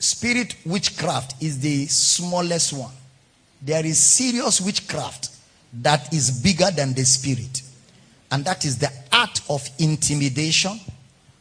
Spirit 0.04 0.58
witchcraft 0.66 1.42
is 1.42 1.60
the 1.60 1.86
smallest 1.86 2.74
one. 2.74 2.92
There 3.62 3.86
is 3.86 3.98
serious 3.98 4.60
witchcraft 4.60 5.30
that 5.82 6.14
is 6.14 6.42
bigger 6.42 6.70
than 6.72 6.94
the 6.94 7.06
spirit. 7.06 7.62
And 8.30 8.44
that 8.44 8.66
is 8.66 8.78
the 8.78 8.92
art 9.14 9.40
of 9.50 9.66
intimidation, 9.80 10.78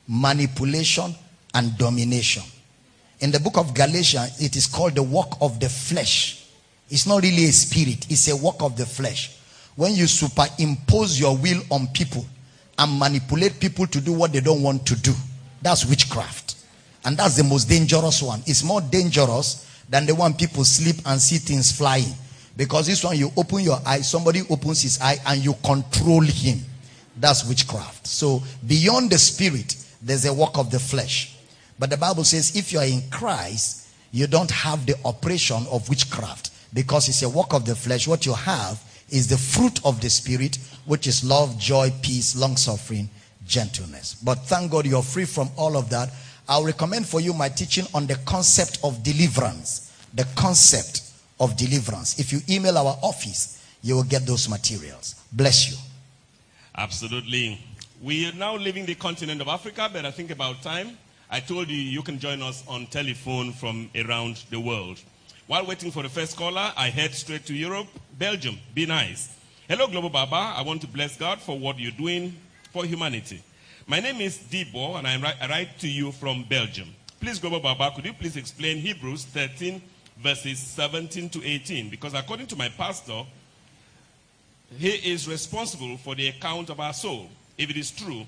manipulation, 0.06 1.12
and 1.54 1.76
domination. 1.76 2.44
In 3.18 3.32
the 3.32 3.40
book 3.40 3.58
of 3.58 3.74
Galatians, 3.74 4.40
it 4.40 4.54
is 4.54 4.68
called 4.68 4.94
the 4.94 5.02
work 5.02 5.32
of 5.40 5.58
the 5.58 5.68
flesh. 5.68 6.46
It's 6.88 7.04
not 7.04 7.24
really 7.24 7.46
a 7.46 7.52
spirit, 7.52 8.06
it's 8.10 8.28
a 8.28 8.36
work 8.36 8.62
of 8.62 8.76
the 8.76 8.86
flesh. 8.86 9.38
When 9.74 9.96
you 9.96 10.06
superimpose 10.06 11.18
your 11.18 11.36
will 11.36 11.62
on 11.68 11.88
people 11.88 12.24
and 12.78 12.96
manipulate 12.96 13.58
people 13.58 13.88
to 13.88 14.00
do 14.00 14.12
what 14.12 14.32
they 14.32 14.40
don't 14.40 14.62
want 14.62 14.86
to 14.86 14.94
do, 14.94 15.14
that's 15.62 15.84
witchcraft. 15.84 16.61
And 17.04 17.16
that's 17.16 17.36
the 17.36 17.44
most 17.44 17.68
dangerous 17.68 18.22
one. 18.22 18.42
It's 18.46 18.62
more 18.62 18.80
dangerous 18.80 19.68
than 19.88 20.06
the 20.06 20.14
one 20.14 20.34
people 20.34 20.64
sleep 20.64 20.96
and 21.06 21.20
see 21.20 21.38
things 21.38 21.72
flying. 21.72 22.14
Because 22.56 22.86
this 22.86 23.02
one, 23.02 23.16
you 23.16 23.30
open 23.36 23.60
your 23.60 23.78
eye, 23.84 24.02
somebody 24.02 24.42
opens 24.50 24.82
his 24.82 25.00
eye, 25.00 25.16
and 25.26 25.44
you 25.44 25.54
control 25.64 26.20
him. 26.20 26.60
That's 27.18 27.46
witchcraft. 27.48 28.06
So, 28.06 28.42
beyond 28.66 29.10
the 29.10 29.18
spirit, 29.18 29.76
there's 30.00 30.24
a 30.24 30.32
work 30.32 30.58
of 30.58 30.70
the 30.70 30.78
flesh. 30.78 31.36
But 31.78 31.90
the 31.90 31.96
Bible 31.96 32.24
says 32.24 32.56
if 32.56 32.72
you 32.72 32.78
are 32.78 32.84
in 32.84 33.02
Christ, 33.10 33.88
you 34.12 34.26
don't 34.26 34.50
have 34.50 34.84
the 34.86 34.94
operation 35.04 35.66
of 35.70 35.88
witchcraft 35.88 36.50
because 36.74 37.08
it's 37.08 37.22
a 37.22 37.28
work 37.28 37.54
of 37.54 37.64
the 37.64 37.74
flesh. 37.74 38.06
What 38.06 38.26
you 38.26 38.34
have 38.34 38.82
is 39.10 39.28
the 39.28 39.38
fruit 39.38 39.84
of 39.84 40.00
the 40.00 40.10
spirit, 40.10 40.58
which 40.84 41.06
is 41.06 41.24
love, 41.24 41.58
joy, 41.58 41.92
peace, 42.02 42.36
long 42.36 42.56
suffering, 42.56 43.08
gentleness. 43.46 44.14
But 44.22 44.36
thank 44.46 44.70
God 44.70 44.86
you're 44.86 45.02
free 45.02 45.24
from 45.24 45.50
all 45.56 45.76
of 45.76 45.90
that. 45.90 46.10
I'll 46.52 46.64
recommend 46.64 47.06
for 47.06 47.18
you 47.18 47.32
my 47.32 47.48
teaching 47.48 47.86
on 47.94 48.06
the 48.06 48.16
concept 48.26 48.78
of 48.84 49.02
deliverance. 49.02 49.90
The 50.12 50.26
concept 50.34 51.00
of 51.40 51.56
deliverance. 51.56 52.18
If 52.18 52.30
you 52.30 52.40
email 52.46 52.76
our 52.76 52.98
office, 53.02 53.64
you 53.80 53.94
will 53.96 54.02
get 54.02 54.26
those 54.26 54.50
materials. 54.50 55.14
Bless 55.32 55.70
you. 55.70 55.78
Absolutely. 56.76 57.58
We 58.02 58.28
are 58.28 58.34
now 58.34 58.54
leaving 58.54 58.84
the 58.84 58.94
continent 58.96 59.40
of 59.40 59.48
Africa, 59.48 59.88
but 59.90 60.04
I 60.04 60.10
think 60.10 60.30
about 60.30 60.60
time. 60.60 60.98
I 61.30 61.40
told 61.40 61.68
you 61.68 61.76
you 61.76 62.02
can 62.02 62.18
join 62.18 62.42
us 62.42 62.62
on 62.68 62.84
telephone 62.84 63.54
from 63.54 63.88
around 63.94 64.44
the 64.50 64.60
world. 64.60 65.00
While 65.46 65.64
waiting 65.64 65.90
for 65.90 66.02
the 66.02 66.10
first 66.10 66.36
caller, 66.36 66.70
I 66.76 66.90
head 66.90 67.14
straight 67.14 67.46
to 67.46 67.54
Europe, 67.54 67.86
Belgium. 68.18 68.58
Be 68.74 68.84
nice. 68.84 69.34
Hello, 69.68 69.86
Global 69.86 70.10
Baba. 70.10 70.52
I 70.54 70.60
want 70.60 70.82
to 70.82 70.86
bless 70.86 71.16
God 71.16 71.40
for 71.40 71.58
what 71.58 71.78
you're 71.78 71.92
doing 71.92 72.36
for 72.74 72.84
humanity. 72.84 73.42
My 73.86 74.00
name 74.00 74.20
is 74.20 74.38
Debo, 74.38 74.96
and 74.98 75.06
I 75.06 75.48
write 75.48 75.78
to 75.80 75.88
you 75.88 76.12
from 76.12 76.44
Belgium. 76.44 76.88
Please, 77.20 77.38
Global 77.38 77.60
Baba, 77.60 77.92
could 77.94 78.04
you 78.04 78.12
please 78.12 78.36
explain 78.36 78.78
Hebrews 78.78 79.24
13, 79.26 79.82
verses 80.18 80.58
17 80.58 81.28
to 81.30 81.44
18? 81.44 81.90
Because 81.90 82.14
according 82.14 82.46
to 82.48 82.56
my 82.56 82.68
pastor, 82.68 83.22
he 84.78 84.88
is 84.88 85.28
responsible 85.28 85.96
for 85.98 86.14
the 86.14 86.28
account 86.28 86.70
of 86.70 86.80
our 86.80 86.92
soul. 86.92 87.28
If 87.58 87.70
it 87.70 87.76
is 87.76 87.90
true, 87.90 88.26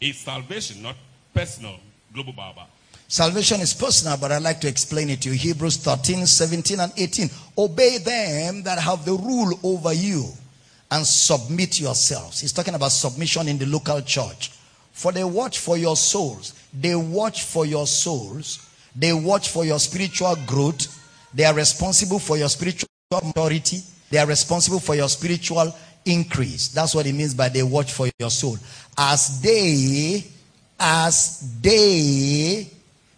it's 0.00 0.18
salvation, 0.18 0.82
not 0.82 0.96
personal. 1.32 1.76
Global 2.12 2.32
Baba. 2.32 2.66
Salvation 3.08 3.60
is 3.60 3.74
personal, 3.74 4.16
but 4.16 4.32
I'd 4.32 4.42
like 4.42 4.60
to 4.60 4.68
explain 4.68 5.10
it 5.10 5.20
to 5.22 5.30
you. 5.30 5.34
Hebrews 5.34 5.76
13, 5.78 6.26
17, 6.26 6.80
and 6.80 6.92
18. 6.96 7.28
Obey 7.58 7.98
them 7.98 8.62
that 8.62 8.78
have 8.78 9.04
the 9.04 9.12
rule 9.12 9.58
over 9.62 9.92
you 9.92 10.24
and 10.90 11.06
submit 11.06 11.80
yourselves. 11.80 12.40
He's 12.40 12.52
talking 12.52 12.74
about 12.74 12.92
submission 12.92 13.48
in 13.48 13.58
the 13.58 13.66
local 13.66 14.00
church. 14.00 14.50
For 14.94 15.12
they 15.12 15.24
watch 15.24 15.58
for 15.58 15.76
your 15.76 15.96
souls. 15.96 16.54
They 16.72 16.94
watch 16.96 17.42
for 17.42 17.66
your 17.66 17.86
souls. 17.86 18.66
They 18.96 19.12
watch 19.12 19.50
for 19.50 19.66
your 19.66 19.78
spiritual 19.78 20.36
growth. 20.46 20.88
They 21.34 21.44
are 21.44 21.54
responsible 21.54 22.18
for 22.18 22.38
your 22.38 22.48
spiritual 22.48 22.88
maturity. 23.12 23.80
They 24.08 24.16
are 24.16 24.26
responsible 24.26 24.80
for 24.80 24.94
your 24.94 25.10
spiritual 25.10 25.74
increase. 26.06 26.68
That's 26.68 26.94
what 26.94 27.06
it 27.06 27.12
means 27.12 27.34
by 27.34 27.50
they 27.50 27.62
watch 27.62 27.92
for 27.92 28.08
your 28.18 28.30
soul. 28.30 28.56
As 28.96 29.42
they, 29.42 30.24
as 30.80 31.60
they 31.60 32.70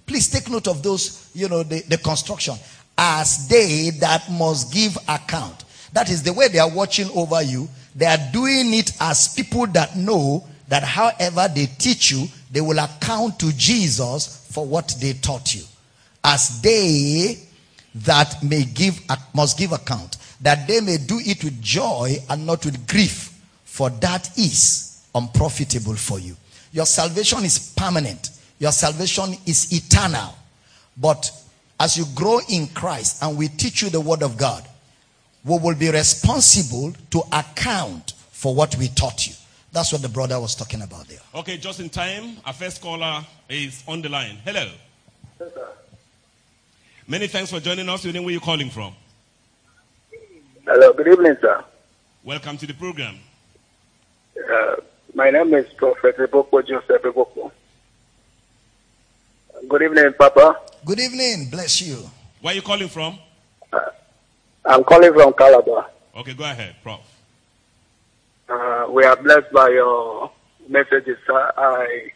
Please 0.07 0.29
take 0.31 0.49
note 0.49 0.69
of 0.69 0.83
those, 0.83 1.31
you 1.35 1.49
know, 1.49 1.63
the, 1.65 1.83
the 1.83 1.99
construction. 1.99 2.55
As 2.97 3.49
they 3.49 3.91
that 4.01 4.31
must 4.31 4.73
give 4.73 4.97
account. 5.09 5.65
That 5.93 6.11
is 6.11 6.23
the 6.23 6.33
way 6.33 6.49
they 6.49 6.61
are 6.61 6.71
watching 6.71 7.11
over 7.15 7.43
you. 7.43 7.69
They 7.95 8.07
are 8.07 8.19
doing 8.33 8.73
it 8.73 8.93
as 9.01 9.35
people 9.35 9.67
that 9.69 9.97
know 9.97 10.47
that 10.69 10.83
however 10.83 11.49
they 11.55 11.67
teach 11.67 12.11
you, 12.11 12.27
they 12.51 12.61
will 12.61 12.79
account 12.79 13.39
to 13.41 13.57
Jesus 13.57 14.49
for 14.51 14.67
what 14.67 14.95
they 15.01 15.13
taught 15.15 15.55
you. 15.55 15.63
As 16.25 16.61
they 16.61 17.39
that 17.95 18.43
may 18.43 18.65
give 18.65 19.01
must 19.35 19.59
give 19.59 19.73
account, 19.73 20.17
that 20.41 20.67
they 20.67 20.81
may 20.81 20.99
do 20.99 21.19
it 21.25 21.43
with 21.45 21.61
joy 21.63 22.17
and 22.29 22.47
not 22.47 22.65
with 22.65 22.87
grief, 22.89 23.33
for 23.65 23.91
that 23.91 24.37
is 24.39 25.05
unprofitable 25.15 25.95
for 25.95 26.19
you. 26.19 26.37
Your 26.73 26.87
salvation 26.87 27.45
is 27.45 27.73
permanent. 27.75 28.31
Your 28.59 28.73
salvation 28.73 29.35
is 29.47 29.73
eternal. 29.73 30.35
But 30.97 31.31
as 31.79 31.97
you 31.97 32.05
grow 32.15 32.41
in 32.49 32.67
Christ 32.69 33.23
and 33.23 33.37
we 33.37 33.49
teach 33.49 33.83
you 33.83 33.91
the 33.91 34.01
word 34.01 34.23
of 34.23 34.37
God, 34.37 34.67
we 35.45 35.59
will 35.59 35.75
be 35.75 35.91
responsible 35.91 36.93
to 37.11 37.23
account 37.33 38.13
for 38.33 38.55
what 38.55 38.77
we 38.77 38.89
taught 38.89 39.27
you. 39.27 39.35
That's 39.77 39.93
what 39.93 40.01
the 40.01 40.09
brother 40.09 40.41
was 40.41 40.55
talking 40.55 40.81
about 40.81 41.07
there. 41.07 41.19
Okay, 41.35 41.59
just 41.59 41.81
in 41.81 41.91
time, 41.91 42.39
our 42.47 42.55
first 42.55 42.81
caller 42.81 43.23
is 43.47 43.85
on 43.87 44.01
the 44.01 44.09
line. 44.09 44.39
Hello. 44.43 44.71
Yes, 45.39 45.51
sir. 45.53 45.69
Many 47.07 47.27
thanks 47.27 47.51
for 47.51 47.61
joining 47.61 47.87
us. 47.91 48.03
Where 48.03 48.17
are 48.17 48.31
you 48.31 48.41
calling 48.41 48.71
from? 48.71 48.95
Hello, 50.67 50.95
good 50.95 51.09
evening, 51.09 51.37
sir. 51.43 51.63
Welcome 52.25 52.57
to 52.57 52.67
the 52.67 52.73
program. 52.73 53.19
Uh, 54.51 54.77
my 55.15 55.29
name 55.29 55.53
is 55.53 55.71
Prophet 55.75 56.17
Reboko 56.17 56.67
Joseph 56.67 57.03
Reboko. 57.03 57.53
Good 59.69 59.83
evening, 59.83 60.15
Papa. 60.19 60.57
Good 60.87 61.01
evening. 61.01 61.51
Bless 61.51 61.83
you. 61.83 61.99
Where 62.41 62.55
are 62.55 62.57
you 62.57 62.63
calling 62.63 62.89
from? 62.89 63.19
Uh, 63.71 63.81
I'm 64.65 64.85
calling 64.85 65.13
from 65.13 65.35
Calabar. 65.35 65.91
Okay, 66.17 66.33
go 66.33 66.45
ahead, 66.45 66.77
Prof. 66.83 67.16
Uh, 68.49 68.87
we 68.91 69.05
are 69.05 69.17
blessed 69.17 69.51
by 69.53 69.69
your 69.71 70.31
messages. 70.69 71.19
I 71.29 72.13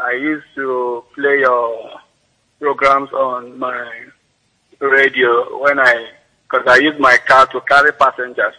I 0.00 0.12
used 0.12 0.46
to 0.54 1.04
play 1.14 1.40
your 1.40 1.90
programs 2.58 3.12
on 3.12 3.58
my 3.58 4.06
radio 4.80 5.58
when 5.60 5.78
I, 5.78 6.08
because 6.44 6.66
I 6.66 6.78
use 6.78 6.98
my 6.98 7.18
car 7.26 7.46
to 7.48 7.60
carry 7.62 7.92
passengers. 7.92 8.54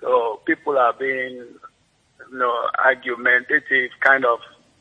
So 0.00 0.40
people 0.46 0.78
are 0.78 0.92
being, 0.92 1.36
you 1.36 2.38
know, 2.38 2.68
argumentative, 2.78 3.90
kind 4.00 4.24
of, 4.24 4.38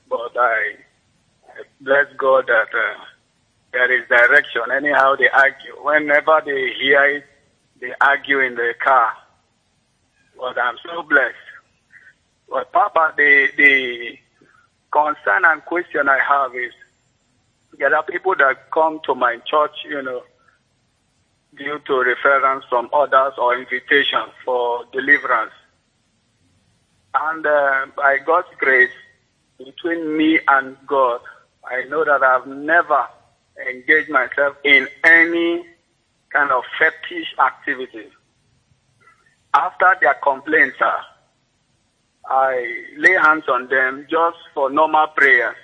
but 0.09 0.31
I 0.37 0.75
bless 1.81 2.05
God 2.17 2.45
that 2.47 2.69
uh, 2.73 3.03
there 3.73 3.91
is 4.01 4.07
direction. 4.07 4.63
Anyhow, 4.71 5.15
they 5.15 5.29
argue. 5.29 5.75
Whenever 5.81 6.41
they 6.45 6.73
hear 6.79 7.03
it, 7.17 7.25
they 7.79 7.93
argue 7.99 8.39
in 8.39 8.55
the 8.55 8.73
car. 8.83 9.13
But 10.41 10.57
I'm 10.57 10.75
so 10.83 11.03
blessed. 11.03 11.35
But 12.49 12.73
Papa, 12.73 13.13
the 13.15 13.47
the 13.55 14.17
concern 14.91 15.45
and 15.45 15.63
question 15.65 16.09
I 16.09 16.17
have 16.17 16.55
is 16.55 16.73
there 17.77 17.95
are 17.95 18.01
people 18.03 18.33
that 18.39 18.71
come 18.71 18.99
to 19.05 19.13
my 19.13 19.37
church, 19.45 19.75
you 19.87 20.01
know, 20.01 20.23
due 21.55 21.79
to 21.85 22.03
reference 22.03 22.65
from 22.69 22.89
others 22.91 23.33
or 23.37 23.55
invitation 23.55 24.23
for 24.43 24.83
deliverance. 24.91 25.53
And 27.13 27.45
uh, 27.45 27.85
by 27.95 28.17
God's 28.25 28.47
grace, 28.57 28.89
between 29.59 30.17
me 30.17 30.39
and 30.47 30.75
God, 30.87 31.21
I 31.63 31.83
know 31.83 32.03
that 32.03 32.23
I've 32.23 32.47
never 32.47 33.05
engaged 33.69 34.09
myself 34.09 34.55
in 34.63 34.87
any 35.03 35.67
kind 36.33 36.51
of 36.51 36.63
fetish 36.79 37.35
activity. 37.37 38.09
After 39.53 39.97
their 39.99 40.13
complaints, 40.15 40.77
sir, 40.79 40.93
I 42.25 42.83
lay 42.97 43.13
hands 43.13 43.43
on 43.49 43.67
them 43.67 44.07
just 44.09 44.37
for 44.53 44.69
normal 44.69 45.07
prayers. 45.07 45.55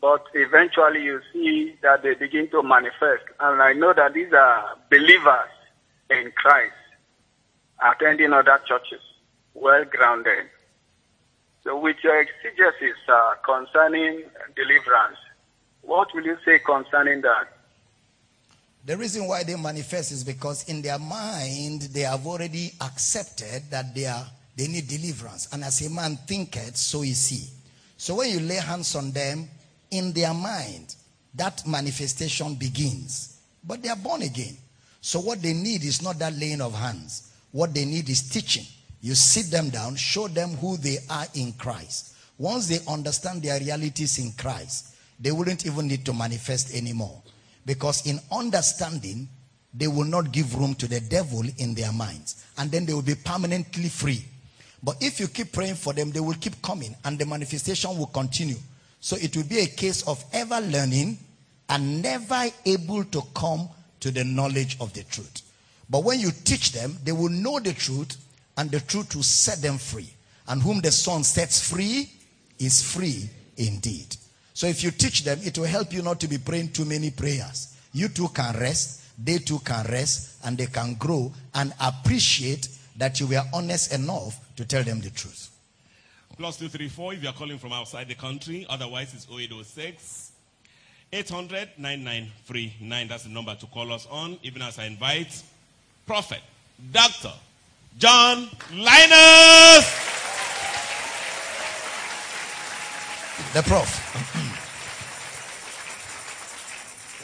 But 0.00 0.24
eventually 0.34 1.02
you 1.02 1.20
see 1.32 1.76
that 1.82 2.02
they 2.02 2.14
begin 2.14 2.48
to 2.50 2.62
manifest. 2.62 3.24
And 3.40 3.60
I 3.62 3.72
know 3.72 3.92
that 3.94 4.14
these 4.14 4.32
are 4.32 4.76
believers 4.90 5.50
in 6.10 6.30
Christ, 6.36 6.74
attending 7.82 8.32
other 8.32 8.60
churches, 8.68 9.00
well 9.54 9.84
grounded. 9.84 10.46
So, 11.64 11.78
with 11.78 11.96
your 12.04 12.20
exegesis 12.20 12.98
uh, 13.08 13.34
concerning 13.42 14.24
deliverance, 14.54 15.16
what 15.80 16.08
will 16.14 16.24
you 16.24 16.36
say 16.44 16.58
concerning 16.58 17.22
that? 17.22 17.53
The 18.86 18.96
reason 18.96 19.26
why 19.26 19.44
they 19.44 19.56
manifest 19.56 20.12
is 20.12 20.22
because 20.24 20.68
in 20.68 20.82
their 20.82 20.98
mind 20.98 21.82
they 21.92 22.02
have 22.02 22.26
already 22.26 22.72
accepted 22.80 23.62
that 23.70 23.94
they 23.94 24.06
are 24.06 24.26
they 24.56 24.68
need 24.68 24.86
deliverance. 24.88 25.48
And 25.52 25.64
as 25.64 25.84
a 25.84 25.90
man 25.90 26.16
thinketh, 26.28 26.76
so 26.76 27.02
is 27.02 27.26
he. 27.28 27.48
So 27.96 28.16
when 28.16 28.30
you 28.30 28.40
lay 28.40 28.56
hands 28.56 28.94
on 28.94 29.10
them, 29.10 29.48
in 29.90 30.12
their 30.12 30.34
mind, 30.34 30.94
that 31.34 31.66
manifestation 31.66 32.54
begins. 32.54 33.40
But 33.64 33.82
they 33.82 33.88
are 33.88 33.96
born 33.96 34.22
again. 34.22 34.56
So 35.00 35.20
what 35.20 35.42
they 35.42 35.52
need 35.52 35.82
is 35.84 36.02
not 36.02 36.18
that 36.20 36.34
laying 36.34 36.60
of 36.60 36.74
hands. 36.74 37.32
What 37.50 37.74
they 37.74 37.84
need 37.84 38.08
is 38.08 38.28
teaching. 38.28 38.66
You 39.00 39.14
sit 39.14 39.50
them 39.50 39.70
down, 39.70 39.96
show 39.96 40.28
them 40.28 40.50
who 40.50 40.76
they 40.76 40.98
are 41.10 41.26
in 41.34 41.52
Christ. 41.54 42.14
Once 42.38 42.68
they 42.68 42.78
understand 42.90 43.42
their 43.42 43.58
realities 43.60 44.18
in 44.18 44.32
Christ, 44.32 44.94
they 45.20 45.30
wouldn't 45.30 45.66
even 45.66 45.88
need 45.88 46.04
to 46.06 46.12
manifest 46.12 46.74
anymore. 46.74 47.22
Because 47.66 48.06
in 48.06 48.20
understanding, 48.30 49.28
they 49.72 49.88
will 49.88 50.04
not 50.04 50.32
give 50.32 50.54
room 50.54 50.74
to 50.76 50.86
the 50.86 51.00
devil 51.00 51.42
in 51.58 51.74
their 51.74 51.92
minds. 51.92 52.44
And 52.58 52.70
then 52.70 52.86
they 52.86 52.94
will 52.94 53.02
be 53.02 53.16
permanently 53.16 53.88
free. 53.88 54.24
But 54.82 54.96
if 55.00 55.18
you 55.18 55.28
keep 55.28 55.52
praying 55.52 55.76
for 55.76 55.92
them, 55.92 56.10
they 56.10 56.20
will 56.20 56.34
keep 56.34 56.60
coming 56.62 56.94
and 57.04 57.18
the 57.18 57.26
manifestation 57.26 57.96
will 57.98 58.06
continue. 58.06 58.58
So 59.00 59.16
it 59.16 59.36
will 59.36 59.44
be 59.44 59.60
a 59.60 59.66
case 59.66 60.06
of 60.06 60.22
ever 60.32 60.60
learning 60.60 61.18
and 61.68 62.02
never 62.02 62.44
able 62.66 63.04
to 63.04 63.22
come 63.34 63.68
to 64.00 64.10
the 64.10 64.24
knowledge 64.24 64.76
of 64.80 64.92
the 64.92 65.02
truth. 65.04 65.42
But 65.88 66.04
when 66.04 66.20
you 66.20 66.30
teach 66.44 66.72
them, 66.72 66.98
they 67.02 67.12
will 67.12 67.30
know 67.30 67.58
the 67.58 67.72
truth 67.72 68.16
and 68.56 68.70
the 68.70 68.80
truth 68.80 69.14
will 69.16 69.22
set 69.22 69.60
them 69.62 69.78
free. 69.78 70.08
And 70.46 70.62
whom 70.62 70.80
the 70.80 70.92
Son 70.92 71.24
sets 71.24 71.70
free 71.70 72.10
is 72.58 72.82
free 72.82 73.28
indeed. 73.56 74.16
So 74.54 74.68
if 74.68 74.84
you 74.84 74.92
teach 74.92 75.24
them, 75.24 75.40
it 75.42 75.58
will 75.58 75.66
help 75.66 75.92
you 75.92 76.00
not 76.00 76.20
to 76.20 76.28
be 76.28 76.38
praying 76.38 76.70
too 76.70 76.84
many 76.84 77.10
prayers. 77.10 77.76
You 77.92 78.08
too 78.08 78.28
can 78.28 78.54
rest, 78.58 79.02
they 79.22 79.38
too 79.38 79.58
can 79.58 79.84
rest, 79.86 80.38
and 80.44 80.56
they 80.56 80.66
can 80.66 80.94
grow 80.94 81.32
and 81.54 81.74
appreciate 81.80 82.68
that 82.96 83.18
you 83.18 83.26
were 83.26 83.42
honest 83.52 83.92
enough 83.92 84.38
to 84.56 84.64
tell 84.64 84.84
them 84.84 85.00
the 85.00 85.10
truth. 85.10 85.50
Plus 86.36 86.56
234 86.56 87.14
if 87.14 87.22
you 87.22 87.28
are 87.28 87.32
calling 87.32 87.58
from 87.58 87.72
outside 87.72 88.08
the 88.08 88.14
country. 88.14 88.64
Otherwise, 88.68 89.12
it's 89.14 89.26
0806 89.30 90.32
800 91.12 91.70
9939. 91.78 93.08
That's 93.08 93.24
the 93.24 93.30
number 93.30 93.54
to 93.54 93.66
call 93.66 93.92
us 93.92 94.06
on. 94.10 94.38
Even 94.42 94.62
as 94.62 94.78
I 94.78 94.86
invite 94.86 95.42
Prophet 96.06 96.40
Dr. 96.92 97.32
John 97.98 98.48
Linus. 98.72 100.13
The 103.54 103.62
prof. 103.62 103.88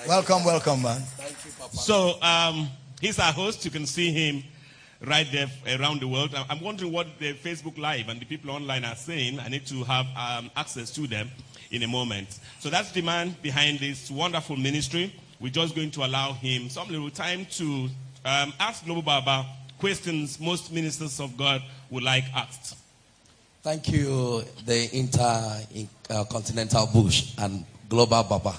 welcome, 0.07 0.45
welcome, 0.45 0.81
man. 0.81 1.01
Thank 1.01 1.45
you, 1.45 1.51
Papa. 1.59 1.77
So 1.77 2.23
um, 2.23 2.69
he's 3.01 3.19
our 3.19 3.33
host. 3.33 3.65
You 3.65 3.73
can 3.73 3.85
see 3.85 4.13
him 4.13 4.45
right 5.05 5.27
there 5.33 5.49
around 5.77 6.01
the 6.01 6.07
world. 6.07 6.33
I'm 6.49 6.61
wondering 6.61 6.93
what 6.93 7.09
the 7.19 7.35
Facebook 7.35 7.79
Live 7.79 8.09
and 8.09 8.21
the 8.21 8.27
people 8.27 8.53
online 8.53 8.85
are 8.85 8.95
saying. 8.95 9.41
I 9.41 9.49
need 9.49 9.67
to 9.67 9.83
have 9.83 10.07
um, 10.17 10.53
access 10.55 10.93
to 10.93 11.09
them 11.09 11.29
in 11.73 11.83
a 11.83 11.89
moment. 11.89 12.39
So 12.61 12.71
that's 12.71 12.93
the 12.93 13.03
man 13.03 13.35
behind 13.43 13.81
this 13.81 14.09
wonderful 14.09 14.55
ministry. 14.55 15.13
We're 15.41 15.51
just 15.51 15.75
going 15.75 15.91
to 15.91 16.05
allow 16.07 16.35
him 16.35 16.69
some 16.69 16.87
little 16.91 17.11
time 17.11 17.45
to 17.57 17.89
um, 18.25 18.53
ask 18.61 18.85
Global 18.85 19.03
Baba 19.03 19.47
questions 19.81 20.39
most 20.39 20.73
ministers 20.73 21.19
of 21.19 21.37
God 21.37 21.61
would 21.91 22.05
like 22.05 22.23
asked. 22.37 22.77
Thank 23.63 23.93
you, 23.93 24.43
the 24.65 24.89
Intercontinental 24.97 26.87
Bush 26.87 27.35
and 27.39 27.65
Global 27.89 28.23
Baba. 28.23 28.55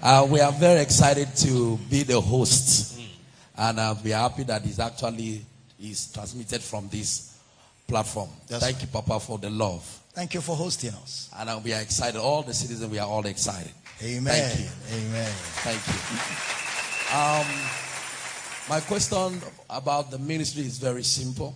Uh, 0.00 0.26
we 0.30 0.40
are 0.40 0.52
very 0.52 0.80
excited 0.80 1.34
to 1.36 1.76
be 1.90 2.02
the 2.04 2.20
host, 2.20 3.00
and 3.56 3.80
uh, 3.80 3.94
we 4.04 4.12
are 4.12 4.28
happy 4.28 4.44
that 4.44 4.64
it's 4.64 4.78
actually 4.78 5.44
is 5.80 6.12
transmitted 6.12 6.62
from 6.62 6.88
this 6.88 7.36
platform. 7.88 8.28
Yes, 8.48 8.60
Thank 8.60 8.82
you, 8.82 8.88
Papa, 8.88 9.18
for 9.18 9.38
the 9.38 9.50
love, 9.50 9.82
Thank 10.12 10.34
you 10.34 10.40
for 10.40 10.54
hosting 10.54 10.90
us. 10.90 11.28
and 11.38 11.48
uh, 11.50 11.60
we 11.62 11.72
are 11.72 11.80
excited. 11.80 12.20
All 12.20 12.42
the 12.42 12.54
citizens, 12.54 12.90
we 12.90 12.98
are 13.00 13.08
all 13.08 13.26
excited. 13.26 13.72
Amen. 14.02 14.32
Thank 14.34 14.60
you. 14.60 14.68
Amen. 15.08 15.30
Thank 15.64 15.80
you. 15.88 15.98
Um, 17.18 17.46
my 18.68 18.80
question 18.86 19.40
about 19.68 20.10
the 20.12 20.18
ministry 20.18 20.62
is 20.62 20.78
very 20.78 21.02
simple. 21.02 21.54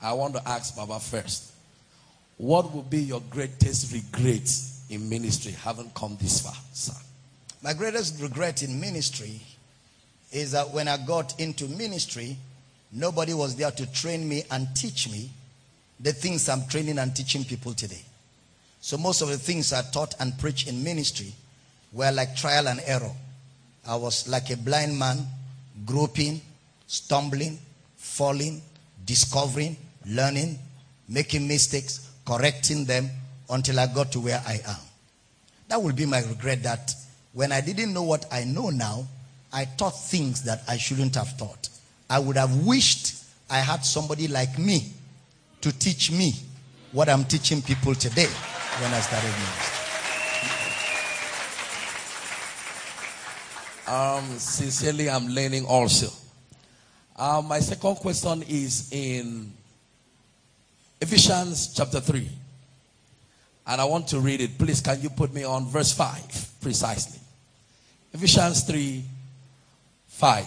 I 0.00 0.14
want 0.14 0.34
to 0.34 0.48
ask 0.48 0.74
Baba 0.76 0.98
first. 0.98 1.49
What 2.40 2.72
would 2.72 2.88
be 2.88 3.00
your 3.02 3.20
greatest 3.28 3.92
regret 3.92 4.50
in 4.88 5.10
ministry 5.10 5.52
having 5.52 5.90
come 5.90 6.16
this 6.18 6.40
far, 6.40 6.54
sir? 6.72 6.94
My 7.62 7.74
greatest 7.74 8.18
regret 8.18 8.62
in 8.62 8.80
ministry 8.80 9.42
is 10.32 10.52
that 10.52 10.70
when 10.70 10.88
I 10.88 10.96
got 10.96 11.38
into 11.38 11.68
ministry, 11.68 12.38
nobody 12.92 13.34
was 13.34 13.56
there 13.56 13.70
to 13.70 13.92
train 13.92 14.26
me 14.26 14.44
and 14.50 14.74
teach 14.74 15.10
me 15.10 15.28
the 16.00 16.14
things 16.14 16.48
I'm 16.48 16.66
training 16.66 16.98
and 16.98 17.14
teaching 17.14 17.44
people 17.44 17.74
today. 17.74 18.00
So 18.80 18.96
most 18.96 19.20
of 19.20 19.28
the 19.28 19.36
things 19.36 19.74
I 19.74 19.82
taught 19.92 20.14
and 20.18 20.38
preached 20.38 20.66
in 20.66 20.82
ministry 20.82 21.34
were 21.92 22.10
like 22.10 22.36
trial 22.36 22.68
and 22.68 22.80
error. 22.86 23.12
I 23.86 23.96
was 23.96 24.26
like 24.26 24.48
a 24.48 24.56
blind 24.56 24.98
man, 24.98 25.26
groping, 25.84 26.40
stumbling, 26.86 27.58
falling, 27.98 28.62
discovering, 29.04 29.76
learning, 30.06 30.58
making 31.06 31.46
mistakes, 31.46 32.06
correcting 32.30 32.84
them 32.84 33.10
until 33.50 33.80
I 33.80 33.88
got 33.88 34.12
to 34.12 34.20
where 34.20 34.40
I 34.46 34.60
am. 34.64 34.76
That 35.66 35.82
will 35.82 35.92
be 35.92 36.06
my 36.06 36.20
regret 36.20 36.62
that 36.62 36.94
when 37.32 37.50
I 37.50 37.60
didn't 37.60 37.92
know 37.92 38.04
what 38.04 38.24
I 38.30 38.44
know 38.44 38.70
now, 38.70 39.08
I 39.52 39.64
taught 39.64 39.98
things 39.98 40.44
that 40.44 40.62
I 40.68 40.76
shouldn't 40.76 41.16
have 41.16 41.36
taught. 41.36 41.68
I 42.08 42.20
would 42.20 42.36
have 42.36 42.64
wished 42.64 43.24
I 43.50 43.58
had 43.58 43.84
somebody 43.84 44.28
like 44.28 44.56
me 44.60 44.92
to 45.62 45.76
teach 45.76 46.12
me 46.12 46.34
what 46.92 47.08
I'm 47.08 47.24
teaching 47.24 47.62
people 47.62 47.96
today 47.96 48.28
when 48.80 48.94
I 48.94 49.00
started 49.00 49.26
ministry. 49.26 49.76
Um, 53.92 54.38
sincerely, 54.38 55.10
I'm 55.10 55.26
learning 55.26 55.66
also. 55.66 56.12
Uh, 57.16 57.42
my 57.44 57.58
second 57.58 57.96
question 57.96 58.44
is 58.48 58.88
in 58.92 59.52
Ephesians 61.00 61.72
chapter 61.74 61.98
3. 62.00 62.28
And 63.66 63.80
I 63.80 63.84
want 63.84 64.08
to 64.08 64.20
read 64.20 64.40
it. 64.40 64.58
Please, 64.58 64.80
can 64.80 65.00
you 65.00 65.08
put 65.08 65.32
me 65.32 65.44
on 65.44 65.66
verse 65.66 65.92
5 65.92 66.60
precisely? 66.60 67.18
Ephesians 68.12 68.64
3 68.64 69.02
5. 70.08 70.46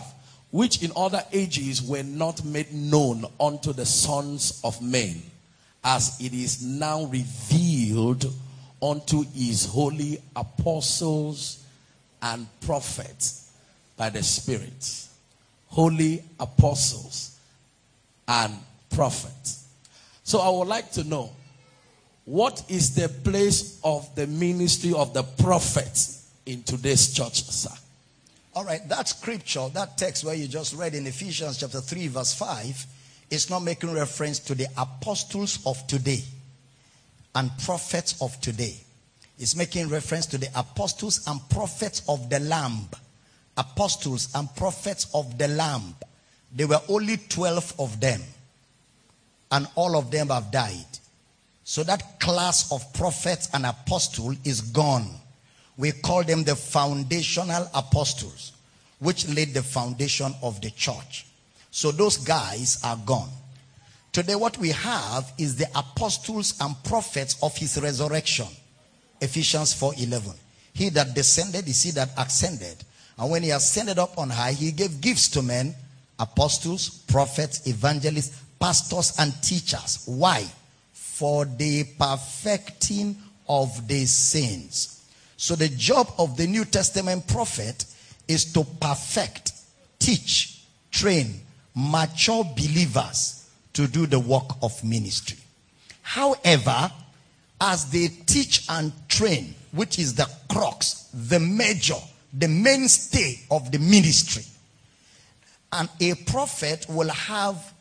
Which 0.52 0.84
in 0.84 0.92
other 0.96 1.24
ages 1.32 1.82
were 1.82 2.04
not 2.04 2.46
made 2.46 2.72
known 2.72 3.26
unto 3.40 3.74
the 3.74 3.86
sons 3.86 4.62
of 4.64 4.80
men, 4.82 5.20
as 5.84 6.20
it 6.20 6.34
is 6.34 6.64
now 6.64 7.06
revealed 7.06 8.32
unto 8.80 9.24
his 9.34 9.66
holy 9.66 10.22
apostles 10.36 11.66
and 12.22 12.46
prophets 12.62 13.52
by 13.98 14.10
the 14.10 14.22
Spirit. 14.22 15.08
Holy 15.70 16.24
apostles 16.40 17.40
and 18.28 18.54
prophets. 18.92 19.63
So 20.24 20.40
I 20.40 20.50
would 20.50 20.68
like 20.68 20.92
to 20.94 21.04
know 21.04 21.32
what 22.26 22.64
is 22.70 22.96
the 22.96 23.10
place 23.10 23.80
of 23.84 24.14
the 24.16 24.28
ministry 24.28 24.94
of 24.94 25.14
the 25.14 25.24
prophets 25.24 26.30
in 26.46 26.64
today's 26.64 27.14
church, 27.14 27.44
sir? 27.44 27.70
All 28.56 28.64
right, 28.64 28.88
that 28.88 29.10
scripture, 29.10 29.68
that 29.74 29.98
text 29.98 30.24
where 30.24 30.36
you 30.36 30.48
just 30.48 30.76
read 30.76 30.94
in 30.94 31.08
Ephesians 31.08 31.58
chapter 31.58 31.82
3, 31.82 32.08
verse 32.08 32.34
5, 32.34 32.86
is 33.32 33.50
not 33.50 33.64
making 33.64 33.94
reference 33.94 34.40
to 34.40 34.56
the 34.56 34.68
apostles 34.78 35.60
of 35.66 35.86
today 35.88 36.24
and 37.36 37.52
prophets 37.60 38.22
of 38.22 38.40
today. 38.42 38.78
It's 39.40 39.56
making 39.56 39.90
reference 39.90 40.28
to 40.28 40.38
the 40.38 40.50
apostles 40.56 41.28
and 41.28 41.40
prophets 41.50 42.04
of 42.08 42.30
the 42.30 42.40
Lamb. 42.40 42.88
Apostles 43.58 44.30
and 44.36 44.54
prophets 44.56 45.08
of 45.14 45.38
the 45.38 45.48
Lamb. 45.48 45.96
There 46.52 46.68
were 46.68 46.82
only 46.88 47.18
12 47.18 47.74
of 47.80 48.00
them, 48.00 48.22
and 49.54 49.68
all 49.76 49.96
of 49.96 50.10
them 50.10 50.30
have 50.30 50.52
died. 50.52 50.86
So 51.64 51.84
that 51.84 52.20
class 52.20 52.72
of 52.72 52.92
prophets 52.94 53.50
and 53.54 53.66
apostle 53.66 54.34
is 54.44 54.60
gone. 54.60 55.08
We 55.78 55.92
call 55.92 56.24
them 56.24 56.44
the 56.44 56.56
foundational 56.56 57.70
apostles, 57.74 58.52
which 59.00 59.30
laid 59.30 59.54
the 59.54 59.62
foundation 59.62 60.34
of 60.42 60.60
the 60.60 60.72
church. 60.72 61.28
So 61.70 61.92
those 61.92 62.18
guys 62.18 62.80
are 62.84 62.98
gone. 63.06 63.30
Today, 64.12 64.36
what 64.36 64.58
we 64.58 64.70
have 64.70 65.32
is 65.38 65.56
the 65.56 65.68
apostles 65.76 66.56
and 66.60 66.76
prophets 66.84 67.38
of 67.42 67.56
his 67.56 67.80
resurrection. 67.80 68.48
Ephesians 69.22 69.74
4:11. 69.74 70.34
He 70.74 70.90
that 70.90 71.14
descended 71.14 71.68
is 71.68 71.84
he 71.84 71.92
that 71.92 72.10
ascended. 72.18 72.84
And 73.18 73.30
when 73.30 73.44
he 73.44 73.52
ascended 73.52 74.00
up 74.00 74.18
on 74.18 74.32
high, 74.32 74.54
he 74.54 74.72
gave 74.72 75.00
gifts 75.00 75.30
to 75.30 75.42
men, 75.44 75.76
apostles, 76.20 76.90
prophets, 76.90 77.66
evangelists, 77.68 78.43
pastors, 78.64 79.12
and 79.20 79.34
teachers. 79.44 80.04
Why? 80.06 80.46
For 80.94 81.44
the 81.44 81.84
perfecting 82.00 83.18
of 83.50 83.90
the 83.90 84.06
saints. 84.06 85.04
So 85.36 85.56
the 85.56 85.68
job 85.68 86.14
of 86.18 86.38
the 86.38 86.48
New 86.48 86.64
Testament 86.64 87.28
prophet 87.28 87.84
is 88.26 88.54
to 88.54 88.64
perfect, 88.80 89.52
teach, 90.00 90.64
train, 90.92 91.42
mature 91.76 92.46
believers 92.56 93.50
to 93.74 93.86
do 93.86 94.06
the 94.06 94.20
work 94.20 94.52
of 94.62 94.82
ministry. 94.82 95.40
However, 96.02 96.90
as 97.60 97.92
they 97.92 98.08
teach 98.08 98.66
and 98.70 98.94
train, 99.10 99.56
which 99.74 100.00
is 100.00 100.16
the 100.16 100.30
crux, 100.48 101.10
the 101.14 101.40
major, 101.42 102.00
the 102.32 102.48
mainstay 102.48 103.42
of 103.52 103.74
the 103.74 103.80
ministry, 103.80 104.44
and 105.74 105.90
a 106.00 106.14
prophet 106.14 106.86
will 106.88 107.10
have 107.10 107.73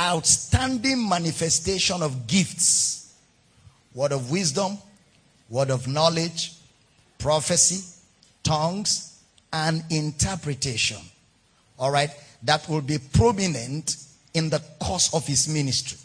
outstanding 0.00 1.08
manifestation 1.08 2.02
of 2.02 2.26
gifts 2.26 3.00
word 3.94 4.12
of 4.12 4.30
wisdom, 4.30 4.78
word 5.48 5.70
of 5.70 5.88
knowledge, 5.88 6.52
prophecy, 7.18 7.84
tongues, 8.42 9.20
and 9.52 9.82
interpretation. 9.90 10.98
All 11.78 11.90
right, 11.90 12.10
that 12.44 12.68
will 12.68 12.80
be 12.80 12.98
prominent 12.98 13.96
in 14.34 14.48
the 14.48 14.62
course 14.78 15.12
of 15.12 15.26
his 15.26 15.48
ministry. 15.48 15.98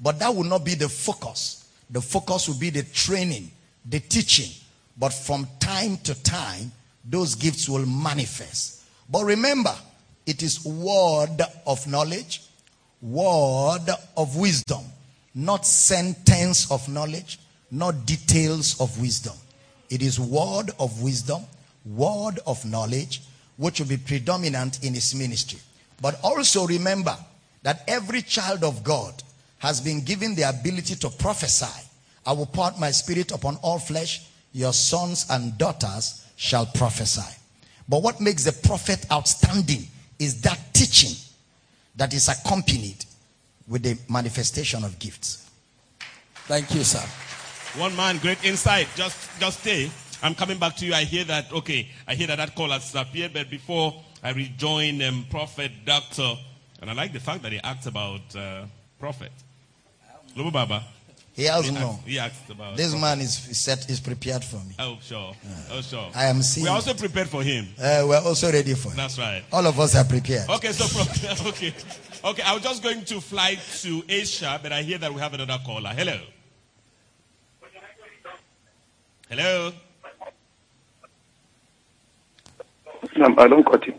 But 0.00 0.18
that 0.18 0.34
will 0.34 0.44
not 0.44 0.64
be 0.64 0.74
the 0.74 0.88
focus. 0.88 1.68
The 1.90 2.00
focus 2.00 2.48
will 2.48 2.58
be 2.58 2.70
the 2.70 2.82
training, 2.82 3.50
the 3.88 4.00
teaching. 4.00 4.50
But 4.98 5.12
from 5.12 5.46
time 5.60 5.98
to 5.98 6.20
time, 6.22 6.72
those 7.04 7.34
gifts 7.34 7.68
will 7.68 7.86
manifest. 7.86 8.82
But 9.08 9.24
remember, 9.24 9.74
it 10.26 10.42
is 10.42 10.64
word 10.64 11.42
of 11.66 11.86
knowledge, 11.86 12.42
word 13.04 13.86
of 14.16 14.34
wisdom, 14.36 14.82
not 15.34 15.66
sentence 15.66 16.70
of 16.70 16.88
knowledge, 16.88 17.38
not 17.70 18.06
details 18.06 18.80
of 18.80 18.98
wisdom. 19.00 19.34
It 19.90 20.02
is 20.02 20.18
word 20.18 20.70
of 20.80 21.02
wisdom, 21.02 21.42
word 21.84 22.40
of 22.46 22.64
knowledge, 22.64 23.20
which 23.58 23.78
will 23.78 23.86
be 23.86 23.98
predominant 23.98 24.82
in 24.82 24.94
his 24.94 25.14
ministry. 25.14 25.60
But 26.00 26.18
also 26.24 26.66
remember 26.66 27.16
that 27.62 27.84
every 27.86 28.22
child 28.22 28.64
of 28.64 28.82
God 28.82 29.22
has 29.58 29.80
been 29.80 30.02
given 30.02 30.34
the 30.34 30.48
ability 30.48 30.94
to 30.96 31.10
prophesy. 31.10 31.88
I 32.26 32.32
will 32.32 32.46
pour 32.46 32.72
my 32.78 32.90
spirit 32.90 33.32
upon 33.32 33.56
all 33.56 33.78
flesh. 33.78 34.26
Your 34.52 34.72
sons 34.72 35.26
and 35.28 35.56
daughters 35.58 36.26
shall 36.36 36.66
prophesy. 36.66 37.36
But 37.86 38.02
what 38.02 38.20
makes 38.20 38.44
the 38.44 38.52
prophet 38.66 39.04
outstanding 39.12 39.86
is 40.18 40.40
that 40.40 40.58
teaching 40.72 41.16
that 41.96 42.12
is 42.12 42.28
accompanied 42.28 43.04
with 43.68 43.82
the 43.82 43.98
manifestation 44.10 44.84
of 44.84 44.98
gifts. 44.98 45.50
Thank 46.46 46.74
you, 46.74 46.84
sir. 46.84 47.00
One 47.80 47.94
man, 47.96 48.18
great 48.18 48.44
insight. 48.44 48.88
Just, 48.94 49.40
just 49.40 49.60
stay. 49.60 49.90
I'm 50.22 50.34
coming 50.34 50.58
back 50.58 50.76
to 50.76 50.86
you. 50.86 50.94
I 50.94 51.04
hear 51.04 51.24
that. 51.24 51.52
Okay, 51.52 51.88
I 52.06 52.14
hear 52.14 52.26
that 52.28 52.36
that 52.36 52.54
call 52.54 52.70
has 52.70 52.94
appeared, 52.94 53.32
but 53.32 53.50
before 53.50 53.94
I 54.22 54.32
rejoin 54.32 55.02
um, 55.02 55.26
Prophet 55.30 55.70
Doctor, 55.84 56.34
and 56.80 56.90
I 56.90 56.94
like 56.94 57.12
the 57.12 57.20
fact 57.20 57.42
that 57.42 57.52
he 57.52 57.58
asked 57.60 57.86
about 57.86 58.34
uh, 58.36 58.64
Prophet. 58.98 59.32
Lubu 60.36 60.52
Baba. 60.52 60.82
He 61.34 61.44
has 61.44 61.66
He 61.66 61.72
no. 61.72 61.90
asked, 61.90 62.06
he 62.06 62.18
asked 62.18 62.48
about. 62.50 62.76
This 62.76 62.94
man 62.94 63.20
is 63.20 63.34
set 63.36 63.90
is 63.90 63.98
prepared 63.98 64.44
for 64.44 64.56
me. 64.56 64.74
Oh 64.78 64.98
sure. 65.02 65.34
Oh 65.72 65.80
sure. 65.80 66.08
I 66.14 66.26
am 66.26 66.40
seeing. 66.42 66.64
We're 66.66 66.72
also 66.72 66.94
prepared 66.94 67.28
for 67.28 67.42
him. 67.42 67.66
Uh, 67.76 68.04
we're 68.08 68.20
also 68.22 68.52
ready 68.52 68.74
for 68.74 68.90
it. 68.92 68.96
That's 68.96 69.18
right. 69.18 69.42
All 69.52 69.66
of 69.66 69.78
us 69.80 69.96
are 69.96 70.04
prepared. 70.04 70.48
Okay, 70.48 70.70
so 70.70 70.86
pro- 70.86 71.48
okay, 71.50 71.74
okay. 72.24 72.42
I 72.42 72.54
was 72.54 72.62
just 72.62 72.84
going 72.84 73.04
to 73.06 73.20
fly 73.20 73.56
to 73.82 74.02
Asia, 74.08 74.60
but 74.62 74.72
I 74.72 74.82
hear 74.82 74.98
that 74.98 75.12
we 75.12 75.20
have 75.20 75.34
another 75.34 75.58
caller. 75.66 75.90
Hello. 75.90 76.20
Hello. 79.28 79.72
No, 83.16 83.34
I 83.38 83.48
don't 83.48 83.64
cut 83.64 83.86
it. 83.88 83.96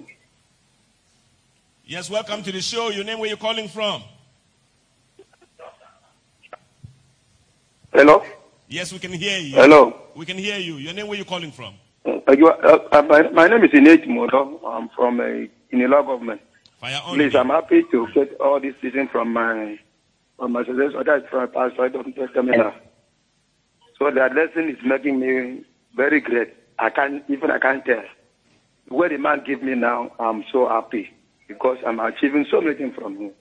Yes, 1.86 2.10
welcome 2.10 2.44
to 2.44 2.52
the 2.52 2.62
show. 2.62 2.90
Your 2.90 3.04
name, 3.04 3.20
where 3.20 3.30
you 3.30 3.38
calling 3.38 3.68
from? 3.68 4.04
Hello? 7.96 8.22
Yes, 8.68 8.92
we 8.92 9.00
can 9.00 9.14
hear 9.14 9.38
you. 9.40 9.56
Hello? 9.56 9.96
We 10.18 10.26
can 10.26 10.38
hear 10.38 10.58
you. 10.58 10.76
Your 10.76 10.94
name, 10.94 11.08
where 11.08 11.16
are 11.16 11.20
you 11.20 11.24
calling 11.24 11.54
from? 11.54 11.76
Uh, 12.06 12.34
you 12.38 12.48
are, 12.48 12.66
uh, 12.66 12.78
uh, 12.92 13.02
my, 13.04 13.22
my 13.30 13.48
name 13.48 13.64
is 13.64 13.72
Inate 13.72 14.06
Modo. 14.06 14.60
I'm 14.68 14.90
from 14.90 15.22
uh, 15.22 15.24
Inila 15.74 16.06
government. 16.06 16.42
Fire 16.82 17.00
on. 17.06 17.16
Please, 17.16 17.34
I'm 17.34 17.48
happy 17.48 17.84
to 17.92 18.08
get 18.14 18.36
all 18.42 18.60
this 18.60 18.74
teaching 18.82 19.08
from 19.10 19.32
my 19.32 19.80
from 20.38 20.52
my 20.52 20.66
successor. 20.66 21.06
That's 21.06 21.26
from 21.30 21.50
Pastor 21.52 21.84
I 21.84 21.88
don't 21.88 22.14
tell 22.14 22.44
me 22.44 22.58
now. 22.58 22.76
So 23.98 24.12
that 24.12 24.36
lesson 24.36 24.68
is 24.70 24.78
making 24.86 25.22
me 25.22 25.64
very 25.96 26.20
great. 26.20 26.54
I 26.78 26.90
can't 26.90 27.24
even 27.30 27.50
I 27.50 27.60
can't 27.60 27.86
tell. 27.86 28.04
Where 28.90 29.08
the 29.08 29.18
man 29.18 29.44
give 29.48 29.64
me 29.64 29.74
now, 29.74 30.12
I'm 30.20 30.44
so 30.52 30.68
happy 30.68 31.12
because 31.48 31.78
I'm 31.88 32.02
achieving 32.02 32.46
so 32.52 32.60
many 32.60 32.76
things 32.76 32.94
from 32.96 33.16
him. 33.16 33.32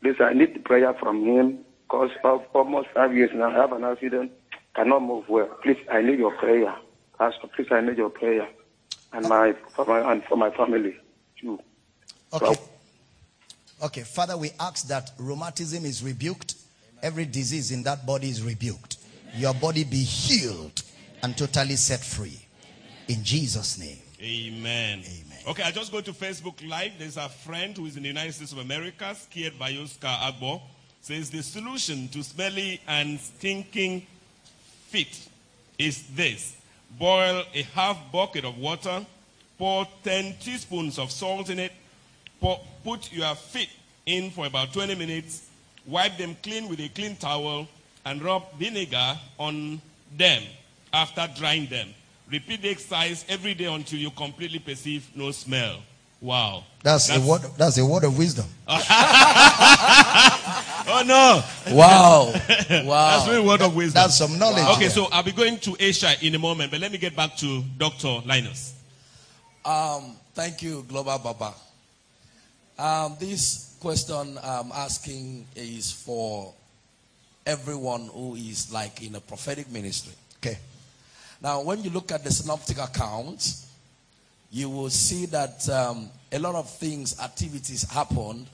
Please, 0.00 0.14
I 0.20 0.32
need 0.32 0.64
prayer 0.64 0.94
from 0.94 1.26
him 1.26 1.64
because 1.90 2.10
of 2.22 2.44
almost 2.54 2.88
five 2.94 3.14
years 3.14 3.30
now, 3.34 3.50
I 3.50 3.54
have 3.54 3.72
an 3.72 3.84
accident, 3.84 4.30
cannot 4.76 5.02
move 5.02 5.28
well. 5.28 5.46
Please, 5.62 5.78
I 5.90 6.02
need 6.02 6.18
your 6.18 6.36
prayer. 6.36 6.74
Pastor, 7.18 7.48
please, 7.48 7.66
I 7.70 7.80
need 7.80 7.98
your 7.98 8.10
prayer, 8.10 8.48
and 9.12 9.28
my 9.28 9.54
for 9.74 9.84
my 9.84 10.12
and 10.12 10.22
for 10.24 10.36
my 10.36 10.50
family 10.50 10.96
too. 11.40 11.58
Okay. 12.32 12.54
Okay, 13.82 14.02
Father, 14.02 14.36
we 14.36 14.50
ask 14.60 14.86
that 14.88 15.10
rheumatism 15.18 15.84
is 15.84 16.02
rebuked. 16.02 16.54
Every 17.02 17.24
disease 17.24 17.72
in 17.72 17.82
that 17.84 18.06
body 18.06 18.28
is 18.28 18.42
rebuked. 18.42 18.98
Your 19.34 19.54
body 19.54 19.84
be 19.84 20.02
healed 20.02 20.82
and 21.22 21.36
totally 21.36 21.76
set 21.76 22.00
free. 22.00 22.38
In 23.08 23.24
Jesus' 23.24 23.78
name. 23.78 23.98
Amen. 24.20 24.98
Amen. 24.98 25.38
Okay, 25.48 25.62
I 25.62 25.70
just 25.70 25.90
go 25.90 26.02
to 26.02 26.12
Facebook 26.12 26.66
Live. 26.68 26.92
There's 26.98 27.16
a 27.16 27.30
friend 27.30 27.74
who 27.74 27.86
is 27.86 27.96
in 27.96 28.02
the 28.02 28.08
United 28.08 28.34
States 28.34 28.52
of 28.52 28.58
America, 28.58 29.14
scared 29.14 29.58
by 29.58 29.72
Oscar 29.72 30.08
Agbo, 30.08 30.60
says 31.02 31.30
the 31.30 31.42
solution 31.42 32.08
to 32.08 32.22
smelly 32.22 32.80
and 32.86 33.18
stinking 33.18 34.06
feet 34.88 35.28
is 35.78 36.02
this. 36.14 36.56
Boil 36.98 37.44
a 37.54 37.62
half 37.74 37.96
bucket 38.12 38.44
of 38.44 38.58
water, 38.58 39.04
pour 39.58 39.86
10 40.04 40.34
teaspoons 40.40 40.98
of 40.98 41.10
salt 41.10 41.48
in 41.50 41.58
it, 41.58 41.72
pour, 42.40 42.60
put 42.84 43.12
your 43.12 43.34
feet 43.34 43.70
in 44.06 44.30
for 44.30 44.46
about 44.46 44.72
20 44.72 44.94
minutes, 44.94 45.48
wipe 45.86 46.16
them 46.16 46.36
clean 46.42 46.68
with 46.68 46.80
a 46.80 46.88
clean 46.88 47.16
towel, 47.16 47.66
and 48.04 48.22
rub 48.22 48.52
vinegar 48.58 49.18
on 49.38 49.80
them 50.16 50.42
after 50.92 51.28
drying 51.36 51.66
them. 51.66 51.88
Repeat 52.30 52.62
the 52.62 52.70
exercise 52.70 53.24
every 53.28 53.54
day 53.54 53.66
until 53.66 53.98
you 53.98 54.10
completely 54.10 54.58
perceive 54.58 55.08
no 55.14 55.30
smell. 55.30 55.80
Wow. 56.20 56.64
That's, 56.82 57.10
a 57.10 57.20
word 57.20 57.42
that's 57.56 57.78
a 57.78 57.84
word 57.84 58.04
of 58.04 58.16
wisdom. 58.16 58.46
Oh 60.92 61.02
no. 61.06 61.42
Wow. 61.76 62.32
Wow! 62.84 63.10
That's 63.10 63.26
Wow. 63.26 63.26
really 63.32 63.46
word 63.46 63.62
of 63.62 63.76
wisdom. 63.76 64.02
That's 64.02 64.16
some 64.18 64.38
knowledge. 64.38 64.64
Okay, 64.70 64.80
there. 64.80 64.90
so 64.90 65.06
I'll 65.12 65.22
be 65.22 65.30
going 65.32 65.58
to 65.60 65.76
Asia 65.78 66.14
in 66.20 66.34
a 66.34 66.38
moment, 66.38 66.70
but 66.72 66.80
let 66.80 66.90
me 66.90 66.98
get 66.98 67.14
back 67.14 67.36
to 67.36 67.62
Dr. 67.78 68.20
Linus. 68.26 68.74
Um, 69.64 70.16
thank 70.34 70.62
you, 70.62 70.84
Global 70.88 71.18
Baba. 71.18 71.54
Um, 72.78 73.16
this 73.20 73.76
question 73.80 74.38
I'm 74.42 74.72
asking 74.72 75.46
is 75.54 75.92
for 75.92 76.52
everyone 77.46 78.08
who 78.12 78.34
is 78.34 78.72
like 78.72 79.02
in 79.02 79.14
a 79.14 79.20
prophetic 79.20 79.70
ministry. 79.70 80.14
Okay. 80.38 80.58
Now, 81.42 81.62
when 81.62 81.82
you 81.84 81.90
look 81.90 82.10
at 82.12 82.24
the 82.24 82.30
synoptic 82.30 82.78
accounts, 82.78 83.69
you 84.50 84.68
will 84.68 84.90
see 84.90 85.26
that 85.26 85.68
um, 85.68 86.08
a 86.32 86.38
lot 86.38 86.54
of 86.54 86.68
things, 86.68 87.18
activities 87.20 87.88
happened, 87.90 88.46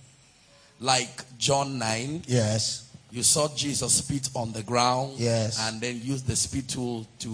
like 0.80 1.24
John 1.38 1.78
9. 1.78 2.22
Yes. 2.26 2.82
You 3.10 3.22
saw 3.22 3.48
Jesus 3.54 3.94
spit 3.94 4.28
on 4.34 4.52
the 4.52 4.62
ground, 4.62 5.14
Yes. 5.16 5.58
and 5.68 5.80
then 5.80 6.00
use 6.02 6.22
the 6.22 6.36
spit 6.36 6.68
tool 6.68 7.06
to, 7.20 7.28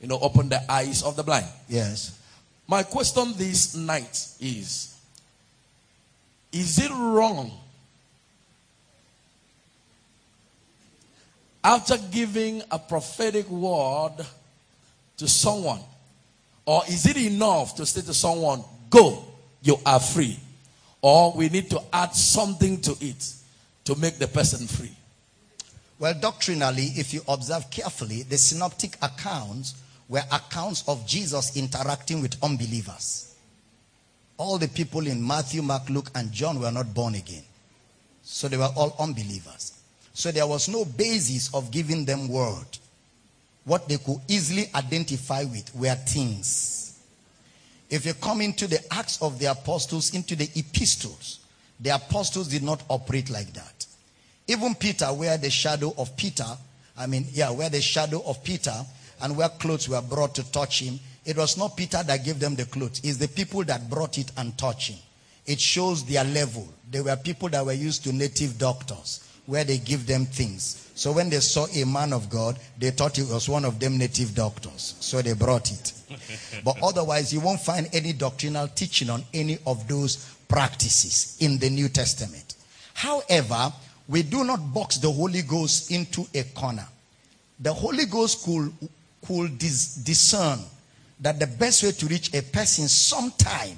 you 0.00 0.06
know, 0.06 0.18
open 0.20 0.48
the 0.48 0.60
eyes 0.70 1.02
of 1.02 1.16
the 1.16 1.22
blind. 1.24 1.46
Yes. 1.68 2.18
My 2.68 2.82
question 2.82 3.32
this 3.36 3.74
night 3.74 4.28
is 4.40 4.96
Is 6.52 6.78
it 6.78 6.90
wrong 6.90 7.50
after 11.62 11.96
giving 12.12 12.62
a 12.70 12.78
prophetic 12.78 13.48
word 13.48 14.14
to 15.16 15.26
someone, 15.28 15.80
or 16.66 16.82
is 16.88 17.06
it 17.06 17.16
enough 17.16 17.74
to 17.76 17.86
say 17.86 18.00
to 18.02 18.14
someone, 18.14 18.64
Go, 18.90 19.24
you 19.62 19.76
are 19.84 20.00
free? 20.00 20.38
Or 21.02 21.32
we 21.36 21.48
need 21.48 21.68
to 21.70 21.80
add 21.92 22.14
something 22.14 22.80
to 22.82 22.96
it 23.00 23.34
to 23.84 23.94
make 23.96 24.18
the 24.18 24.28
person 24.28 24.66
free? 24.66 24.92
Well, 25.98 26.14
doctrinally, 26.18 26.84
if 26.96 27.12
you 27.12 27.22
observe 27.28 27.70
carefully, 27.70 28.22
the 28.22 28.38
synoptic 28.38 28.96
accounts 29.02 29.74
were 30.08 30.22
accounts 30.32 30.84
of 30.88 31.06
Jesus 31.06 31.56
interacting 31.56 32.20
with 32.20 32.42
unbelievers. 32.42 33.34
All 34.36 34.58
the 34.58 34.68
people 34.68 35.06
in 35.06 35.24
Matthew, 35.24 35.62
Mark, 35.62 35.88
Luke, 35.90 36.10
and 36.14 36.32
John 36.32 36.60
were 36.60 36.72
not 36.72 36.92
born 36.92 37.14
again. 37.14 37.44
So 38.22 38.48
they 38.48 38.56
were 38.56 38.70
all 38.76 38.96
unbelievers. 38.98 39.72
So 40.12 40.30
there 40.30 40.46
was 40.46 40.68
no 40.68 40.84
basis 40.84 41.52
of 41.54 41.70
giving 41.70 42.04
them 42.04 42.28
word. 42.28 42.78
What 43.64 43.88
they 43.88 43.98
could 43.98 44.18
easily 44.28 44.68
identify 44.74 45.44
with 45.44 45.74
were 45.74 45.94
things. 45.94 46.98
If 47.90 48.06
you 48.06 48.14
come 48.14 48.40
into 48.40 48.66
the 48.66 48.80
Acts 48.92 49.20
of 49.22 49.38
the 49.38 49.46
Apostles, 49.46 50.14
into 50.14 50.36
the 50.36 50.48
epistles, 50.54 51.40
the 51.80 51.90
apostles 51.90 52.48
did 52.48 52.62
not 52.62 52.82
operate 52.88 53.30
like 53.30 53.52
that. 53.52 53.86
Even 54.46 54.74
Peter, 54.74 55.06
where 55.06 55.38
the 55.38 55.50
shadow 55.50 55.94
of 55.96 56.16
Peter, 56.16 56.46
I 56.96 57.06
mean, 57.06 57.26
yeah, 57.32 57.50
where 57.50 57.70
the 57.70 57.80
shadow 57.80 58.22
of 58.26 58.42
Peter 58.44 58.74
and 59.22 59.36
where 59.36 59.48
clothes 59.48 59.88
were 59.88 60.02
brought 60.02 60.34
to 60.34 60.50
touch 60.52 60.80
him, 60.80 60.98
it 61.24 61.36
was 61.36 61.56
not 61.56 61.76
Peter 61.76 62.02
that 62.02 62.24
gave 62.24 62.38
them 62.38 62.54
the 62.54 62.66
clothes. 62.66 63.00
It's 63.02 63.16
the 63.16 63.28
people 63.28 63.64
that 63.64 63.88
brought 63.88 64.18
it 64.18 64.30
and 64.36 64.56
touched 64.58 64.90
him. 64.90 64.98
it 65.46 65.60
shows 65.60 66.04
their 66.04 66.24
level. 66.24 66.66
There 66.90 67.04
were 67.04 67.16
people 67.16 67.48
that 67.50 67.64
were 67.64 67.72
used 67.72 68.04
to 68.04 68.12
native 68.12 68.58
doctors 68.58 69.20
where 69.46 69.64
they 69.64 69.78
give 69.78 70.06
them 70.06 70.26
things. 70.26 70.90
So 70.94 71.12
when 71.12 71.28
they 71.28 71.40
saw 71.40 71.66
a 71.66 71.84
man 71.84 72.12
of 72.12 72.30
God, 72.30 72.58
they 72.78 72.90
thought 72.90 73.16
he 73.16 73.22
was 73.22 73.48
one 73.48 73.64
of 73.64 73.80
them 73.80 73.98
native 73.98 74.34
doctors. 74.34 74.94
So 75.00 75.20
they 75.22 75.32
brought 75.32 75.70
it. 75.72 75.92
but 76.64 76.76
otherwise, 76.82 77.32
you 77.32 77.40
won't 77.40 77.60
find 77.60 77.88
any 77.92 78.12
doctrinal 78.12 78.68
teaching 78.68 79.10
on 79.10 79.24
any 79.34 79.58
of 79.66 79.88
those 79.88 80.34
practices 80.48 81.36
in 81.40 81.58
the 81.58 81.68
New 81.68 81.88
Testament. 81.88 82.54
However, 82.94 83.72
we 84.08 84.22
do 84.22 84.44
not 84.44 84.72
box 84.72 84.98
the 84.98 85.10
Holy 85.10 85.42
Ghost 85.42 85.90
into 85.90 86.26
a 86.34 86.44
corner. 86.44 86.86
The 87.58 87.72
Holy 87.72 88.06
Ghost 88.06 88.44
could, 88.44 88.72
could 89.26 89.58
dis- 89.58 89.96
discern 89.96 90.60
that 91.20 91.38
the 91.38 91.46
best 91.46 91.82
way 91.82 91.92
to 91.92 92.06
reach 92.06 92.32
a 92.34 92.42
person 92.42 92.86
sometime 92.88 93.76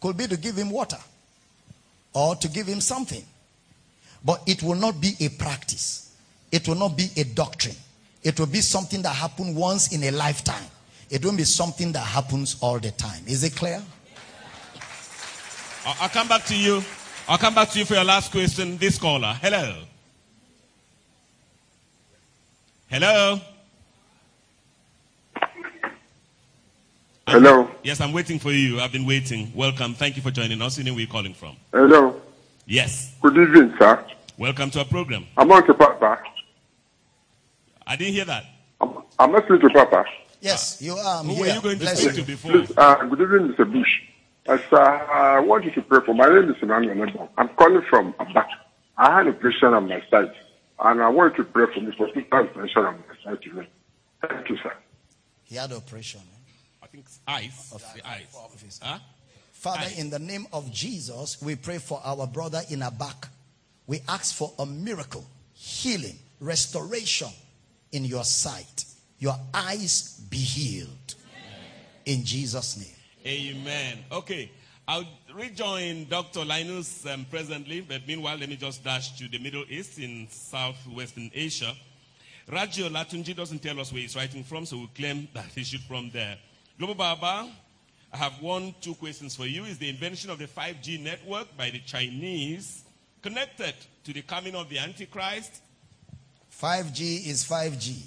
could 0.00 0.16
be 0.16 0.26
to 0.26 0.36
give 0.36 0.56
him 0.56 0.70
water 0.70 0.98
or 2.12 2.36
to 2.36 2.48
give 2.48 2.66
him 2.66 2.80
something. 2.80 3.24
But 4.24 4.42
it 4.46 4.62
will 4.62 4.76
not 4.76 5.00
be 5.00 5.12
a 5.20 5.28
practice. 5.28 6.14
It 6.50 6.66
will 6.66 6.76
not 6.76 6.96
be 6.96 7.08
a 7.16 7.24
doctrine. 7.24 7.76
It 8.22 8.38
will 8.40 8.46
be 8.46 8.60
something 8.60 9.02
that 9.02 9.14
happens 9.14 9.54
once 9.54 9.92
in 9.92 10.02
a 10.04 10.10
lifetime. 10.10 10.64
It 11.10 11.24
won't 11.24 11.36
be 11.36 11.44
something 11.44 11.92
that 11.92 12.00
happens 12.00 12.56
all 12.60 12.78
the 12.78 12.90
time. 12.92 13.22
Is 13.26 13.44
it 13.44 13.54
clear? 13.54 13.82
I'll, 15.84 15.96
I'll 16.00 16.08
come 16.08 16.26
back 16.26 16.44
to 16.46 16.56
you. 16.56 16.82
I'll 17.28 17.38
come 17.38 17.54
back 17.54 17.70
to 17.70 17.78
you 17.78 17.84
for 17.84 17.94
your 17.94 18.04
last 18.04 18.32
question. 18.32 18.78
This 18.78 18.98
caller. 18.98 19.36
Hello. 19.40 19.82
Hello. 22.88 23.40
Hello. 27.26 27.70
Yes, 27.82 28.00
I'm 28.00 28.12
waiting 28.12 28.38
for 28.38 28.52
you. 28.52 28.80
I've 28.80 28.92
been 28.92 29.06
waiting. 29.06 29.52
Welcome. 29.54 29.94
Thank 29.94 30.16
you 30.16 30.22
for 30.22 30.30
joining 30.30 30.62
us. 30.62 30.78
You 30.78 30.84
know 30.84 30.92
where 30.92 30.98
are 30.98 31.00
you 31.02 31.08
calling 31.08 31.34
from? 31.34 31.56
Hello. 31.72 32.20
Yes. 32.66 33.14
Good 33.20 33.36
evening, 33.36 33.74
sir. 33.78 34.04
Welcome 34.36 34.70
to 34.70 34.80
our 34.80 34.84
program. 34.84 35.26
I'm 35.36 35.50
on 35.52 35.66
to 35.66 35.74
Papa. 35.74 36.18
I 37.86 37.96
didn't 37.96 38.14
hear 38.14 38.24
that. 38.24 38.44
I'm, 38.80 38.98
I'm 39.18 39.32
listening 39.32 39.60
to 39.60 39.68
Papa. 39.70 40.04
Yes, 40.40 40.78
you 40.80 40.94
are. 40.94 41.20
I'm 41.20 41.26
Who 41.26 41.40
were 41.40 41.46
you 41.46 41.60
going 41.62 41.78
to 41.78 41.84
Bless 41.84 42.00
speak 42.00 42.16
you. 42.16 42.22
to 42.22 42.26
before? 42.26 42.50
Please, 42.52 42.72
uh, 42.76 42.96
good 43.04 43.20
evening, 43.20 43.54
Mr. 43.54 43.70
Bush. 43.70 43.88
As 44.46 44.60
uh, 44.72 44.76
I 44.76 45.38
want 45.40 45.64
you 45.64 45.70
to 45.72 45.82
pray 45.82 46.00
for. 46.04 46.14
My 46.14 46.26
name 46.28 46.50
is 46.50 46.56
Emmanuel 46.60 47.30
I'm 47.38 47.48
calling 47.50 47.82
from 47.88 48.14
Aba. 48.18 48.44
I 48.98 49.16
had 49.18 49.26
a 49.26 49.30
operation 49.30 49.68
on 49.72 49.88
my 49.88 50.02
side, 50.10 50.32
and 50.80 51.02
I 51.02 51.08
want 51.08 51.38
you 51.38 51.44
to 51.44 51.50
pray 51.50 51.66
for 51.72 51.80
me 51.80 51.92
for 51.96 52.08
two 52.12 52.22
times 52.24 52.50
operation 52.50 52.82
on 52.84 52.96
my 53.08 53.14
side 53.32 53.42
today. 53.42 53.68
Thank 54.28 54.48
you, 54.50 54.56
sir. 54.62 54.72
He 55.44 55.56
had 55.56 55.72
operation. 55.72 56.20
eh? 56.20 56.52
I 56.82 56.86
think 56.88 57.04
it's 57.06 57.20
ice. 57.26 57.70
the 57.70 58.06
ice. 58.08 58.22
his- 58.62 58.80
Huh? 58.82 58.98
Father, 59.52 59.86
Aye. 59.86 59.94
in 59.96 60.10
the 60.10 60.18
name 60.18 60.46
of 60.52 60.70
Jesus, 60.70 61.40
we 61.40 61.56
pray 61.56 61.78
for 61.78 62.00
our 62.04 62.26
brother 62.26 62.60
in 62.68 62.82
our 62.82 62.90
back. 62.90 63.28
We 63.86 64.00
ask 64.08 64.34
for 64.34 64.52
a 64.58 64.66
miracle, 64.66 65.24
healing, 65.52 66.18
restoration 66.40 67.28
in 67.92 68.04
your 68.04 68.24
sight. 68.24 68.84
Your 69.18 69.36
eyes 69.52 70.20
be 70.30 70.38
healed. 70.38 71.14
In 72.06 72.24
Jesus' 72.24 72.76
name. 72.76 72.88
Amen. 73.26 73.98
Okay. 74.12 74.50
I'll 74.86 75.06
rejoin 75.34 76.06
Dr. 76.10 76.44
Linus 76.44 77.06
um, 77.06 77.24
presently, 77.30 77.80
but 77.80 78.06
meanwhile, 78.06 78.36
let 78.36 78.50
me 78.50 78.56
just 78.56 78.84
dash 78.84 79.16
to 79.18 79.28
the 79.28 79.38
Middle 79.38 79.64
East 79.68 79.98
in 79.98 80.28
southwestern 80.28 81.30
Asia. 81.32 81.72
Raji 82.52 82.82
Olatunji 82.82 83.34
doesn't 83.34 83.62
tell 83.62 83.80
us 83.80 83.90
where 83.90 84.02
he's 84.02 84.14
writing 84.14 84.44
from, 84.44 84.66
so 84.66 84.76
we 84.76 84.90
claim 84.94 85.26
that 85.32 85.46
he 85.54 85.64
should 85.64 85.80
from 85.80 86.10
there. 86.10 86.36
Global 86.78 86.96
Baba, 86.96 87.50
I 88.12 88.16
have 88.16 88.42
one, 88.42 88.74
two 88.82 88.94
questions 88.94 89.34
for 89.34 89.46
you. 89.46 89.64
Is 89.64 89.78
the 89.78 89.88
invention 89.88 90.28
of 90.28 90.38
the 90.38 90.46
5G 90.46 91.02
network 91.02 91.56
by 91.56 91.70
the 91.70 91.78
Chinese 91.80 92.83
connected 93.24 93.74
to 94.04 94.12
the 94.12 94.20
coming 94.20 94.54
of 94.54 94.68
the 94.68 94.78
Antichrist? 94.78 95.62
5G 96.60 97.26
is 97.26 97.42
5G. 97.42 98.02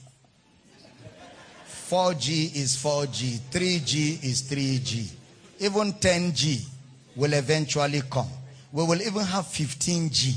4G 1.89 2.56
is 2.56 2.77
4G. 2.77 3.39
3G 3.49 4.23
is 4.23 4.44
3G. 4.44 5.10
Even 5.60 5.94
10G 5.94 6.68
will 7.15 7.34
eventually 7.34 8.03
come. 8.11 8.30
We 8.72 8.84
will 8.84 9.02
even 9.02 9.23
have 9.23 9.45
15G. 9.45 10.35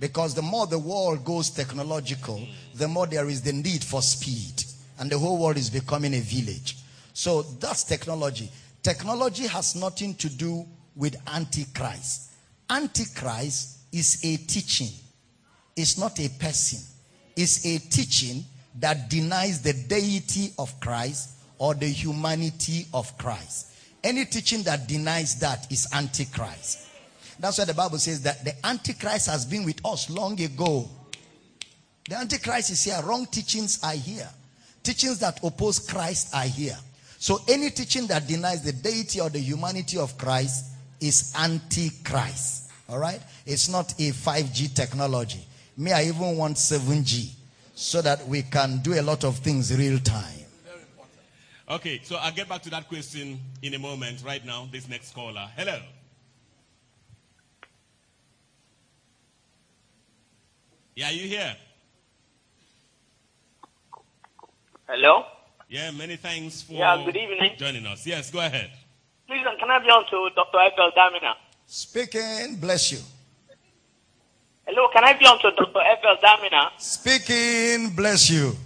Because 0.00 0.34
the 0.34 0.42
more 0.42 0.66
the 0.66 0.80
world 0.80 1.24
goes 1.24 1.50
technological, 1.50 2.44
the 2.74 2.88
more 2.88 3.06
there 3.06 3.28
is 3.28 3.40
the 3.40 3.52
need 3.52 3.84
for 3.84 4.02
speed. 4.02 4.64
And 4.98 5.08
the 5.08 5.16
whole 5.16 5.38
world 5.38 5.58
is 5.58 5.70
becoming 5.70 6.12
a 6.14 6.20
village. 6.20 6.76
So 7.12 7.42
that's 7.42 7.84
technology. 7.84 8.50
Technology 8.82 9.46
has 9.46 9.76
nothing 9.76 10.16
to 10.16 10.28
do 10.28 10.66
with 10.96 11.16
Antichrist. 11.32 12.32
Antichrist 12.68 13.75
is 13.96 14.20
a 14.24 14.36
teaching 14.36 14.88
it's 15.76 15.98
not 15.98 16.18
a 16.18 16.28
person, 16.30 16.80
it's 17.36 17.64
a 17.66 17.78
teaching 17.78 18.42
that 18.80 19.10
denies 19.10 19.60
the 19.60 19.74
deity 19.74 20.52
of 20.58 20.78
Christ 20.80 21.30
or 21.58 21.74
the 21.74 21.86
humanity 21.86 22.86
of 22.94 23.16
Christ. 23.18 23.72
Any 24.02 24.24
teaching 24.24 24.62
that 24.62 24.88
denies 24.88 25.38
that 25.40 25.70
is 25.70 25.86
antichrist. 25.92 26.86
That's 27.38 27.58
why 27.58 27.64
the 27.66 27.74
Bible 27.74 27.98
says 27.98 28.22
that 28.22 28.42
the 28.44 28.66
antichrist 28.66 29.28
has 29.28 29.44
been 29.44 29.64
with 29.64 29.84
us 29.84 30.08
long 30.08 30.40
ago. 30.40 30.88
The 32.08 32.16
antichrist 32.16 32.70
is 32.70 32.84
here. 32.84 33.00
Wrong 33.04 33.26
teachings 33.26 33.82
are 33.82 33.92
here. 33.92 34.28
Teachings 34.82 35.18
that 35.18 35.40
oppose 35.42 35.78
Christ 35.78 36.34
are 36.34 36.44
here. 36.44 36.76
So 37.18 37.40
any 37.48 37.70
teaching 37.70 38.06
that 38.06 38.26
denies 38.26 38.62
the 38.62 38.72
deity 38.72 39.20
or 39.20 39.28
the 39.28 39.40
humanity 39.40 39.98
of 39.98 40.16
Christ 40.16 40.66
is 41.00 41.34
antichrist. 41.36 42.65
All 42.88 42.98
right? 42.98 43.20
It's 43.46 43.68
not 43.68 43.92
a 43.92 44.10
5G 44.12 44.74
technology. 44.74 45.44
Me, 45.76 45.92
I 45.92 46.04
even 46.04 46.36
want 46.36 46.56
7G 46.56 47.30
so 47.74 48.00
that 48.02 48.26
we 48.26 48.42
can 48.42 48.78
do 48.78 48.98
a 48.98 49.02
lot 49.02 49.24
of 49.24 49.36
things 49.38 49.76
real 49.76 49.98
time. 49.98 50.32
Okay, 51.68 52.00
so 52.04 52.16
I'll 52.16 52.32
get 52.32 52.48
back 52.48 52.62
to 52.62 52.70
that 52.70 52.88
question 52.88 53.40
in 53.60 53.74
a 53.74 53.78
moment. 53.78 54.22
Right 54.24 54.44
now, 54.46 54.68
this 54.70 54.88
next 54.88 55.12
caller. 55.14 55.48
Hello. 55.56 55.80
Yeah, 60.94 61.10
you 61.10 61.28
here? 61.28 61.56
Hello? 64.88 65.24
Yeah, 65.68 65.90
many 65.90 66.16
thanks 66.16 66.62
for 66.62 66.72
Yeah, 66.74 67.04
good 67.04 67.16
evening. 67.16 67.52
joining 67.58 67.84
us. 67.86 68.06
Yes, 68.06 68.30
go 68.30 68.38
ahead. 68.38 68.70
Please, 69.26 69.44
can 69.58 69.68
I 69.70 69.80
be 69.80 69.86
on 69.90 70.06
to 70.08 70.30
Dr. 70.36 70.58
Abel 70.60 70.92
Damina? 70.96 71.34
Speaking, 71.66 72.56
bless 72.60 72.92
you. 72.92 72.98
Hello, 74.66 74.88
can 74.92 75.04
I 75.04 75.12
be 75.14 75.26
on 75.26 75.38
to 75.40 75.50
Dr. 75.50 75.80
Abel 75.80 76.16
Damina? 76.22 76.70
Speaking, 76.78 77.90
bless 77.94 78.30
you. 78.30 78.56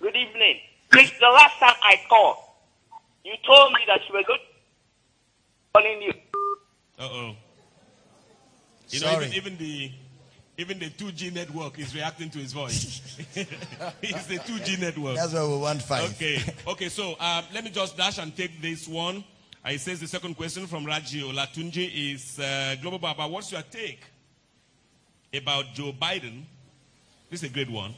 Good 0.00 0.16
evening. 0.16 0.56
Please, 0.90 1.12
the 1.20 1.26
last 1.26 1.58
time 1.58 1.74
I 1.82 1.96
called, 2.08 2.36
you 3.24 3.34
told 3.44 3.72
me 3.72 3.80
that 3.86 4.00
you 4.08 4.14
were 4.14 4.22
good 4.22 4.40
calling 5.74 6.02
you. 6.02 6.12
Uh 6.98 7.02
oh. 7.02 7.36
You 8.90 9.00
know, 9.00 9.06
Sorry. 9.12 9.26
even, 9.26 9.36
even 9.36 9.58
the 9.58 9.92
even 10.56 10.78
the 10.78 10.90
2G 10.90 11.32
network 11.32 11.78
is 11.78 11.94
reacting 11.94 12.30
to 12.30 12.38
his 12.38 12.52
voice. 12.52 13.00
it's 14.02 14.26
the 14.26 14.38
2G 14.38 14.80
network. 14.80 15.16
That's 15.16 15.32
why 15.34 15.46
we 15.46 15.56
want 15.58 15.82
five. 15.82 16.10
Okay. 16.14 16.42
Okay. 16.66 16.88
So 16.88 17.14
um, 17.20 17.44
let 17.52 17.62
me 17.64 17.70
just 17.70 17.96
dash 17.96 18.18
and 18.18 18.34
take 18.34 18.60
this 18.60 18.88
one. 18.88 19.22
Uh, 19.68 19.72
it 19.72 19.80
says 19.80 20.00
the 20.00 20.06
second 20.08 20.34
question 20.34 20.66
from 20.66 20.86
Raji 20.86 21.20
Olatunji 21.20 22.14
is 22.14 22.38
uh, 22.38 22.74
Global 22.80 22.98
Baba. 22.98 23.28
What's 23.28 23.52
your 23.52 23.60
take 23.70 24.00
about 25.34 25.74
Joe 25.74 25.92
Biden? 25.92 26.44
This 27.28 27.42
is 27.42 27.50
a 27.50 27.52
great 27.52 27.68
one. 27.68 27.92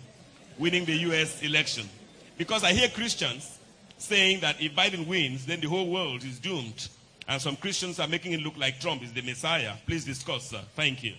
Winning 0.59 0.85
the 0.85 0.97
U.S. 0.97 1.43
election, 1.43 1.89
because 2.37 2.65
I 2.65 2.73
hear 2.73 2.89
Christians 2.89 3.59
saying 3.99 4.41
that 4.41 4.61
if 4.61 4.73
Biden 4.75 5.07
wins, 5.07 5.47
then 5.47 5.61
the 5.61 5.69
whole 5.69 5.89
world 5.89 6.25
is 6.25 6.41
doomed, 6.41 6.89
and 7.29 7.41
some 7.41 7.55
Christians 7.55 8.01
are 8.01 8.09
making 8.09 8.33
it 8.33 8.41
look 8.41 8.59
like 8.59 8.81
Trump 8.81 9.05
is 9.05 9.13
the 9.13 9.23
Messiah. 9.23 9.75
Please 9.87 10.05
discuss, 10.05 10.51
sir. 10.51 10.61
Thank 10.75 11.05
you. 11.05 11.15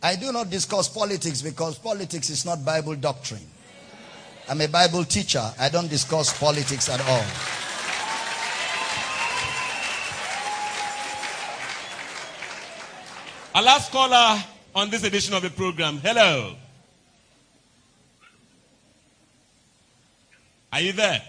I 0.00 0.14
do 0.14 0.30
not 0.30 0.50
discuss 0.50 0.88
politics 0.88 1.42
because 1.42 1.78
politics 1.78 2.30
is 2.30 2.44
not 2.44 2.64
Bible 2.64 2.94
doctrine. 2.94 3.46
I'm 4.48 4.60
a 4.60 4.68
Bible 4.68 5.02
teacher. 5.04 5.42
I 5.58 5.68
don't 5.68 5.88
discuss 5.90 6.38
politics 6.38 6.88
at 6.88 7.00
all. 7.08 7.67
Our 13.54 13.62
last 13.62 13.90
caller 13.90 14.42
on 14.74 14.90
this 14.90 15.04
edition 15.04 15.34
of 15.34 15.42
the 15.42 15.50
program. 15.50 15.98
Hello. 15.98 16.54
Are 20.72 20.80
you 20.80 20.92
there? 20.92 21.22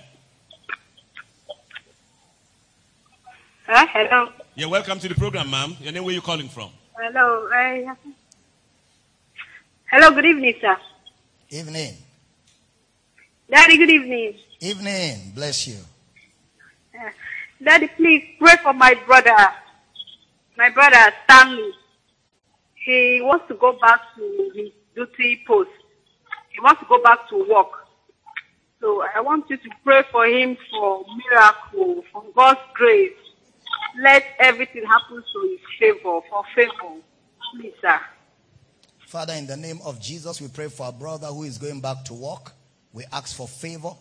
Huh? 3.66 3.88
Hello. 3.94 4.30
Yeah, 4.56 4.66
welcome 4.68 5.00
to 5.00 5.08
the 5.08 5.16
program, 5.16 5.50
ma'am. 5.50 5.76
Your 5.80 5.94
name, 5.94 6.04
where 6.04 6.14
you 6.14 6.22
calling 6.22 6.50
from? 6.50 6.70
Hello. 6.98 7.48
I... 7.54 7.96
Hello. 9.90 10.12
Good 10.12 10.26
evening, 10.26 10.56
sir. 10.60 10.78
Evening. 11.50 11.96
Daddy, 13.50 13.78
good 13.78 13.90
evening. 13.90 14.36
Evening. 14.60 15.32
Bless 15.34 15.68
you. 15.68 15.78
Uh, 16.94 17.10
Daddy, 17.64 17.88
please 17.88 18.36
pray 18.38 18.56
for 18.62 18.74
my 18.74 18.94
brother. 19.08 19.36
my 20.58 20.70
brother 20.70 21.14
Stanley. 21.24 21.72
He 22.84 23.22
wants 23.22 23.46
to 23.50 23.56
go 23.56 23.78
back 23.80 24.02
to 24.16 24.52
his 24.56 24.72
duty 24.96 25.44
post. 25.46 25.70
He 26.50 26.62
wants 26.62 26.82
to 26.82 26.88
go 26.88 27.02
back 27.02 27.28
to 27.30 27.46
work. 27.50 27.72
So 28.82 29.04
I 29.14 29.20
want 29.20 29.50
you 29.50 29.58
to 29.58 29.70
pray 29.84 30.04
for 30.12 30.26
him 30.26 30.58
for 30.72 31.06
miracle, 31.30 32.04
for 32.12 32.24
God's 32.36 32.60
grace. 32.74 33.12
Let 34.02 34.24
everything 34.40 34.86
happen 34.86 35.22
to 35.34 35.50
his 35.50 35.60
favor, 35.78 36.20
for 36.30 36.44
favor. 36.56 37.02
Please, 37.54 37.74
sir. 37.82 38.00
Father, 39.08 39.34
in 39.34 39.48
the 39.48 39.58
name 39.58 39.80
of 39.84 40.00
Jesus, 40.00 40.40
we 40.40 40.48
pray 40.48 40.70
for 40.70 40.86
our 40.86 40.94
brother 40.94 41.28
who 41.28 41.44
is 41.44 41.58
going 41.58 41.82
back 41.82 42.06
to 42.06 42.14
work. 42.14 42.54
We 42.94 43.04
ask 43.12 43.36
for 43.36 43.48
favor 43.48 43.92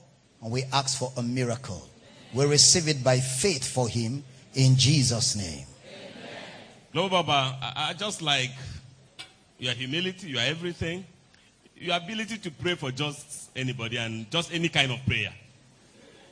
and 0.43 0.53
we 0.53 0.65
ask 0.73 0.99
for 0.99 1.13
a 1.17 1.23
miracle. 1.23 1.89
We 2.35 2.45
receive 2.45 2.89
it 2.89 3.03
by 3.03 3.19
faith 3.19 3.67
for 3.67 3.89
him 3.89 4.23
in 4.55 4.77
Jesus' 4.77 5.35
name. 5.35 5.68
No, 6.95 7.09
Baba, 7.09 7.57
I, 7.61 7.91
I 7.91 7.93
just 7.95 8.23
like 8.23 8.51
your 9.59 9.75
humility, 9.75 10.29
your 10.29 10.41
everything, 10.41 11.05
your 11.77 11.97
ability 11.97 12.39
to 12.39 12.51
pray 12.51 12.75
for 12.75 12.91
just 12.91 13.51
anybody 13.55 13.99
and 13.99 14.31
just 14.31 14.53
any 14.53 14.69
kind 14.69 14.91
of 14.93 15.05
prayer. 15.07 15.33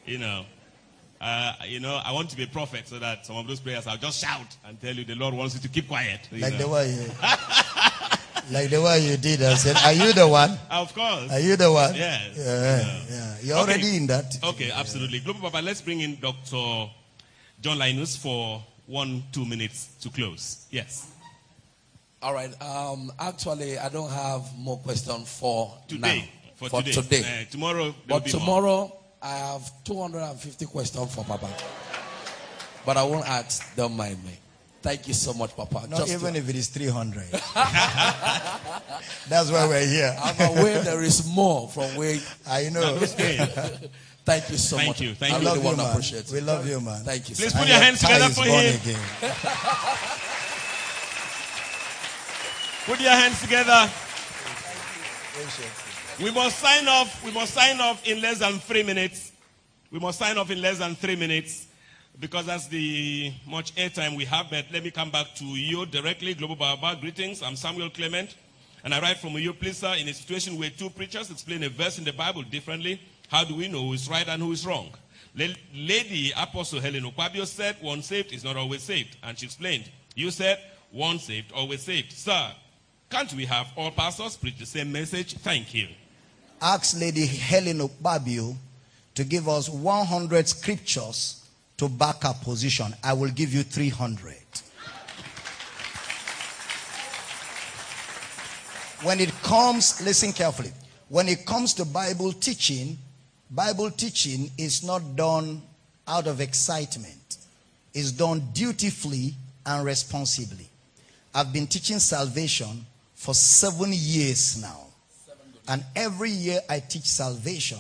You 0.07 0.19
know, 0.19 0.47
uh, 1.21 1.55
you 1.67 1.81
know, 1.81 2.01
I 2.05 2.13
want 2.13 2.31
to 2.31 2.37
be 2.37 2.45
a 2.45 2.47
prophet 2.47 2.89
so 2.89 2.99
that 2.99 3.27
some 3.27 3.37
of 3.37 3.47
those 3.47 3.61
prayers 3.61 3.87
I'll 3.87 3.97
just 3.97 4.21
shout 4.23 4.57
and 4.65 4.81
tell 4.81 4.95
you 4.95 5.05
the 5.05 5.15
Lord 5.15 5.35
wants 5.35 5.55
you 5.55 5.61
to 5.61 5.69
keep 5.69 5.89
quiet. 5.89 6.29
Like 6.33 6.53
know. 6.55 6.59
the 6.59 6.69
way 6.69 6.91
you, 6.91 7.01
like 8.51 8.71
the 8.71 8.81
way 8.83 9.01
you 9.01 9.17
did. 9.17 9.43
I 9.43 9.55
said, 9.55 9.77
"Are 9.85 9.93
you 9.93 10.13
the 10.13 10.27
one? 10.27 10.57
Of 10.71 10.95
course. 10.95 11.31
Are 11.33 11.41
you 11.41 11.57
the 11.57 11.71
one? 11.73 11.95
Yes. 11.95 12.35
Yeah, 12.37 12.45
Yeah. 12.45 13.01
yeah. 13.11 13.37
You're 13.43 13.59
Okay. 13.59 13.73
already 13.73 13.97
in 13.97 14.07
that. 14.07 14.33
Okay, 14.43 14.71
absolutely. 14.71 15.21
Global 15.21 15.51
Papa, 15.51 15.63
let's 15.63 15.81
bring 15.83 16.01
in 16.01 16.17
Dr. 16.21 16.89
John 17.61 17.79
Linus 17.79 18.17
for 18.17 18.63
one, 18.87 19.23
two 19.33 19.45
minutes 19.45 19.89
to 20.01 20.09
close. 20.11 20.67
Yes. 20.71 21.11
All 22.23 22.33
right. 22.35 22.51
Um, 22.63 23.13
actually, 23.19 23.79
I 23.79 23.89
don't 23.89 24.11
have 24.11 24.43
more 24.59 24.79
questions 24.79 25.29
for 25.39 25.73
Today. 25.89 26.19
now. 26.61 26.69
For, 26.69 26.83
today. 26.83 27.43
Uh, 27.43 27.51
tomorrow, 27.51 27.95
but 28.09 28.25
be 28.25 28.33
more. 28.33 28.41
tomorrow, 28.41 28.97
I 29.21 29.29
have 29.29 29.71
250 29.85 30.65
questions 30.67 31.15
for 31.15 31.23
Papa. 31.25 31.49
But 32.87 32.97
I 32.97 33.03
won't 33.05 33.29
ask. 33.29 33.77
Don't 33.77 33.95
mind 33.97 34.25
me. 34.25 34.33
Thank 34.81 35.09
you 35.09 35.15
so 35.15 35.35
much, 35.35 35.55
Papa. 35.57 35.87
Not 35.91 35.99
Just 35.99 36.13
even 36.13 36.33
to- 36.33 36.39
if 36.39 36.49
it 36.49 36.57
is 36.57 36.69
300. 36.69 37.25
That's 39.29 39.51
why 39.51 39.67
we're 39.69 39.85
here. 39.85 40.17
I'm 40.23 40.57
aware 40.57 40.81
there 40.83 41.03
is 41.03 41.29
more 41.29 41.69
from 41.69 41.95
where. 41.97 42.19
I 42.49 42.69
know. 42.71 42.99
Thank 44.27 44.51
you 44.51 44.57
so 44.59 44.77
Thank 44.77 44.89
much. 44.89 45.01
you, 45.01 45.15
thank 45.15 45.35
I 45.35 45.39
you. 45.39 45.45
really 45.45 45.47
love 45.47 45.57
you, 45.59 45.65
want 45.65 45.77
to 45.79 45.83
man. 45.85 45.93
appreciate 45.93 46.25
it. 46.27 46.33
We 46.33 46.41
love 46.41 46.67
you, 46.69 46.81
man. 46.81 47.05
Thank 47.05 47.29
you. 47.31 47.37
Please 47.37 47.53
sir. 47.53 47.59
put 47.59 47.61
And 47.61 47.69
your 47.69 47.77
your 47.77 47.85
hands 47.85 48.01
together 48.01 48.29
for 48.31 48.45
him. 48.45 48.75
again. 48.75 49.01
Put 52.87 53.01
your 53.01 53.11
hands 53.11 53.41
together. 53.41 53.91
We 56.23 56.31
must 56.31 56.59
sign 56.61 56.87
off. 56.87 57.25
We 57.25 57.33
must 57.33 57.53
sign 57.53 57.81
off 57.81 58.07
in 58.07 58.21
less 58.21 58.39
than 58.39 58.59
three 58.61 58.85
minutes. 58.85 59.33
We 59.91 59.99
must 59.99 60.19
sign 60.21 60.39
off 60.39 60.51
in 60.53 60.61
less 60.63 60.79
than 60.79 60.95
three 60.95 61.17
minutes 61.17 61.67
because 62.21 62.47
that's 62.47 62.69
the 62.69 63.33
much 63.47 63.75
airtime 63.75 64.17
we 64.17 64.25
have. 64.27 64.47
But 64.51 64.67
let 64.73 64.85
me 64.85 64.91
come 64.93 65.11
back 65.11 65.35
to 65.37 65.45
you 65.45 65.85
directly. 65.87 66.35
Global 66.35 66.55
Baba, 66.57 66.97
greetings. 67.01 67.43
I'm 67.43 67.57
Samuel 67.57 67.91
Clement, 67.91 68.37
and 68.85 68.95
I 68.95 69.01
write 69.01 69.19
from 69.19 69.33
you, 69.35 69.53
please, 69.53 69.79
sir, 69.79 69.95
in 69.99 70.09
a 70.09 70.15
situation 70.15 70.57
where 70.57 70.71
two 70.71 70.91
preachers 70.91 71.31
explain 71.31 71.65
a 71.65 71.69
verse 71.69 71.99
in 71.99 72.05
the 72.05 72.13
Bible 72.13 72.43
differently. 72.43 73.01
How 73.29 73.45
do 73.45 73.55
we 73.55 73.69
know 73.69 73.83
who 73.83 73.93
is 73.93 74.09
right 74.09 74.27
and 74.29 74.43
who 74.43 74.53
is 74.53 74.67
wrong? 74.67 74.91
Lady 75.35 76.33
Apostle 76.37 76.81
Helen 76.81 77.03
Okwabio 77.05 77.47
said, 77.47 77.77
one 77.81 78.03
saved 78.03 78.33
is 78.33 78.43
not 78.45 78.57
always 78.57 78.83
saved. 78.83 79.17
And 79.23 79.39
she 79.39 79.47
explained, 79.47 79.91
you 80.15 80.31
said, 80.31 80.59
one 80.91 81.19
saved, 81.19 81.53
always 81.53 81.83
saved. 81.83 82.13
Sir, 82.13 82.51
can't 83.11 83.33
we 83.35 83.45
have 83.45 83.67
all 83.77 83.91
pastors 83.91 84.37
preach 84.37 84.59
the 84.59 84.67
same 84.67 84.91
message? 84.91 85.35
Thank 85.35 85.75
you. 85.75 85.89
Ask 86.63 86.99
Lady 86.99 87.27
Helen 87.27 87.81
Okbabio 87.81 88.57
to 89.15 89.25
give 89.25 89.49
us 89.49 89.69
100 89.69 90.49
scriptures 90.49 91.47
to 91.77 91.89
back 91.89 92.25
our 92.25 92.35
position. 92.35 92.95
I 93.05 93.13
will 93.13 93.31
give 93.31 93.53
you 93.53 93.63
300. 93.63 94.35
When 99.03 99.21
it 99.21 99.31
comes, 99.43 100.01
listen 100.03 100.33
carefully. 100.33 100.73
When 101.11 101.29
it 101.29 101.45
comes 101.45 101.75
to 101.75 101.85
Bible 101.85 102.33
teaching, 102.33 102.97
Bible 103.51 103.91
teaching 103.91 104.51
is 104.59 104.83
not 104.83 105.15
done 105.15 105.63
out 106.09 106.27
of 106.27 106.41
excitement. 106.41 107.39
It's 107.95 108.11
done 108.13 108.43
dutifully 108.53 109.35
and 109.65 109.85
responsibly. 109.85 110.69
I've 111.35 111.53
been 111.53 111.67
teaching 111.67 111.99
salvation 111.99 112.85
for 113.15 113.35
seven 113.35 113.91
years 113.93 114.61
now. 114.61 114.81
And 115.69 115.85
every 115.95 116.31
year 116.31 116.61
I 116.69 116.81
teach 116.81 117.05
salvation, 117.05 117.79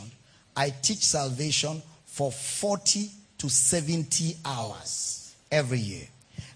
I 0.56 0.70
teach 0.70 1.04
salvation 1.04 1.82
for 2.06 2.32
40 2.32 3.10
to 3.38 3.48
70 3.48 4.36
hours 4.44 5.34
every 5.50 5.78
year. 5.78 6.06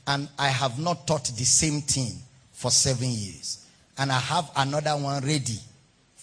And 0.06 0.28
I 0.38 0.48
have 0.48 0.78
not 0.78 1.06
taught 1.06 1.24
the 1.24 1.44
same 1.44 1.82
thing 1.82 2.12
for 2.52 2.70
seven 2.70 3.08
years. 3.08 3.66
And 3.98 4.10
I 4.10 4.18
have 4.18 4.50
another 4.56 4.92
one 4.92 5.22
ready 5.24 5.58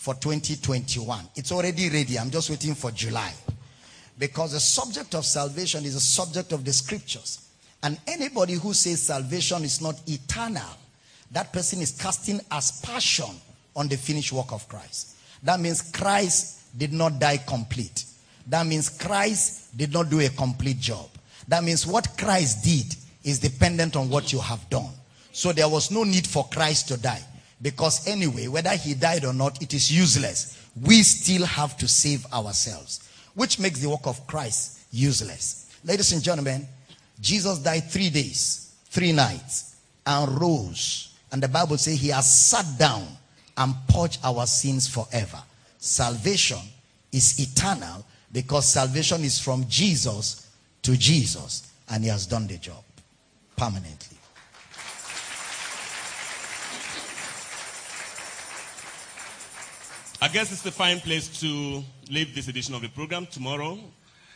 for 0.07 0.13
2021. 0.13 1.27
It's 1.35 1.51
already 1.51 1.89
ready. 1.89 2.17
I'm 2.17 2.29
just 2.29 2.49
waiting 2.49 2.75
for 2.75 2.91
July. 2.91 3.33
Because 4.17 4.53
the 4.53 4.59
subject 4.61 5.13
of 5.15 5.25
salvation 5.25 5.83
is 5.83 5.95
a 5.95 5.99
subject 5.99 6.53
of 6.53 6.63
the 6.63 6.71
scriptures. 6.71 7.49
And 7.83 7.99
anybody 8.07 8.53
who 8.53 8.73
says 8.73 9.01
salvation 9.01 9.65
is 9.65 9.81
not 9.81 9.99
eternal, 10.07 10.77
that 11.31 11.51
person 11.51 11.81
is 11.81 11.91
casting 11.91 12.39
aspersion 12.49 13.35
on 13.75 13.89
the 13.89 13.97
finished 13.97 14.31
work 14.31 14.53
of 14.53 14.65
Christ. 14.69 15.17
That 15.43 15.59
means 15.59 15.81
Christ 15.81 16.77
did 16.77 16.93
not 16.93 17.19
die 17.19 17.35
complete. 17.45 18.05
That 18.47 18.65
means 18.65 18.87
Christ 18.87 19.77
did 19.77 19.91
not 19.91 20.09
do 20.09 20.21
a 20.21 20.29
complete 20.29 20.79
job. 20.79 21.09
That 21.49 21.65
means 21.65 21.85
what 21.85 22.17
Christ 22.17 22.63
did 22.63 22.95
is 23.25 23.39
dependent 23.39 23.97
on 23.97 24.09
what 24.09 24.31
you 24.31 24.39
have 24.39 24.69
done. 24.69 24.93
So 25.33 25.51
there 25.51 25.67
was 25.67 25.91
no 25.91 26.05
need 26.05 26.25
for 26.25 26.47
Christ 26.47 26.87
to 26.87 26.97
die. 26.97 27.23
Because 27.61 28.07
anyway, 28.07 28.47
whether 28.47 28.75
he 28.75 28.93
died 28.93 29.25
or 29.25 29.33
not, 29.33 29.61
it 29.61 29.73
is 29.73 29.91
useless. 29.91 30.67
We 30.85 31.01
still 31.03 31.45
have 31.45 31.77
to 31.77 31.87
save 31.87 32.25
ourselves, 32.31 33.09
which 33.33 33.59
makes 33.59 33.79
the 33.79 33.89
work 33.89 34.05
of 34.05 34.25
Christ 34.27 34.79
useless. 34.91 35.75
Ladies 35.83 36.13
and 36.13 36.21
gentlemen, 36.21 36.67
Jesus 37.19 37.59
died 37.59 37.89
three 37.89 38.09
days, 38.09 38.73
three 38.85 39.11
nights, 39.11 39.75
and 40.05 40.39
rose. 40.39 41.15
And 41.31 41.41
the 41.41 41.47
Bible 41.47 41.77
says 41.77 41.99
he 41.99 42.09
has 42.09 42.31
sat 42.31 42.77
down 42.77 43.07
and 43.57 43.73
purged 43.89 44.19
our 44.23 44.45
sins 44.45 44.87
forever. 44.87 45.41
Salvation 45.79 46.59
is 47.11 47.39
eternal 47.39 48.05
because 48.31 48.67
salvation 48.71 49.23
is 49.23 49.39
from 49.39 49.65
Jesus 49.67 50.47
to 50.83 50.95
Jesus, 50.95 51.71
and 51.89 52.03
he 52.03 52.09
has 52.09 52.25
done 52.27 52.47
the 52.47 52.57
job 52.57 52.83
permanently. 53.55 54.16
I 60.19 60.27
guess 60.29 60.51
it's 60.51 60.65
a 60.65 60.71
fine 60.71 60.99
place 60.99 61.27
to 61.41 61.83
leave 62.09 62.33
this 62.33 62.47
edition 62.47 62.73
of 62.73 62.81
the 62.81 62.89
program. 62.89 63.27
Tomorrow, 63.27 63.77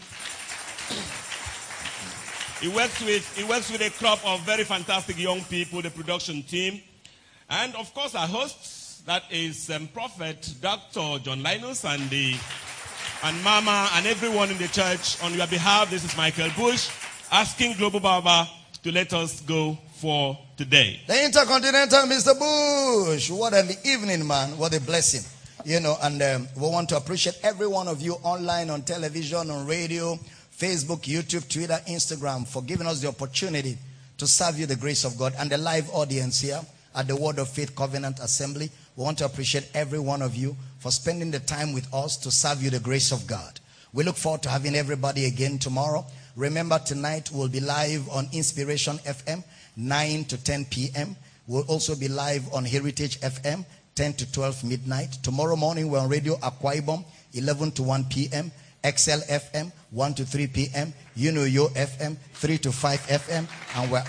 He 2.60 2.68
works 2.68 3.02
with 3.02 3.36
he 3.36 3.42
works 3.44 3.72
with 3.72 3.80
a 3.80 3.90
crop 3.90 4.24
of 4.26 4.40
very 4.42 4.64
fantastic 4.64 5.18
young 5.18 5.40
people, 5.44 5.80
the 5.80 5.90
production 5.90 6.42
team, 6.42 6.80
and 7.48 7.74
of 7.74 7.92
course 7.94 8.14
our 8.14 8.26
hosts. 8.26 9.02
That 9.06 9.24
is 9.30 9.70
um, 9.70 9.88
Prophet 9.88 10.54
Dr. 10.62 11.18
John 11.22 11.42
Linus 11.42 11.84
and 11.84 12.08
the 12.10 12.36
and 13.22 13.42
Mama 13.42 13.88
and 13.94 14.06
everyone 14.06 14.50
in 14.50 14.58
the 14.58 14.68
church. 14.68 15.22
On 15.22 15.32
your 15.32 15.46
behalf, 15.46 15.90
this 15.90 16.04
is 16.04 16.16
Michael 16.16 16.50
Bush 16.56 16.90
asking 17.32 17.76
Global 17.76 18.00
Baba 18.00 18.48
to 18.82 18.92
let 18.92 19.12
us 19.14 19.40
go 19.40 19.78
for 19.94 20.38
today. 20.56 21.00
The 21.06 21.24
Intercontinental 21.24 22.00
Mr. 22.00 22.38
Bush. 22.38 23.30
What 23.30 23.54
an 23.54 23.70
evening, 23.84 24.26
man. 24.26 24.56
What 24.56 24.74
a 24.74 24.80
blessing. 24.80 25.22
You 25.64 25.80
know, 25.80 25.96
and 26.02 26.22
um, 26.22 26.48
we 26.56 26.62
want 26.62 26.88
to 26.90 26.96
appreciate 26.96 27.38
every 27.42 27.66
one 27.66 27.88
of 27.88 28.02
you 28.02 28.14
online, 28.22 28.70
on 28.70 28.82
television, 28.82 29.50
on 29.50 29.66
radio, 29.66 30.18
Facebook, 30.56 31.02
YouTube, 31.02 31.48
Twitter, 31.48 31.78
Instagram 31.88 32.46
for 32.46 32.62
giving 32.62 32.86
us 32.86 33.00
the 33.00 33.08
opportunity 33.08 33.78
to 34.18 34.26
serve 34.26 34.58
you 34.58 34.66
the 34.66 34.76
grace 34.76 35.04
of 35.04 35.18
God 35.18 35.34
and 35.38 35.50
the 35.50 35.58
live 35.58 35.88
audience 35.90 36.40
here 36.40 36.60
at 36.94 37.08
the 37.08 37.16
Word 37.16 37.38
of 37.38 37.48
Faith 37.48 37.74
Covenant 37.74 38.20
Assembly. 38.20 38.70
We 38.96 39.02
want 39.02 39.18
to 39.18 39.24
appreciate 39.24 39.68
every 39.74 39.98
one 39.98 40.22
of 40.22 40.36
you 40.36 40.56
for 40.78 40.92
spending 40.92 41.30
the 41.30 41.40
time 41.40 41.72
with 41.72 41.92
us 41.92 42.16
to 42.18 42.30
serve 42.30 42.62
you 42.62 42.70
the 42.70 42.78
grace 42.78 43.10
of 43.10 43.26
God. 43.26 43.58
We 43.92 44.04
look 44.04 44.16
forward 44.16 44.42
to 44.42 44.48
having 44.48 44.74
everybody 44.76 45.24
again 45.26 45.58
tomorrow. 45.58 46.04
Remember, 46.36 46.78
tonight 46.78 47.30
we'll 47.32 47.48
be 47.48 47.60
live 47.60 48.08
on 48.08 48.28
Inspiration 48.32 48.98
FM, 48.98 49.42
9 49.76 50.24
to 50.26 50.42
10 50.42 50.64
p.m. 50.66 51.16
We'll 51.46 51.64
also 51.64 51.94
be 51.94 52.08
live 52.08 52.52
on 52.52 52.64
Heritage 52.64 53.20
FM, 53.20 53.64
10 53.94 54.12
to 54.14 54.32
12 54.32 54.64
midnight. 54.64 55.12
Tomorrow 55.22 55.56
morning, 55.56 55.90
we're 55.90 55.98
on 55.98 56.08
Radio 56.08 56.36
Akwa 56.36 56.80
Ibom, 56.80 57.04
11 57.34 57.72
to 57.72 57.82
1 57.82 58.04
p.m. 58.04 58.50
XL 58.84 59.20
FM, 59.28 59.72
1 59.90 60.14
to 60.14 60.24
3 60.24 60.46
p.m. 60.48 60.92
You 61.16 61.32
know 61.32 61.44
Yo 61.44 61.68
FM, 61.68 62.16
3 62.34 62.58
to 62.58 62.72
5 62.72 63.00
FM. 63.00 63.46
And 63.76 63.90
we're 63.90 64.04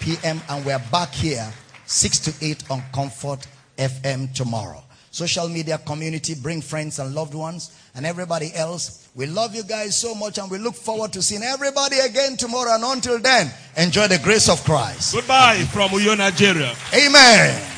p.m. 0.00 0.40
And 0.48 0.64
we're 0.64 0.82
back 0.90 1.10
here, 1.12 1.52
6 1.86 2.18
to 2.20 2.34
8 2.44 2.70
on 2.70 2.82
Comfort 2.92 3.46
FM 3.78 4.32
tomorrow. 4.34 4.82
Social 5.10 5.48
media 5.48 5.78
community, 5.78 6.34
bring 6.34 6.60
friends 6.62 6.98
and 6.98 7.14
loved 7.14 7.34
ones 7.34 7.76
and 7.94 8.06
everybody 8.06 8.52
else. 8.54 9.01
We 9.14 9.26
love 9.26 9.54
you 9.54 9.62
guys 9.62 9.94
so 9.94 10.14
much 10.14 10.38
and 10.38 10.50
we 10.50 10.56
look 10.56 10.74
forward 10.74 11.12
to 11.12 11.22
seeing 11.22 11.42
everybody 11.42 11.98
again 11.98 12.36
tomorrow. 12.38 12.74
And 12.74 12.82
until 12.84 13.18
then, 13.18 13.50
enjoy 13.76 14.08
the 14.08 14.18
grace 14.18 14.48
of 14.48 14.64
Christ. 14.64 15.14
Goodbye 15.14 15.64
from 15.70 15.90
Uyo, 15.90 16.16
Nigeria. 16.16 16.74
Amen. 16.94 17.71